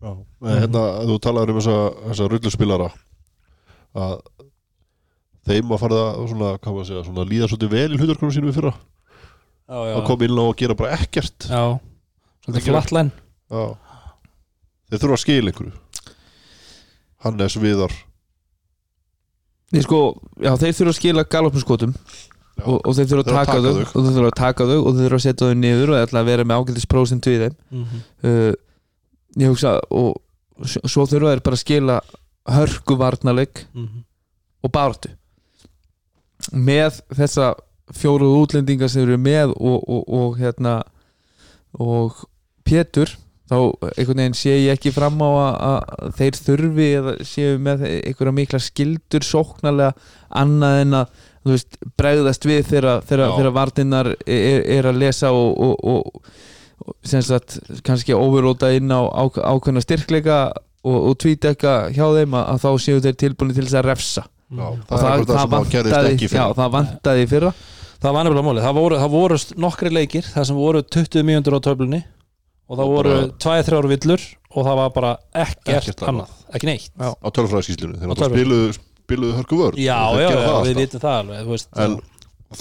Já. 0.01 0.13
Hérna, 0.41 0.83
þú 1.09 1.17
talaður 1.19 1.49
um 1.51 1.59
þessa, 1.59 1.75
þessa 2.07 2.29
rulluspilara 2.31 2.87
að 3.91 4.13
þeim 5.47 5.71
að 5.73 5.79
fara 5.81 5.99
að 6.11 6.27
svona, 6.31 6.49
hvað 6.61 6.73
maður 6.75 6.83
að 6.83 6.89
segja, 6.91 7.03
svona 7.07 7.25
líða 7.31 7.47
svolítið 7.49 7.71
vel 7.73 7.91
í 7.95 7.99
hlutarkonum 8.01 8.33
sínum 8.35 8.51
í 8.51 8.55
fyrra 8.55 8.73
já, 8.75 9.77
já. 9.89 9.95
að 9.97 10.05
koma 10.09 10.27
inn 10.27 10.37
á 10.37 10.43
og 10.45 10.55
gera 10.59 10.75
bara 10.77 10.97
ekkert 10.99 11.47
Já, 11.49 11.63
svolítið 12.45 13.11
Já. 13.51 13.63
þeir 14.91 15.01
þurfa 15.01 15.17
að 15.17 15.23
skila 15.25 15.51
einhverju 15.51 15.73
Hannes 17.25 17.55
Viðar 17.61 17.93
Nei, 19.71 19.81
sko, 19.85 19.99
já, 20.43 20.51
þeir 20.59 20.73
þurfa 20.75 20.91
að 20.91 20.97
skila 20.99 21.23
galopinskotum 21.31 21.93
og, 22.61 22.77
og 22.83 22.95
þeir 22.97 23.07
þurfa 23.07 23.21
að 23.23 23.29
taka 23.31 23.45
taka 23.45 23.61
þau 23.61 23.71
þau. 23.71 23.85
og 23.85 24.03
þeir 24.05 24.15
þurfa 24.17 24.31
að 24.31 24.39
taka 24.41 24.65
þau 24.67 24.77
og 24.81 24.89
þeir 24.97 25.05
þurfa 25.05 25.19
að 25.21 25.25
setja 25.25 25.47
þau 25.47 25.59
niður 25.61 25.93
og 25.93 26.01
ætla 26.01 26.19
að 26.21 26.27
vera 26.31 26.43
með 26.49 26.59
ágældis 26.61 26.89
prósentu 26.91 27.31
í 27.31 27.39
þeim 27.45 27.55
Mhm. 27.71 28.01
uh, 28.27 28.51
ég 29.41 29.47
hugsa 29.53 29.71
og 29.89 30.19
svo 30.85 31.05
þurfa 31.07 31.31
þeir 31.31 31.43
bara 31.47 31.55
að 31.57 31.63
skila 31.63 31.95
hörku 32.51 32.97
varnarleik 32.99 33.63
Mhm. 33.73 34.03
og 34.67 34.71
baráttu 34.75 35.13
með 36.51 37.01
þessa 37.15 37.53
fjóruð 37.95 38.37
útlendingar 38.41 38.91
sem 38.91 39.03
eru 39.03 39.17
með 39.19 39.55
og, 39.57 39.81
og, 39.81 40.05
og 40.07 40.39
hérna 40.39 40.77
og 41.79 42.23
Pétur 42.67 43.11
þá 43.51 43.57
einhvern 43.97 44.21
veginn 44.21 44.37
sé 44.37 44.53
ég 44.53 44.77
ekki 44.77 44.93
fram 44.95 45.19
á 45.19 45.29
að, 45.29 45.55
að 45.67 46.13
þeir 46.19 46.39
þurfi 46.45 46.87
eða 47.01 47.15
séu 47.27 47.57
með 47.59 47.83
einhverja 47.89 48.35
mikla 48.37 48.61
skildur 48.63 49.27
sóknarlega 49.27 49.91
annað 50.41 50.79
en 50.85 50.97
að 51.01 51.27
veist, 51.49 51.77
bregðast 51.99 52.47
við 52.47 52.63
þegar, 52.69 53.51
vartinnar 53.55 54.13
er, 54.23 54.63
er 54.77 54.87
að 54.87 55.01
lesa 55.01 55.33
og, 55.35 55.57
og, 55.57 55.75
og, 55.83 56.35
og 56.85 56.95
sem 57.07 57.23
sagt 57.25 57.59
kannski 57.87 58.15
overróta 58.15 58.71
inn 58.75 58.93
á, 58.93 59.01
ákveðna 59.09 59.83
styrkleika 59.83 60.41
og, 60.85 61.17
tvíteka 61.21 61.89
hjá 61.93 62.05
þeim 62.15 62.37
að, 62.37 62.45
að 62.53 62.63
þá 62.63 62.69
séu 62.85 63.03
þeir 63.03 63.19
tilbúin 63.25 63.55
til 63.55 63.65
þess 63.65 63.81
að 63.81 63.89
refsa 63.89 64.27
Já, 64.51 64.65
það 64.89 65.05
að 65.05 65.51
vantaði, 65.51 66.15
já, 66.19 66.29
fyrir 66.31 66.55
það 66.59 66.71
vantaði 66.75 67.23
í 67.23 67.29
fyrra. 67.31 67.51
Það 68.01 68.15
var 68.17 68.25
nefnilega 68.25 68.45
málið, 68.49 68.63
það 68.65 68.75
voru, 68.81 68.95
það 69.01 69.11
voru 69.13 69.37
nokkri 69.61 69.91
leikir 69.93 70.25
það 70.27 70.45
sem 70.49 70.57
voru 70.57 70.81
20 70.83 71.23
mínútur 71.27 71.55
á 71.55 71.59
töflunni 71.61 71.99
og 72.67 72.77
það 72.79 72.89
voru 72.95 73.11
bara- 73.13 73.33
2-3 73.45 73.89
villur 73.91 74.21
og 74.51 74.65
það 74.65 74.75
var 74.81 74.89
bara 74.95 75.11
ekkert, 75.33 75.75
Ekkert 75.77 76.01
annað. 76.09 76.31
ekki 76.53 76.65
neitt. 76.67 76.89
Já. 76.99 77.09
á 77.13 77.27
tölfræðskíslunni 77.31 77.99
náttúrulega 78.01 78.17
tölfræði. 78.21 78.41
spiluðu, 78.41 78.79
spiluðu 79.05 79.35
hörku 79.37 79.59
vörð. 79.61 79.77
Já, 79.77 79.99
já, 80.17 80.29
já, 80.31 80.39
það 80.47 80.65
við 80.67 80.75
vitum 80.81 80.99
það 81.05 81.19
alveg 81.21 81.45
þú 81.45 81.53
veist, 81.55 81.69
en 81.85 81.99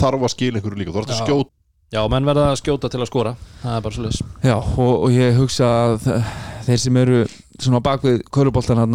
þarf 0.01 0.22
að 0.28 0.32
skila 0.34 0.61
einhverju 0.61 0.78
líka. 0.78 0.91
Þú 0.93 1.01
þarf 1.01 1.11
að 1.16 1.26
skjóta 1.26 1.51
Já, 1.91 2.07
menn 2.07 2.22
verða 2.24 2.45
að 2.53 2.61
skjóta 2.61 2.86
til 2.91 3.01
að 3.03 3.09
skora. 3.11 3.32
Það 3.64 3.76
er 3.76 3.80
bara 3.82 3.95
svo 3.97 4.03
leys 4.05 4.20
Já, 4.47 4.55
og, 4.55 4.93
og 5.03 5.11
ég 5.11 5.34
hugsa 5.41 5.66
að 5.66 5.97
þe- 6.05 6.20
þeir 6.68 6.78
sem 6.84 6.97
eru 7.01 7.16
svona 7.59 7.80
bak 7.82 8.03
við 8.07 8.20
köruboltan 8.30 8.78
hann 8.78 8.95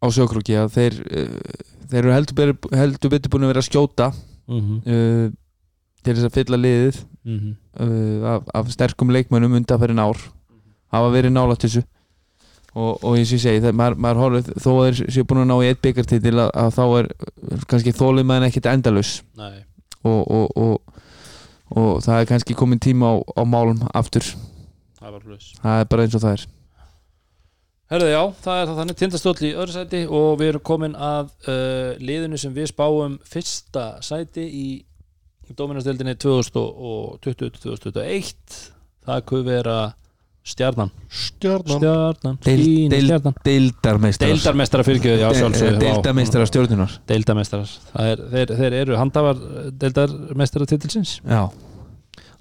á 0.00 0.06
sjókrúki 0.08 0.56
að 0.56 0.72
þeir, 0.76 0.98
uh, 1.10 1.62
þeir 1.92 2.02
eru 2.02 2.16
heldur, 2.16 2.56
heldur 2.72 3.14
betur 3.14 3.32
búin 3.32 3.46
að 3.46 3.54
vera 3.54 3.64
að 3.64 3.70
skjóta 3.70 4.10
mm 4.48 4.60
-hmm. 4.60 4.78
uh, 4.86 5.30
til 6.02 6.14
þess 6.16 6.28
að 6.28 6.36
fylla 6.38 6.60
liðið 6.60 7.04
Mm 7.24 7.56
uh, 7.80 8.34
af, 8.34 8.42
af 8.54 8.70
sterkum 8.72 9.10
leikmönnum 9.10 9.52
undanferðin 9.52 10.00
ár. 10.00 10.18
Hafa 10.92 11.10
verið 11.12 11.32
nálægt 11.32 11.66
þessu. 11.66 11.82
Og, 12.74 13.04
og 13.04 13.16
eins 13.18 13.32
og 13.32 13.36
ég 13.36 13.42
segi, 13.42 13.60
það, 13.60 13.74
maður, 13.74 13.96
maður 13.98 14.20
horfið 14.22 14.48
þó 14.62 14.70
að 14.70 14.84
þeir 14.86 15.10
séu 15.14 15.24
búin 15.26 15.42
að 15.42 15.48
ná 15.50 15.56
í 15.58 15.68
eitt 15.68 15.82
byggartitil 15.82 16.36
að, 16.38 16.50
að 16.54 16.70
þá 16.76 16.84
er 16.98 17.08
kannski 17.66 17.92
þólið 17.98 18.28
maður 18.30 18.46
ekkert 18.46 18.68
endalaus. 18.70 19.10
Nei, 19.36 19.64
og, 20.04 20.20
og, 20.30 20.46
og, 20.56 21.02
og 21.74 21.90
það 22.06 22.20
er 22.20 22.30
kannski 22.30 22.54
komin 22.54 22.82
tíma 22.82 23.10
á, 23.10 23.14
á 23.36 23.42
málum 23.42 23.82
aftur. 23.92 24.22
Það 25.00 25.18
það 25.62 25.82
er 25.82 25.90
bara 25.90 26.06
eins 26.06 26.14
og 26.14 26.24
það 26.24 26.36
er 26.36 26.46
Herðu, 27.90 28.06
já, 28.12 28.20
það 28.44 28.58
er 28.60 28.68
það 28.70 28.76
þannig. 28.80 28.96
Tindastóll 29.00 29.40
í 29.42 29.48
öðru 29.58 29.72
sæti 29.74 30.00
og 30.06 30.36
við 30.38 30.48
erum 30.52 30.62
komin 30.68 30.92
að 30.94 31.32
uh, 31.50 31.90
liðinu 31.98 32.38
sem 32.38 32.52
við 32.54 32.68
spáum 32.70 33.16
fyrsta 33.26 33.96
sæti 34.06 34.44
í 34.46 34.66
Dóminastildinni 35.58 36.14
2020-2021 36.22 38.60
það 39.08 39.24
kuð 39.26 39.42
vera 39.48 39.74
stjarnan. 40.46 40.92
Stjarnan. 41.10 41.80
Stjarnan, 41.80 42.36
Deild- 42.44 42.62
fín 42.62 42.90
deild- 42.92 43.08
stjarnan. 43.10 43.34
deildarmeistarar. 43.44 44.30
Deildarmestara 44.36 44.82
fyrirgjöðu, 44.86 45.20
já 45.24 45.28
sjálfsögðu. 45.40 45.80
Deildarmeistara 45.82 46.46
stjórnunar 46.48 46.92
deildarmestrar 47.10 47.66
það 47.90 48.04
er, 48.12 48.18
þeir, 48.36 48.48
þeir 48.60 48.72
eru 48.84 48.94
handhafar 49.00 49.36
deildarmestara 49.82 50.64
titilsins 50.70 51.10
já, 51.26 51.42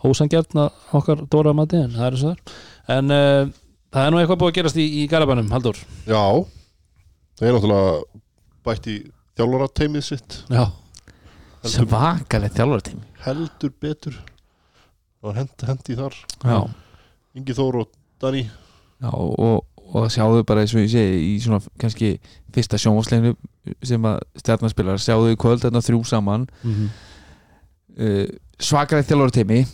ósangjarn 0.06 0.62
að 0.64 0.70
okkar 1.02 1.18
Dóra 1.34 1.52
Mati 1.58 1.78
en 1.82 1.97
það 1.97 2.08
er 2.12 2.16
svo 2.22 2.30
þar. 2.36 2.41
En 3.00 3.06
uh, 3.18 3.43
það 3.94 4.06
er 4.06 4.12
nú 4.14 4.22
eitthvað 4.22 4.42
búið 4.42 4.52
að 4.52 4.58
gerast 4.60 4.80
í, 4.80 4.88
í 5.02 5.08
Garabænum, 5.12 5.52
Haldur 5.54 5.78
já 6.06 6.24
það 7.40 7.48
er 7.48 7.56
náttúrulega 7.56 7.94
bætt 8.68 8.90
í 8.92 8.98
þjálfara 9.40 9.70
teimið 9.72 10.04
sitt. 10.04 10.38
Já, 10.52 10.66
svakalegt 11.64 12.58
þjálfartími 12.60 13.08
heldur 13.24 13.74
betur. 13.82 14.20
Og 15.20 15.36
hendi, 15.36 15.68
hendi 15.68 15.96
þar. 16.00 16.16
Já, 16.48 16.60
Ingi 17.36 17.56
Þór 17.56 17.82
og 17.82 17.90
Dani 18.24 18.46
já 19.00 19.10
og, 19.12 19.66
og 19.90 20.08
sjáðu 20.12 20.46
bara 20.48 20.64
eins 20.64 20.74
og 20.76 20.84
ég 20.84 20.92
segi 20.92 21.20
í 21.34 21.34
svona 21.44 21.60
kannski 21.80 22.14
fyrsta 22.56 22.80
sjónvarsleinu 22.80 23.34
sem 23.86 24.08
að 24.08 24.22
stjarnaspilar 24.40 25.02
sjáðu 25.04 25.34
í 25.34 25.40
kvöld 25.40 25.64
þarna 25.64 25.84
þrjú 25.84 26.02
saman. 26.08 26.48
Mm 26.64 26.76
-hmm. 26.76 26.90
uh, 28.00 28.26
svakalegt 28.60 29.12
þjálfartími 29.12 29.66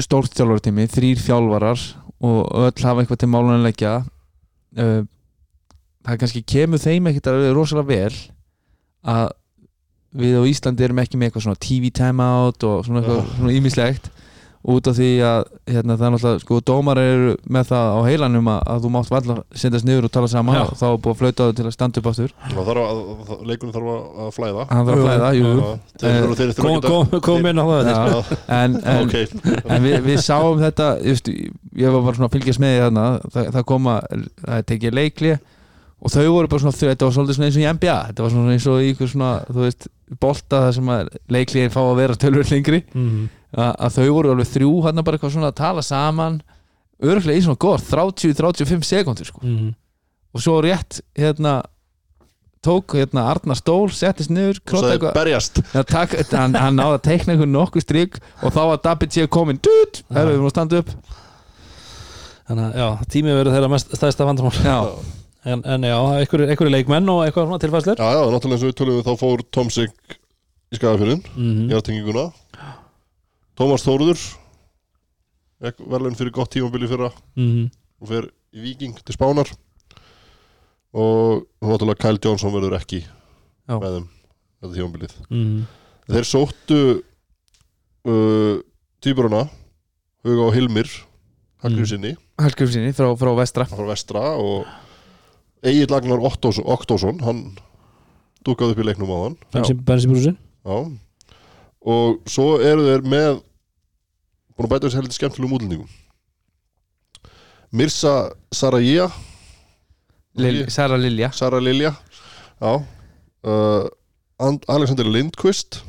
stórt 0.00 0.34
þjálfartími, 0.34 0.88
þrýr 0.90 1.20
þjálfarar 1.22 1.80
og 2.24 2.66
öll 2.66 2.86
hafa 2.86 3.02
eitthvað 3.02 3.20
til 3.22 3.30
málun 3.32 3.58
að 3.58 3.66
leggja 3.68 3.94
uh, 4.80 5.00
það 6.04 6.20
kannski 6.22 6.44
kemur 6.54 6.82
þeim 6.82 7.10
ekkert 7.10 7.30
að 7.30 7.40
vera 7.42 7.56
rosalega 7.56 7.90
vel 7.90 8.20
að 9.14 9.26
við 10.14 10.36
á 10.38 10.42
Íslandi 10.46 10.86
erum 10.86 11.00
ekki 11.02 11.18
með 11.18 11.30
eitthvað 11.30 11.46
svona 11.48 11.62
TV 11.64 11.90
og 11.90 12.84
svona 12.86 13.00
eitthvað 13.02 13.20
Já. 13.20 13.30
svona 13.38 13.54
ímislegt 13.58 14.10
út 14.64 14.86
af 14.88 14.96
því 14.96 15.08
að 15.20 15.42
hérna, 15.68 15.94
það 15.98 16.06
er 16.06 16.12
náttúrulega 16.14 16.40
sko 16.40 16.58
dómar 16.64 16.98
eru 17.00 17.32
með 17.52 17.66
það 17.68 17.88
á 17.92 17.98
heilanum 18.06 18.46
að, 18.48 18.60
að 18.72 18.84
þú 18.84 18.90
mátt 18.94 19.10
valla 19.12 19.36
sendast 19.60 19.84
niður 19.84 20.06
og 20.08 20.12
tala 20.14 20.30
saman 20.32 20.60
og 20.62 20.70
þá 20.80 20.84
er 20.88 21.00
búið 21.04 21.12
að 21.12 21.18
flauta 21.20 21.48
þau 21.48 21.56
til 21.58 21.66
að 21.66 21.74
standa 21.74 22.00
upp 22.00 22.08
aftur. 22.08 22.32
Leikunum 23.44 23.74
þarf 23.74 23.90
að, 23.92 24.06
að 24.24 24.30
flæða. 24.38 24.66
Hann 24.70 24.88
þarf 24.88 25.02
að 25.02 25.04
flæða, 25.04 25.30
jú, 25.36 25.52
þurfa 26.00 26.56
kom, 26.64 26.78
kom, 26.86 27.16
kom 27.28 27.48
inn 27.50 27.60
á 27.60 27.64
það. 27.68 27.90
Já, 27.90 27.98
Já, 28.14 28.38
en, 28.56 28.78
en, 28.94 29.04
ok. 29.04 29.60
en 29.68 29.84
við, 29.84 29.98
við 30.08 30.22
sáum 30.24 30.64
þetta 30.64 30.88
just, 31.04 31.28
ég 31.28 31.92
var 31.98 32.06
bara 32.08 32.16
svona 32.16 32.30
að 32.32 32.38
fylgjast 32.38 32.64
með 32.64 32.74
því 32.76 32.82
þarna 32.86 33.06
það, 33.36 33.52
það 33.58 33.68
koma, 33.74 33.98
það 34.40 34.56
er 34.62 34.66
tekið 34.72 34.98
leikli 35.02 35.36
og 36.04 36.12
þau 36.12 36.24
voru 36.32 36.48
bara 36.52 36.64
svona 36.64 36.76
þetta 36.80 37.06
var 37.06 37.14
svolítið 37.16 37.36
svona 37.36 37.46
eins 37.50 37.56
og 37.60 37.62
í 37.62 37.70
NBA 37.76 38.00
þetta 38.08 38.24
var 38.24 38.32
svona 38.34 38.56
eins 38.56 38.66
og 38.68 38.80
í 38.80 38.90
ykkur 38.92 39.12
svona 39.12 39.30
þú 39.48 39.62
veist, 39.62 39.86
bolta 40.20 40.66
það 40.66 40.74
sem 40.76 40.90
að 40.92 41.14
leikliðin 41.32 41.72
fá 41.72 41.80
að 41.84 41.96
vera 42.00 42.16
tölvöld 42.24 42.52
lengri. 42.52 42.84
Mm 42.96 43.24
að, 43.24 43.32
að 43.54 43.98
þau 43.98 44.08
voru 44.08 44.34
alveg 44.34 44.50
þrjú 44.50 44.72
hann 44.86 45.04
bara 45.04 45.18
eitthvað 45.18 45.36
svona 45.36 45.52
að 45.52 45.60
tala 45.60 45.84
saman 45.84 46.40
örgulega 47.02 47.38
í 47.38 47.44
svona 47.44 47.60
gott 47.60 47.86
30-35 47.90 48.86
sekundur 48.88 49.28
sko. 49.28 49.40
-hmm. 49.44 49.74
og 50.34 50.42
svo 50.42 50.60
rétt 50.64 51.00
hérna 51.18 51.62
tók 52.64 52.94
hérna 52.96 53.26
Arnar 53.28 53.56
Stól 53.56 53.90
settist 53.92 54.30
niður, 54.32 54.60
og 54.64 54.78
sagði 54.78 54.94
eitthvað 54.94 55.18
berjast. 55.18 55.60
Hann, 56.32 56.54
hann 56.56 56.78
náði 56.78 56.96
að 56.96 57.02
teikna 57.04 57.34
einhvern 57.34 57.52
nokkuð 57.52 57.84
strik 57.84 58.16
og 58.40 58.54
þá 58.54 58.62
var 58.70 58.80
Dabit 58.86 59.12
sé 59.12 59.26
komin 59.28 59.60
dut, 59.60 60.00
herru, 60.08 60.32
við 60.32 60.38
erum 60.38 60.48
að 60.48 60.54
standa 60.54 60.80
upp. 60.80 60.94
Þannig 62.48 62.64
að 62.64 62.80
já, 62.80 62.88
tímið 63.12 63.38
verður 63.38 63.56
þeirra 63.56 63.70
mest 63.74 63.92
stæðsta 63.98 64.28
vandamál. 64.28 64.56
Já, 64.64 64.78
en, 65.44 65.64
en 65.74 65.86
já, 65.90 65.96
einhverju, 66.22 66.72
leikmenn 66.72 67.12
og 67.12 67.22
eitthvað 67.24 67.48
svona 67.50 67.60
tilfæslur 67.62 68.00
Já, 68.00 68.08
já, 68.16 68.22
náttúrulega 68.32 68.56
eins 68.56 68.64
og 68.64 68.70
við 68.70 68.78
tölum 68.80 68.98
við 68.98 69.08
þá 69.08 69.20
fór 69.20 69.44
Tomsik 69.52 70.16
í 70.72 70.78
skagafyrðin 70.78 71.20
mm 71.20 71.44
í 71.44 71.52
-hmm. 71.52 71.74
aðtenginguna 71.78 72.26
Tómas 73.54 73.84
Þóruður 73.86 74.20
verðlun 75.64 76.16
fyrir 76.18 76.34
gott 76.34 76.50
tímabili 76.52 76.88
fyrra. 76.90 77.12
Mm 77.38 77.70
og 78.04 78.10
fer 78.10 78.26
í 78.54 78.60
Viking 78.60 78.96
til 79.00 79.14
Spánar 79.16 79.48
og 80.94 81.46
náttúrulega 81.64 82.02
Kyle 82.04 82.20
Johnson 82.22 82.52
verður 82.54 82.76
ekki 82.78 83.00
Já. 83.00 83.78
með 83.80 83.96
þeim 83.96 84.06
þetta 84.60 84.74
tímabilið. 84.76 85.14
-hmm. 85.30 85.62
þeir 86.10 86.28
sóttu 86.28 86.80
uh, 88.04 88.56
týpuruna 89.00 89.46
Huga 90.24 90.46
og 90.48 90.54
Hilmir 90.56 90.88
Hallgríf 91.64 91.88
sinni. 91.88 92.14
Hallgrímsinni 92.40 92.92
frá, 92.92 93.08
frá 93.16 93.32
vestra. 93.36 93.64
Frá 93.64 93.86
vestra 93.88 94.36
og 94.36 94.66
Egil 95.64 95.94
Agnar 95.96 96.20
Ottós- 96.20 96.60
Ottosson 96.60 97.20
hann 97.24 97.56
dúkaði 98.44 98.72
upp 98.76 98.82
í 98.84 98.84
leiknum 98.84 99.08
á 99.08 99.18
hann 99.24 99.36
Bensi, 99.52 99.74
bensi 99.74 100.08
brúsin 100.08 100.36
Já 100.64 100.76
Og 101.84 102.20
svo 102.30 102.54
eru 102.64 102.86
þeir 102.86 103.04
með 103.04 103.40
búin 104.54 104.66
að 104.68 104.72
bæta 104.72 104.86
þessi 104.86 104.98
heldur 105.00 105.16
skemmtilegum 105.18 105.56
útlendingum. 105.58 105.90
Mirsa 107.74 108.14
Sarajia 108.54 109.08
Lil, 110.38 110.64
Sara 110.70 110.96
Lilja. 110.98 111.30
Sara 111.32 111.60
Lilja. 111.62 111.92
Já. 112.60 112.72
Uh, 113.44 113.86
And- 114.40 114.64
Alexander 114.68 115.04
Lindqvist. 115.06 115.82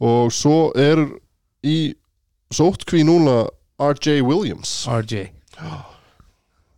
Og 0.00 0.32
svo 0.32 0.70
er 0.78 1.02
í 1.62 1.94
sótkví 2.52 3.02
núna 3.04 3.42
R.J. 3.80 4.22
Williams. 4.24 4.86
RJ 4.88 5.28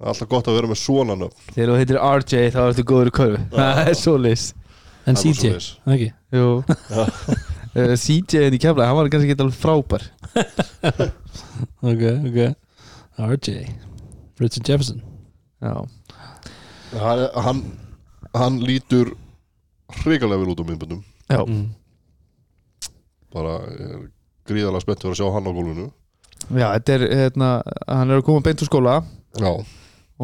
alltaf 0.05 0.29
gott 0.29 0.49
að 0.51 0.59
vera 0.59 0.68
með 0.70 0.81
svona 0.81 1.14
nöfn. 1.18 1.47
Þegar 1.55 1.70
þú 1.70 1.79
heitir 1.81 1.99
RJ 2.03 2.51
þá 2.55 2.61
ertu 2.68 2.85
góður 2.89 3.11
í 3.11 3.14
körfu. 3.18 3.43
Það 3.57 3.81
er 3.89 3.99
svo 3.99 4.16
leys 4.20 4.47
En 5.05 5.18
er 5.18 5.20
CJ, 5.20 5.51
ekki? 5.95 6.11
Jú 6.33 6.47
uh, 7.75 7.95
CJ 7.99 8.47
en 8.49 8.57
í 8.57 8.61
kefla, 8.62 8.89
hann 8.89 8.99
var 8.99 9.11
kannski 9.12 9.35
ekki 9.35 9.47
alveg 9.47 9.61
frábær. 9.61 10.09
Ok, 11.85 12.03
ok. 12.27 12.39
RJ 13.18 13.53
Richard 14.41 14.68
Jefferson. 14.68 15.03
Já, 15.62 15.87
hann, 16.99 17.29
hann, 17.45 17.61
hann 18.35 18.59
lítur 18.61 19.14
hrikalega 20.03 20.41
vel 20.43 20.51
út 20.53 20.61
á 20.61 20.66
myndböndum 20.66 21.05
já, 21.31 21.41
mm. 21.47 21.68
bara 23.33 23.55
ég 23.70 23.93
er 23.95 24.03
gríðarlega 24.49 24.85
spennt 24.85 25.05
fyrir 25.05 25.14
að 25.14 25.20
sjá 25.20 25.29
hann 25.33 25.49
á 25.49 25.53
gólfinu. 25.57 25.87
Já 26.51 26.66
þetta 26.75 26.97
er, 26.97 27.07
hérna, 27.22 27.49
hann 27.89 28.11
er 28.11 28.20
að 28.20 28.27
koma 28.27 28.45
beint 28.45 28.64
úr 28.64 28.68
skóla. 28.68 28.99
Já, 29.41 29.53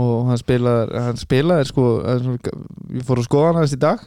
og 0.00 0.28
hann 0.28 0.40
spilaði, 0.40 1.04
hann 1.06 1.20
spilaði 1.20 1.70
sko, 1.70 1.86
hann 2.04 2.36
ég 2.98 3.06
fór 3.08 3.22
að 3.22 3.28
skoða 3.30 3.50
hann 3.50 3.62
aðeins 3.62 3.76
í 3.78 3.82
dag. 3.86 4.04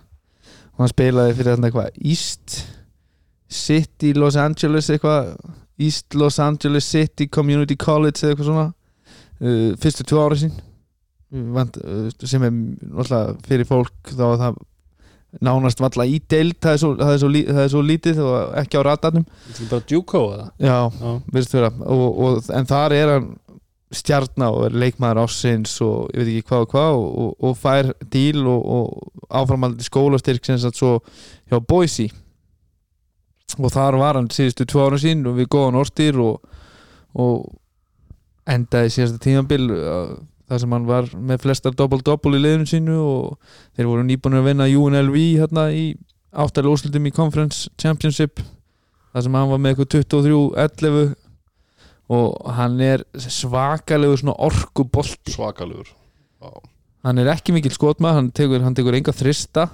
Og 0.74 0.84
hann 0.84 0.94
spilaði 0.94 1.38
fyrir 1.38 1.54
þarna 1.54 1.70
eitthvað 1.70 2.02
East 2.12 2.60
City 3.54 4.14
Los 4.18 4.38
Angeles 4.40 4.90
eitthvað 4.92 5.34
East 5.82 6.14
Los 6.18 6.40
Angeles 6.44 6.86
City 6.90 7.28
Community 7.28 7.78
College 7.80 8.20
eða 8.22 8.34
eitthvað 8.34 8.50
svona 8.50 8.68
uh, 8.70 9.72
fyrstu 9.82 10.06
tvö 10.10 10.22
ára 10.26 10.38
sín. 10.40 10.54
Vant, 11.54 11.80
uh, 11.82 12.12
sem 12.22 12.44
er 12.46 12.54
náttúrulega 12.54 13.38
fyrir 13.48 13.70
fólk 13.70 14.14
þá 14.14 14.26
er 14.28 14.40
það 14.44 14.62
nánast 15.42 15.82
valla 15.82 16.06
í 16.06 16.20
deild 16.30 16.60
það 16.62 16.76
er 16.76 16.82
svo, 16.82 16.92
það 17.00 17.14
er 17.14 17.22
svo, 17.22 17.30
það 17.48 17.62
er 17.64 17.72
svo 17.74 17.84
lítið 17.88 18.20
og 18.22 18.58
ekki 18.62 18.78
á 18.78 18.82
ratarnum 18.86 19.24
Þetta 19.48 19.64
er 19.64 19.70
bara 19.72 19.86
Djúkó 19.90 20.22
eða? 20.36 20.48
já, 20.62 20.78
virðist 21.34 21.56
vera 21.58 21.72
og, 21.80 22.04
og, 22.26 22.52
en 22.54 22.70
þar 22.70 22.96
er 22.98 23.14
hann 23.16 23.30
stjarnar 23.94 24.58
og 24.58 24.68
er 24.68 24.78
leikmaður 24.84 25.24
ásins 25.28 25.74
og 25.86 26.14
ég 26.14 26.22
veit 26.22 26.32
ekki 26.34 26.50
hvað 26.50 26.66
og 26.66 26.72
hvað 26.74 27.00
og, 27.00 27.34
og, 27.50 27.58
fær 27.62 27.92
díl 28.14 28.42
og, 28.42 28.62
og 28.78 29.28
áframaldið 29.42 29.90
skólastyrk 29.90 30.46
sem 30.46 30.62
svo 30.64 30.96
hjá 31.50 31.60
Boise 31.62 32.10
og 33.60 33.74
þar 33.74 33.98
var 34.02 34.20
hann 34.20 34.30
síðustu 34.34 34.68
tvö 34.70 34.88
ára 34.88 35.00
sín 35.02 35.26
og 35.30 35.38
við 35.40 35.50
góðan 35.54 35.80
orstýr 35.82 36.20
og, 36.22 36.40
og 37.14 37.52
endaði 38.50 38.94
síðasta 38.96 39.22
tímabil 39.24 39.68
uh, 39.74 40.16
þar 40.50 40.64
sem 40.64 40.76
hann 40.76 40.90
var 40.90 41.10
með 41.16 41.46
flestar 41.46 41.76
double-double 41.78 42.40
í 42.40 42.44
liðinu 42.44 42.70
sínu 42.70 42.98
og 43.00 43.54
þeir 43.78 43.90
voru 43.92 44.08
nýbúin 44.08 44.40
að 44.40 44.50
vinna 44.50 44.70
UNLV 44.70 45.20
hérna 45.42 45.68
í 45.74 45.86
áttalega 46.34 46.74
úrslutum 46.74 47.10
í 47.10 47.14
Conference 47.16 47.70
Championship 47.80 48.42
þar 49.14 49.28
sem 49.28 49.38
hann 49.38 49.52
var 49.52 49.62
með 49.62 49.76
eitthvað 49.76 50.10
23-11 50.12 51.14
og 52.14 52.54
hann 52.58 52.82
er 52.84 53.06
svakalegu 53.16 54.18
svona 54.20 54.36
orkubolti. 54.44 55.34
Svakalegur 55.34 55.94
hann 57.04 57.20
er 57.20 57.32
ekki 57.34 57.56
mikil 57.56 57.72
skotmað 57.74 58.18
hann 58.18 58.30
tekur, 58.36 58.64
hann 58.64 58.76
tekur 58.78 58.96
enga 58.98 59.14
þrista 59.16 59.68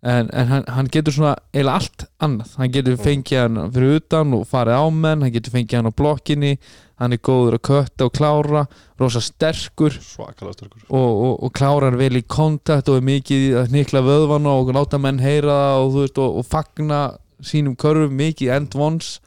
en, 0.00 0.30
en 0.32 0.46
hann, 0.48 0.64
hann 0.64 0.88
getur 0.92 1.12
svona 1.12 1.34
eða 1.52 1.74
allt 1.76 2.06
annað, 2.24 2.54
hann 2.56 2.72
getur 2.72 3.00
fengið 3.00 3.42
hann 3.42 3.58
fyrir 3.74 3.98
utan 4.00 4.36
og 4.36 4.46
farið 4.48 4.80
á 4.80 4.86
menn 4.88 5.24
hann 5.26 5.34
getur 5.34 5.52
fengið 5.52 5.76
hann 5.76 5.92
á 5.92 5.98
blokkinni 5.98 6.52
hann 7.00 7.16
er 7.16 7.20
góður 7.24 7.56
að 7.58 7.64
kötta 7.68 8.08
og 8.08 8.14
klára 8.16 8.64
rosa 9.00 9.22
sterkur 9.24 9.92
sterkur. 9.92 10.84
og, 10.88 11.10
og, 11.10 11.34
og 11.44 11.52
klárar 11.56 11.96
vel 12.00 12.16
í 12.16 12.24
kontakt 12.24 12.88
og 12.88 13.00
er 13.00 13.06
mikið 13.08 13.46
að 13.60 13.74
hnikla 13.74 14.04
vöðvana 14.04 14.56
og 14.60 14.72
láta 14.76 15.00
menn 15.00 15.20
heyra 15.20 15.56
það 15.56 15.84
og, 15.84 15.96
veist, 15.98 16.20
og, 16.20 16.40
fagna 16.48 17.00
sínum 17.44 17.76
körfum 17.80 18.16
mikið 18.16 18.52
end 18.52 18.76
ones. 18.76 19.18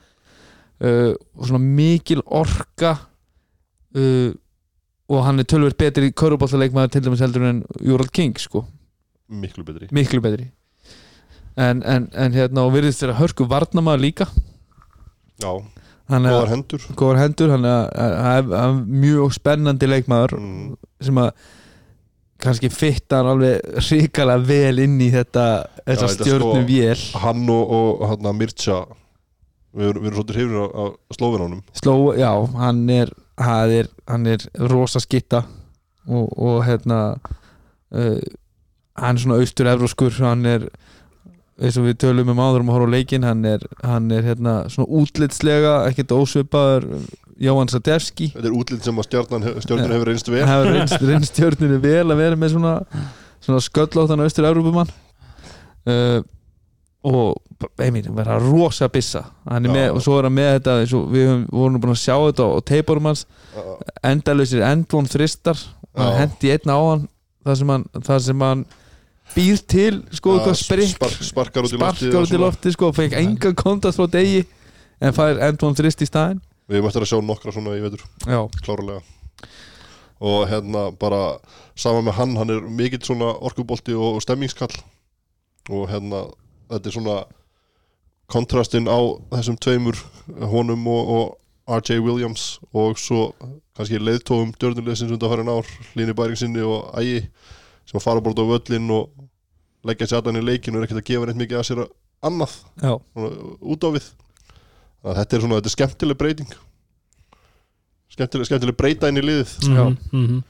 Uh, 0.84 1.14
og 1.38 1.48
svona 1.48 1.64
mikil 1.64 2.20
orka 2.28 2.98
uh, 3.96 4.34
og 5.14 5.22
hann 5.24 5.40
er 5.40 5.48
tölvöld 5.48 5.78
betri 5.80 6.10
körfubáttaleikmaður 6.12 6.92
til 6.96 7.04
dæmis 7.06 7.22
heldur 7.24 7.46
en 7.48 7.62
Júrald 7.80 8.12
King 8.12 8.36
sko, 8.42 8.66
miklu 9.30 9.64
betri. 9.64 9.88
Miklu 9.96 10.20
betri 10.22 10.50
en, 11.56 11.84
en, 11.84 12.10
en 12.14 12.36
hérna 12.36 12.66
og 12.66 12.74
virðist 12.76 13.04
þeirra 13.04 13.20
hörku 13.20 13.48
varnamaður 13.50 14.04
líka. 14.04 14.28
Já, 15.42 15.52
góðar 16.10 16.52
hendur. 16.52 16.88
góðar 17.00 17.22
hendur 17.24 17.54
hann 17.54 17.68
er, 17.68 18.48
mjög 18.86 19.36
spennandi 19.38 19.90
leikmaður 19.90 20.38
mm. 20.40 20.74
sem 21.04 21.22
að 21.22 21.32
kannski 22.44 22.70
fittar 22.74 23.28
alveg 23.30 23.62
ríkala 23.88 24.36
vel 24.44 24.82
inn 24.84 25.00
í 25.02 25.10
þetta 25.14 25.46
þetta 25.86 26.12
stjórnu 26.18 26.60
sko- 26.60 26.68
vél. 26.68 27.06
Hann 27.24 27.48
og, 27.54 27.74
og 27.78 28.06
hann 28.12 28.30
að 28.30 28.38
Mircha 28.42 28.84
Við 29.74 29.88
erum, 29.90 30.04
erum 30.06 30.20
svolítið 30.20 30.36
hrifnir 30.38 30.60
af, 30.62 30.74
af 31.10 31.18
slófinánum 31.18 31.62
sló, 31.80 31.96
já, 32.14 32.30
hann 32.60 32.84
er 32.94 33.10
hann 33.42 33.72
er, 33.74 33.88
hann 34.06 34.28
er 34.30 34.44
rosa 34.70 35.02
skitta 35.02 35.44
og, 36.06 36.28
og 36.38 36.60
hérna 36.68 37.00
uh, 37.96 38.20
hann 39.00 39.18
er 39.18 39.24
svona 39.24 39.40
austur 39.42 39.72
evróskur 39.72 40.14
hann 40.22 40.46
er 40.46 40.68
eins 41.62 41.78
og 41.78 41.86
við 41.86 41.98
tölum 42.02 42.32
um 42.34 42.40
áður 42.42 42.64
um 42.64 42.72
að 42.72 42.78
horfa 42.80 42.88
á 42.90 42.94
leikinn 42.96 43.28
hann 43.28 43.44
er, 43.46 43.66
hann 43.86 44.08
er 44.16 44.26
hérna 44.26 44.54
svona 44.74 44.90
útlitslega 45.02 45.74
ekkert 45.92 46.14
ósvipaður 46.16 46.88
Jóhann 47.44 47.70
Sadevski. 47.72 48.30
Þetta 48.34 48.50
er 48.50 48.56
útlýtt 48.58 48.86
sem 48.88 49.00
að 49.02 49.08
stjarnan, 49.10 49.46
stjarnan 49.66 49.92
hefur 49.96 50.10
reynst 50.12 50.30
vel. 50.30 50.44
Hefur 50.48 50.70
reynst, 50.72 50.98
reynst 51.02 51.34
stjórninu 51.34 51.80
vel 51.84 52.06
að 52.14 52.20
vera 52.22 52.38
með 52.40 52.54
svona, 52.56 52.74
svona 53.44 53.64
sköllóttan 53.66 54.22
austur 54.24 54.48
Európumann 54.50 54.92
uh, 55.90 56.20
og 57.04 57.72
einmitt, 57.82 58.08
vera 58.16 58.38
rosa 58.42 58.88
bissa. 58.92 59.26
Hann 59.50 59.66
er 59.68 59.74
Já. 59.74 59.76
með, 59.78 59.88
og 59.98 60.04
svo 60.06 60.20
er 60.20 60.28
hann 60.30 60.38
með 60.38 60.52
þetta 60.58 60.76
og 61.00 61.10
við 61.14 61.26
höfum- 61.30 61.48
vorum 61.52 61.82
búin 61.84 61.96
að 61.96 62.04
sjá 62.04 62.16
þetta 62.18 62.48
á 62.48 62.58
teipurum 62.70 63.10
hans. 63.12 63.26
Já, 63.54 63.66
endalausir 64.14 64.64
endlón 64.70 65.10
þristar. 65.12 65.60
Hann 65.98 66.16
hendi 66.22 66.54
einn 66.54 66.74
á 66.74 66.80
hann 66.80 67.04
það 67.44 67.60
sem 67.60 67.74
hann, 67.74 67.84
það 68.08 68.20
sem 68.30 68.46
hann 68.48 68.66
býr 69.36 69.62
til 69.70 70.00
sko 70.14 70.38
eitthvað 70.38 70.58
sprikk 70.60 70.94
spark, 70.96 71.26
Sparkar 71.28 71.68
út 71.68 71.76
í 71.76 71.80
og 71.82 72.22
út 72.24 72.34
í 72.34 72.40
lofti 72.42 72.74
sko 72.76 72.92
fekk 72.96 73.18
enga 73.20 73.54
kontast 73.58 74.00
frá 74.00 74.08
degi 74.14 74.44
en 75.04 75.16
fær 75.16 75.42
endlón 75.50 75.76
þrist 75.78 76.04
í 76.04 76.08
staðinn. 76.08 76.42
Við 76.72 76.88
eftir 76.88 77.04
að 77.04 77.12
sjá 77.12 77.20
nokkra 77.26 77.54
svona 77.54 77.76
í 77.76 77.84
vetur. 77.84 78.04
Já, 78.24 78.40
klárlega. 78.64 79.02
Og 80.24 80.46
hérna 80.48 80.88
bara 80.96 81.38
saman 81.76 82.08
með 82.08 82.18
hann, 82.20 82.36
hann 82.40 82.54
er 82.54 82.62
mikill 82.64 83.04
svona 83.04 83.34
orkubolti 83.44 83.96
og, 83.98 84.22
stemmingskall 84.24 84.72
og 85.74 85.90
hérna 85.92 86.28
þetta 86.72 86.90
er 86.90 86.96
svona 86.96 87.18
kontrastinn 88.32 88.88
á 88.88 89.00
þessum 89.34 89.58
tveimur 89.60 90.00
honum 90.54 90.88
og, 90.88 91.12
og 91.18 91.80
R.J. 91.80 92.00
Williams 92.04 92.60
og 92.76 93.00
svo 93.00 93.34
kannski 93.76 94.00
leiðtófum 94.00 94.54
dörnulegsins 94.60 95.14
undan 95.16 95.32
farin 95.32 95.52
ár 95.52 95.68
Líni 95.98 96.16
Bæringsinni 96.16 96.64
og 96.64 96.92
Ægi 97.00 97.28
sem 97.88 98.00
að 98.00 98.06
fara 98.06 98.24
bara 98.24 98.36
út 98.36 98.44
á 98.44 98.52
völlin 98.52 98.92
og 98.96 99.10
leggja 99.88 100.10
sér 100.10 100.22
aðan 100.22 100.40
í 100.40 100.46
leikin 100.46 100.76
og 100.76 100.82
er 100.82 100.88
ekkert 100.88 101.02
að 101.04 101.10
gefa 101.12 101.30
neitt 101.30 101.42
mikið 101.42 101.60
að 101.60 101.68
sér 101.70 101.84
annað. 102.24 102.58
Já, 102.80 102.94
svona, 103.14 103.32
út 103.74 103.88
á 103.88 103.90
við. 103.96 104.10
Þannig 105.04 105.12
að 105.14 105.20
þetta 105.20 105.36
er 105.36 105.44
svona, 105.44 105.60
þetta 105.60 105.72
er 105.72 105.76
skemmtileg 105.78 106.20
breyting. 106.20 106.54
Skemmtileg, 108.14 108.48
skemmtileg 108.48 108.78
breyta 108.80 109.10
inn 109.12 109.20
í 109.20 109.26
liðið. 109.26 109.56
Já. 109.68 109.84
Mhm, 109.84 110.20
mhm. 110.24 110.44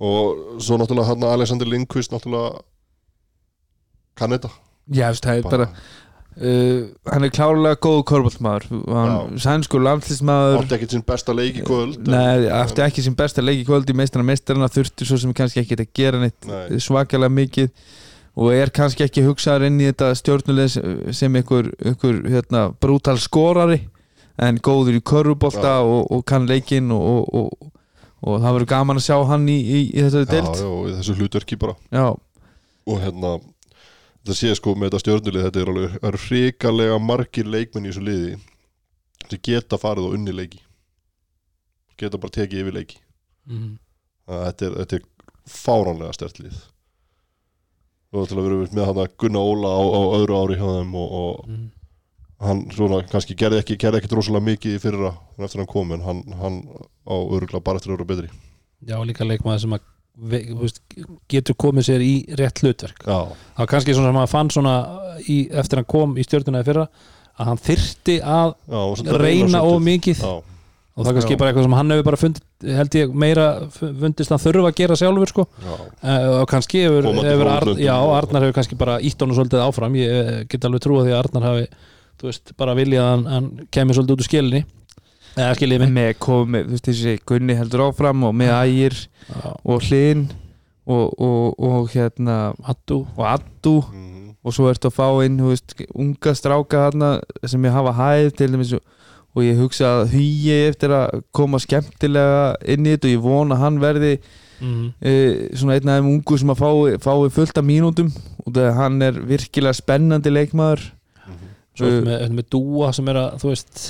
og 0.00 0.60
svo 0.64 0.78
náttúrulega 0.80 1.12
hann 1.12 1.24
Alexander 1.28 1.68
Lindqvist 1.68 2.12
náttúrulega 2.12 2.62
kann 4.16 4.32
þetta 4.32 4.48
já, 4.88 5.08
það 5.12 5.34
er 5.34 5.46
bara 5.46 5.66
uh, 6.40 6.88
hann 7.12 7.26
er 7.26 7.32
klárlega 7.34 7.78
góð 7.84 8.02
körbáltmaður 8.10 8.66
hann 8.96 9.40
sænsku 9.40 9.80
landslísmaður 9.82 10.60
átti 10.62 10.78
ekkert 10.78 10.96
sinn 10.96 11.06
besta 11.06 11.36
leik 11.36 11.60
í 11.60 11.64
kvöld 11.66 12.10
Nei, 12.10 12.48
aftur 12.54 12.86
ekki 12.86 13.04
sem 13.06 13.16
besta 13.18 13.44
leik 13.44 13.62
í 13.62 13.66
kvöld 13.68 13.90
í 13.90 13.96
meistarna 13.96 14.26
meistarna 14.32 14.70
þurfti 14.72 15.08
svo 15.08 15.20
sem 15.20 15.34
kannski 15.36 15.64
ekki 15.64 15.78
að 15.78 15.90
gera 15.96 16.22
neitt 16.22 16.48
Nei. 16.48 16.80
svakalega 16.82 17.32
mikið 17.40 17.72
og 18.40 18.52
er 18.54 18.70
kannski 18.74 19.04
ekki 19.04 19.24
hugsaður 19.26 19.68
inn 19.68 19.80
í 19.82 19.88
þetta 19.90 20.12
stjórnuleg 20.16 21.14
sem 21.16 21.34
einhver, 21.36 21.72
einhver 21.82 22.20
hérna, 22.30 22.68
brútal 22.80 23.18
skorari 23.20 23.82
en 24.40 24.60
góður 24.64 24.96
í 24.96 25.02
körfubolta 25.04 25.76
Já. 25.80 25.84
og, 25.84 26.06
og 26.14 26.24
kann 26.28 26.48
leikinn 26.48 26.90
og, 26.94 27.02
og, 27.04 27.50
og, 27.60 27.72
og 28.24 28.40
það 28.40 28.56
verður 28.56 28.70
gaman 28.72 29.00
að 29.00 29.06
sjá 29.08 29.16
hann 29.28 29.48
í, 29.50 29.58
í, 29.60 29.80
í 29.90 30.04
þessari 30.06 30.28
já, 30.28 30.32
deilt 30.32 30.62
já, 30.62 30.70
í 30.70 30.94
þessu 30.98 31.16
hlutverki 31.18 31.58
bara. 31.60 31.76
Já, 31.92 32.06
og 32.88 33.02
hérna 33.02 33.34
þetta 34.20 34.36
sé 34.36 34.54
sko 34.58 34.74
með 34.76 34.90
þetta 34.90 35.02
stjörnulið 35.04 35.46
þetta 35.48 35.60
er 35.64 35.70
alveg 35.72 35.94
það 35.96 36.08
eru 36.10 36.22
hrikalega 36.26 36.98
margir 37.02 37.48
leikmenn 37.50 37.86
í 37.86 37.92
þessu 37.92 38.04
liði 38.06 38.34
sem 39.30 39.40
geta 39.46 39.78
farið 39.80 40.08
og 40.10 40.16
unni 40.18 40.34
leiki 40.34 40.60
geta 42.00 42.18
bara 42.20 42.34
tekið 42.38 42.62
yfir 42.64 42.76
leiki 42.80 43.00
mm. 43.50 43.70
Þetta 44.30 44.66
er, 44.68 44.74
þetta 44.84 44.96
er 45.00 45.06
fáránlega 45.50 46.14
stert 46.14 46.38
lið 46.42 46.58
og 48.14 48.26
til 48.30 48.38
að 48.40 48.46
vera 48.46 48.58
með 48.74 48.86
hann 48.88 49.00
að 49.04 49.12
Gunna 49.22 49.42
Óla 49.42 49.70
á, 49.70 49.82
á 49.86 50.00
öðru 50.18 50.36
ári 50.40 50.56
hjá 50.60 50.66
þeim 50.80 50.96
og, 50.98 51.12
og 51.20 51.50
Mm. 51.50 51.66
hann 52.40 52.60
svona 52.72 53.02
kannski 53.04 53.34
gerði 53.36 53.58
ekki, 53.60 53.74
gerði 53.76 53.98
ekki 54.00 54.16
rosalega 54.16 54.46
mikið 54.46 54.76
í 54.76 54.80
fyrra 54.80 55.10
eftir 55.44 55.60
hann 55.60 55.68
kom 55.68 55.90
en 55.92 56.00
hann, 56.06 56.22
hann 56.40 56.56
á 57.04 57.14
örgulega 57.20 57.60
bara 57.66 57.76
eftir 57.80 57.92
vera 57.92 58.06
betri 58.08 58.30
Já, 58.88 58.96
líka 59.04 59.26
leikmaður 59.28 59.60
sem 59.66 59.74
að 59.76 59.84
getur 61.30 61.56
komið 61.60 61.86
sér 61.86 62.04
í 62.04 62.14
rétt 62.38 62.60
hlutverk. 62.64 63.06
Já, 63.06 63.32
það 63.56 63.62
var 63.62 63.70
kannski 63.72 63.96
svona 63.96 64.10
sem 64.10 64.18
maður 64.18 64.32
fann 64.34 64.52
svona 64.52 64.74
í, 65.24 65.38
eftir 65.62 65.80
hann 65.80 65.90
kom 65.90 66.14
í 66.18 66.26
stjórnuna 66.26 66.62
í 66.62 66.66
fyrra 66.66 66.86
að 67.40 67.50
hann 67.50 67.60
þyrti 67.64 68.16
að 68.20 68.54
já 68.68 69.18
reyna 69.20 69.62
of 69.64 69.78
mikið. 69.84 70.20
Já, 70.20 70.32
og 70.40 71.04
það 71.04 71.12
er 71.12 71.18
kannski 71.18 71.36
Já. 71.36 71.40
bara 71.40 71.52
eitthvað 71.52 71.68
sem 71.68 71.76
hann 71.78 71.94
hefur 71.94 72.08
bara 72.10 72.20
fundið 72.20 72.74
held 72.76 72.96
ég 72.98 73.14
meira 73.16 73.46
fundist 73.72 74.34
hann 74.34 74.42
þurfa 74.42 74.68
að 74.68 74.80
gera 74.82 74.98
sjálfur 75.00 75.32
sko. 75.32 75.46
Já, 75.64 75.70
uh, 75.76 76.26
og 76.40 76.50
kannski 76.50 76.82
hefur, 76.84 77.08
hefur 77.24 77.52
Ar, 77.54 77.70
Arnar 78.18 78.44
hefur 78.44 78.58
kannski 78.58 78.76
bara 78.80 78.98
ítt 79.00 79.22
honum 79.22 79.38
svolítið 79.38 79.64
áfram. 79.64 79.96
Ég 79.96 80.18
eh, 80.18 80.42
get 80.50 80.66
alveg 80.68 80.84
trúa 80.84 81.06
því 81.06 81.14
að 81.14 81.22
Arnar 81.22 81.48
hafi 81.48 81.70
veist, 82.20 82.52
bara 82.60 82.76
viljað 82.76 83.06
að 83.06 83.14
hann, 83.14 83.26
hann 83.32 83.70
kemur 83.72 83.96
svolítið 83.96 84.18
út 84.18 84.24
úr 84.24 84.28
skilinni 84.28 84.62
eða 85.38 85.88
með 85.90 86.12
komið, 86.22 86.66
þú 86.66 86.76
veist 86.76 86.88
þessi 86.90 87.16
Gunni 87.28 87.56
heldur 87.58 87.86
áfram 87.88 88.24
og 88.26 88.36
með 88.36 88.54
ægir 88.56 88.96
og 89.64 89.84
hlinn 89.86 90.28
og, 90.90 91.20
og, 91.20 91.60
og 91.60 91.90
hérna 91.92 92.52
Addu. 92.66 93.04
Og 93.16 93.26
addu. 93.26 93.76
Mhm, 93.92 94.20
og 94.44 94.56
svo 94.56 94.70
ertu 94.70 94.88
að 94.88 94.96
fá 94.96 95.08
inn 95.26 95.38
þú 95.40 95.52
veist, 95.52 95.74
unga 95.92 96.34
stráka 96.36 96.86
þarna 96.86 97.10
sem 97.48 97.66
ég 97.68 97.76
hafa 97.76 97.92
hæð 97.98 98.30
til 98.38 98.54
dæmis 98.54 98.72
og, 98.78 99.42
ég 99.44 99.58
hugsa 99.60 99.90
að 100.00 100.14
hugi 100.16 100.54
eftir 100.66 100.94
að 100.96 101.20
koma 101.36 101.60
skemmtilega 101.62 102.54
inn 102.64 102.86
í 102.88 102.94
þetta 102.94 103.10
og 103.10 103.12
ég 103.12 103.24
vona 103.24 103.58
að 103.58 103.62
hann 103.62 103.76
verði 103.82 104.14
mm. 104.58 104.86
e, 104.98 105.12
svona 105.54 105.76
einn 105.76 105.92
af 105.92 106.00
þeim 106.00 106.08
ungu 106.14 106.38
sem 106.40 106.54
að 106.54 106.62
fái, 106.64 106.96
fái 107.04 107.28
fullt 107.36 107.60
af 107.60 107.68
mínútum. 107.68 108.10
Og 108.46 108.56
það 108.56 108.72
hann 108.80 108.98
er 109.06 109.20
virkilega 109.30 109.76
spennandi 109.76 110.32
leikmaður. 110.32 110.88
Mhm. 111.26 111.54
Svo 111.76 111.90
Uh, 111.90 112.00
með, 112.04 112.26
með 112.34 112.48
Dúa 112.56 112.90
sem 112.96 113.08
er 113.12 113.20
að 113.20 113.38
þú 113.44 113.52
veist 113.52 113.84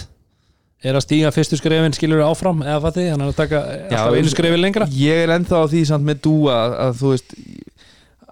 er 0.85 0.97
að 0.97 1.05
stíga 1.05 1.31
fyrstu 1.35 1.59
skrefin 1.61 1.93
skilur 1.97 2.23
áfram 2.24 2.62
eða 2.65 2.81
fatið, 2.86 3.09
hann 3.12 3.24
er 3.24 3.32
að 3.32 3.36
taka 3.40 3.59
alltaf 3.90 4.16
einu 4.16 4.32
skrefi 4.32 4.61
lengra. 4.61 4.86
ég 4.97 5.24
er 5.27 5.32
ennþá 5.36 5.61
á 5.61 5.66
því 5.69 5.82
samt 5.90 6.07
með 6.09 6.23
Dúa 6.24 6.55
að, 6.57 6.77
að 6.86 6.94
þú 7.02 7.11
veist 7.12 7.35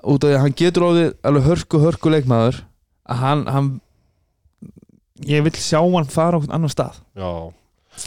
út 0.09 0.25
af 0.25 0.31
því 0.31 0.35
að 0.39 0.43
hann 0.45 0.57
getur 0.63 0.87
orðið 0.89 1.11
alveg 1.29 1.49
hörku 1.51 1.81
hörku 1.83 2.13
leikmaður 2.15 2.61
að 3.09 3.23
hann, 3.25 3.45
hann 3.53 3.69
ég 5.29 5.45
vil 5.45 5.55
sjá 5.59 5.81
hann 5.83 6.09
fara 6.13 6.37
á 6.37 6.41
einhvern 6.41 6.57
annan 6.59 6.73
stað. 6.73 7.01
Já 7.19 7.31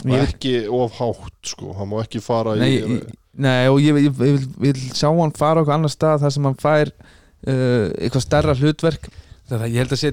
ég 0.08 0.14
og 0.16 0.22
ekki 0.24 0.52
of 0.72 0.94
hátt 0.96 1.50
sko, 1.52 1.72
hann 1.76 1.90
má 1.90 1.98
ekki 2.00 2.22
fara 2.24 2.54
nei, 2.56 2.68
í 2.70 2.78
ég, 2.80 3.02
nei 3.44 3.66
og 3.68 3.76
ég, 3.84 3.92
vil- 3.92 4.06
ég, 4.08 4.14
vil, 4.16 4.46
vil 4.64 4.78
sjá 4.96 5.10
hann 5.12 5.34
fara 5.36 5.60
á 5.60 5.62
einhvern 5.62 5.82
annan 5.82 5.92
stað 5.92 6.22
þar 6.24 6.32
sem 6.34 6.48
hann 6.48 6.56
fær 6.62 6.90
uh, 6.96 7.86
eitthvað 8.00 8.24
stærra 8.24 8.54
hlutverk. 8.56 9.10
Það 9.52 9.66
ég 9.68 9.82
held 9.82 9.92
að 9.92 10.00
sé 10.02 10.12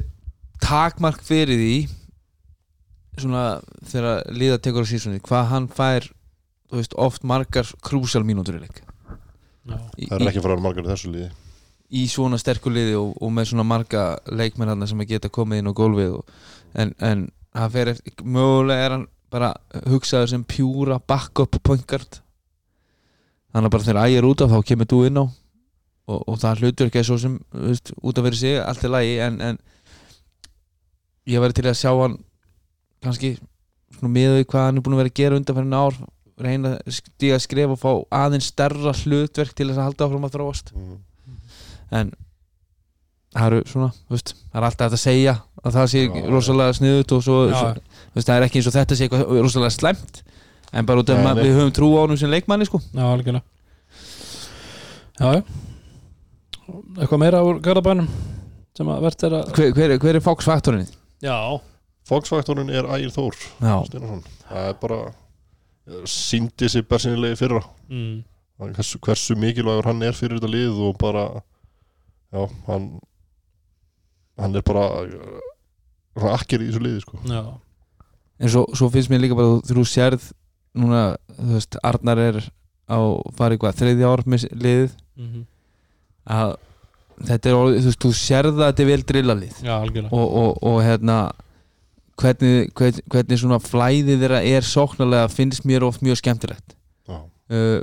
takmark 0.60 1.24
fyrir 1.24 1.56
því 1.62 1.76
svona 3.24 3.44
þegar 3.90 4.24
liða 4.36 4.62
tekur 4.64 4.88
á 4.88 4.92
sísunni 4.92 5.22
hvað 5.24 5.52
hann 5.54 5.68
fær 5.72 6.08
veist, 6.72 6.96
oft 6.98 7.26
margar 7.28 7.68
krúsal 7.86 8.26
mínútur 8.28 8.60
í 8.60 8.64
leik. 8.64 8.82
Það 9.70 10.16
er 10.20 10.32
ekki 10.32 10.44
fara 10.44 10.60
margar 10.62 10.86
í 10.86 10.92
þessu 10.92 11.14
liði. 11.14 11.30
Í 11.90 12.06
svona 12.12 12.38
sterku 12.42 12.72
liði 12.74 12.96
og, 13.00 13.16
og 13.18 13.34
með 13.34 13.52
svona 13.52 13.66
marga 13.66 14.04
leikmenn 14.30 14.86
sem 14.88 15.02
að 15.02 15.16
geta 15.16 15.32
komið 15.34 15.64
inn 15.64 15.72
á 15.72 15.80
gólfið 15.80 16.20
og, 16.20 16.34
en, 16.78 16.94
en 17.02 17.26
hann 17.58 17.74
fer 17.74 17.94
eftir, 17.96 18.14
mögulega 18.22 18.86
er 18.86 18.96
hann 18.98 19.08
bara 19.34 19.54
hugsaður 19.90 20.34
sem 20.34 20.46
pjúra 20.46 21.00
backup 21.10 21.58
point 21.66 21.86
guard. 21.90 22.22
Þannig 23.50 23.70
að 23.70 23.74
bara 23.74 23.88
þegar 23.88 24.10
ægir 24.10 24.30
út 24.30 24.46
af 24.46 24.54
þá 24.54 24.60
kemur 24.70 24.90
þú 24.90 25.02
inn 25.10 25.22
á 25.22 25.26
og, 25.26 26.22
og 26.22 26.40
það 26.42 26.64
hlutur 26.64 26.90
ekki 26.90 27.06
svo 27.06 27.18
sem 27.22 27.38
þú 27.54 27.66
veist, 27.66 27.94
út 27.98 28.20
af 28.20 28.26
fyrir 28.28 28.40
sig, 28.40 28.58
allt 28.62 28.86
er 28.86 28.94
lagi 28.94 29.16
en, 29.26 29.40
en 29.42 29.60
ég 31.30 31.42
væri 31.42 31.58
til 31.58 31.70
að 31.70 31.78
sjá 31.78 31.92
hann 31.94 32.18
kannski 33.04 33.36
því 34.00 34.46
hvað 34.48 34.66
hann 34.66 34.80
er 34.80 34.86
búin 34.86 34.96
að 34.96 35.02
vera 35.04 35.12
að 35.12 35.20
gera 35.20 35.40
undan 35.40 35.60
fyrir 35.60 35.78
ár 35.80 36.00
reyna 36.40 36.72
að 36.78 36.96
stíga 36.96 37.36
að 37.36 37.44
skrifa 37.44 37.76
og 37.76 37.82
fá 37.82 37.92
aðeins 38.22 38.50
stærra 38.54 38.94
hlutverk 38.96 39.54
til 39.58 39.68
þess 39.68 39.80
að 39.82 39.88
halda 39.90 40.08
áfram 40.08 40.28
að 40.28 40.36
þróast. 40.38 40.74
Mhm. 40.76 40.98
en 41.92 42.12
það 43.34 43.46
eru 43.48 43.60
svona, 43.66 43.90
þú 44.08 44.16
veist, 44.16 44.34
það 44.52 44.60
er 44.60 44.68
alltaf 44.68 44.94
að 44.94 45.02
segja 45.02 45.34
að 45.64 45.76
það 45.76 45.88
sé 45.92 46.02
Já, 46.06 46.30
rosalega 46.30 46.76
sniðut 46.78 47.14
og 47.16 47.24
svo, 47.26 47.38
svo 47.50 47.70
þú 47.74 48.16
veist, 48.16 48.28
það 48.30 48.36
er 48.36 48.46
ekki 48.46 48.60
eins 48.60 48.70
og 48.70 48.76
þetta 48.78 48.96
sé 48.98 49.08
eitthvað 49.08 49.42
rosalega 49.44 49.74
slæmt 49.76 50.22
en 50.72 50.86
bara 50.86 51.02
út 51.02 51.10
af 51.10 51.26
að 51.32 51.42
við 51.44 51.56
höfum 51.58 51.74
trú 51.74 51.90
á 51.98 52.02
honum 52.04 52.20
sem 52.22 52.30
leikmanni 52.30 52.68
sko. 52.70 52.80
Já, 52.94 53.06
algjörlega. 53.10 53.42
Já, 55.20 55.30
já. 55.34 55.42
Eitthvað 57.00 57.22
meira 57.24 57.42
úr 57.44 57.60
Garðabænum 57.66 58.10
sem 58.78 58.88
að 58.94 59.02
verðt 59.08 59.26
er 59.26 59.36
að 59.40 59.54
hver, 59.58 59.74
hver, 59.76 59.96
hver 60.04 60.20
er 60.20 60.24
Fox-faktorinn? 60.24 60.86
Já, 61.26 61.36
Fox-faktorinn 62.10 62.72
er 62.74 62.88
Ægir 62.96 63.14
Þór 63.14 63.38
það 64.50 64.70
er 64.72 64.76
bara 64.82 65.00
síndi 66.10 66.70
sér 66.70 66.86
bersinilegi 66.90 67.40
fyrra. 67.40 67.62
Mm. 67.90 68.24
hversu, 68.60 69.00
hversu 69.02 69.38
mikilvægur 69.40 69.88
hann 69.90 70.04
er 70.06 70.18
fyrir 70.18 70.38
þetta 70.38 70.52
lið 70.52 70.82
og 70.90 70.98
bara 71.02 71.24
já, 72.34 72.44
hann 72.68 72.90
hann 74.40 74.56
er 74.56 74.66
bara 74.66 74.86
hann 76.20 76.36
akkir 76.36 76.62
í 76.64 76.70
þessu 76.70 76.84
liði 76.84 77.04
sko. 77.06 77.22
Já. 77.30 77.44
En 78.40 78.52
svo, 78.52 78.66
svo 78.76 78.90
finnst 78.94 79.12
mér 79.12 79.24
líka 79.26 79.38
bara 79.38 79.60
þú 79.68 79.86
sérð 79.88 80.32
núna, 80.80 81.16
þú 81.36 81.54
veist, 81.58 81.80
Arnar 81.84 82.22
er 82.24 82.44
á 82.90 83.00
farið 83.38 83.64
hvað, 83.64 83.80
þriðja 83.82 84.12
ár 84.12 84.28
með 84.30 84.46
liðið. 84.54 85.00
Mm 85.20 85.48
að 86.30 86.56
þetta 87.28 87.52
er 87.52 87.56
þú 87.58 87.70
veist, 87.74 88.02
þú 88.04 88.12
sérð 88.16 88.60
að 88.60 88.66
þetta 88.68 88.84
er 88.84 88.90
vel 88.90 89.06
drillalið 89.12 89.62
Já, 89.66 89.74
algjörlega. 89.76 90.12
Og, 90.16 90.36
og, 90.42 90.60
og 90.70 90.82
hérna 90.86 91.18
hvernig, 92.20 92.72
hvernig, 92.76 93.06
hvernig 93.12 93.40
svona 93.42 93.60
flæðið 93.64 94.24
þeirra 94.24 94.42
er 94.48 94.68
sóknarlega 94.68 95.30
finnst 95.32 95.66
mér 95.68 95.86
oft 95.88 96.04
mjög 96.06 96.20
skemmtilegt 96.22 96.76
já. 97.08 97.20
uh, 97.20 97.80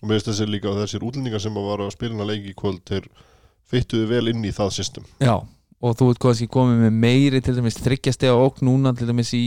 og 0.00 0.06
mér 0.06 0.18
finnst 0.18 0.30
þessi 0.30 0.48
líka 0.50 0.70
að 0.70 0.84
þessir 0.84 1.06
útlendingar 1.06 1.42
sem 1.42 1.58
að 1.58 1.70
var 1.70 1.84
að 1.84 1.94
spila 1.96 2.28
leiki 2.28 2.52
í 2.52 2.58
kvöld 2.58 2.84
þeir 2.88 3.08
fyttuðu 3.70 4.10
vel 4.10 4.30
inn 4.32 4.46
í 4.46 4.54
það 4.54 4.76
system 4.78 5.08
já, 5.22 5.36
og 5.80 5.98
þú 5.98 6.12
ert 6.12 6.22
kannski 6.26 6.50
komið 6.52 6.86
með 6.86 7.02
meiri 7.06 7.42
til 7.44 7.56
dæmis 7.58 7.80
þryggjastega 7.82 8.38
og 8.38 8.62
núna 8.66 8.94
til 8.96 9.10
dæmis 9.10 9.34
í 9.36 9.44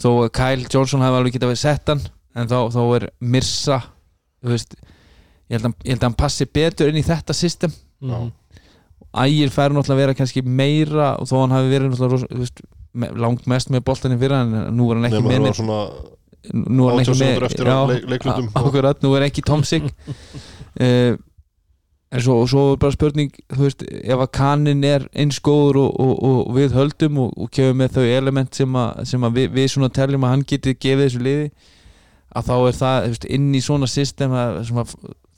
þó 0.00 0.10
að 0.24 0.32
Kyle 0.38 0.68
Johnson 0.68 1.04
hafi 1.04 1.20
alveg 1.20 1.36
getað 1.36 1.54
verið 1.54 1.64
sett 1.64 1.92
hann 1.92 2.04
en 2.36 2.48
þá, 2.48 2.58
þá 2.72 2.82
er 2.96 3.08
Mirsa 3.20 3.80
veist 4.42 4.76
ég 5.52 5.58
held, 5.58 5.68
að, 5.68 5.74
ég 5.84 5.94
held 5.94 6.00
að 6.00 6.08
hann 6.08 6.20
passi 6.22 6.46
betur 6.48 6.90
inn 6.90 7.00
í 7.00 7.06
þetta 7.06 7.36
system 7.36 7.74
mm. 8.02 8.30
Ægir 9.12 9.50
fær 9.52 9.74
náttúrulega 9.74 9.92
að 9.92 10.00
vera 10.00 10.16
kannski 10.16 10.40
meira 10.40 11.10
og 11.20 11.28
þó 11.28 11.34
hann 11.42 11.52
hafi 11.52 11.68
verið 11.68 11.90
náttúrulega 11.92 12.38
veist, 12.40 12.62
langt 12.94 13.46
mest 13.50 13.70
með 13.72 13.84
boltaninn 13.88 14.20
fyrir 14.20 14.36
hann 14.36 14.54
en 14.66 14.76
nú 14.76 14.88
var 14.90 14.98
hann 15.00 15.08
ekki 15.10 15.22
með 15.26 15.46
var 15.46 15.56
svona 15.56 15.80
nú 16.52 16.86
er 16.88 16.96
hann 16.96 17.04
80 17.04 17.12
ekki 17.12 17.20
með 17.22 17.44
eftir 17.48 17.68
af 17.72 17.88
leik- 17.92 18.08
leikhlundum. 18.10 18.48
á- 18.52 18.56
akkurat, 18.62 19.02
nú 19.04 19.12
er 19.16 19.26
ekki 19.28 19.44
Tom 19.46 19.62
Sig 19.64 19.84
uh, 19.88 21.16
en 22.12 22.20
svo, 22.20 22.34
svo 22.50 22.64
bara 22.76 22.92
spurning 22.92 23.30
þú 23.48 23.62
veist, 23.64 23.84
ef 23.88 24.20
að 24.20 24.32
kannin 24.36 24.82
er 24.84 25.06
eins 25.16 25.38
góður 25.40 25.78
og, 25.86 25.94
og, 26.02 26.12
og 26.26 26.50
við 26.58 26.74
höldum 26.76 27.22
og, 27.24 27.30
og 27.40 27.48
kefum 27.54 27.78
með 27.80 27.94
þau 27.96 28.04
element 28.18 28.58
sem, 28.58 28.74
að, 28.76 29.04
sem 29.08 29.24
að 29.24 29.38
við, 29.38 29.46
við 29.56 29.70
svona 29.72 29.88
teljum 29.96 30.26
að 30.28 30.34
hann 30.34 30.44
geti 30.52 30.74
gefið 30.76 31.06
þessu 31.06 31.22
liði 31.24 31.46
að 32.36 32.46
þá 32.50 32.54
er 32.68 32.76
það 32.82 32.98
þú 33.06 33.14
veist, 33.14 33.24
inn 33.38 33.48
í 33.56 33.62
svona 33.64 33.88
system 33.88 34.36
að, 34.36 34.58
sem 34.68 34.82
að 34.82 34.92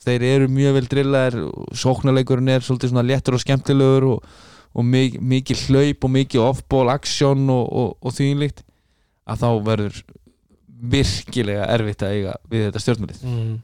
þeir 0.04 0.24
eru 0.32 0.48
mjög 0.52 0.74
vel 0.80 0.88
drillaðir 0.90 1.36
sóknarleikurinn 1.84 2.50
er 2.56 2.66
svolítið 2.66 2.90
svona 2.92 3.06
léttur 3.08 3.38
og 3.38 3.44
skemmtilegur 3.44 4.08
og, 4.16 4.26
og 4.74 4.88
mikið, 4.90 5.26
mikið 5.34 5.62
hlaup 5.68 6.06
og 6.08 6.14
mikið 6.18 6.44
off-ball 6.44 6.92
action 6.94 7.46
og, 7.52 7.64
og, 7.68 7.92
og 8.02 8.16
þýnlíkt 8.16 8.64
að 9.24 9.44
þá 9.44 9.48
verður 9.68 10.02
virkilega 10.94 11.68
erfitt 11.72 12.02
að 12.04 12.18
eiga 12.18 12.34
við 12.50 12.66
þetta 12.68 12.84
stjórnmælið 12.84 13.24
Mm. 13.24 13.62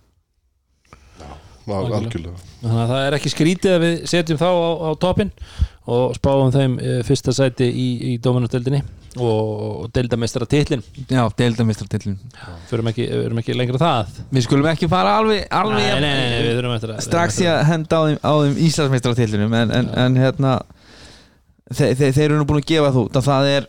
Þannig 1.70 2.78
að 2.80 2.88
það 2.90 3.02
er 3.04 3.16
ekki 3.18 3.30
skrítið 3.30 3.74
að 3.74 3.82
við 3.84 3.92
setjum 4.10 4.38
þá 4.40 4.48
á, 4.48 4.70
á 4.80 4.90
toppin 4.98 5.30
og 5.90 6.14
spáum 6.16 6.50
þeim 6.54 6.78
e, 6.80 6.94
fyrsta 7.06 7.34
sæti 7.36 7.68
í, 7.68 7.86
í 8.10 8.16
Dominusdeldinni 8.22 8.80
og, 9.20 9.36
titlin 10.50 10.82
Já, 11.10 11.22
deildamistartillin 11.38 12.18
Förum 12.70 12.90
ekki, 12.90 13.06
förum 13.10 13.40
ekki 13.42 13.56
lengra 13.58 13.80
það. 13.82 14.18
Við 14.30 14.46
skulum 14.46 14.68
ekki 14.70 14.90
fara 14.90 15.16
alveg, 15.20 15.46
alveg 15.60 15.86
Nei, 15.86 16.02
nei, 16.04 16.12
nei, 16.32 16.42
við 16.48 16.98
strax 17.06 17.40
í 17.44 17.48
að 17.50 17.64
henda 17.70 18.00
á 18.00 18.02
þeim, 18.08 18.20
á 18.22 18.32
þeim 18.40 18.60
Íslandsmeistartillinum 18.68 19.56
en, 19.60 19.74
en, 19.80 19.90
en 20.04 20.20
hérna 20.20 20.58
þe 21.74 21.92
þe 21.98 22.10
þeir 22.16 22.26
eru 22.28 22.40
nú 22.40 22.48
búin 22.48 22.62
að 22.62 22.70
gefa 22.70 22.92
þú 22.94 23.04
að 23.10 23.28
það 23.28 23.50
er 23.50 23.68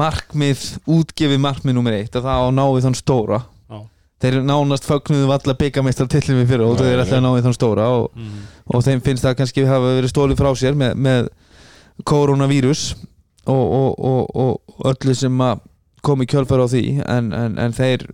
markmið, 0.00 0.64
útgefið 0.92 1.40
markmið 1.40 1.76
nummer 1.76 1.96
eitt 1.96 2.16
að 2.16 2.26
það 2.28 2.42
á 2.42 2.44
að 2.44 2.56
ná 2.58 2.64
við 2.68 2.86
þann 2.86 2.98
stóra 2.98 3.38
Já. 3.70 3.78
þeir 4.24 4.38
nánast 4.44 4.88
fögnuðu 4.88 5.30
valla 5.30 5.56
byggameistartillin 5.62 6.42
við 6.42 6.50
fyrir 6.52 6.66
og 6.66 6.80
þeir 6.80 6.90
já, 6.92 6.98
alltaf 6.98 7.16
að 7.16 7.24
ná 7.24 7.30
við 7.32 7.46
þann 7.46 7.56
stóra 7.56 7.86
og, 7.96 8.10
mm. 8.16 8.42
og 8.74 8.84
þeim 8.84 9.04
finnst 9.06 9.24
það 9.24 9.38
kannski 9.38 9.68
hafa 9.68 9.94
verið 9.96 10.12
stólið 10.12 10.42
frá 10.42 10.50
sér 10.60 10.76
með, 10.76 10.98
með 11.00 11.30
koronavírus 12.08 12.90
og, 13.48 13.64
og, 13.64 14.04
og, 14.10 14.36
og 14.36 14.90
öllu 14.92 15.16
sem 15.16 15.40
að 15.44 15.64
komi 16.04 16.28
kjölfæra 16.28 16.68
á 16.68 16.72
því 16.72 16.84
en, 17.04 17.32
en, 17.36 17.56
en 17.60 17.76
þeir 17.76 18.04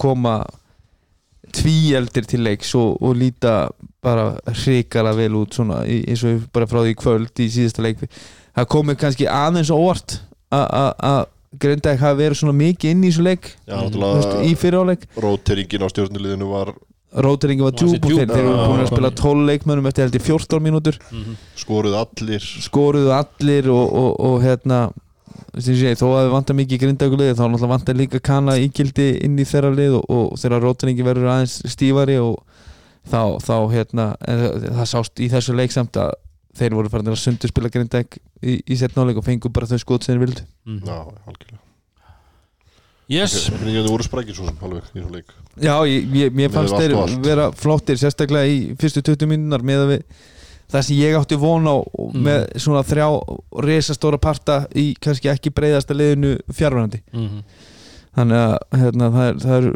koma 0.00 0.40
tvíeldir 1.56 2.26
til 2.28 2.42
leiks 2.44 2.74
og, 2.76 2.96
og 3.02 3.16
líta 3.16 3.68
bara 4.02 4.26
hrikala 4.62 5.12
vel 5.18 5.32
út 5.40 5.56
svona 5.58 5.80
eins 5.86 6.22
og 6.24 6.44
bara 6.54 6.68
frá 6.70 6.82
því 6.84 6.94
kvöld 7.00 7.42
í 7.42 7.48
síðasta 7.50 7.82
leik. 7.82 8.04
Það 8.54 8.70
komið 8.74 9.00
kannski 9.02 9.26
aðeins 9.30 9.70
óvart 9.74 10.20
að- 10.52 11.26
Grindavík 11.58 11.98
hafi 12.02 12.18
verið 12.20 12.36
svona 12.36 12.52
mikið 12.52 12.90
inn 12.92 13.04
í 13.04 13.08
þessu 13.08 13.22
leik. 13.24 13.46
Já, 13.64 13.78
í 14.44 14.52
fyriráleik. 14.54 15.06
Róteringin 15.16 15.80
á 15.80 15.88
stjórnuliðinu 15.88 16.48
var 16.50 16.74
Róteringi 17.16 17.64
var 17.64 17.72
djúb 17.72 17.94
og 18.04 18.10
þeir, 18.10 18.28
eru 18.36 18.50
búin 18.68 18.82
að 18.84 18.90
spila 18.90 19.10
12 19.16 19.44
leikmönnum 19.48 19.86
eftir 19.88 20.04
held 20.04 20.16
í 20.18 20.20
14 20.20 20.60
mínútur. 20.60 20.98
Mhm. 21.10 21.36
skoruð 21.56 21.94
allir. 21.96 22.44
Skoruðu 22.60 23.12
allir 23.16 23.68
og, 23.72 23.92
og, 23.96 24.20
og 24.20 24.42
hérna 24.42 24.92
segi, 25.56 25.94
þó 25.96 26.04
að 26.12 26.26
við 26.26 26.32
vantar 26.34 26.58
mikið 26.58 26.76
í 26.76 26.80
grindaugulið 26.84 27.32
þá 27.38 27.66
vantar 27.66 27.96
líka 27.96 28.20
kana 28.20 28.58
ígildi 28.60 29.24
inn 29.24 29.38
í 29.38 29.46
þeirra 29.48 29.72
lið 29.74 29.96
og, 30.02 30.04
og 30.10 30.36
þeirra 30.36 30.60
rótningi 30.60 31.06
verður 31.06 31.32
aðeins 31.32 31.56
stífari 31.72 32.18
og 32.20 32.42
þá, 33.10 33.20
þá 33.44 33.54
hérna 33.72 34.06
en 34.28 34.38
það, 34.44 34.66
það 34.78 34.88
sást 34.94 35.20
í 35.24 35.28
þessu 35.32 35.54
leik 35.58 35.72
samt 35.72 35.96
að 35.96 36.12
þeir 36.58 36.74
voru 36.74 36.88
farin 36.90 37.12
að 37.12 37.20
sundu 37.22 37.48
spila 37.50 37.68
grindaug 37.70 38.16
í, 38.42 38.58
í 38.66 38.76
setnáleik 38.76 39.18
og 39.20 39.24
fengu 39.26 39.50
bara 39.54 39.66
þau 39.70 39.78
skot 39.78 40.04
sem 40.04 40.14
þeir 40.16 40.24
vildu 40.26 40.44
Mhm. 40.68 40.84
Já, 40.84 40.98
algjörlega 41.26 41.64
Yes, 43.08 43.34
Ég 43.48 43.54
finn 43.56 43.68
ekki 43.70 43.78
að 43.80 43.86
það 43.86 43.92
voru 43.94 44.04
sprækir 44.04 44.36
svo 44.36 44.46
sem 44.50 44.64
alveg 44.66 44.88
í 44.92 45.00
svo 45.00 45.12
leik 45.14 45.30
Já, 45.64 45.74
ég, 45.88 46.08
ég, 46.12 46.34
mér 46.36 46.50
fannst 46.52 46.74
þeir 46.76 46.92
vera 47.24 47.46
flottir 47.56 47.96
sérstaklega 47.98 48.50
í 48.52 48.58
fyrstu 48.78 49.00
20 49.06 49.30
mínunar 49.30 49.64
með 49.64 49.80
að 49.86 49.92
við 49.94 50.02
það 50.68 50.84
sem 50.84 50.98
ég 51.00 51.16
átti 51.16 51.38
von 51.40 51.64
á 51.64 51.76
Mhm. 51.80 52.18
með 52.26 52.42
svona 52.60 52.82
þrjá 52.84 53.06
resastóra 53.64 54.18
parta 54.20 54.58
í 54.76 54.90
kannski 55.00 55.30
ekki 55.32 55.50
breyðasta 55.56 55.96
liðinu 55.96 56.34
fjárvænandi 56.52 57.00
Mhm. 57.14 57.40
þannig 58.18 58.36
að 58.44 58.58
hérna, 58.82 59.08
það 59.16 59.28
er, 59.30 59.34
það 59.46 59.56
er 59.56 59.72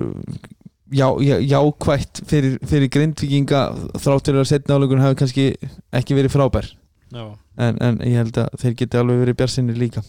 já, 0.92 1.06
já, 1.24 1.36
jákvætt 1.54 2.22
fyrir, 2.28 2.58
fyrir 2.68 2.92
grindvikinga 2.92 3.62
þrátt 4.00 4.28
til 4.28 4.36
að 4.38 4.48
setna 4.50 4.78
álegun 4.78 5.02
hafi 5.02 5.18
kannski 5.22 5.46
ekki 5.94 6.18
verið 6.18 6.36
frábær 6.36 6.70
en, 7.12 7.78
en 7.80 8.00
ég 8.04 8.18
held 8.20 8.38
að 8.40 8.60
þeir 8.62 8.76
geti 8.82 9.00
alveg 9.00 9.24
verið 9.24 9.38
bjarsinni 9.40 9.76
líka 9.78 10.04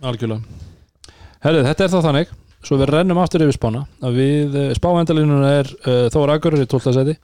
algjörlega 0.00 0.42
Herðu, 1.40 1.64
þetta 1.64 1.84
er 1.84 1.92
þá 1.92 2.00
þannig 2.04 2.36
Svo 2.60 2.76
við 2.76 2.90
rennum 2.92 3.18
aftur 3.22 3.46
yfir 3.46 3.56
spána 3.56 3.86
við 4.12 4.56
spáendalínuna 4.76 5.52
er 5.62 5.70
uh, 5.80 6.02
Þór 6.12 6.34
Akurur 6.34 6.60
í 6.60 6.66
12. 6.68 6.92
seti 6.92 7.14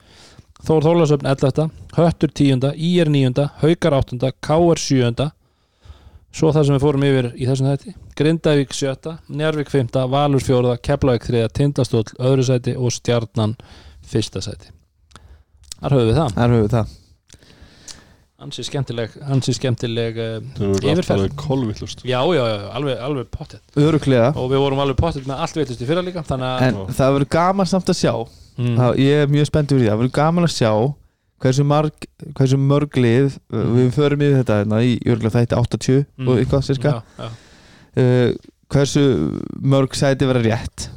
Þór 0.64 0.86
Þólasöfn 0.86 1.28
11. 1.28 1.66
Höttur 1.98 2.32
10. 2.32 2.70
IR 2.72 3.10
9. 3.12 3.44
Haukar 3.60 3.98
8. 3.98 4.30
KR 4.40 4.80
7. 4.80 5.26
Svo 6.36 6.50
það 6.52 6.66
sem 6.68 6.76
við 6.76 6.82
fórum 6.84 7.04
yfir 7.06 7.28
í 7.32 7.46
þessum 7.48 7.70
þætti 7.70 7.94
Grindavík 8.18 8.74
7. 8.76 9.14
Njarvík 9.40 9.70
5. 9.72 9.96
Valur 10.12 10.42
4. 10.44 10.74
Keflavík 10.84 11.24
3. 11.30 11.46
Tindastóll 11.56 12.04
öðru 12.20 12.44
seti 12.44 12.74
og 12.76 12.92
Stjarnan 12.92 13.54
fyrsta 14.06 14.42
seti 14.44 14.68
Þar 15.80 15.96
höfum 15.96 16.08
við 16.10 16.18
það 16.20 16.36
þar 16.36 16.54
höfum 16.54 16.66
við 16.66 16.72
það 16.76 16.94
Ansi 18.46 18.66
skemmtileg, 18.68 19.14
ansi 19.32 19.54
skemmtileg 19.56 20.18
uh, 20.20 20.32
Það 20.58 20.74
eru 20.76 20.90
Yfirferð. 20.92 21.30
kolvillust 21.40 22.02
Já, 22.04 22.18
já, 22.36 22.42
já, 22.44 22.66
alveg, 22.76 22.98
alveg 23.06 23.30
pottet 23.32 23.80
öruglega 23.80 24.26
og 24.36 24.50
við 24.52 24.60
vorum 24.60 24.82
alveg 24.84 24.98
pottet 25.00 25.24
með 25.24 25.40
allt 25.46 25.56
veitust 25.56 25.80
í 25.80 25.88
fyrra 25.88 26.02
líka 26.04 26.20
þannig 26.28 26.50
að 26.50 26.66
en 26.66 26.98
það 26.98 27.14
verður 27.16 27.30
gaman 27.32 27.70
samt 27.70 27.88
að 27.94 27.96
sjá 28.02 28.12
mm, 28.12 28.74
það, 28.76 29.00
ég 29.06 29.22
er 29.24 29.32
mjög 29.32 29.48
spennt 29.48 29.72
fyrir 29.72 29.86
því 29.86 29.88
það 29.88 30.00
verður 30.02 30.14
gaman 30.20 30.48
að 30.50 30.52
sjá 30.52 30.72
hversu, 31.42 31.64
marg, 31.68 32.08
hversu 32.36 32.58
mörg 32.60 32.98
lið 32.98 33.38
mm. 33.52 33.72
við 33.76 33.88
förum 33.96 34.24
yfir 34.26 34.38
þetta 34.40 34.60
hérna, 34.62 34.82
í 34.82 34.96
örgulega 35.04 35.40
þætti 35.40 35.58
80 35.60 36.04
Mm. 36.16 36.28
og 36.28 36.40
eitthvað 36.40 36.66
sérska 36.66 36.92
já, 36.92 37.00
já, 37.20 37.30
uh, 38.02 38.52
hversu 38.72 39.02
mörg 39.60 39.96
sæti 39.96 40.28
vera 40.28 40.44
rétt? 40.44 40.88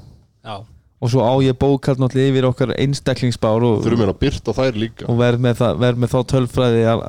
Já, 0.45 0.63
og 0.99 1.11
svo 1.11 1.23
á 1.23 1.33
ég 1.43 1.55
bókald 1.59 1.99
náttúrulega 2.01 2.31
yfir 2.33 2.47
okkar 2.49 2.73
einstaklingsbár 2.75 3.63
og, 3.63 3.83
og 3.83 5.19
verð 5.19 5.43
með, 5.43 5.59
það, 5.61 5.81
verð 5.83 6.01
með 6.03 6.13
þá 6.13 6.19
tölfræði 6.33 6.85
að, 6.91 7.03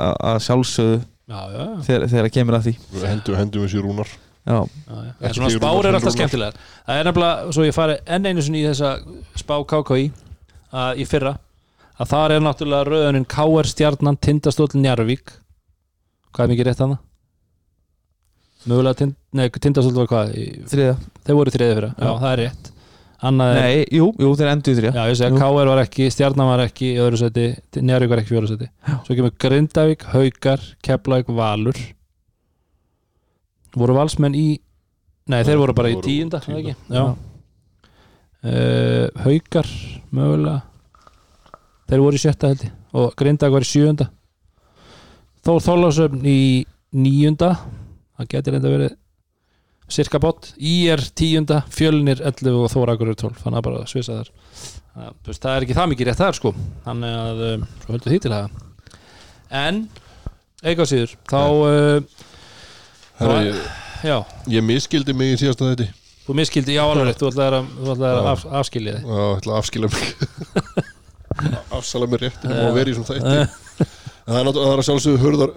sjálfsögðu 0.46 0.98
já, 1.00 1.38
já, 1.38 1.60
já, 1.60 1.78
þegar, 1.86 2.08
það 2.12 2.32
kemur 2.36 2.58
að 2.58 2.66
því. 2.68 2.74
Við 2.94 3.06
hendum, 3.10 3.38
hendum 3.40 3.64
við 3.64 3.72
sér 3.74 3.86
rúnar. 3.86 4.12
Já, 4.40 4.56
já, 4.56 4.96
já. 5.04 5.12
En 5.20 5.34
svona 5.36 5.50
spár 5.54 5.86
er 5.86 5.98
alltaf 5.98 6.14
skemmtilegar. 6.14 6.60
Það 6.86 7.00
er 7.00 7.08
nefnilega, 7.10 7.52
svo 7.54 7.66
ég 7.66 7.76
fari 7.76 7.96
enn 8.06 8.30
einu 8.30 8.44
sinni 8.46 8.62
í 8.62 8.68
þessa 8.68 8.94
spá 9.42 9.56
KKI 9.72 10.06
að 10.80 11.02
í 11.02 11.06
fyrra 11.10 11.34
að 12.00 12.10
þar 12.14 12.34
er 12.36 12.42
náttúrulega 12.46 12.88
rauðunin 12.88 13.28
KR 13.28 13.68
Stjarnan 13.70 14.18
Tindastóll 14.24 14.72
Njarvík 14.80 15.32
hvað 16.30 16.44
er 16.46 16.52
mikið 16.54 16.68
rétt 16.70 16.82
hana? 16.84 16.98
mögulega 18.68 18.98
tind, 19.00 19.16
nei, 19.36 19.46
Tindastóll 19.52 19.96
var 19.96 20.10
hvað? 20.10 20.34
Í, 20.36 20.44
þriða 20.68 20.94
þeir 21.24 21.38
voru 21.38 21.54
þriðið 21.54 21.74
fyrra, 21.78 21.90
já, 21.96 22.04
Já. 22.04 22.12
það 22.20 22.32
er 22.34 22.40
rétt. 22.44 22.70
Annað 23.20 23.50
er 23.52 23.58
nei, 23.60 23.80
jú, 23.92 24.06
jú, 24.16 24.28
þeir 24.40 24.48
endur 24.50 24.72
í 24.72 24.76
þriða 24.78 24.92
Já, 24.96 25.02
ég 25.10 25.22
að 25.26 25.38
KR 25.40 25.70
var 25.70 25.80
ekki, 25.82 26.06
Stjarnan 26.12 26.48
var 26.48 26.62
ekki 26.64 26.86
í 26.88 27.00
öðru 27.04 27.18
seti, 27.20 27.46
Njárvík 27.76 28.12
var 28.12 28.22
ekki 28.22 28.30
í 28.30 28.34
fjóru 28.34 28.48
seti 28.48 28.68
Svo 29.04 29.16
kemur 29.18 29.34
Grindavík, 29.44 30.06
Haukar, 30.14 30.62
Keflavík, 30.86 31.28
Valur. 31.36 31.80
Voru 33.76 33.96
valsmenn 33.98 34.36
í 34.40 34.46
Nei, 35.30 35.42
þeir 35.46 35.60
voru 35.60 35.74
bara 35.76 35.92
í 35.92 35.98
tíunda, 36.00 36.40
tíunda. 36.40 36.72
Ekki? 36.72 36.74
Já. 36.96 37.04
Uh, 38.40 39.06
Haukar 39.20 39.68
mögulega 40.16 40.62
Þeir 41.90 42.04
voru 42.04 42.18
í 42.18 42.22
sjötta 42.22 42.52
held 42.52 42.64
ég. 42.64 42.72
Og 42.94 43.12
Grindavík 43.18 43.56
var 43.56 43.66
í 43.66 43.68
sjöunda. 43.68 44.08
Þór 45.46 45.62
Þorlásöfn 45.66 46.24
í 46.30 46.40
níunda. 46.94 47.52
Það 48.16 48.32
geti 48.34 48.54
reynda 48.54 48.72
verið 48.72 48.96
cirka 49.90 50.20
bot, 50.22 50.52
IR 50.54 51.02
tíunda 51.18 51.64
Fjölnir 51.74 52.20
11 52.22 52.54
og 52.54 52.70
Þórakur 52.70 53.10
er 53.10 53.18
12 53.18 53.42
þannig 53.42 53.58
að 53.58 53.66
bara 53.66 53.84
svisa 53.90 54.20
þar. 54.20 54.32
Það 55.26 55.52
er 55.56 55.66
ekki 55.66 55.78
það 55.78 55.92
mikið 55.94 56.10
rétt 56.10 56.22
þar 56.22 56.38
sko. 56.38 56.52
Þannig 56.86 57.16
að 57.26 57.46
um, 57.48 57.70
svo 57.82 57.96
höldu 57.96 58.12
því 58.12 58.20
til 58.22 58.34
það 58.36 58.58
en 59.50 59.84
eitthvað 60.62 60.90
síður 60.92 61.14
þá 61.30 61.40
uh, 61.40 62.26
Herra, 63.20 63.40
ég, 63.44 63.62
já, 64.06 64.16
ég 64.54 64.64
miskildi 64.64 65.16
mig 65.16 65.34
í 65.34 65.40
síðasta 65.42 65.72
þetta 65.72 65.88
þú 66.26 66.36
miskildi, 66.38 66.76
já 66.76 66.84
alveg 66.84 67.18
þú 67.18 67.32
ætlaðir 67.32 67.56
að, 67.58 68.04
að 68.06 68.44
afskilja 68.60 68.98
þig. 68.98 69.08
Já, 69.08 69.22
ég 69.24 69.40
ætla 69.40 69.56
að 69.56 69.62
afskila 69.64 69.90
mig 69.90 70.04
Afsala 71.80 72.10
mér 72.12 72.26
rétt 72.28 72.44
um 72.46 72.52
Já. 72.54 72.60
að 72.68 72.78
vera 72.80 72.92
í 72.92 72.98
svona 72.98 73.10
þætti. 73.10 73.88
En 74.30 74.34
það 74.36 74.40
er 74.40 74.44
náttúrulega 74.46 74.66
það 74.68 74.74
er 74.76 74.80
að 74.80 74.86
sjálfsögðu 74.86 75.20
Hörður 75.24 75.50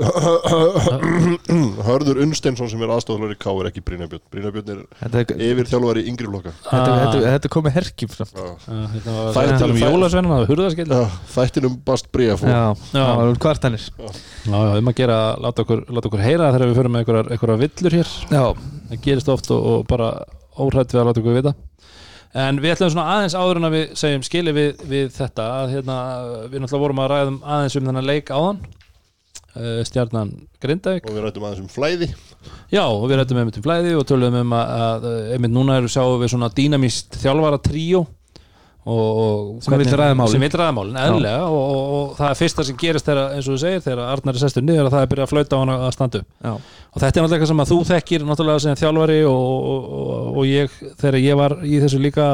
Hörður 1.88 2.20
Unnsteinsson 2.24 2.70
sem 2.72 2.82
er 2.86 2.92
aðstofalari 2.96 3.36
K 3.38 3.52
er 3.62 3.68
ekki 3.70 3.82
Brynjabjörn 3.86 4.24
Brynjabjörn 4.34 4.72
er 4.74 4.80
yfir 5.50 5.68
þjálfari 5.70 6.04
yngri 6.10 6.30
flokka. 6.32 6.54
Þetta, 6.64 6.96
þetta, 7.02 7.34
þetta 7.36 7.52
komið 7.54 7.76
herkjum 7.78 8.14
um 9.68 9.76
þæ- 9.78 9.84
jólasveinana 9.84 10.40
og 10.40 10.50
hurðaskilja 10.50 11.02
Já, 11.04 11.20
Þættinum 11.36 11.76
bast 11.86 12.10
og 12.14 13.20
var 13.20 13.42
kvartanir. 13.46 13.86
Um 14.48 14.90
að 14.94 14.98
gera, 15.02 15.20
láta 15.44 15.66
okkur, 15.68 15.84
láta 15.94 16.10
okkur 16.10 16.24
heyra 16.26 16.50
þegar 16.56 16.72
við 16.72 16.80
förum 16.82 16.96
með 16.98 17.04
einhverjar 17.04 17.62
villur 17.66 17.98
hér. 18.00 18.16
Það 18.32 19.04
gerist 19.06 19.30
oft 19.36 19.52
og, 19.54 19.70
og 19.76 19.86
bara 19.92 20.10
óhrætt 20.58 20.94
við 20.96 21.04
að 21.04 21.08
láta 21.12 21.22
okkur 21.24 21.38
vita 21.42 21.54
en 22.34 22.62
við 22.64 22.76
ætlum 22.76 22.94
svona 22.94 23.18
aðeins 23.18 23.36
áður 23.38 23.60
en 23.60 23.68
að 23.70 23.76
við 23.78 23.98
segjum 24.00 24.24
skili 24.26 24.54
við, 24.56 24.86
við 24.90 25.12
þetta 25.16 25.50
að 25.60 25.76
hérna, 25.76 25.98
við 26.48 26.64
náttúrulega 26.64 26.84
vorum 26.86 27.04
að 27.04 27.12
ræðum 27.14 27.38
aðeins 27.56 27.78
um 27.78 27.90
þennan 27.90 28.10
leik 28.10 28.34
áðan. 28.34 28.64
Uh, 29.54 29.84
stjarnan 29.86 30.32
Grindavík. 30.64 31.06
Og 31.06 31.14
við 31.14 31.28
rættum 31.28 31.44
aðeins 31.46 31.62
um 31.62 31.70
flæði. 31.70 32.08
Já 32.74 32.82
og 32.88 33.04
við 33.06 33.20
rættum 33.20 33.38
einmitt 33.38 33.60
um 33.60 33.66
flæði 33.68 33.94
og 34.00 34.08
töluðum 34.10 34.40
um 34.42 34.56
að, 34.58 34.72
að 34.88 35.06
einmitt 35.36 35.54
núna 35.54 35.78
eru 35.78 35.92
sjáum 35.94 36.18
við 36.24 36.34
svona 36.34 36.50
dýnamíst 36.58 37.20
þjálfara 37.22 37.60
og 37.62 37.68
Sem 38.84 39.76
vill 39.80 39.88
ræða 39.96 40.16
málin. 40.20 40.32
sem 40.34 40.42
vill 40.44 40.58
ræða 40.60 40.74
málin, 40.76 40.98
eðlilega. 41.00 41.44
Og, 41.48 41.62
og, 41.76 41.94
og 42.00 42.18
það 42.18 42.32
er 42.34 42.40
fyrsta 42.42 42.66
sem 42.68 42.80
gerist 42.82 43.08
þegar, 43.08 43.30
eins 43.38 43.48
og 43.48 43.56
þú 43.56 43.62
segir 43.64 43.84
þegar 43.86 44.02
Arnar 44.12 44.36
er 44.36 44.42
sestur 44.44 44.66
niður 44.68 44.90
að 44.90 44.96
það 44.98 45.06
er 45.06 45.12
byrjað 45.14 45.28
að 45.28 45.34
flauta 45.34 45.56
á 45.56 45.62
hann 45.62 45.74
að 45.78 45.88
standa 45.96 46.20
upp. 46.24 46.28
Já, 46.44 46.52
og 46.54 47.00
þetta 47.00 47.08
er 47.08 47.24
náttúrulega 47.24 47.38
eitthvað 47.40 47.52
sem 47.54 47.64
að 47.64 47.72
þú 47.72 47.80
þekkir 47.94 48.28
náttúrulega 48.28 48.64
sem 48.66 48.78
þjálfari 48.84 49.18
og, 49.30 49.48
og, 49.72 49.88
og, 50.02 50.30
og 50.42 50.50
ég 50.52 50.78
þegar 51.00 51.20
ég 51.24 51.40
var 51.40 51.56
í 51.64 51.80
þessu 51.86 52.02
líka 52.04 52.28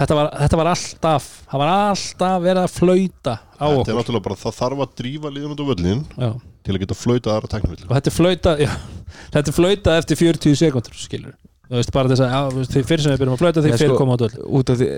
þetta 0.00 0.16
var, 0.16 0.30
þetta 0.40 0.56
var 0.62 0.70
alltaf 0.72 1.28
það 1.52 1.60
var 1.62 1.72
alltaf 1.76 2.38
verið 2.46 2.62
að 2.62 2.72
flauta 2.78 3.34
á 3.36 3.66
Þetta 3.68 3.68
er 3.68 3.76
okkur. 3.82 3.98
náttúrulega 4.00 4.24
bara 4.30 4.40
það 4.40 4.56
þarf 4.62 4.80
að 4.86 4.94
drífa 5.02 5.32
liðum 5.36 5.52
út 5.52 5.60
á 5.60 5.66
völlin 5.68 6.00
já. 6.16 6.30
til 6.64 6.72
að 6.72 6.80
geta 6.86 6.96
flöytað 6.96 7.34
aðra 7.36 7.50
teknvillu 7.52 7.88
og 7.90 7.94
þetta 7.98 8.08
er 8.08 8.16
flauta 8.16 8.54
já, 8.62 8.70
þetta 9.36 9.52
er 9.52 9.56
flauta 9.58 9.96
eftir 10.00 10.20
40 10.22 10.56
sekundur 10.62 10.96
skilur 10.96 11.34
þú 11.68 11.76
veist 11.76 11.92
bara 11.92 12.08
þess 12.14 12.24
að 12.24 12.62
því 12.72 12.84
fyrir 12.88 13.04
sem 13.04 13.12
við 13.12 13.20
byrjum 13.20 13.36
að 13.36 13.42
flauta 13.44 13.64
því 13.66 13.74
fyrir 13.76 13.92
sko- 13.92 14.00
koma 14.00 14.16
á 14.16 14.20
döll 14.24 14.32
út 14.48 14.72
af 14.72 14.80
því 14.80 14.88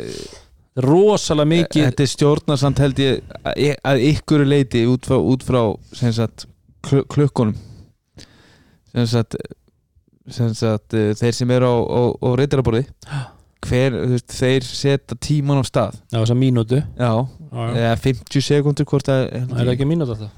rosalega 0.83 1.51
mikið 1.53 1.85
þetta 1.89 2.03
er 2.03 2.11
stjórnarsamt 2.11 2.79
held 2.83 2.99
ég 2.99 3.21
að- 3.47 3.77
að 3.85 4.03
ykkur 4.11 4.45
leiti 4.49 4.85
út 4.91 5.07
frá, 5.07 5.19
út 5.23 5.45
frá 5.47 5.61
sem 5.95 6.13
sagt, 6.13 6.47
kl 6.83 7.05
klukkunum. 7.09 7.55
Sem 8.95 9.07
sagt, 9.07 9.37
sem 10.31 10.53
sagt 10.55 10.95
eh, 10.95 11.13
þeir 11.19 11.33
sem 11.35 11.51
eru 11.51 11.67
á, 11.67 11.77
á, 11.83 12.01
á 12.15 12.29
reyndaraborði 12.39 12.85
hver, 13.65 13.95
þú 13.97 14.11
veist, 14.13 14.29
þeir 14.29 14.63
setja 14.69 15.17
tíman 15.19 15.63
á 15.63 15.65
stað. 15.65 15.95
Já, 16.13 16.19
þessa 16.21 16.37
mínútu. 16.37 16.83
Já, 16.99 17.11
já, 17.11 17.65
já. 17.75 17.77
eða 17.81 17.97
50 18.05 18.45
sekundur 18.45 18.85
hvort 18.91 19.09
að 19.09 19.23
er 19.33 19.47
það 19.49 19.71
ekki 19.73 19.87
mínútu 19.89 20.13
alltaf. 20.15 20.33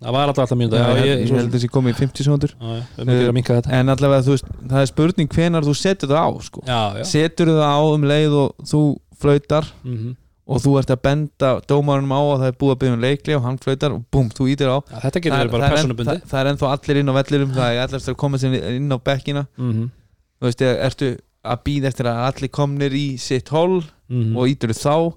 Það 0.00 0.14
var 0.16 0.30
alltaf 0.30 0.46
alltaf 0.46 0.56
mínútu 0.58 0.78
Já, 0.80 0.86
já, 0.88 1.02
ég, 1.04 1.10
ég, 1.10 1.18
ég 1.28 1.36
held 1.36 1.50
að 1.50 1.56
þessi 1.58 1.68
komið 1.74 1.92
í 1.92 1.98
50 2.00 2.24
sekundur 2.24 2.54
að 2.56 3.68
en 3.76 3.92
allavega 3.92 4.24
þú 4.24 4.32
veist, 4.32 4.46
það 4.70 4.80
er 4.80 4.88
spurning 4.88 5.28
hvenar 5.34 5.66
þú 5.66 5.74
setur 5.76 6.08
það 6.08 6.24
á 6.24 6.30
sko. 6.46 6.62
já, 6.64 6.80
já. 6.96 7.04
Setur 7.10 7.50
það 7.52 7.68
á 7.68 7.80
um 7.84 8.06
leið 8.08 8.36
og 8.40 8.54
þú 8.70 8.80
flautar 9.20 9.70
mm 9.84 10.16
og 10.50 10.58
þú 10.58 10.72
ert 10.80 10.90
að 10.90 11.02
benda 11.04 11.50
dómarunum 11.70 12.10
á 12.10 12.20
að 12.20 12.40
það 12.40 12.48
er 12.48 12.54
búið 12.58 12.72
að 12.72 12.78
byggja 12.80 12.94
um 12.96 13.04
leikli 13.04 13.34
og 13.36 13.44
hann 13.44 13.58
flautar 13.62 13.92
og 13.94 14.00
búm, 14.10 14.30
þú 14.34 14.46
ítir 14.50 14.72
á. 14.72 14.82
Já, 14.82 14.96
þetta 15.04 15.22
getur 15.22 15.36
verið 15.36 15.52
bara 15.54 15.68
er 15.68 15.74
personabundi 15.76 16.10
það, 16.10 16.24
það 16.32 16.40
er 16.40 16.50
ennþá 16.50 16.70
allir 16.74 17.00
inn 17.00 17.12
á 17.12 17.14
vellirum 17.20 17.52
það 17.54 17.74
er 17.76 17.82
allir 17.84 18.08
að 18.10 18.18
koma 18.24 18.40
sér 18.42 18.56
inn 18.72 18.90
á 18.90 18.98
bekkina. 18.98 19.44
Mm 19.60 19.90
þú 20.40 20.48
veist, 20.48 20.62
ertu 20.64 21.08
að 21.44 21.62
býða 21.68 21.90
eftir 21.90 22.08
að 22.08 22.20
allir 22.24 22.50
komnir 22.56 22.94
í 22.96 23.06
sitt 23.20 23.50
hól 23.52 23.82
-hmm. 23.84 24.36
og 24.36 24.48
ítur 24.48 24.72
þá? 24.72 25.14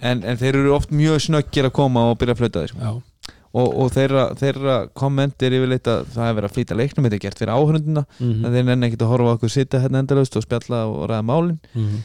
En, 0.00 0.24
en 0.24 0.36
þeir 0.40 0.56
eru 0.56 0.74
oft 0.74 0.90
mjög 0.90 1.20
snöggir 1.28 1.68
að 1.68 1.76
koma 1.76 2.10
og 2.10 2.18
byrja 2.18 2.34
að 2.34 2.40
flauta 2.40 2.64
þeir 2.64 2.72
Já, 2.74 2.90
og, 3.54 3.68
og 3.78 3.92
þeirra, 3.94 4.24
þeirra 4.40 4.76
komment 4.92 5.42
er 5.42 5.54
yfirleitt 5.54 5.86
að 5.86 6.08
það 6.16 6.28
er 6.28 6.34
verið 6.34 6.48
að 6.48 6.54
flýta 6.56 6.78
leiknum 6.80 7.06
þetta 7.06 7.16
er 7.16 7.24
gert 7.24 7.38
fyrir 7.38 7.54
áhörundina 7.54 8.04
mm 8.18 8.44
en 8.44 8.52
þeir 8.52 8.64
nenni 8.64 8.86
ekkert 8.88 9.04
að 9.06 9.12
horfa 9.12 9.36
okkur 9.36 9.52
sitja 9.54 9.80
hérna 9.80 10.02
endalaust 10.02 10.36
og 10.36 10.42
spjalla 10.42 10.84
og 10.88 11.08
ræða 11.08 11.22
málin. 11.22 11.60
-hmm. 11.74 12.02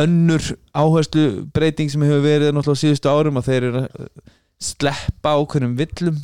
Önnur 0.00 0.44
áherslu 0.78 1.24
breyting 1.54 1.90
sem 1.90 2.02
hefur 2.06 2.20
verið 2.22 2.52
náttúrulega 2.54 2.82
síðustu 2.84 3.10
árum 3.10 3.40
að 3.40 3.48
þeir 3.50 3.64
eru 3.70 3.80
að 3.84 4.04
uh, 4.04 4.10
sleppa 4.62 5.32
ákveðnum 5.40 5.72
villum 5.80 6.20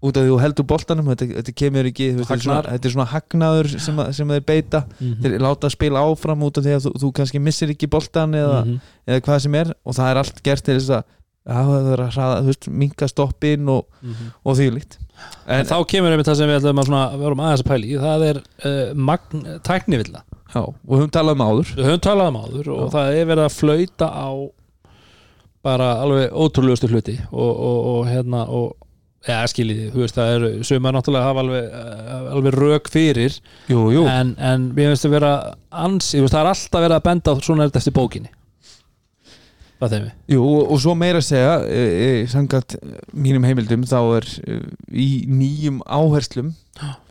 út 0.00 0.16
af 0.16 0.24
því 0.24 0.30
þú 0.32 0.36
heldur 0.40 0.64
boltanum 0.68 1.08
þetta, 1.12 1.26
þetta 1.38 1.52
kemur 1.60 1.88
ekki, 1.90 2.06
þetta 2.16 2.32
er 2.36 2.42
svona, 2.44 2.60
þetta 2.72 2.88
er 2.88 2.92
svona 2.94 3.08
hagnaður 3.10 3.66
sem, 3.84 3.98
að, 4.00 4.10
sem 4.16 4.30
þeir 4.32 4.44
beita. 4.48 4.80
Þeir 5.20 5.34
láta 5.44 5.68
að 5.68 5.74
spila 5.74 6.04
áfram 6.08 6.44
út 6.46 6.56
af 6.60 6.64
því 6.64 6.72
að 6.78 6.86
þú, 6.86 6.92
þú 7.02 7.10
kannski 7.18 7.42
missir 7.44 7.72
ekki 7.74 7.88
boltan 7.92 8.36
eða, 8.38 8.62
Mhm. 8.64 8.78
eða 9.12 9.24
hvað 9.26 9.42
sem 9.44 9.58
er 9.60 9.72
og 9.84 9.96
það 9.98 10.10
er 10.14 10.20
allt 10.22 10.40
gert 10.46 10.64
til 10.64 10.78
þess 10.78 10.94
að 10.96 11.16
að 11.50 11.68
það 11.72 11.86
er 11.92 12.00
að 12.04 12.10
hraða, 12.14 12.40
þú 12.44 12.50
veist, 12.50 12.66
minka 12.68 13.06
stoppin 13.08 13.68
og, 13.72 13.86
og 14.44 14.56
því 14.58 14.66
líkt. 14.74 14.98
En 15.48 15.64
þá 15.66 15.76
kemur 15.88 16.12
einmitt 16.12 16.28
það 16.28 16.36
sem 16.36 16.48
við 16.50 16.58
ætlum 16.60 16.80
að 16.82 16.88
svona, 16.90 17.04
verum 17.20 17.40
aðeins 17.44 17.62
að 17.64 17.70
pæli 17.70 17.94
það 18.00 18.24
er 18.28 18.40
uh, 18.68 19.60
tæknivilla 19.64 20.20
já, 20.54 20.60
og 20.62 20.90
við 20.90 21.02
höfum 21.02 21.14
talað 21.14 21.36
um 21.36 21.44
áður 21.46 21.72
Við 21.76 21.88
höfum 21.88 22.04
talað 22.06 22.32
um 22.32 22.40
áður 22.40 22.72
og 22.74 22.80
Já. 22.80 22.90
það 22.96 23.18
er 23.18 23.30
verið 23.30 23.46
að 23.46 23.56
flauta 23.56 24.10
á 24.10 24.30
bara 25.60 25.88
alveg 26.00 26.32
ótrúlegustu 26.32 26.88
hluti 26.88 27.18
og, 27.30 27.50
og, 27.50 27.78
og 27.92 28.08
hérna 28.08 28.46
og 28.48 28.70
ja, 29.28 29.40
skiljiði, 29.50 29.90
þú 29.92 30.02
veist 30.04 30.16
það 30.16 30.34
eru 30.38 30.50
sumar 30.64 30.94
náttúrulega 30.96 31.28
hafa 31.28 31.42
alveg, 31.44 31.64
eh, 31.76 32.28
alveg 32.34 32.56
rök 32.56 32.90
fyrir 32.92 33.36
jú, 33.68 33.86
jú. 33.92 34.04
en, 34.08 34.34
en 34.40 34.68
finnst 34.76 35.08
að 35.08 35.16
vera 35.18 35.32
ansi, 35.68 36.22
það 36.24 36.38
er 36.40 36.52
alltaf 36.54 36.84
verið 36.86 36.96
að 36.96 37.08
benda 37.10 37.34
svona 37.44 37.66
er 37.66 37.72
þetta 37.72 37.82
eftir 37.84 37.98
bókinni 37.98 38.32
Hvað 39.80 39.94
þeim 39.94 40.02
við? 40.04 40.16
Jú, 40.28 40.40
og, 40.44 40.72
og 40.74 40.80
svo 40.82 40.92
meira 40.98 41.20
að 41.22 41.28
segja 41.30 41.52
e, 41.64 41.84
e, 41.88 42.08
sangat 42.28 42.74
mínum 43.16 43.46
heimildum 43.48 43.86
þá 43.88 44.00
er 44.18 44.26
e, 44.44 44.58
í 44.92 45.06
nýjum 45.28 45.78
áherslum 45.88 46.50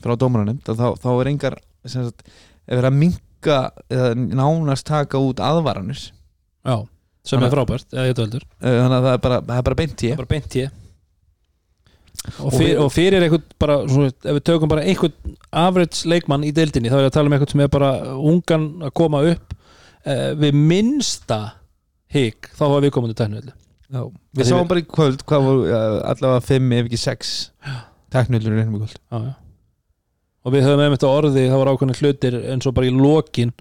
frá 0.04 0.14
dómaranum 0.14 0.60
þá, 0.66 0.94
þá 1.02 1.10
er 1.16 1.32
engar 1.32 1.58
sem 1.90 2.06
sagt, 2.06 2.22
er 2.70 2.78
verið 2.78 2.92
að 2.92 3.00
minka 3.02 3.29
eða 3.48 4.12
nánast 4.18 4.88
taka 4.90 5.22
út 5.22 5.40
aðvaranir. 5.44 6.10
Já, 6.66 6.76
sem 7.28 7.44
er 7.44 7.54
frábært, 7.54 7.88
eða 7.94 8.10
ég 8.10 8.18
töldur 8.18 8.44
E, 8.60 8.68
þannig 8.68 8.98
að 8.98 9.06
það 9.08 9.14
er 9.14 9.24
bara, 9.26 9.40
það 9.48 9.62
er 9.62 9.68
bara 9.68 9.80
beint 9.80 10.04
er 10.04 10.20
bara 10.20 10.34
beint 10.34 10.58
ég 10.60 10.76
og, 12.44 12.52
fyr, 12.52 12.74
og 12.84 12.90
fyrir 12.92 13.24
einhvern 13.24 13.46
bara, 13.62 13.78
svona, 13.88 14.12
ef 14.12 14.36
við 14.38 14.44
tökum 14.50 14.72
bara 14.72 14.84
einhvern 14.84 15.38
average 15.64 16.10
leikmann 16.10 16.44
í 16.44 16.52
deildinni, 16.56 16.92
þá 16.92 17.00
er 17.00 17.06
ég 17.06 17.14
að 17.14 17.16
tala 17.16 17.32
um 17.32 17.38
einhvern 17.38 17.54
sem 17.54 17.64
er 17.64 17.72
bara 17.72 17.94
ungan 18.18 18.68
að 18.90 18.94
koma 19.00 19.24
upp. 19.30 19.56
Uh, 20.00 20.32
við 20.40 20.56
minnsta 20.56 21.40
higg, 22.12 22.48
þá 22.56 22.62
hafa 22.66 22.84
við 22.86 22.94
komandi 22.96 23.18
tæknuveldu 23.20 23.56
Já, 23.90 24.04
við 24.38 24.46
sáum 24.48 24.68
bara 24.70 24.82
í 24.84 24.86
kvöld 24.86 25.24
hvað 25.28 25.46
voru 25.48 25.64
ja, 25.68 25.80
allavega 26.12 26.46
fimm 26.46 26.74
ef 26.78 26.88
ekki 26.88 27.00
sex 27.02 27.32
teknulur 28.14 28.54
í 28.54 28.60
reynum 28.60 28.78
í 28.78 28.82
kvöld. 28.84 29.00
Já, 29.10 29.18
já. 29.26 29.32
Og 30.44 30.56
við 30.56 30.66
höfum 30.68 30.84
einmitt 30.86 31.06
á 31.06 31.10
orði 31.10 31.46
það 31.50 31.62
var 31.62 31.72
ákveðin 31.74 32.00
hlutir 32.00 32.38
eins 32.54 32.70
og 32.70 32.76
bara 32.78 32.90
í 32.90 32.96
lokin 32.96 33.54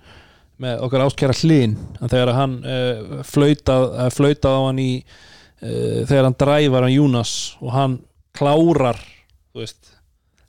með 0.62 0.84
okkar 0.86 1.04
ástkæra 1.06 1.36
hlýn 1.38 1.76
þegar 2.00 2.32
hann 2.34 2.56
uh, 2.62 3.20
flautað, 3.26 3.84
uh, 3.94 4.08
flautað 4.14 4.58
á 4.58 4.62
hann 4.66 4.80
í 4.82 4.92
uh, 5.02 6.06
þegar 6.08 6.28
hann 6.28 6.38
dræfar 6.44 6.86
hann 6.86 6.94
Júnas 6.94 7.34
og 7.62 7.74
hann 7.74 7.98
klárar 8.38 9.00
veist, 9.56 9.94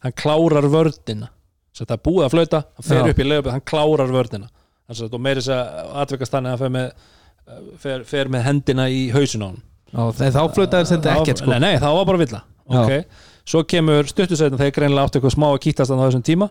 hann 0.05 0.15
klárar 0.17 0.69
vördina 0.69 1.31
það 1.79 1.95
er 1.95 2.03
búið 2.03 2.25
að 2.25 2.33
flauta 2.35 2.63
hann 2.65 2.89
fer 2.89 2.99
Já. 2.99 3.11
upp 3.13 3.21
í 3.21 3.27
leifabið, 3.29 3.53
hann 3.55 3.67
klárar 3.69 4.13
vördina 4.13 4.49
þannig 4.89 5.15
að 5.15 5.23
meiri 5.23 5.45
þess 5.45 5.55
að 5.55 5.97
atvekast 6.03 6.33
þannig 6.35 6.49
að 6.49 6.55
hann 6.55 6.61
fer 6.63 6.73
með, 6.75 7.09
eh, 7.45 7.65
fer, 7.83 8.05
fer 8.09 8.31
með 8.33 8.45
hendina 8.49 8.87
í 8.89 9.03
hausin 9.13 9.45
á 9.45 9.47
hann 9.49 9.61
þá 9.89 10.43
flötaði 10.53 10.89
þetta 10.93 11.13
ekkert 11.17 11.41
sko. 11.41 11.51
Nei, 11.53 11.59
nei, 11.63 11.75
það 11.81 11.95
var 11.97 12.07
bara 12.09 12.21
villa. 12.21 12.41
Já. 12.69 13.01
Svo 13.49 13.63
kemur 13.65 14.09
stuttusætna 14.09 14.59
þegar 14.59 14.75
greinilega 14.77 15.07
átti 15.09 15.19
eitthvað 15.19 15.35
smá 15.37 15.47
að 15.49 15.61
kýtast 15.65 15.93
á 15.93 15.95
þessum 15.97 16.25
tíma. 16.25 16.49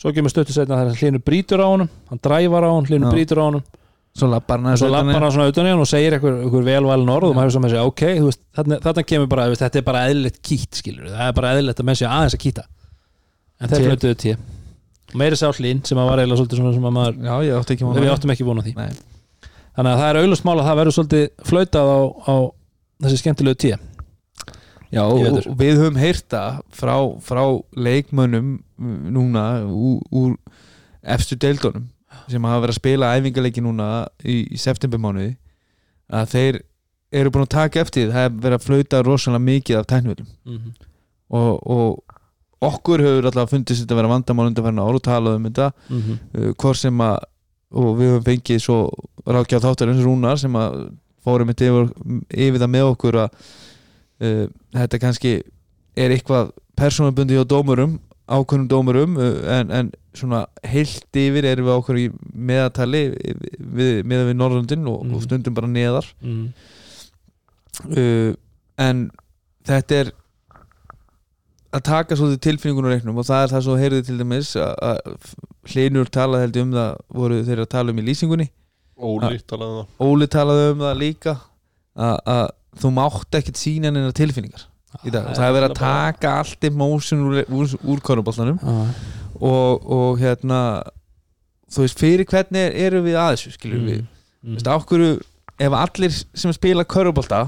Svo 0.00 0.10
kemur 0.16 0.32
stuttusætna 0.32 0.80
þegar 0.80 1.02
hlínur 1.02 1.22
brýtur 1.22 1.62
á 1.62 1.66
honum 1.70 1.90
Hann 2.10 2.22
dræfar 2.24 2.66
á 2.66 2.70
honum, 2.72 2.88
hlínur 2.88 3.10
Já. 3.10 3.14
brýtur 3.14 3.38
á 3.38 3.44
honum. 3.46 3.64
Svo 4.10 4.26
lappar 4.26 4.58
hann 4.58 4.78
svona 5.30 5.46
utan 5.46 5.68
í 5.68 5.70
hann 5.70 5.80
og 5.80 5.86
segir 5.88 6.16
eitthvað, 6.16 6.64
velvalin 6.66 7.12
orð 7.14 7.28
og 7.30 7.36
maður 7.36 7.46
hefur 7.46 7.54
svo 7.54 7.60
með 7.62 7.74
sig, 7.74 7.82
ok, 7.90 8.02
veist, 8.26 8.40
þarna, 8.58 9.04
kemur 9.06 9.28
bara, 9.30 9.44
veist, 9.52 9.62
þetta 9.62 9.78
er 9.78 9.84
bara 9.86 10.00
eðlilegt 10.10 10.40
kýtt, 10.42 10.80
skilur 10.80 11.12
það 11.12 11.28
er 11.28 11.36
bara 11.36 11.52
eðlilegt 11.54 11.82
að 11.82 11.86
menn 11.86 11.98
sé 12.00 12.08
aðeins 12.10 12.34
að 12.34 12.42
kýta 12.42 12.64
en 13.60 13.70
þeir 13.70 13.78
Til- 13.78 13.86
flötuðu 13.86 14.18
tíu 14.24 14.40
meiri 15.20 15.38
sá 15.38 15.46
hlín 15.54 15.84
sem 15.86 15.98
að 15.98 16.10
var 16.10 16.22
eiginlega 16.22 16.40
svolítið 16.40 16.60
svona 16.60 16.74
sem 16.74 16.88
að 16.90 16.96
maður 16.96 17.22
Já, 17.28 17.34
ég 17.46 17.60
átti 17.60 17.76
ekki 17.76 17.86
vona 17.86 18.02
við 18.02 18.12
áttum 18.14 18.34
ekki 18.34 18.46
vona 18.46 18.62
því. 18.66 18.74
Nei. 18.76 18.90
þannig 19.78 19.92
að 19.94 20.02
það 20.02 20.10
er 20.10 20.18
auðlust 20.20 20.46
mál 20.46 20.56
að 20.58 20.66
það 20.68 20.80
verður 20.80 20.96
svolítið 20.98 21.24
flautað 21.50 21.90
á, 21.90 21.98
á 22.30 22.34
þessi 23.06 23.22
skemmtilegu 23.22 23.60
tíu 23.62 23.78
Já, 24.90 25.04
við 25.58 25.78
höfum 25.78 25.98
heyrta 26.00 26.42
frá, 26.74 26.94
frá 27.22 27.42
leikmönnum 27.78 28.58
mm, 28.58 28.98
núna 29.14 29.44
úr, 29.70 30.00
úr 30.10 30.34
efstu 31.02 31.38
deildunum 31.38 31.88
sem 32.30 32.46
hafa 32.46 32.64
verið 32.64 32.74
að 32.74 32.80
spila 32.80 33.12
æfingarleiki 33.14 33.62
núna 33.62 33.88
í, 34.26 34.42
í 34.50 34.58
septembermánuði 34.58 35.36
að 36.10 36.32
þeir 36.34 36.60
eru 37.20 37.32
búin 37.34 37.46
að 37.46 37.54
taka 37.54 37.82
eftir 37.84 38.10
það 38.10 38.26
er 38.26 38.38
verið 38.44 38.58
að 38.58 38.66
flauta 38.66 39.02
rosalega 39.06 39.46
mikið 39.46 39.78
af 39.78 39.88
tæknvöldum 39.90 40.26
mm 40.26 40.56
-hmm. 40.58 40.88
og, 41.38 41.52
og 41.66 42.70
okkur 42.70 43.02
hefur 43.06 43.30
alltaf 43.30 43.50
fundist 43.50 43.82
þetta 43.82 43.94
að 43.94 44.02
vera 44.02 44.14
vandamál 44.14 44.46
undanferna 44.50 44.86
ára 44.86 45.00
og 45.00 45.06
talað 45.06 45.38
um 45.38 45.46
þetta 45.48 45.72
Mm 45.88 46.02
-hmm. 46.02 46.18
uh, 46.38 46.54
hvort 46.54 46.76
sem 46.76 47.00
að 47.00 47.18
og 47.70 47.98
við 47.98 48.10
höfum 48.10 48.26
fengið 48.26 48.62
svo 48.62 48.78
ráðgjáð 49.26 49.66
þáttar 49.66 49.88
eins 49.92 50.00
og 50.02 50.08
rúnar 50.08 50.38
sem 50.38 50.56
að 50.58 50.90
fórum 51.22 51.52
yfir, 51.52 51.90
yfir 52.30 52.58
það 52.58 52.72
með 52.72 52.86
okkur 52.94 53.18
að 53.24 53.30
uh, 54.20 54.46
þetta 54.76 55.00
kannski 55.02 55.32
er 55.96 56.14
eitthvað 56.14 56.52
persónabundi 56.78 57.36
hjá 57.38 57.44
dómurum 57.50 57.98
ákveðnum 58.30 58.68
dómurum 58.70 59.16
uh, 59.18 59.40
en, 59.58 59.70
en 59.74 59.88
svona 60.14 60.44
heilt 60.66 61.16
yfir 61.18 61.44
erum 61.50 61.66
við 61.66 61.76
okkur 61.80 61.98
í 61.98 62.06
meðatali 62.34 63.02
við, 63.58 64.04
með 64.06 64.24
við 64.30 64.36
Norrlundin 64.38 64.86
og, 64.90 65.02
Mhm. 65.04 65.14
og 65.16 65.22
stundum 65.26 65.54
bara 65.54 65.66
neðar. 65.70 66.06
Mm 66.22 66.52
uh, 67.96 68.34
en 68.80 69.10
þetta 69.68 69.98
er 70.04 70.10
að 71.76 71.82
taka 71.86 72.16
svolítið 72.18 72.40
tilfinningunum 72.48 72.90
reiknum 72.90 73.18
og 73.20 73.26
það 73.28 73.44
er 73.44 73.52
það 73.54 73.64
svo 73.66 73.74
heyrði 73.78 74.00
til 74.08 74.16
dæmis 74.18 74.48
að, 74.58 74.72
að 74.90 75.34
hlinur 75.70 76.08
talaði 76.10 76.46
held 76.46 76.56
ég 76.58 76.64
um 76.66 76.72
það 76.74 76.96
voru 77.20 77.42
þeir 77.46 77.62
að 77.62 77.68
tala 77.76 77.92
um 77.94 78.00
í 78.00 78.06
lýsingunni. 78.08 78.46
Óli 79.00 79.38
talaði 79.48 79.70
um 79.70 79.76
það. 79.78 79.92
Óli 80.08 80.28
talaði 80.34 80.64
um 80.72 80.82
það 80.86 80.96
líka 81.04 81.34
að, 81.94 82.16
að 82.34 82.42
þú 82.80 82.92
mátt 82.96 83.38
ekkert 83.40 83.60
sína 83.60 83.92
neina 83.92 84.12
tilfinningar 84.16 84.66
í 85.06 85.12
dag 85.14 85.28
og 85.30 85.36
það 85.38 85.46
er 85.46 85.56
verið 85.56 85.68
að 85.70 85.78
taka 85.78 86.32
allt 86.40 86.66
emotion 86.66 87.26
úr, 87.28 87.42
úr, 87.46 87.74
úr 87.86 88.02
korfuboltanum 88.02 88.58
ah. 88.66 88.88
og, 89.38 89.86
og 89.86 90.22
hérna 90.22 90.60
þú 91.70 91.84
veist 91.84 92.02
fyrir 92.02 92.26
hvernig 92.26 92.64
er, 92.64 92.76
eru 92.88 93.04
við 93.04 93.18
að 93.20 93.36
þessu 93.36 93.54
skilur 93.54 93.84
við, 93.86 94.02
mm. 94.02 94.56
veist 94.56 94.70
ákveðu 94.70 95.12
ef 95.60 95.76
allir 95.76 96.16
sem 96.16 96.54
spila 96.56 96.86
korfubolta 96.88 97.44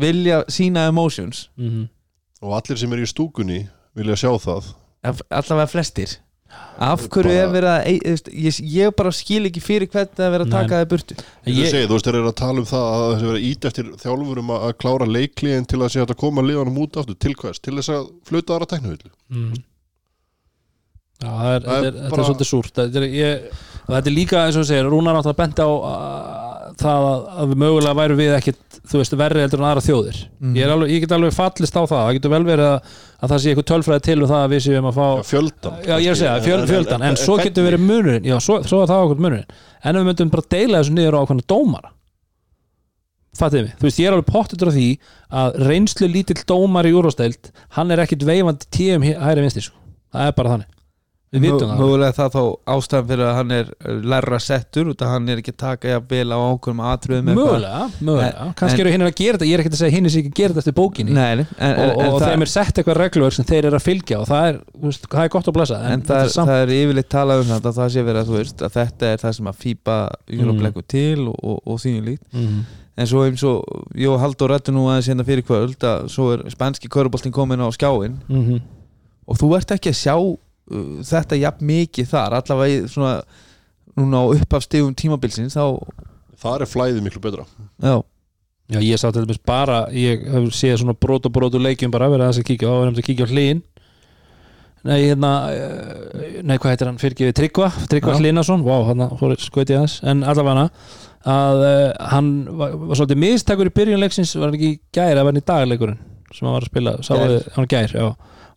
vilja 0.00 0.42
sína 0.50 0.88
emotions 0.88 1.48
mm 1.56 1.68
-hmm. 1.68 1.88
og 2.42 2.56
allir 2.56 2.78
sem 2.78 2.92
er 2.92 3.04
í 3.04 3.10
stúkunni 3.10 3.60
vilja 3.94 4.16
sjá 4.16 4.32
það 4.38 4.74
allavega 5.30 5.66
flestir 5.66 6.18
af 6.74 7.04
hverju 7.06 7.30
Bara- 7.30 7.42
er 7.42 7.52
verið 7.54 7.70
að 7.70 8.30
ég, 8.44 8.56
ég 8.74 8.94
bara 8.98 9.12
skil 9.14 9.44
ekki 9.48 9.62
fyrir 9.62 9.90
hvernig 9.90 10.16
það 10.16 10.26
er 10.26 10.32
verið 10.34 10.46
að 10.46 10.54
taka 10.56 10.80
það 10.80 10.88
burtu. 10.92 11.18
Ég, 11.46 11.68
segi, 11.70 11.86
þú 11.86 11.94
veist, 11.94 12.08
þeir 12.08 12.18
eru 12.20 12.32
að 12.32 12.40
tala 12.40 12.64
um 12.64 12.66
það 12.70 12.88
að 12.94 13.04
þessi 13.12 13.28
verið 13.30 13.46
ít 13.50 13.68
eftir 13.70 13.92
þjálfurum 14.02 14.50
að, 14.54 14.64
að 14.68 14.74
klára 14.82 15.06
leikliðin 15.10 15.68
til 15.70 15.80
að 15.80 15.92
sé 15.94 16.02
að 16.02 16.16
koma 16.24 16.42
liðanum 16.42 16.80
út 16.82 16.98
aftur. 16.98 17.20
Til 17.24 17.34
hvers, 17.38 17.62
til 17.62 17.76
þess 17.78 17.94
að 17.94 18.10
flauta 18.26 18.56
aðra 18.56 18.70
teknuvillu 18.74 19.12
mm. 19.30 19.62
Já, 21.24 21.30
það 21.32 21.54
er, 21.54 21.64
Það 21.64 21.76
er 21.76 21.88
þetta, 21.88 22.04
er, 22.04 22.18
er 22.20 22.28
svolítið 22.28 22.50
súrt. 22.50 22.74
Þetta 22.78 23.00
er, 23.00 23.08
ég, 23.16 23.62
og 23.84 23.90
þetta 23.96 24.10
er 24.10 24.16
líka 24.18 24.44
eins 24.44 24.58
og 24.58 24.64
þú 24.64 24.70
segir 24.70 24.90
Rúnar 24.92 25.16
náttúrulega 25.16 25.40
benti 25.40 25.64
á 25.64 25.70
að, 25.70 26.74
það 26.84 27.08
að, 27.08 27.26
að 27.34 27.50
við 27.52 27.60
mögulega 27.64 27.98
væru 28.00 28.18
við 28.20 28.36
ekkit 28.38 28.60
þú 28.84 29.00
veist, 29.00 29.16
verri 29.16 29.40
heldur 29.40 29.62
en 29.62 29.66
aðra 29.70 29.82
þjóðir. 29.84 30.18
Mhm. 30.40 30.56
ég, 30.58 30.70
alveg, 30.74 30.90
ég 30.92 31.00
get 31.04 31.14
alveg 31.16 31.32
fallist 31.34 31.76
á 31.76 31.82
það. 31.82 32.02
Það 32.04 32.14
getur 32.18 32.32
vel 32.34 32.44
verið 32.44 32.68
að, 32.68 32.94
að 33.20 33.32
það 33.32 33.40
sé 33.40 33.50
eitthvað 33.50 33.68
tölfræði 33.70 34.04
til 34.04 34.18
um 34.20 34.28
það 34.28 34.42
að 34.44 34.52
við 34.52 34.64
séum 34.66 34.88
að 34.90 34.98
fá 34.98 35.06
fjöldan 35.30 35.78
Já, 35.80 35.94
ég 35.94 36.04
er 36.04 36.14
að 36.14 36.20
segja, 36.20 36.34
fjöl, 36.44 36.62
fjöldan, 36.68 37.04
en 37.08 37.16
svo 37.20 37.38
getur 37.40 37.68
verið 37.68 37.84
munurinn. 37.88 38.28
Já, 38.28 38.36
svo, 38.44 38.60
svo 38.68 38.82
það 38.84 39.04
okkur 39.06 39.22
munurinn. 39.24 39.48
En 39.84 39.96
við 39.96 40.08
myndum 40.10 40.32
bara 40.34 40.48
deila 40.52 40.82
þessu 40.82 40.96
niður 40.98 41.16
á 41.16 41.20
okkur 41.24 41.44
dómara 41.48 41.90
Fattið 43.34 43.64
mig, 43.64 43.72
þú 43.80 43.88
veist, 43.88 43.98
ég 43.98 44.06
er 44.06 44.14
alveg 44.14 44.28
pottur 44.30 44.70
á 44.70 44.76
því 44.76 44.88
að 45.34 45.56
reynslu 45.66 46.06
lítill 46.06 46.44
dómar 46.46 46.86
í 46.86 46.92
úrvasteild 46.94 47.50
hann 47.74 47.90
er 47.90 48.04
ekkit 48.04 48.22
veifandi 48.22 48.68
tíum 48.70 49.02
hæri 49.02 49.42
við 51.34 51.44
vitum 51.44 51.70
það. 51.70 51.80
Mögulega 51.82 52.14
það 52.16 52.30
þá 52.34 52.42
ástæðan 52.74 53.08
fyrir 53.10 53.24
að 53.28 53.34
hann 53.38 53.50
er 53.56 53.70
lærra 54.14 54.38
settur 54.40 54.90
út 54.92 55.02
að 55.04 55.10
hann 55.14 55.28
er 55.34 55.40
ekki 55.42 55.52
að 55.54 55.58
taka 55.64 55.88
jafn 55.94 56.08
vel 56.14 56.30
á 56.30 56.38
ákveðum 56.38 56.82
atriðum 56.88 57.30
eitthvað. 57.32 57.40
mögulega, 57.40 57.82
mögulega, 58.00 58.46
en- 58.68 58.80
eru 58.84 58.92
hinn 58.94 59.06
að 59.08 59.14
gera 59.20 59.38
þetta. 59.38 59.48
Ég 59.50 59.54
er 59.58 59.62
ekkert 59.64 59.74
að 59.76 59.82
segja 59.82 59.94
hinn 59.96 60.06
er 60.06 60.14
sér 60.14 60.22
ekki 60.24 60.32
að 60.34 60.38
gera 60.40 60.54
þetta 60.54 60.62
eftir 60.64 60.76
bókinni. 60.78 61.10
Nei, 61.18 61.34
nei, 61.40 61.46
en, 61.58 61.74
og, 61.84 61.96
og, 62.04 62.20
það, 62.20 62.28
þeim 62.30 62.46
er 62.46 62.52
sett 62.54 62.78
eitthvað 62.78 63.00
reglverk 63.02 63.32
sem 63.38 63.44
þeir 63.50 63.64
eru 63.70 63.76
að 63.80 63.86
fylgja 63.88 64.20
og 64.20 64.28
það 64.30 64.48
er, 64.52 64.60
veist, 64.84 65.08
það 65.10 65.24
er 65.24 65.32
gott 65.34 65.48
að 65.50 65.56
blessa 65.58 65.80
en, 65.84 65.92
en 65.98 66.02
það, 66.08 66.22
er, 66.24 66.32
það 66.38 66.62
er 66.62 66.74
yfirleitt 66.78 67.10
talað 67.14 67.42
um 67.44 67.50
þetta 67.54 67.68
að 67.74 67.78
það 67.82 67.92
sé 67.96 68.02
verið 68.08 68.20
að 68.22 68.30
þú 68.30 68.38
veist 68.38 68.62
að 68.68 68.74
þetta 68.78 69.10
er 69.14 69.18
það 69.24 69.36
sem 69.38 69.50
að 69.52 69.60
fýpa 69.64 69.98
jólableggur 70.38 70.86
til 70.88 71.28
og, 71.28 71.36
og, 71.42 71.60
og 71.66 71.78
þínu 71.84 72.04
líkt. 72.08 72.24
Mhm. 72.32 72.64
en 72.96 73.08
svo 73.10 73.24
eins 73.26 73.42
og 73.42 73.64
Jó 73.98 74.12
Haldur 74.22 74.52
rættu 74.52 74.70
nú 74.70 74.84
aðeins 74.86 75.08
hérna 75.10 75.24
fyrir 75.26 75.42
kvöld 75.42 75.82
að 75.82 76.04
svo 76.14 76.28
er 76.36 76.44
spanski 76.52 76.86
köruboltin 76.86 77.32
komin 77.34 77.58
á 77.58 77.66
skjáin 77.74 78.20
Mhm. 78.28 78.60
og 79.26 79.38
þú 79.40 79.48
ert 79.56 79.72
ekki 79.74 79.90
að 79.90 79.98
sjá 79.98 80.14
þetta 81.04 81.38
jafn 81.40 81.68
mikið 81.68 82.08
þar 82.14 82.38
allavega 82.40 82.72
í 82.72 82.88
svona 82.90 83.14
núna 83.94 84.24
á 84.24 84.24
upphafstegum 84.34 84.94
tímabilsins 84.98 85.54
þá, 85.56 85.76
það 86.40 86.64
er 86.64 86.70
flæðið 86.72 87.04
miklu 87.04 87.22
betra. 87.24 87.46
Já, 87.82 87.96
Já, 88.72 88.78
ég 88.80 88.96
sá 88.96 89.10
til 89.12 89.26
dæmis 89.26 89.42
bara, 89.44 89.82
ég 89.92 90.22
hef 90.32 90.48
séð 90.56 90.78
svona 90.80 90.96
brot 90.96 91.26
og 91.28 91.34
brot 91.36 91.54
og 91.58 91.62
leikjum 91.66 91.92
bara 91.92 92.08
verið 92.08 92.24
að 92.24 92.30
þess 92.32 92.42
að 92.42 92.48
kíkja 92.48 92.70
og 92.70 92.78
verðum 92.80 93.00
að 93.02 93.08
kíkja 93.10 93.26
á 93.28 93.32
hlýn 93.34 93.60
Nei, 94.84 94.98
hérna 95.00 95.30
eh, 95.52 96.40
Nei, 96.44 96.56
hvað 96.60 96.72
heitir 96.72 96.88
hann, 96.88 97.00
fyrirgefið 97.00 97.36
Tryggva 97.38 97.68
Tryggva. 97.92 98.16
Hlýnason, 98.20 98.64
vá, 98.64 98.74
hann 98.88 99.04
ég 99.04 99.78
aðeins. 99.78 99.98
En 100.04 100.24
allavega 100.24 100.64
að 101.24 101.62
uh, 101.64 102.08
hann 102.12 102.30
var, 102.52 102.74
var 102.76 102.98
svolítið 102.98 103.20
mistakur 103.22 103.70
í 103.70 103.72
byrjunleiksins 103.78 104.34
var 104.36 104.50
hann 104.50 104.58
ekki 104.58 104.72
í 104.74 104.80
gær, 104.92 105.14
eða 105.14 105.24
var 105.24 105.32
hann 105.32 105.40
í 105.40 105.46
dagleikurinn 105.48 106.00
sem 106.34 106.44
hann 106.44 106.56
var 106.56 106.66
að 106.66 106.72
spila, 106.72 106.94
sá 107.00 107.12
Gær. 107.14 107.30
við, 107.30 107.46
hann 107.54 107.64
var 107.64 107.70
gær 107.72 107.94
já, 107.94 108.08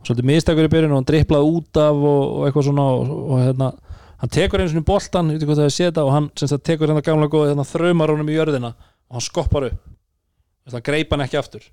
svolítið 0.05 0.29
mistakur 0.29 0.67
í 0.67 0.71
byrjun 0.71 0.93
og 0.93 1.01
hann 1.01 1.09
driplaði 1.09 1.51
út 1.57 1.79
af 1.81 1.97
og, 1.97 2.21
og 2.37 2.47
eitthvað 2.47 2.67
svona 2.69 2.85
og, 2.93 3.11
og 3.17 3.41
hérna, 3.41 3.69
hann 4.21 4.33
tekur 4.33 4.61
einu 4.61 4.71
svona 4.71 4.87
boltan, 4.87 5.31
ég 5.31 5.37
veit 5.37 5.41
ekki 5.41 5.49
hvað 5.49 5.59
það 5.59 5.65
er 5.65 5.71
að 5.71 5.77
setja 5.77 6.05
og 6.05 6.13
hann 6.13 6.29
sagt 6.41 6.65
tekur 6.67 6.91
hérna 6.91 7.03
gamla 7.05 7.29
góði, 7.31 7.51
hérna 7.53 7.67
þraumar 7.67 8.13
honum 8.13 8.31
í 8.31 8.37
jörðina 8.37 8.73
og 8.77 9.17
hann 9.17 9.25
skoppar 9.25 9.69
upp. 9.69 9.91
Þess, 10.63 10.77
hann 10.77 10.87
greip 10.89 11.13
hann 11.13 11.25
ekki 11.25 11.39
aftur. 11.39 11.67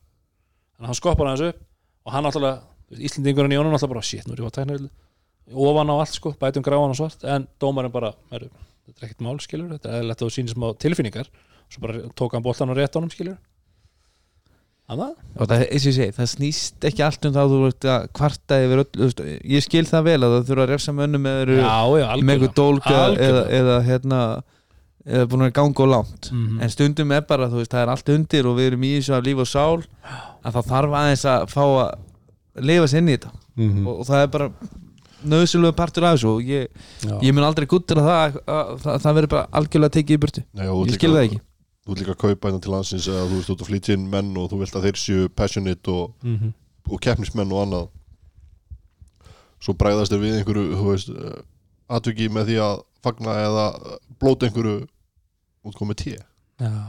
Þannig 0.75 0.87
að 0.87 0.93
hann 0.93 1.01
skoppar 1.01 1.31
hann 1.31 1.39
þessu 1.39 1.55
upp 1.55 1.65
og 2.05 2.15
hann 2.17 2.29
náttúrulega, 2.29 2.61
Íslendingurinn 2.95 3.55
í 3.55 3.59
honum 3.59 3.73
náttúrulega 3.75 3.95
bara 3.95 4.07
shit, 4.07 4.29
nú 4.29 4.37
er 4.37 4.45
ég 4.45 4.51
að 4.51 4.59
tækna 4.59 4.77
villu 4.79 4.93
ofan 5.69 5.91
á 5.93 5.95
allt 5.99 6.17
sko, 6.17 6.33
bætum 6.41 6.65
gráan 6.65 6.93
og 6.93 6.97
svart 6.97 7.25
en 7.29 7.49
dómarinn 7.61 7.93
bara, 7.93 8.15
þetta 8.31 8.47
er 9.03 9.09
ekkert 9.09 9.25
mál 9.25 9.37
skilur 9.45 9.75
þetta 9.75 9.91
er 9.91 9.99
eðlilegt 9.99 10.23
að 10.23 10.31
þú 10.31 10.37
sýnir 10.37 10.55
smá 10.55 10.69
tilfinningar. 10.81 11.29
Svo 11.73 11.85
bara 11.85 12.05
tók 12.17 12.37
hann 12.37 12.45
boltan 12.45 12.73
og 12.73 12.79
rétt 12.79 12.97
skilur 13.13 13.37
Þannig 13.37 13.43
að 13.43 13.54
og 13.54 13.54
það, 15.49 15.63
segi, 15.81 16.07
það 16.13 16.27
snýst 16.35 16.85
ekki 16.91 17.05
allt 17.07 17.25
um 17.29 17.33
það 17.33 17.45
að 17.45 17.53
þú 17.55 17.61
ert 17.71 17.87
að 17.95 18.03
kvarta 18.19 18.59
yfir 18.67 18.83
öll 18.85 19.15
ég 19.55 19.65
skil 19.65 19.85
það 19.89 20.03
vel 20.11 20.19
að 20.19 20.35
það 20.35 20.49
þurfa 20.51 20.65
að 20.67 20.73
refsa 20.75 20.93
mönnum 20.99 21.25
með 21.25 21.55
eitthvað 22.35 22.59
dólk 22.59 22.91
eða, 22.91 23.45
eða, 23.61 23.79
hérna 23.89 24.21
eða 25.05 25.29
búin 25.33 25.45
að 25.47 25.55
ganga 25.57 25.85
og 25.85 25.91
langt. 25.93 26.31
Mhm. 26.33 26.61
en 26.65 26.71
stundum 26.73 27.11
er 27.13 27.25
bara, 27.29 27.49
þú 27.53 27.61
veist, 27.63 27.73
það 27.73 27.83
er 27.83 27.93
allt 27.95 28.13
undir 28.15 28.47
og 28.49 28.57
við 28.59 28.67
erum 28.71 28.85
í 28.89 28.93
þessu 28.99 29.17
af 29.17 29.25
líf 29.27 29.41
og 29.45 29.49
sál 29.51 29.83
að 30.45 30.53
það 30.59 30.71
þarf 30.75 30.95
aðeins 31.01 31.25
að 31.33 31.49
fá 31.53 31.65
að 31.65 32.65
lifa 32.65 32.87
sér 32.93 33.03
inn 33.03 33.09
í 33.13 33.17
þetta. 33.19 33.33
Mm 33.55 33.87
og, 33.87 33.99
og 34.01 34.07
það 34.09 34.23
er 34.25 34.31
bara 34.37 34.51
nöðsynlega 35.25 35.77
partur 35.77 36.05
af 36.05 36.17
þessu 36.19 36.31
og 36.35 36.49
ég, 36.49 36.69
ég 37.25 37.33
mun 37.37 37.45
aldrei 37.49 37.67
guttur 37.71 38.01
að 38.03 38.09
það, 38.09 38.23
að, 38.25 38.39
að, 38.55 38.73
það, 38.85 39.03
það 39.05 39.15
verður 39.19 39.33
bara 39.35 39.47
algjörlega 39.61 39.95
tekið 39.97 40.17
í 40.17 40.23
burtu. 40.25 40.45
Nei, 40.53 40.65
ég 40.67 40.89
ert 40.89 40.97
skil 40.99 41.09
líka- 41.09 41.17
það 41.17 41.29
ekki 41.29 41.41
þú 41.85 41.93
vilt 41.93 42.01
líka 42.05 42.15
kaupa 42.17 42.49
hérna 42.49 42.61
til 42.65 42.73
landsins 42.73 43.09
eða 43.09 43.27
þú 43.29 43.39
veist 43.41 43.51
út 43.55 43.61
að 43.65 43.69
flytja 43.71 43.95
inn 43.99 44.09
menn 44.11 44.37
og 44.41 44.51
þú 44.53 44.59
vilt 44.63 44.77
að 44.79 44.87
þeir 44.89 45.01
séu 45.01 45.29
passionate 45.29 45.89
og, 45.93 46.15
Mhm. 46.25 46.53
og 46.91 47.01
keppnismenn 47.01 47.53
og 47.53 47.63
annað 47.67 47.89
svo 49.65 49.75
bræðast 49.81 50.13
þér 50.13 50.23
við 50.25 50.35
einhverju 50.39 50.65
þú 50.77 50.91
veist, 50.91 51.09
uh, 51.15 51.41
atviki 51.97 52.29
með 52.33 52.51
því 52.51 52.59
að 52.65 52.83
fagna 53.05 53.35
eða 53.45 53.65
eh, 53.77 53.97
blóta 54.21 54.47
einhverju 54.49 54.87
útkomið 55.69 55.99
tíu 56.03 56.15
já, 56.17 56.69
já. 56.69 56.85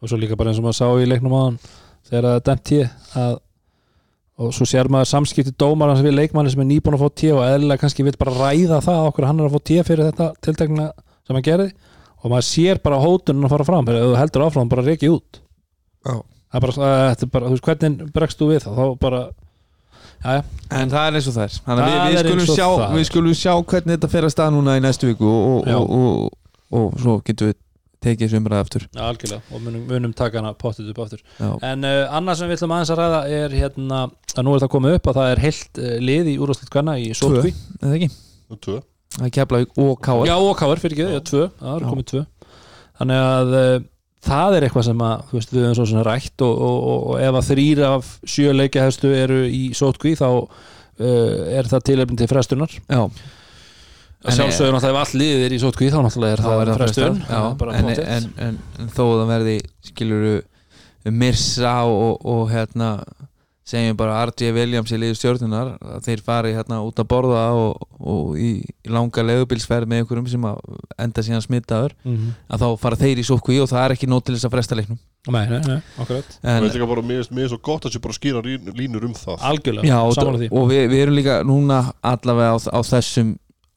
og 0.00 0.08
svo 0.08 0.18
líka 0.20 0.36
bara 0.36 0.50
eins 0.52 0.60
og 0.60 0.66
maður 0.68 0.78
sá 0.80 0.88
í 1.00 1.08
leiknum 1.08 1.36
á 1.36 1.40
hann 1.46 1.58
þegar 2.08 2.26
það 2.28 2.34
er 2.36 2.44
dæmt 2.48 2.64
tíu 2.70 2.84
að 3.20 3.38
og 4.40 4.54
svo 4.56 4.64
sér 4.68 4.88
maður 4.88 5.10
samskipti 5.10 5.52
dómar 5.60 5.90
hans 5.92 6.00
við 6.04 6.14
leikmanni 6.16 6.52
sem 6.52 6.60
er 6.64 6.68
nýbúin 6.70 6.96
að 6.96 7.02
fá 7.04 7.10
tíu 7.20 7.34
og 7.36 7.44
eðlilega 7.44 7.82
kannski 7.82 8.04
vil 8.06 8.16
bara 8.20 8.36
ræða 8.36 8.80
það 8.84 9.08
okkur 9.10 9.26
hann 9.28 9.40
er 9.40 9.48
að 9.50 9.56
fá 9.56 9.64
tíu 9.68 9.84
fyrir 9.84 10.08
þetta 10.12 10.28
tiltekna 10.44 10.86
sem 11.26 11.36
hann 11.36 11.44
gerði 11.44 11.66
og 12.20 12.26
maður 12.32 12.46
sér 12.48 12.80
bara 12.84 13.00
hótunum 13.00 13.46
að 13.48 13.54
fara 13.54 13.68
fram 13.68 13.86
þegar 13.88 14.08
þú 14.08 14.18
heldur 14.20 14.44
áfram 14.46 14.72
bara 14.72 14.84
reiki 14.86 15.08
út. 15.12 15.40
Já. 16.04 16.16
það 16.50 16.58
er 16.58 16.64
bara, 16.66 16.90
þetta 17.10 17.26
er 17.26 17.32
bara 17.36 17.46
þú 17.50 17.56
veist 17.56 17.68
hvernig 17.70 18.12
bregst 18.16 18.40
þú 18.40 18.50
við 18.50 18.62
það? 18.66 18.80
Þá 18.80 19.00
bara, 19.04 19.22
já 20.20 20.36
já. 20.36 20.42
En 20.80 20.92
það 20.92 21.06
er 21.08 21.18
eins 21.20 21.30
og 21.30 21.36
það 21.38 21.46
er. 21.48 21.56
Þannig 21.64 21.82
að 21.84 21.90
Það 21.90 22.04
við, 22.04 22.12
við, 22.12 22.20
skulum 22.20 22.44
eins 22.44 22.52
og 22.52 22.60
sjá, 22.60 22.68
það 22.84 22.94
við 22.98 23.08
skulum 23.10 23.40
sjá 23.40 23.52
hvernig 23.72 23.96
þetta 23.96 24.12
fer 24.14 24.28
að 24.28 24.34
stað 24.36 24.54
núna 24.56 24.76
í 24.76 24.84
næstu 24.84 25.10
viku 25.10 25.30
og, 25.30 25.50
og, 25.50 25.66
og, 25.80 25.90
og, 26.00 26.78
og 26.80 27.02
svo 27.02 27.18
getum 27.24 27.50
við 27.52 27.58
tekið 28.00 28.24
þessu 28.24 28.38
umræða 28.40 28.64
aftur. 28.64 28.84
Já, 28.96 29.00
algjörlega, 29.04 29.42
og 29.52 29.60
munum, 29.60 29.80
munum 29.90 30.12
taka 30.16 30.40
hana 30.40 30.54
pottið 30.56 30.86
upp 30.94 31.02
aftur. 31.04 31.20
Já, 31.36 31.50
En 31.68 31.84
uh, 31.84 32.14
annað 32.16 32.38
sem 32.40 32.48
við 32.48 32.56
ætlum 32.56 32.72
aðeins 32.72 32.92
að 32.94 33.00
ræða 33.02 33.18
er 33.40 33.56
hérna, 33.58 33.98
að 34.32 34.46
nú 34.46 34.54
er 34.56 34.62
það 34.64 34.70
komið 34.72 34.96
upp 34.96 35.10
að 35.12 35.18
það 35.18 35.32
er 35.34 35.42
heilt 35.44 35.80
uh, 35.82 35.90
lið 36.08 36.30
í 36.32 36.36
úrvarsleitt 36.40 36.72
kvenna 36.72 36.94
í 36.96 37.10
Sótkví 37.18 37.52
eða 37.82 37.98
ekki? 37.98 38.08
Tvö 38.64 38.78
Það 39.16 39.26
er 39.26 39.32
Keflavík 39.36 39.80
og 39.82 39.96
Káar 40.04 40.28
Já, 40.28 40.36
og 40.36 40.52
Káar, 40.58 40.82
fyrir 40.82 40.96
ekki, 40.96 41.08
já, 41.16 41.22
tvö, 41.30 41.46
það 41.58 41.72
er 41.76 41.88
komið 41.88 42.06
tvö. 42.12 42.22
Þannig 43.00 43.22
að 43.24 43.56
uh, 43.58 43.88
það 44.30 44.56
er 44.56 44.66
eitthvað 44.66 44.86
sem 44.90 45.02
að, 45.06 45.24
þú 45.30 45.38
veist, 45.38 45.52
við 45.54 45.64
höfum 45.64 45.78
svo 45.78 45.86
svona 45.90 46.06
rætt 46.06 46.44
og, 46.46 46.62
og, 46.68 46.78
og, 46.92 47.02
og 47.10 47.24
ef 47.26 47.38
að 47.40 47.48
þrýr 47.50 47.82
af 47.88 48.12
sjö 48.34 48.54
leikjahæstu 48.54 49.12
eru 49.16 49.40
í 49.48 49.62
Sótkví 49.76 50.14
þá 50.20 50.28
uh, 50.30 50.46
er 51.58 51.70
það 51.70 51.86
tilefni 51.90 52.20
til 52.20 52.30
frestunar. 52.30 52.76
Já, 52.86 53.00
að 53.00 54.30
En, 54.30 54.36
sjálfsögur 54.36 54.74
náttúrulega 54.76 55.00
ef 55.00 55.00
all 55.00 55.20
liðið 55.22 55.46
er 55.46 55.56
í 55.56 55.60
Sótkví 55.62 55.90
þá 55.90 55.98
náttúrulega 56.04 56.36
er 56.36 56.44
það 56.44 56.58
það 56.60 56.80
frestun. 56.82 57.20
Það 57.30 57.62
en, 57.80 57.90
en, 58.04 58.30
en, 58.46 58.58
en 58.78 58.90
þó 58.92 59.04
að 59.06 59.14
það 59.22 59.30
verði 59.34 59.58
skiluru 59.88 60.34
Mirsa 61.08 61.74
og, 61.88 62.20
og 62.28 62.42
hérna 62.52 62.90
segjum 63.70 63.96
bara 64.00 64.16
R.J. 64.26 64.50
Williams 64.56 64.90
í 64.90 64.98
liðu 64.98 65.14
stjórnunar 65.18 65.68
að 65.78 66.00
þeir 66.08 66.22
fari 66.26 66.50
hérna 66.56 66.80
út 66.82 66.98
að 67.02 67.06
borða 67.12 67.42
og, 67.54 67.84
og 68.00 68.32
í, 68.40 68.50
í 68.66 68.90
langa 68.90 69.22
legubilsferð 69.28 69.86
með 69.90 70.02
einhverjum 70.02 70.28
sem 70.32 70.46
að 70.50 70.58
enda 71.06 71.22
síðan 71.26 71.44
smittaður 71.46 71.94
Mhm. 72.04 72.32
að 72.50 72.64
þá 72.64 72.66
fara 72.82 72.98
þeir 73.04 73.22
í 73.22 73.26
sótkví 73.30 73.60
og 73.62 73.68
það 73.70 73.84
er 73.84 73.94
ekki 73.96 74.08
nót 74.10 74.24
til 74.26 74.34
þess 74.36 74.48
að 74.50 74.54
fresta 74.56 74.78
leiknum 74.80 74.98
Nei, 75.28 75.42
nei, 75.50 75.60
nei, 75.68 75.78
akkurat 76.00 76.36
en, 76.42 76.62
mér 76.64 77.44
er 77.44 77.50
svo 77.52 77.58
gott 77.60 77.84
að 77.84 77.92
sé 77.92 78.00
bara 78.00 78.14
skýra 78.16 78.40
lín- 78.42 78.70
línur 78.74 79.04
um 79.04 79.12
það 79.12 79.42
Algjörlega, 79.50 79.84
Já, 79.90 79.98
og, 80.00 80.14
saman 80.16 80.38
því 80.40 80.48
og 80.56 80.70
við, 80.70 80.86
við 80.94 81.02
erum 81.04 81.18
líka 81.18 81.34
núna 81.44 81.80
allavega 82.00 82.54
á, 82.56 82.58
á 82.72 82.80
þessum 82.80 83.34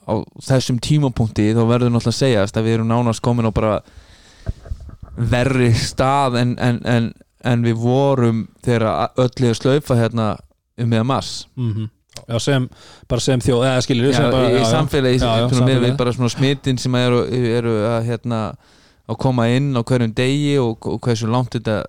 á 0.07 0.14
þessum 0.48 0.80
tímapunkti 0.84 1.49
þá 1.56 1.61
verður 1.68 1.91
náttúrulega 1.91 2.15
að 2.15 2.22
segjast 2.22 2.57
að 2.60 2.65
við 2.70 2.78
erum 2.80 2.90
nánast 2.94 3.22
komin 3.24 3.48
á 3.48 3.52
bara 3.52 3.76
verri 5.18 5.70
stað 5.78 6.40
en, 6.41 6.56
en, 6.60 6.80
en, 6.90 7.11
en 7.44 7.65
við 7.65 7.82
vorum 7.82 8.45
þegar 8.65 9.11
öll 9.20 9.49
er 9.49 9.60
slaufa 9.60 9.98
hérna 9.99 10.30
um 10.80 10.90
meða 10.90 11.10
mars. 11.15 11.34
Mm 11.57 11.90
Já, 12.30 12.38
sem, 12.40 12.65
bara 13.10 13.24
sem 13.26 13.41
þjóð, 13.41 13.64
eða 13.65 13.82
skilur 13.82 14.11
já, 14.11 14.15
sem 14.20 14.28
bara, 14.30 14.49
í, 14.53 14.60
í 14.61 14.65
samfélagi 14.70 15.18
Já, 15.18 15.32
já, 15.41 15.48
samfélagi. 15.49 15.82
við 15.82 15.95
bara 15.98 16.11
svona 16.14 16.30
smitin 16.30 16.78
sem 16.78 16.95
eru, 16.99 17.24
eru 17.57 17.74
að 17.90 18.06
hérna 18.06 18.41
að 19.10 19.18
koma 19.26 19.48
inn 19.52 19.72
á 19.74 19.82
hverjum 19.82 20.14
degi 20.15 20.53
og, 20.61 20.86
og 20.88 20.99
hversu 21.03 21.28
langt 21.28 21.57
þetta 21.57 21.80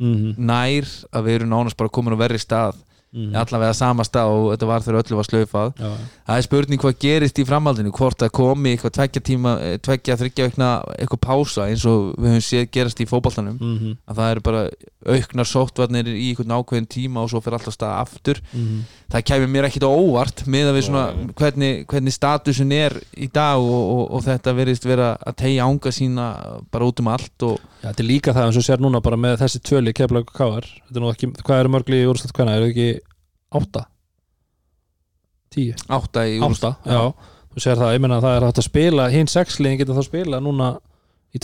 mm 0.00 0.38
nær 0.38 0.88
að 1.12 1.28
við 1.28 1.36
erum 1.36 1.52
nánast 1.52 1.78
bara 1.78 1.92
komin 1.92 2.16
á 2.16 2.22
verri 2.24 2.40
stað 2.40 2.80
-hmm. 3.12 3.36
allavega 3.40 3.72
sama 3.72 4.04
stað 4.04 4.32
og 4.34 4.50
þetta 4.52 4.66
var 4.66 4.82
þegar 4.84 5.00
öllu 5.02 5.16
var 5.16 5.28
slaufað. 5.28 5.72
Já, 5.78 5.92
það 6.26 6.36
er 6.36 6.46
spurning 6.46 6.80
hvað 6.82 6.98
gerist 7.04 7.38
í 7.38 7.46
framhaldinu 7.48 7.92
hvort 7.98 8.18
það 8.18 8.34
komi 8.40 8.72
eitthvað 8.74 8.94
tveggja 8.98 9.22
tíma 9.24 9.54
eh, 9.64 9.78
tveggja, 9.78 10.18
þryggja 10.20 10.48
aukna 10.48 10.68
eitthvað 10.98 11.24
pása 11.24 11.68
eins 11.68 11.86
og 11.88 12.14
við 12.18 12.34
höfum 12.34 12.46
séð 12.48 12.70
gerast 12.76 13.00
í 13.00 13.08
fótballtanum 13.08 13.56
mm 13.56 13.78
-hmm. 13.78 13.96
að 14.06 14.16
það 14.16 14.30
eru 14.30 14.40
bara 14.40 14.62
auknar 15.08 15.46
sóttvarnir 15.46 16.08
í 16.10 16.28
einhvern 16.30 16.56
ákveðin 16.58 16.88
tíma 16.90 17.22
og 17.22 17.30
svo 17.30 17.40
fyrir 17.40 17.58
alltaf 17.58 17.74
stað 17.74 17.96
aftur. 18.02 18.40
Það 19.08 19.24
kæmi 19.24 19.46
mér 19.46 19.68
ekkit 19.68 19.86
óvart 19.88 20.44
með 20.46 20.68
að 20.68 20.76
við 20.76 20.84
svona 20.84 21.04
hvernig, 21.38 21.86
hvernig 21.88 22.12
statusin 22.12 22.72
er 22.72 22.92
í 23.16 23.28
dag 23.32 23.56
og, 23.56 23.84
og, 23.94 24.04
og 24.18 24.24
þetta 24.26 24.52
verðist 24.52 24.84
vera 24.84 25.16
að 25.16 25.38
tegja 25.44 25.64
ánga 25.64 25.92
sína 25.94 26.26
bara 26.70 26.84
út 26.84 27.00
um 27.00 27.08
allt 27.08 27.46
og 27.46 27.58
Já, 27.78 27.92
þetta 27.92 28.02
er 28.02 28.08
líka 28.08 28.34
það 28.34 28.48
eins 28.48 28.58
og 28.58 28.66
sér 28.66 28.80
núna 28.82 29.00
bara 29.00 29.16
með 29.16 29.36
þessi 29.44 29.60
tvöli 29.62 29.94
keflag 29.94 30.26
og 30.26 30.34
káar 30.34 30.66
Þetta 30.66 30.98
er 30.98 31.04
nú 31.04 31.12
ekki, 31.12 31.30
hvað 31.46 31.60
eru 31.62 31.70
mörgli 31.70 32.00
í 32.02 32.08
úrslut 32.10 32.34
hvenna? 32.34 32.56
Er 32.56 32.64
það 32.64 32.72
ekki 32.72 32.88
átta? 33.54 33.86
Tíu? 35.54 35.74
átta 35.88 36.26
í 36.28 36.38
Átta, 36.44 36.74
já, 36.84 37.00
Þú 37.48 37.62
sér 37.64 37.78
það, 37.80 37.92
ég 37.96 38.00
meina 38.04 38.18
að 38.20 38.24
það 38.28 38.34
er 38.38 38.44
hægt 38.48 38.58
að 38.60 38.66
spila 38.68 39.04
hinn 39.10 39.30
sexliðin 39.32 39.78
geta 39.80 39.94
þá 39.96 40.02
spila 40.06 40.40
núna 40.44 40.66
í 41.34 41.40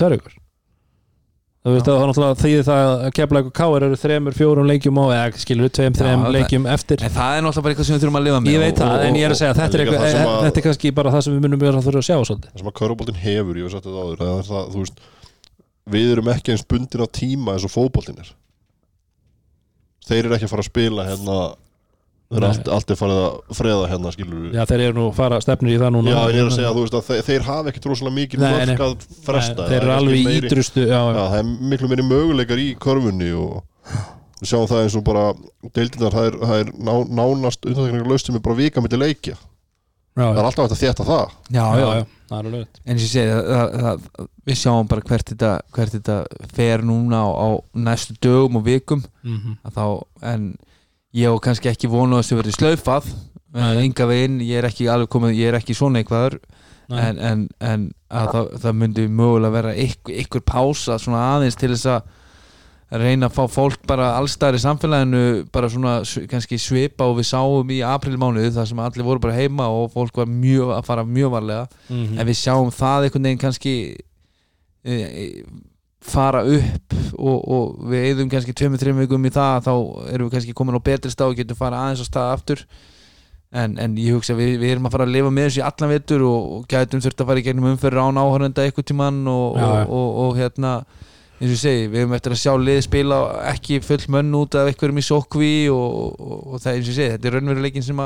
að 1.80 1.96
það 1.96 2.02
er 2.04 2.10
náttúrulega 2.10 2.36
því 2.42 2.50
það 2.66 2.82
að 2.92 3.12
keflag 3.16 3.46
og 3.48 3.54
káar 3.56 3.84
eru 3.86 3.96
þremur, 3.96 4.34
fjórum 4.36 4.66
leikjum 4.68 4.98
og 5.00 5.14
eða 5.16 5.40
skilur 5.40 5.70
tveim, 5.72 5.94
Já, 5.96 6.00
þreim 6.02 6.20
það- 6.26 6.34
leikjum 6.36 6.66
eftir 6.74 7.00
en 7.08 7.14
það 7.14 7.36
er 7.38 7.42
náttúrulega 7.46 7.64
bara 7.64 7.72
eitthvað 7.72 7.88
sem 7.88 7.96
við 7.96 8.02
þurfum 8.04 8.18
að 8.20 8.26
lifa 8.28 8.40
með 8.44 8.52
Ég 8.52 8.60
veit 8.60 8.76
það, 8.82 8.92
og, 8.92 9.04
en 9.08 9.16
ég 9.16 9.24
er 9.24 9.32
að 9.32 9.40
segja 9.40 9.54
að 9.54 9.60
þetta 9.62 9.74
er, 9.78 9.80
eitthvað, 9.86 10.04
það 10.04 10.28
að- 10.28 10.44
þetta 10.44 10.60
er 10.60 10.66
kannski 10.68 10.92
bara 11.00 11.10
það 11.16 11.24
sem 11.24 11.32
við 11.38 11.42
munum 11.48 11.60
vera 11.64 11.80
að 11.80 11.86
þurfa 11.88 12.02
að 12.04 12.08
sjá 12.10 12.16
svolítið 12.28 12.50
það 12.52 12.60
sem 12.60 12.68
að 12.68 12.76
köruboltin 12.82 13.20
hefur, 13.24 13.56
ég 13.56 13.64
hef 13.64 13.72
sagt 13.72 13.88
þetta 13.88 14.04
áður 14.04 14.20
það 14.20 14.36
er 14.36 14.48
það, 14.52 14.76
veist, 14.76 15.00
við 15.96 16.12
erum 16.12 16.28
ekki 16.36 16.52
eins 16.52 16.66
bundin 16.68 17.00
á 17.00 17.08
tíma 17.16 17.56
eins 17.56 17.64
og 17.64 17.72
fótboltin 17.72 18.20
er 18.20 18.28
þeir 20.04 20.24
eru 20.28 20.36
ekki 20.36 20.44
að 20.44 20.52
fara 20.52 20.64
að 20.66 20.68
spila 20.68 21.08
hérna 21.08 21.38
Það. 21.40 21.56
Allt, 22.34 22.68
allt 22.68 22.90
er 22.90 22.96
farið 22.98 23.18
að 23.20 23.54
freða 23.58 23.88
hérna 23.92 24.12
skilur 24.14 24.38
við 24.46 24.54
Já, 24.56 24.64
þeir 24.70 24.80
eru 24.88 24.94
nú 24.98 25.04
fara 25.14 25.40
stefnir 25.44 25.74
í 25.76 25.78
það 25.82 25.92
núna. 25.94 26.10
Já, 26.10 26.22
ég 26.34 26.40
er 26.40 26.48
að 26.48 26.56
segja, 26.56 26.72
þú 26.74 26.84
veist 26.86 26.96
að 26.98 27.06
þeir, 27.10 27.22
þeir 27.28 27.42
hafa 27.48 27.68
ekkit 27.72 27.86
rosalega 27.90 28.16
mikið 28.18 28.44
mörg 28.44 28.82
að 28.88 28.94
fresta 29.26 29.60
Nei, 29.60 29.68
Þeir 29.68 29.78
eru 29.82 29.90
er 29.90 29.96
alveg 29.98 30.24
meiri- 30.24 30.48
ítrustu 30.48 30.80
Já, 30.88 30.94
Já, 30.94 31.14
já, 31.14 31.24
það 31.30 31.38
er 31.38 31.48
miklu 31.74 31.88
meiri 31.92 32.06
möguleikar 32.08 32.58
í 32.64 32.68
körfunni 32.80 33.30
og 33.38 33.62
við 34.40 34.50
sjáum 34.50 34.68
það 34.68 34.82
eins 34.84 34.96
og 34.98 35.04
bara 35.06 35.24
deildindar, 35.76 36.12
það 36.16 36.26
er, 36.30 36.38
það 36.42 36.62
er 36.64 36.72
ná, 36.88 36.94
nánast 37.20 37.64
undantekningar 37.68 38.10
laust 38.10 38.26
sem 38.26 38.34
er 38.40 38.44
bara 38.44 38.58
vika 38.58 38.80
með 38.84 38.90
til 38.96 39.02
leikja. 39.04 39.36
Já, 40.14 40.26
það 40.30 40.38
er 40.38 40.46
alltaf 40.48 40.64
hægt 40.64 40.74
að 40.76 40.82
þétta 40.84 41.04
það. 41.08 41.30
Já, 41.50 41.64
já, 41.74 41.86
já, 41.98 42.04
það 42.30 42.36
er 42.38 42.44
alveg 42.48 42.60
rétt. 42.60 42.80
en 42.84 42.98
sem 42.98 43.04
ég 43.04 43.10
segi 43.14 43.30
það, 43.30 43.48
það, 43.54 44.04
það, 44.18 44.28
við 44.50 44.58
sjáum 44.60 44.88
bara 44.90 45.06
hvert 45.08 45.30
þetta, 45.32 45.52
hvert 45.74 45.94
þetta 45.96 46.18
fer 46.54 46.84
núna 46.86 47.22
á, 47.24 47.28
á 47.34 47.48
næstu 47.88 48.14
dögum 48.22 48.60
og 48.60 48.64
vikum. 48.68 49.02
Mhm. 49.24 49.56
að 49.64 49.74
þá, 49.80 49.86
en 50.34 50.46
ég 51.14 51.30
hef 51.30 51.40
kannski 51.44 51.70
ekki 51.70 51.90
vonað 51.90 52.20
að 52.20 52.24
þessu 52.24 52.40
verið 52.40 52.58
slaufað 52.58 53.14
en 53.54 53.80
enga 53.84 54.08
veginn, 54.10 54.40
ég 54.42 54.58
er 54.58 54.68
ekki 54.68 54.90
alveg 54.90 55.12
komið 55.14 55.38
ég 55.38 55.52
er 55.52 55.60
ekki 55.60 55.76
svona 55.78 56.02
eitthvaður 56.02 56.40
en, 56.90 57.18
en, 57.18 57.46
en 57.64 57.86
að 58.12 58.32
það, 58.34 58.50
það 58.64 58.76
myndi 58.80 59.06
mögulega 59.08 59.54
vera 59.54 59.72
ykkur, 59.84 60.14
ykkur 60.24 60.44
pása 60.46 60.98
svona 61.00 61.22
aðeins 61.36 61.58
til 61.58 61.70
þess 61.72 61.88
að 61.94 62.12
reyna 63.00 63.26
að 63.30 63.34
fá 63.34 63.44
fólk 63.50 63.86
bara 63.88 64.10
allstæðar 64.18 64.58
í 64.58 64.62
samfélaginu 64.62 65.22
bara 65.54 65.70
svona 65.72 65.94
kannski 66.30 66.58
svipa 66.60 67.06
og 67.08 67.18
við 67.18 67.30
sáum 67.30 67.70
í 67.72 67.80
aprilmánuðu 67.86 68.52
þar 68.54 68.68
sem 68.70 68.82
allir 68.84 69.06
voru 69.06 69.22
bara 69.24 69.36
heima 69.38 69.66
og 69.72 69.88
fólk 69.94 70.20
var 70.20 70.28
mjög 70.30 70.74
að 70.76 70.90
fara 70.90 71.06
mjög 71.08 71.32
varlega. 71.34 71.68
Mhm. 71.88 72.18
en 72.18 72.28
við 72.28 72.40
sjáum 72.42 72.70
það 72.74 73.08
einhvern 73.08 73.28
veginn 73.28 73.42
kannski 73.42 73.74
e, 74.84 74.94
e, 74.94 75.24
fara 76.04 76.42
upp 76.44 76.96
og, 77.16 77.38
og 77.38 77.84
við 77.90 78.08
eigðum 78.10 78.32
kannski 78.32 78.54
tveimur, 78.56 78.80
þreim 78.80 78.98
vikum 79.04 79.24
í 79.24 79.32
það 79.32 79.68
þá 79.68 79.72
erum 80.12 80.28
við 80.28 80.34
kannski 80.36 80.56
komin 80.56 80.76
á 80.76 80.86
betri 80.88 81.12
stað 81.12 81.32
og 81.32 81.38
getum 81.38 81.58
fara 81.58 81.80
aðeins 81.84 82.04
á 82.04 82.06
stað 82.08 82.34
aftur. 82.34 82.64
En, 83.54 83.76
en 83.78 83.94
ég 84.02 84.16
hugsa 84.16 84.34
við, 84.34 84.56
við 84.58 84.74
erum 84.74 84.88
að 84.88 84.96
fara 84.96 85.06
að 85.06 85.14
lifa 85.14 85.30
með 85.30 85.44
þessu 85.46 85.60
í 85.60 85.64
allan 85.68 85.92
vetur 85.94 86.24
og, 86.26 86.46
og 86.56 86.64
gætum 86.70 87.02
þurft 87.04 87.22
að 87.22 87.28
fara 87.30 87.42
í 87.42 87.44
gegnum 87.46 87.68
umferður 87.70 88.02
án 88.02 88.18
áhörenda 88.18 88.64
eitthvað 88.66 88.88
tímann 88.90 89.20
og, 89.30 89.60
og, 89.62 89.92
og, 89.94 90.08
og 90.24 90.40
hérna 90.40 90.72
eins 91.38 91.46
og 91.46 91.54
ég 91.54 91.60
segi, 91.62 91.86
við 91.92 92.02
hefum 92.02 92.16
eftir 92.18 92.34
að 92.34 92.40
sjá 92.42 92.52
lið 92.58 92.80
spila 92.88 93.20
ekki 93.52 93.78
full 93.84 94.00
mönn 94.14 94.34
út 94.38 94.58
af 94.58 94.70
einhverjum 94.70 94.98
í 94.98 95.06
sókví 95.06 95.52
og, 95.70 95.96
og, 96.18 96.34
og 96.54 96.62
það 96.64 96.78
eins 96.78 96.88
og 96.88 96.92
ég 96.92 96.98
segi, 96.98 97.14
þetta 97.14 97.30
er 97.30 97.36
raunveruleikin 97.38 97.86
sem 97.86 98.02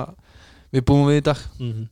við 0.77 0.85
búum 0.89 1.09
við 1.09 1.21
í 1.23 1.27
dag. 1.31 1.43
Mhm. 1.61 1.89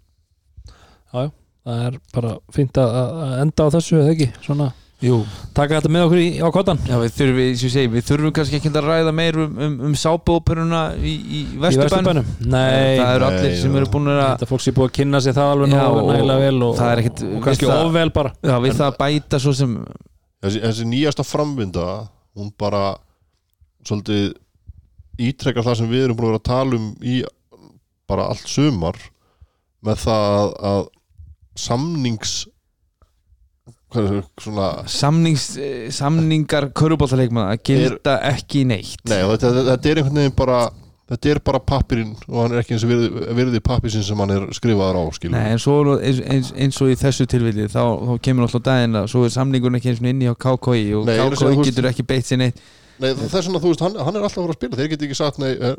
Já, 1.07 1.20
já, 1.23 1.31
það 1.65 1.85
er 1.89 1.99
bara 2.12 2.33
fínt 2.53 2.81
að 2.83 2.97
að 3.01 3.37
enda 3.41 3.69
á 3.69 3.74
þessu 3.77 4.01
eða 4.03 4.12
ekki, 4.12 4.28
svona 4.45 4.69
Jú, 5.05 5.16
taka 5.52 5.77
þetta 5.77 5.90
með 5.93 6.02
okkur 6.06 6.18
í, 6.23 6.28
á 6.40 6.48
kottan 6.55 6.78
Já, 6.89 6.94
við 7.02 7.10
þurfum, 7.18 7.36
og 7.43 7.48
ég 7.51 7.73
segi, 7.74 7.89
við 7.93 8.05
þurfum 8.09 8.32
kannski 8.39 8.56
ekki 8.56 8.70
að 8.73 8.86
ræða 8.86 9.10
meir 9.12 9.36
um, 9.43 9.59
um, 9.66 9.74
um 9.90 9.97
sábóperuna 10.01 10.81
í, 10.97 11.12
í 11.20 11.40
Vesturbænum. 11.60 12.31
Nei, 12.48 12.97
Það 12.97 13.10
eru 13.18 13.27
Nei, 13.27 13.28
allir 13.28 13.59
sem 13.60 13.77
já. 13.77 13.81
eru 13.82 13.90
búin 13.93 14.09
að 14.14 14.20
þetta 14.23 14.48
fólk 14.48 14.64
sé 14.64 14.73
búið 14.78 14.89
að 14.89 14.94
kynna 14.97 15.20
sér 15.20 15.36
það 15.36 15.51
alveg 15.52 15.77
og- 15.77 16.09
nægilega 16.09 16.39
vel 16.47 16.62
og, 16.70 16.73
það 16.81 16.93
er 16.94 17.02
ekkit- 17.05 17.23
og 17.27 17.35
við 17.35 17.44
kannski 17.44 17.68
það- 17.68 17.85
ofvel 17.90 18.12
bara. 18.16 18.32
Já, 18.40 18.55
við 18.64 18.73
það 18.81 18.86
að 18.89 18.98
bæta 19.05 19.43
svo 19.44 19.52
sem 19.60 19.77
þessi, 20.47 20.62
þessi 20.64 20.89
nýjasta 20.94 21.28
framvinda 21.28 21.86
hún 22.36 22.51
bara 22.59 22.82
svolítið 23.85 24.32
ítrekkar 25.28 25.64
það 25.68 25.77
sem 25.82 25.93
við 25.93 26.05
erum 26.06 26.16
búin 26.16 26.31
að 26.31 26.32
vera 26.32 26.40
að 26.40 26.51
tala 26.51 26.81
um 26.81 26.89
í 27.05 27.20
bara 28.09 28.31
allt 28.32 28.48
sumar 28.48 28.97
með 29.85 30.01
það 30.09 30.27
að, 30.40 30.51
að 30.73 30.85
samnings 31.56 32.47
hvað 32.47 32.55
er 33.66 33.73
það, 33.73 33.74
svona 33.74 33.77
samnings, 34.90 35.47
eh, 35.59 35.86
samningar 35.94 36.70
körubóltaleikmanna 36.77 37.56
gilda 37.64 38.18
ekki 38.32 38.64
neitt. 38.68 39.01
Nei, 39.09 39.23
þetta, 39.32 39.52
þetta 39.73 39.90
er 39.93 40.02
einhvern 40.02 40.20
veginn 40.23 40.36
bara 40.39 40.60
þetta 41.06 41.31
er 41.31 41.40
bara 41.47 41.60
pappirinn 41.62 42.14
og 42.27 42.39
hann 42.40 42.55
er 42.56 42.62
ekki 42.64 42.74
eins 42.74 42.85
og 42.86 42.90
virði, 42.90 43.10
virði 43.39 43.60
pappirsinn 43.62 44.02
sem 44.06 44.18
hann 44.23 44.32
er 44.35 44.47
skrifaður 44.56 44.98
á. 44.98 45.02
Nei, 45.31 45.44
en 45.52 45.60
svo 45.62 45.77
er 45.85 45.90
eins, 46.09 46.23
eins, 46.35 46.48
eins 46.66 46.81
og 46.82 46.90
í 46.90 46.97
þessu 46.98 47.28
tilvilli 47.31 47.68
þá, 47.70 47.82
þá 48.09 48.14
kemur 48.27 48.48
alltaf 48.48 48.64
daginn 48.66 48.98
að 49.02 49.06
svo 49.12 49.23
er 49.27 49.35
samningurinn 49.36 49.78
ekki 49.78 49.93
eins 49.93 50.02
og 50.02 50.09
inni 50.10 50.27
á 50.27 50.35
KKI 50.35 50.89
og 50.98 51.06
Nei, 51.06 51.14
er 51.14 51.31
KKI 51.31 51.44
þú 51.44 51.52
veist- 51.52 51.70
getur 51.70 51.90
ekki 51.93 52.06
beitt 52.10 52.27
sér 52.27 52.43
neitt. 52.43 52.59
Nei, 52.98 53.12
það 53.12 53.39
er 53.39 53.47
svona, 53.47 53.62
þú 53.62 53.70
veist, 53.70 53.85
hann, 53.86 54.01
hann 54.02 54.16
er 54.18 54.27
alltaf 54.27 54.40
að 54.40 54.47
fara 54.48 54.56
að 54.56 54.60
spila 54.60 54.81
þeir 54.81 54.90
geti 54.94 55.06
ekki 55.06 55.18
sagt, 55.20 55.39
nei 55.39 55.52
er, 55.55 55.77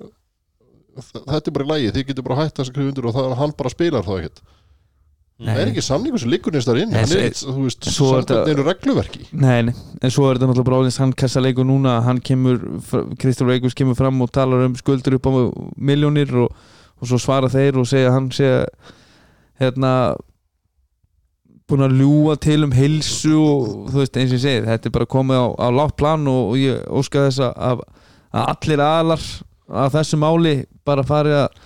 þetta 0.97 1.43
er 1.51 1.55
bara 1.57 1.65
í 1.65 1.71
lægi, 1.73 1.91
þið 1.97 2.07
getur 2.11 2.27
bara 2.29 2.39
hægt 2.43 2.61
að 2.61 2.69
skrifa 2.71 2.91
undir 2.93 3.09
og 3.09 3.17
það, 3.17 3.35
hann 3.41 3.55
bara 3.57 3.73
spilar 3.73 4.05
þá 4.07 4.13
ekkert 4.21 4.41
það 5.37 5.59
er 5.61 5.71
ekki 5.71 5.83
samningur 5.85 6.21
sem 6.21 6.31
liggur 6.31 6.55
neins 6.55 6.65
þar 6.65 6.79
inn 6.81 6.93
Nei, 6.93 7.01
hann 7.03 7.15
er 7.21 7.35
þú 7.37 7.55
veist, 7.65 7.89
samkvæmt 7.93 8.31
einu 8.49 8.63
regluverki. 8.65 9.25
Nei, 9.37 9.57
nei, 9.67 9.73
en 10.01 10.13
svo 10.13 10.25
er 10.25 10.39
þetta 10.39 10.49
náttúrulega 10.49 10.69
bara 10.69 10.79
áliðins 10.81 11.01
hann 11.03 11.13
kassaleikur 11.21 11.67
núna, 11.67 11.97
hann 12.05 12.21
kemur 12.25 12.57
Kristofur 13.21 13.53
Eikurs 13.53 13.77
kemur 13.77 13.97
fram 13.99 14.17
og 14.25 14.31
talar 14.33 14.65
um 14.65 14.77
skuldur 14.79 15.19
upp 15.19 15.29
á 15.29 15.31
miljónir 15.77 16.33
og, 16.41 16.55
og 16.97 17.11
svo 17.11 17.19
svara 17.21 17.51
þeir 17.53 17.77
og 17.77 17.89
segja 17.89 18.15
hann 18.15 18.31
sé 18.33 18.49
hérna 19.61 19.93
búin 21.67 21.83
að 21.83 21.97
ljúa 21.99 22.37
til 22.39 22.61
um 22.63 22.73
heilsu 22.73 23.35
og 23.35 23.91
þú 23.91 23.99
veist 23.99 24.17
eins 24.17 24.31
og 24.31 24.37
ég 24.39 24.43
segi 24.45 24.65
þetta 24.65 24.87
er 24.87 24.95
bara 24.95 25.09
komið 25.11 25.41
á, 25.43 25.47
á 25.59 25.67
látt 25.75 25.97
plan 25.99 26.23
og, 26.31 26.53
og 26.53 26.61
ég 26.61 26.79
óska 26.87 27.25
þess 27.27 27.43
að, 27.43 27.83
að, 28.31 28.45
allir 28.47 28.83
aðlar 28.85 29.25
að 29.67 29.97
þessu 29.97 30.19
máli 30.21 30.53
bara 30.87 31.03
fari 31.05 31.35
að 31.35 31.59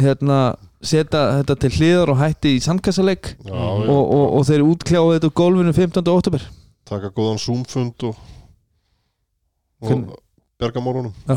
hérna 0.00 0.40
setja 0.80 1.22
þetta 1.40 1.56
til 1.60 1.70
hliðar 1.76 2.12
og 2.14 2.20
hætti 2.22 2.54
í 2.56 2.62
sandkassaleik 2.64 3.34
já, 3.36 3.52
og, 3.52 3.90
og, 4.00 4.26
og 4.38 4.46
þeir 4.48 4.64
útkljá 4.64 5.02
þetta 5.14 5.28
á 5.28 5.38
gólfinu 5.40 5.74
15. 5.76 6.08
oktober 6.08 6.46
taka 6.88 7.10
góðan 7.14 7.40
zoomfund 7.40 8.06
og, 8.08 8.16
og 9.84 10.06
berga 10.60 10.82
morgunum 10.84 11.12
Já. 11.28 11.36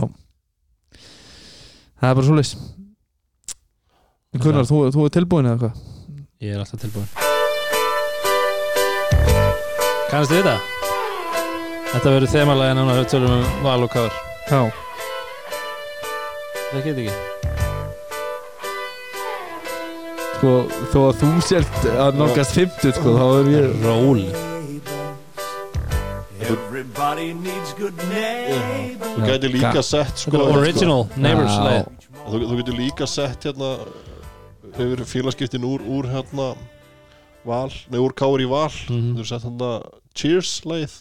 Það 1.99 2.10
er 2.10 2.15
bara 2.15 2.28
svo 2.28 2.38
leys 2.38 2.53
Gunnar, 4.34 4.65
þú, 4.65 4.80
þú 4.95 5.03
er 5.06 5.14
tilbúin 5.14 5.49
eða 5.52 5.60
hvað? 5.61 5.84
Ég 6.41 6.56
er 6.56 6.64
alltaf 6.64 6.82
tilbúin 6.82 7.11
Kannast 10.10 10.32
þið 10.32 10.40
þetta? 10.40 10.56
Þetta 11.94 12.15
verður 12.15 12.34
þemalega 12.34 12.80
núna 12.80 12.98
við 12.98 13.11
tölum 13.14 13.38
um 13.38 13.61
val 13.68 13.78
og 13.86 13.94
káður 13.94 14.18
Já. 14.49 14.64
Það 16.72 16.82
get 16.88 17.06
ekki 17.06 17.32
Sko, 20.44 20.65
þó 20.91 20.98
að 21.07 21.20
þú 21.22 21.28
sért 21.48 21.86
að 22.03 22.18
nálgast 22.20 22.56
50 22.57 22.98
sko, 22.98 23.11
þá 23.15 23.28
er 23.40 23.45
ég 23.53 23.76
Ról 23.86 24.24
Everybody 26.44 27.30
needs 27.38 27.72
good 27.78 27.95
neighbors. 28.10 29.14
þú 29.14 29.28
gæti 29.30 29.52
líka 29.53 29.84
sett 29.88 30.20
sko, 30.26 30.41
er 30.41 30.57
original 30.60 31.06
Neighbors 31.15 31.56
Já. 31.56 31.64
leið 31.64 32.10
þú, 32.28 32.41
þú 32.49 32.57
getur 32.60 32.76
líka 32.82 33.07
sett 33.07 33.48
hérna 33.48 33.70
yfir 34.74 35.06
félagskiptin 35.14 35.64
úr, 35.70 35.86
úr 35.88 36.10
hérna 36.11 36.49
val, 37.48 37.72
nei 37.88 38.02
úr 38.03 38.11
káur 38.11 38.44
í 38.44 38.49
val 38.52 38.68
Mhm. 38.68 39.15
þú 39.15 39.15
getur 39.15 39.32
sett 39.32 39.48
hérna 39.48 39.72
cheers 40.14 40.52
leið 40.68 40.98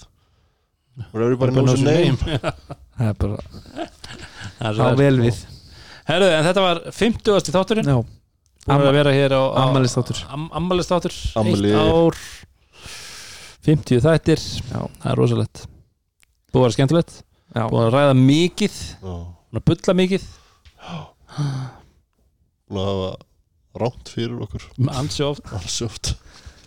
where 1.11 1.25
everybody 1.27 1.51
knows 1.59 1.81
your 1.81 1.91
name 1.91 2.17
Það 2.99 3.11
er 3.11 3.15
bara 3.19 3.43
Það 4.63 4.79
er 4.79 4.87
er. 4.87 4.97
vel 5.03 5.19
við 5.27 5.45
Herðu, 6.07 6.31
en 6.39 6.45
þetta 6.53 6.69
var 6.71 6.85
50. 6.95 7.55
þátturinn 7.59 7.91
Já, 7.91 7.99
Búin 8.63 8.87
að 8.87 8.95
vera 8.95 9.13
hér 9.15 9.33
á, 9.35 9.43
á 9.43 9.61
Ammælistáttur. 9.67 10.21
am, 10.31 10.47
Ammælistáttur 10.55 11.15
Afmæli. 11.35 11.73
Eitt 11.73 11.83
ár 11.83 12.19
50 13.67 14.03
þættir. 14.03 14.43
Já. 14.71 14.81
Það 15.03 15.11
er 15.11 15.19
rosalegt. 15.19 15.65
Búið 16.53 16.61
að 16.61 16.67
vera 16.67 16.77
skemmtilegt. 16.77 17.17
Já, 17.53 17.65
Búið 17.71 17.85
að 17.87 17.93
ræða 17.97 18.15
mikið. 18.19 18.79
Já. 19.03 19.15
Búið 19.53 19.61
að 19.61 19.67
bulla 19.71 19.95
mikið. 19.99 20.29
Búin 22.71 22.83
að 22.83 22.91
hafa 22.91 23.11
rámt 23.83 24.13
fyrir 24.15 24.45
okkur. 24.47 24.69
Oft. 25.87 26.15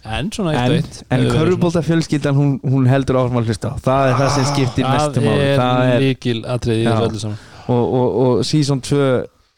En 0.06 0.30
svona 0.36 0.52
eitt 0.54 0.60
og 0.60 0.66
En, 0.66 0.76
eitt. 0.78 0.98
en 1.10 1.24
Hefur 1.24 1.32
verið 1.32 1.40
körfubólta 1.40 1.82
fjölskyldan 1.86 2.38
hún, 2.38 2.52
hún 2.62 2.90
heldur 2.90 3.18
áfram 3.24 3.40
að 3.42 3.50
hlusta 3.50 3.72
á. 3.72 3.80
Það 3.82 4.10
er 4.10 4.18
það 4.20 4.34
sem 4.36 4.50
skiptir 4.52 4.86
mestum 4.86 5.26
máli. 5.26 5.46
Það 5.46 5.64
Það 5.64 5.94
er 5.94 6.04
líkil 6.04 6.38
atriði 6.56 7.20
saman. 7.24 7.40
Og, 7.66 7.82
og, 7.82 8.20
og 8.26 8.44
season 8.46 8.84
2 8.86 9.00
eh, 9.02 9.16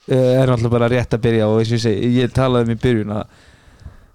er 0.08 0.48
náttúrulega 0.48 0.74
bara 0.78 0.90
rétt 0.94 1.14
að 1.18 1.24
byrja 1.26 1.48
og 1.52 1.62
ég 1.64 1.82
segi, 1.84 2.12
ég 2.22 2.32
talaði 2.36 2.70
um 2.70 2.76
í 2.76 2.82
byrjun 2.84 3.16
að 3.18 3.26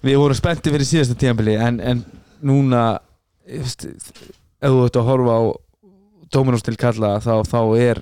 við 0.03 0.17
vorum 0.19 0.39
spennti 0.39 0.73
fyrir 0.73 0.89
síðasta 0.89 1.19
tíðanbili 1.21 1.57
en, 1.63 1.81
en 1.81 2.05
núna 2.43 2.85
ef 3.47 3.77
þú 3.77 4.79
ert 4.87 4.97
að 4.99 5.07
horfa 5.11 5.37
á 5.37 5.43
Dominos 6.33 6.65
til 6.65 6.79
kalla 6.81 7.17
þá, 7.21 7.35
þá 7.45 7.59
er 7.77 8.01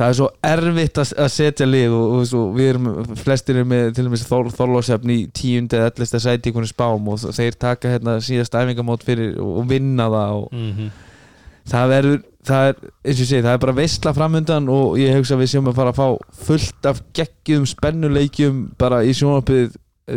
það 0.00 0.06
er 0.08 0.16
svo 0.16 0.28
erfitt 0.48 0.98
að, 1.02 1.10
að 1.22 1.28
setja 1.34 1.66
lið 1.68 1.92
og, 1.94 2.14
og, 2.16 2.32
og 2.40 2.54
við 2.56 2.68
erum, 2.72 2.88
flestir 3.20 3.58
eru 3.60 3.68
með 3.68 3.90
til 3.98 4.06
og 4.08 4.14
með 4.14 4.24
Þor, 4.30 4.48
Þorlósefn 4.56 5.12
í 5.12 5.18
tíund 5.36 5.74
eða 5.76 5.90
ellista 5.92 6.20
sæti 6.22 6.48
í 6.48 6.52
einhvern 6.52 6.70
spám 6.70 7.10
og 7.12 7.24
þeir 7.36 7.58
taka 7.60 7.92
hérna 7.94 8.16
síðast 8.24 8.56
æfingamót 8.56 9.04
fyrir 9.06 9.36
og, 9.42 9.62
vinna 9.70 10.08
það 10.12 10.36
og 10.40 10.48
Mhm. 10.56 10.90
það 11.70 11.90
verður 11.94 12.20
það 12.50 12.68
er, 12.70 12.80
eins 13.04 13.16
og 13.16 13.24
ég 13.24 13.28
segi, 13.30 13.42
það 13.46 13.54
er 13.56 13.62
bara 13.64 13.76
veistla 13.78 14.12
framundan 14.16 14.68
og 14.72 14.98
ég 15.00 15.14
hugsa 15.16 15.36
að 15.36 15.42
við 15.44 15.50
séum 15.54 15.70
að 15.70 15.78
fara 15.80 15.92
að 15.94 16.00
fá 16.00 16.40
fullt 16.46 16.88
af 16.90 17.00
geggjum, 17.16 17.66
spennuleikjum 17.70 18.60
bara 18.80 19.02
í 19.06 19.14
sjónvarpið 19.16 19.76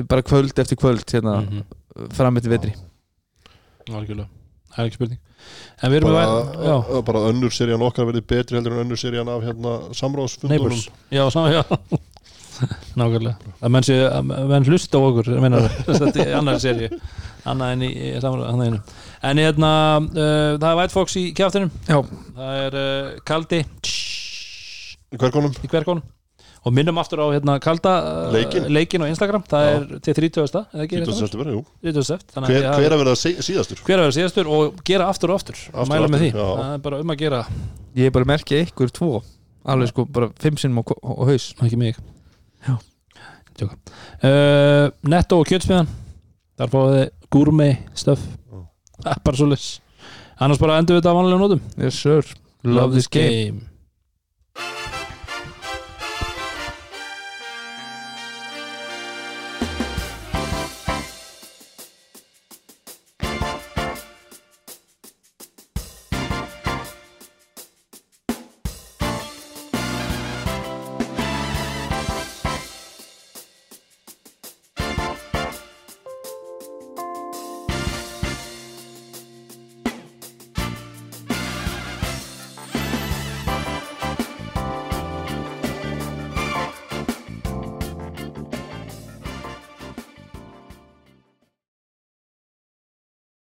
bara 0.09 0.25
kvöld 0.25 0.57
eftir 0.63 0.79
kvöld 0.81 1.05
hérna, 1.13 1.35
Mhm. 1.43 1.63
fram 2.17 2.37
eftir 2.37 2.49
vetri. 2.55 2.73
Algjörlega. 3.89 4.27
Það 4.73 4.79
er 4.79 4.87
ekki 4.89 4.97
spurning. 4.97 5.19
En 5.83 5.91
við 5.91 5.97
erum 5.99 6.13
bara, 6.13 6.27
að- 6.79 7.03
bara 7.05 7.19
önnur 7.29 7.51
serían 7.53 7.81
okkar 7.83 8.05
verið 8.09 8.25
betri 8.27 8.55
heldur 8.57 8.71
en 8.73 8.85
önnur 8.87 8.97
serían 8.97 9.27
af 9.29 9.43
hérna 9.43 9.73
samráðsfundunum. 9.93 10.87
Já, 11.11 11.29
sá, 11.29 11.41
já. 11.51 11.63
Nákvæmlega. 12.97 13.35
Að 13.61 13.71
menn, 13.73 14.31
menn 14.49 14.65
hlusta 14.69 14.97
á 14.97 15.01
okkur 15.01 15.29
meinar, 15.41 15.67
þetta 15.99 16.21
er 16.25 16.35
annar 16.37 16.59
seri 16.61 16.89
annað 17.49 17.71
en 17.73 17.81
í, 17.81 17.89
í 17.91 18.11
samráð 18.21 18.49
annað 18.51 18.67
einu. 18.69 18.81
En 19.23 19.39
hérna 19.39 19.69
uh, 20.03 20.57
það 20.59 20.67
er 20.71 20.79
White 20.81 20.93
Fox 20.95 21.15
í 21.19 21.27
kjáttinum 21.37 21.71
Já. 21.87 21.99
það 22.37 22.57
er 22.65 22.77
uh, 22.81 23.13
Kaldi 23.27 23.61
í 23.63 25.19
hverkonum 25.21 25.53
í 25.63 25.69
hverkonum 25.71 26.03
og 26.63 26.71
minnum 26.71 26.99
aftur 27.01 27.19
á 27.19 27.27
hérna 27.33 27.57
Kalda 27.63 27.93
uh, 27.99 28.31
Leikinn. 28.33 28.69
leikinn 28.71 29.03
á 29.03 29.07
Instagram 29.11 29.43
það 29.51 29.65
Já. 29.67 29.71
er 29.75 30.03
til 30.05 30.15
30. 30.19 30.61
eða 30.63 30.85
ekki 30.85 31.01
20. 31.03 31.17
september, 31.19 31.49
jú. 31.57 31.61
30. 31.83 32.07
sept 32.07 32.35
þannig 32.37 32.53
hver, 32.53 32.67
að 32.69 32.79
hver 32.83 32.95
að 32.97 33.03
vera 33.03 33.15
sí- 33.19 33.35
síðastur 33.43 33.81
hver 33.83 33.99
að 33.99 34.05
vera 34.07 34.15
síðastur 34.17 34.51
og 34.57 34.81
gera 34.87 35.09
aftur 35.11 35.33
og 35.33 35.41
aftur, 35.41 35.59
Aftur 35.59 35.81
og 35.83 35.91
mæla 35.91 36.07
og 36.07 36.13
með 36.15 36.23
því 36.23 36.29
aftur, 36.31 36.43
já. 36.47 36.55
það 36.63 36.75
er 36.77 36.83
bara 36.87 37.01
um 37.03 37.13
að 37.15 37.21
gera, 37.25 37.41
Ég 37.99 38.07
er 38.09 38.15
bara 38.15 38.25
að 38.27 38.31
merkja 38.33 38.61
ykkur 38.67 38.93
tvo 38.95 39.11
Alveg 39.73 39.91
sko 39.93 40.03
bara 40.11 40.27
fimm 40.43 40.57
sinnum 40.59 40.79
á, 40.81 40.83
á, 40.91 41.09
á 41.19 41.23
haus 41.29 41.49
ekki 41.63 41.77
mig 41.79 41.99
Já. 42.63 42.73
Tjóka. 43.59 43.75
uh, 44.23 44.87
Netto 45.11 45.37
og 45.43 45.47
kjötsmiðan 45.51 45.91
þar 46.57 46.71
fáið 46.73 46.95
þið 46.95 47.11
gourmet 47.33 47.83
stöf. 47.97 48.23
bara 49.25 49.37
svo 49.37 49.49
annars 50.43 50.59
bara 50.61 50.79
endur 50.81 50.97
við 50.97 51.03
þetta 51.03 51.13
á 51.13 51.17
vanlega 51.19 51.43
nótum. 51.43 51.61
Yes 51.77 51.99
sir. 51.99 52.25
Love 52.63 52.95
this 52.95 53.07
game. 53.11 53.29
game 53.29 53.72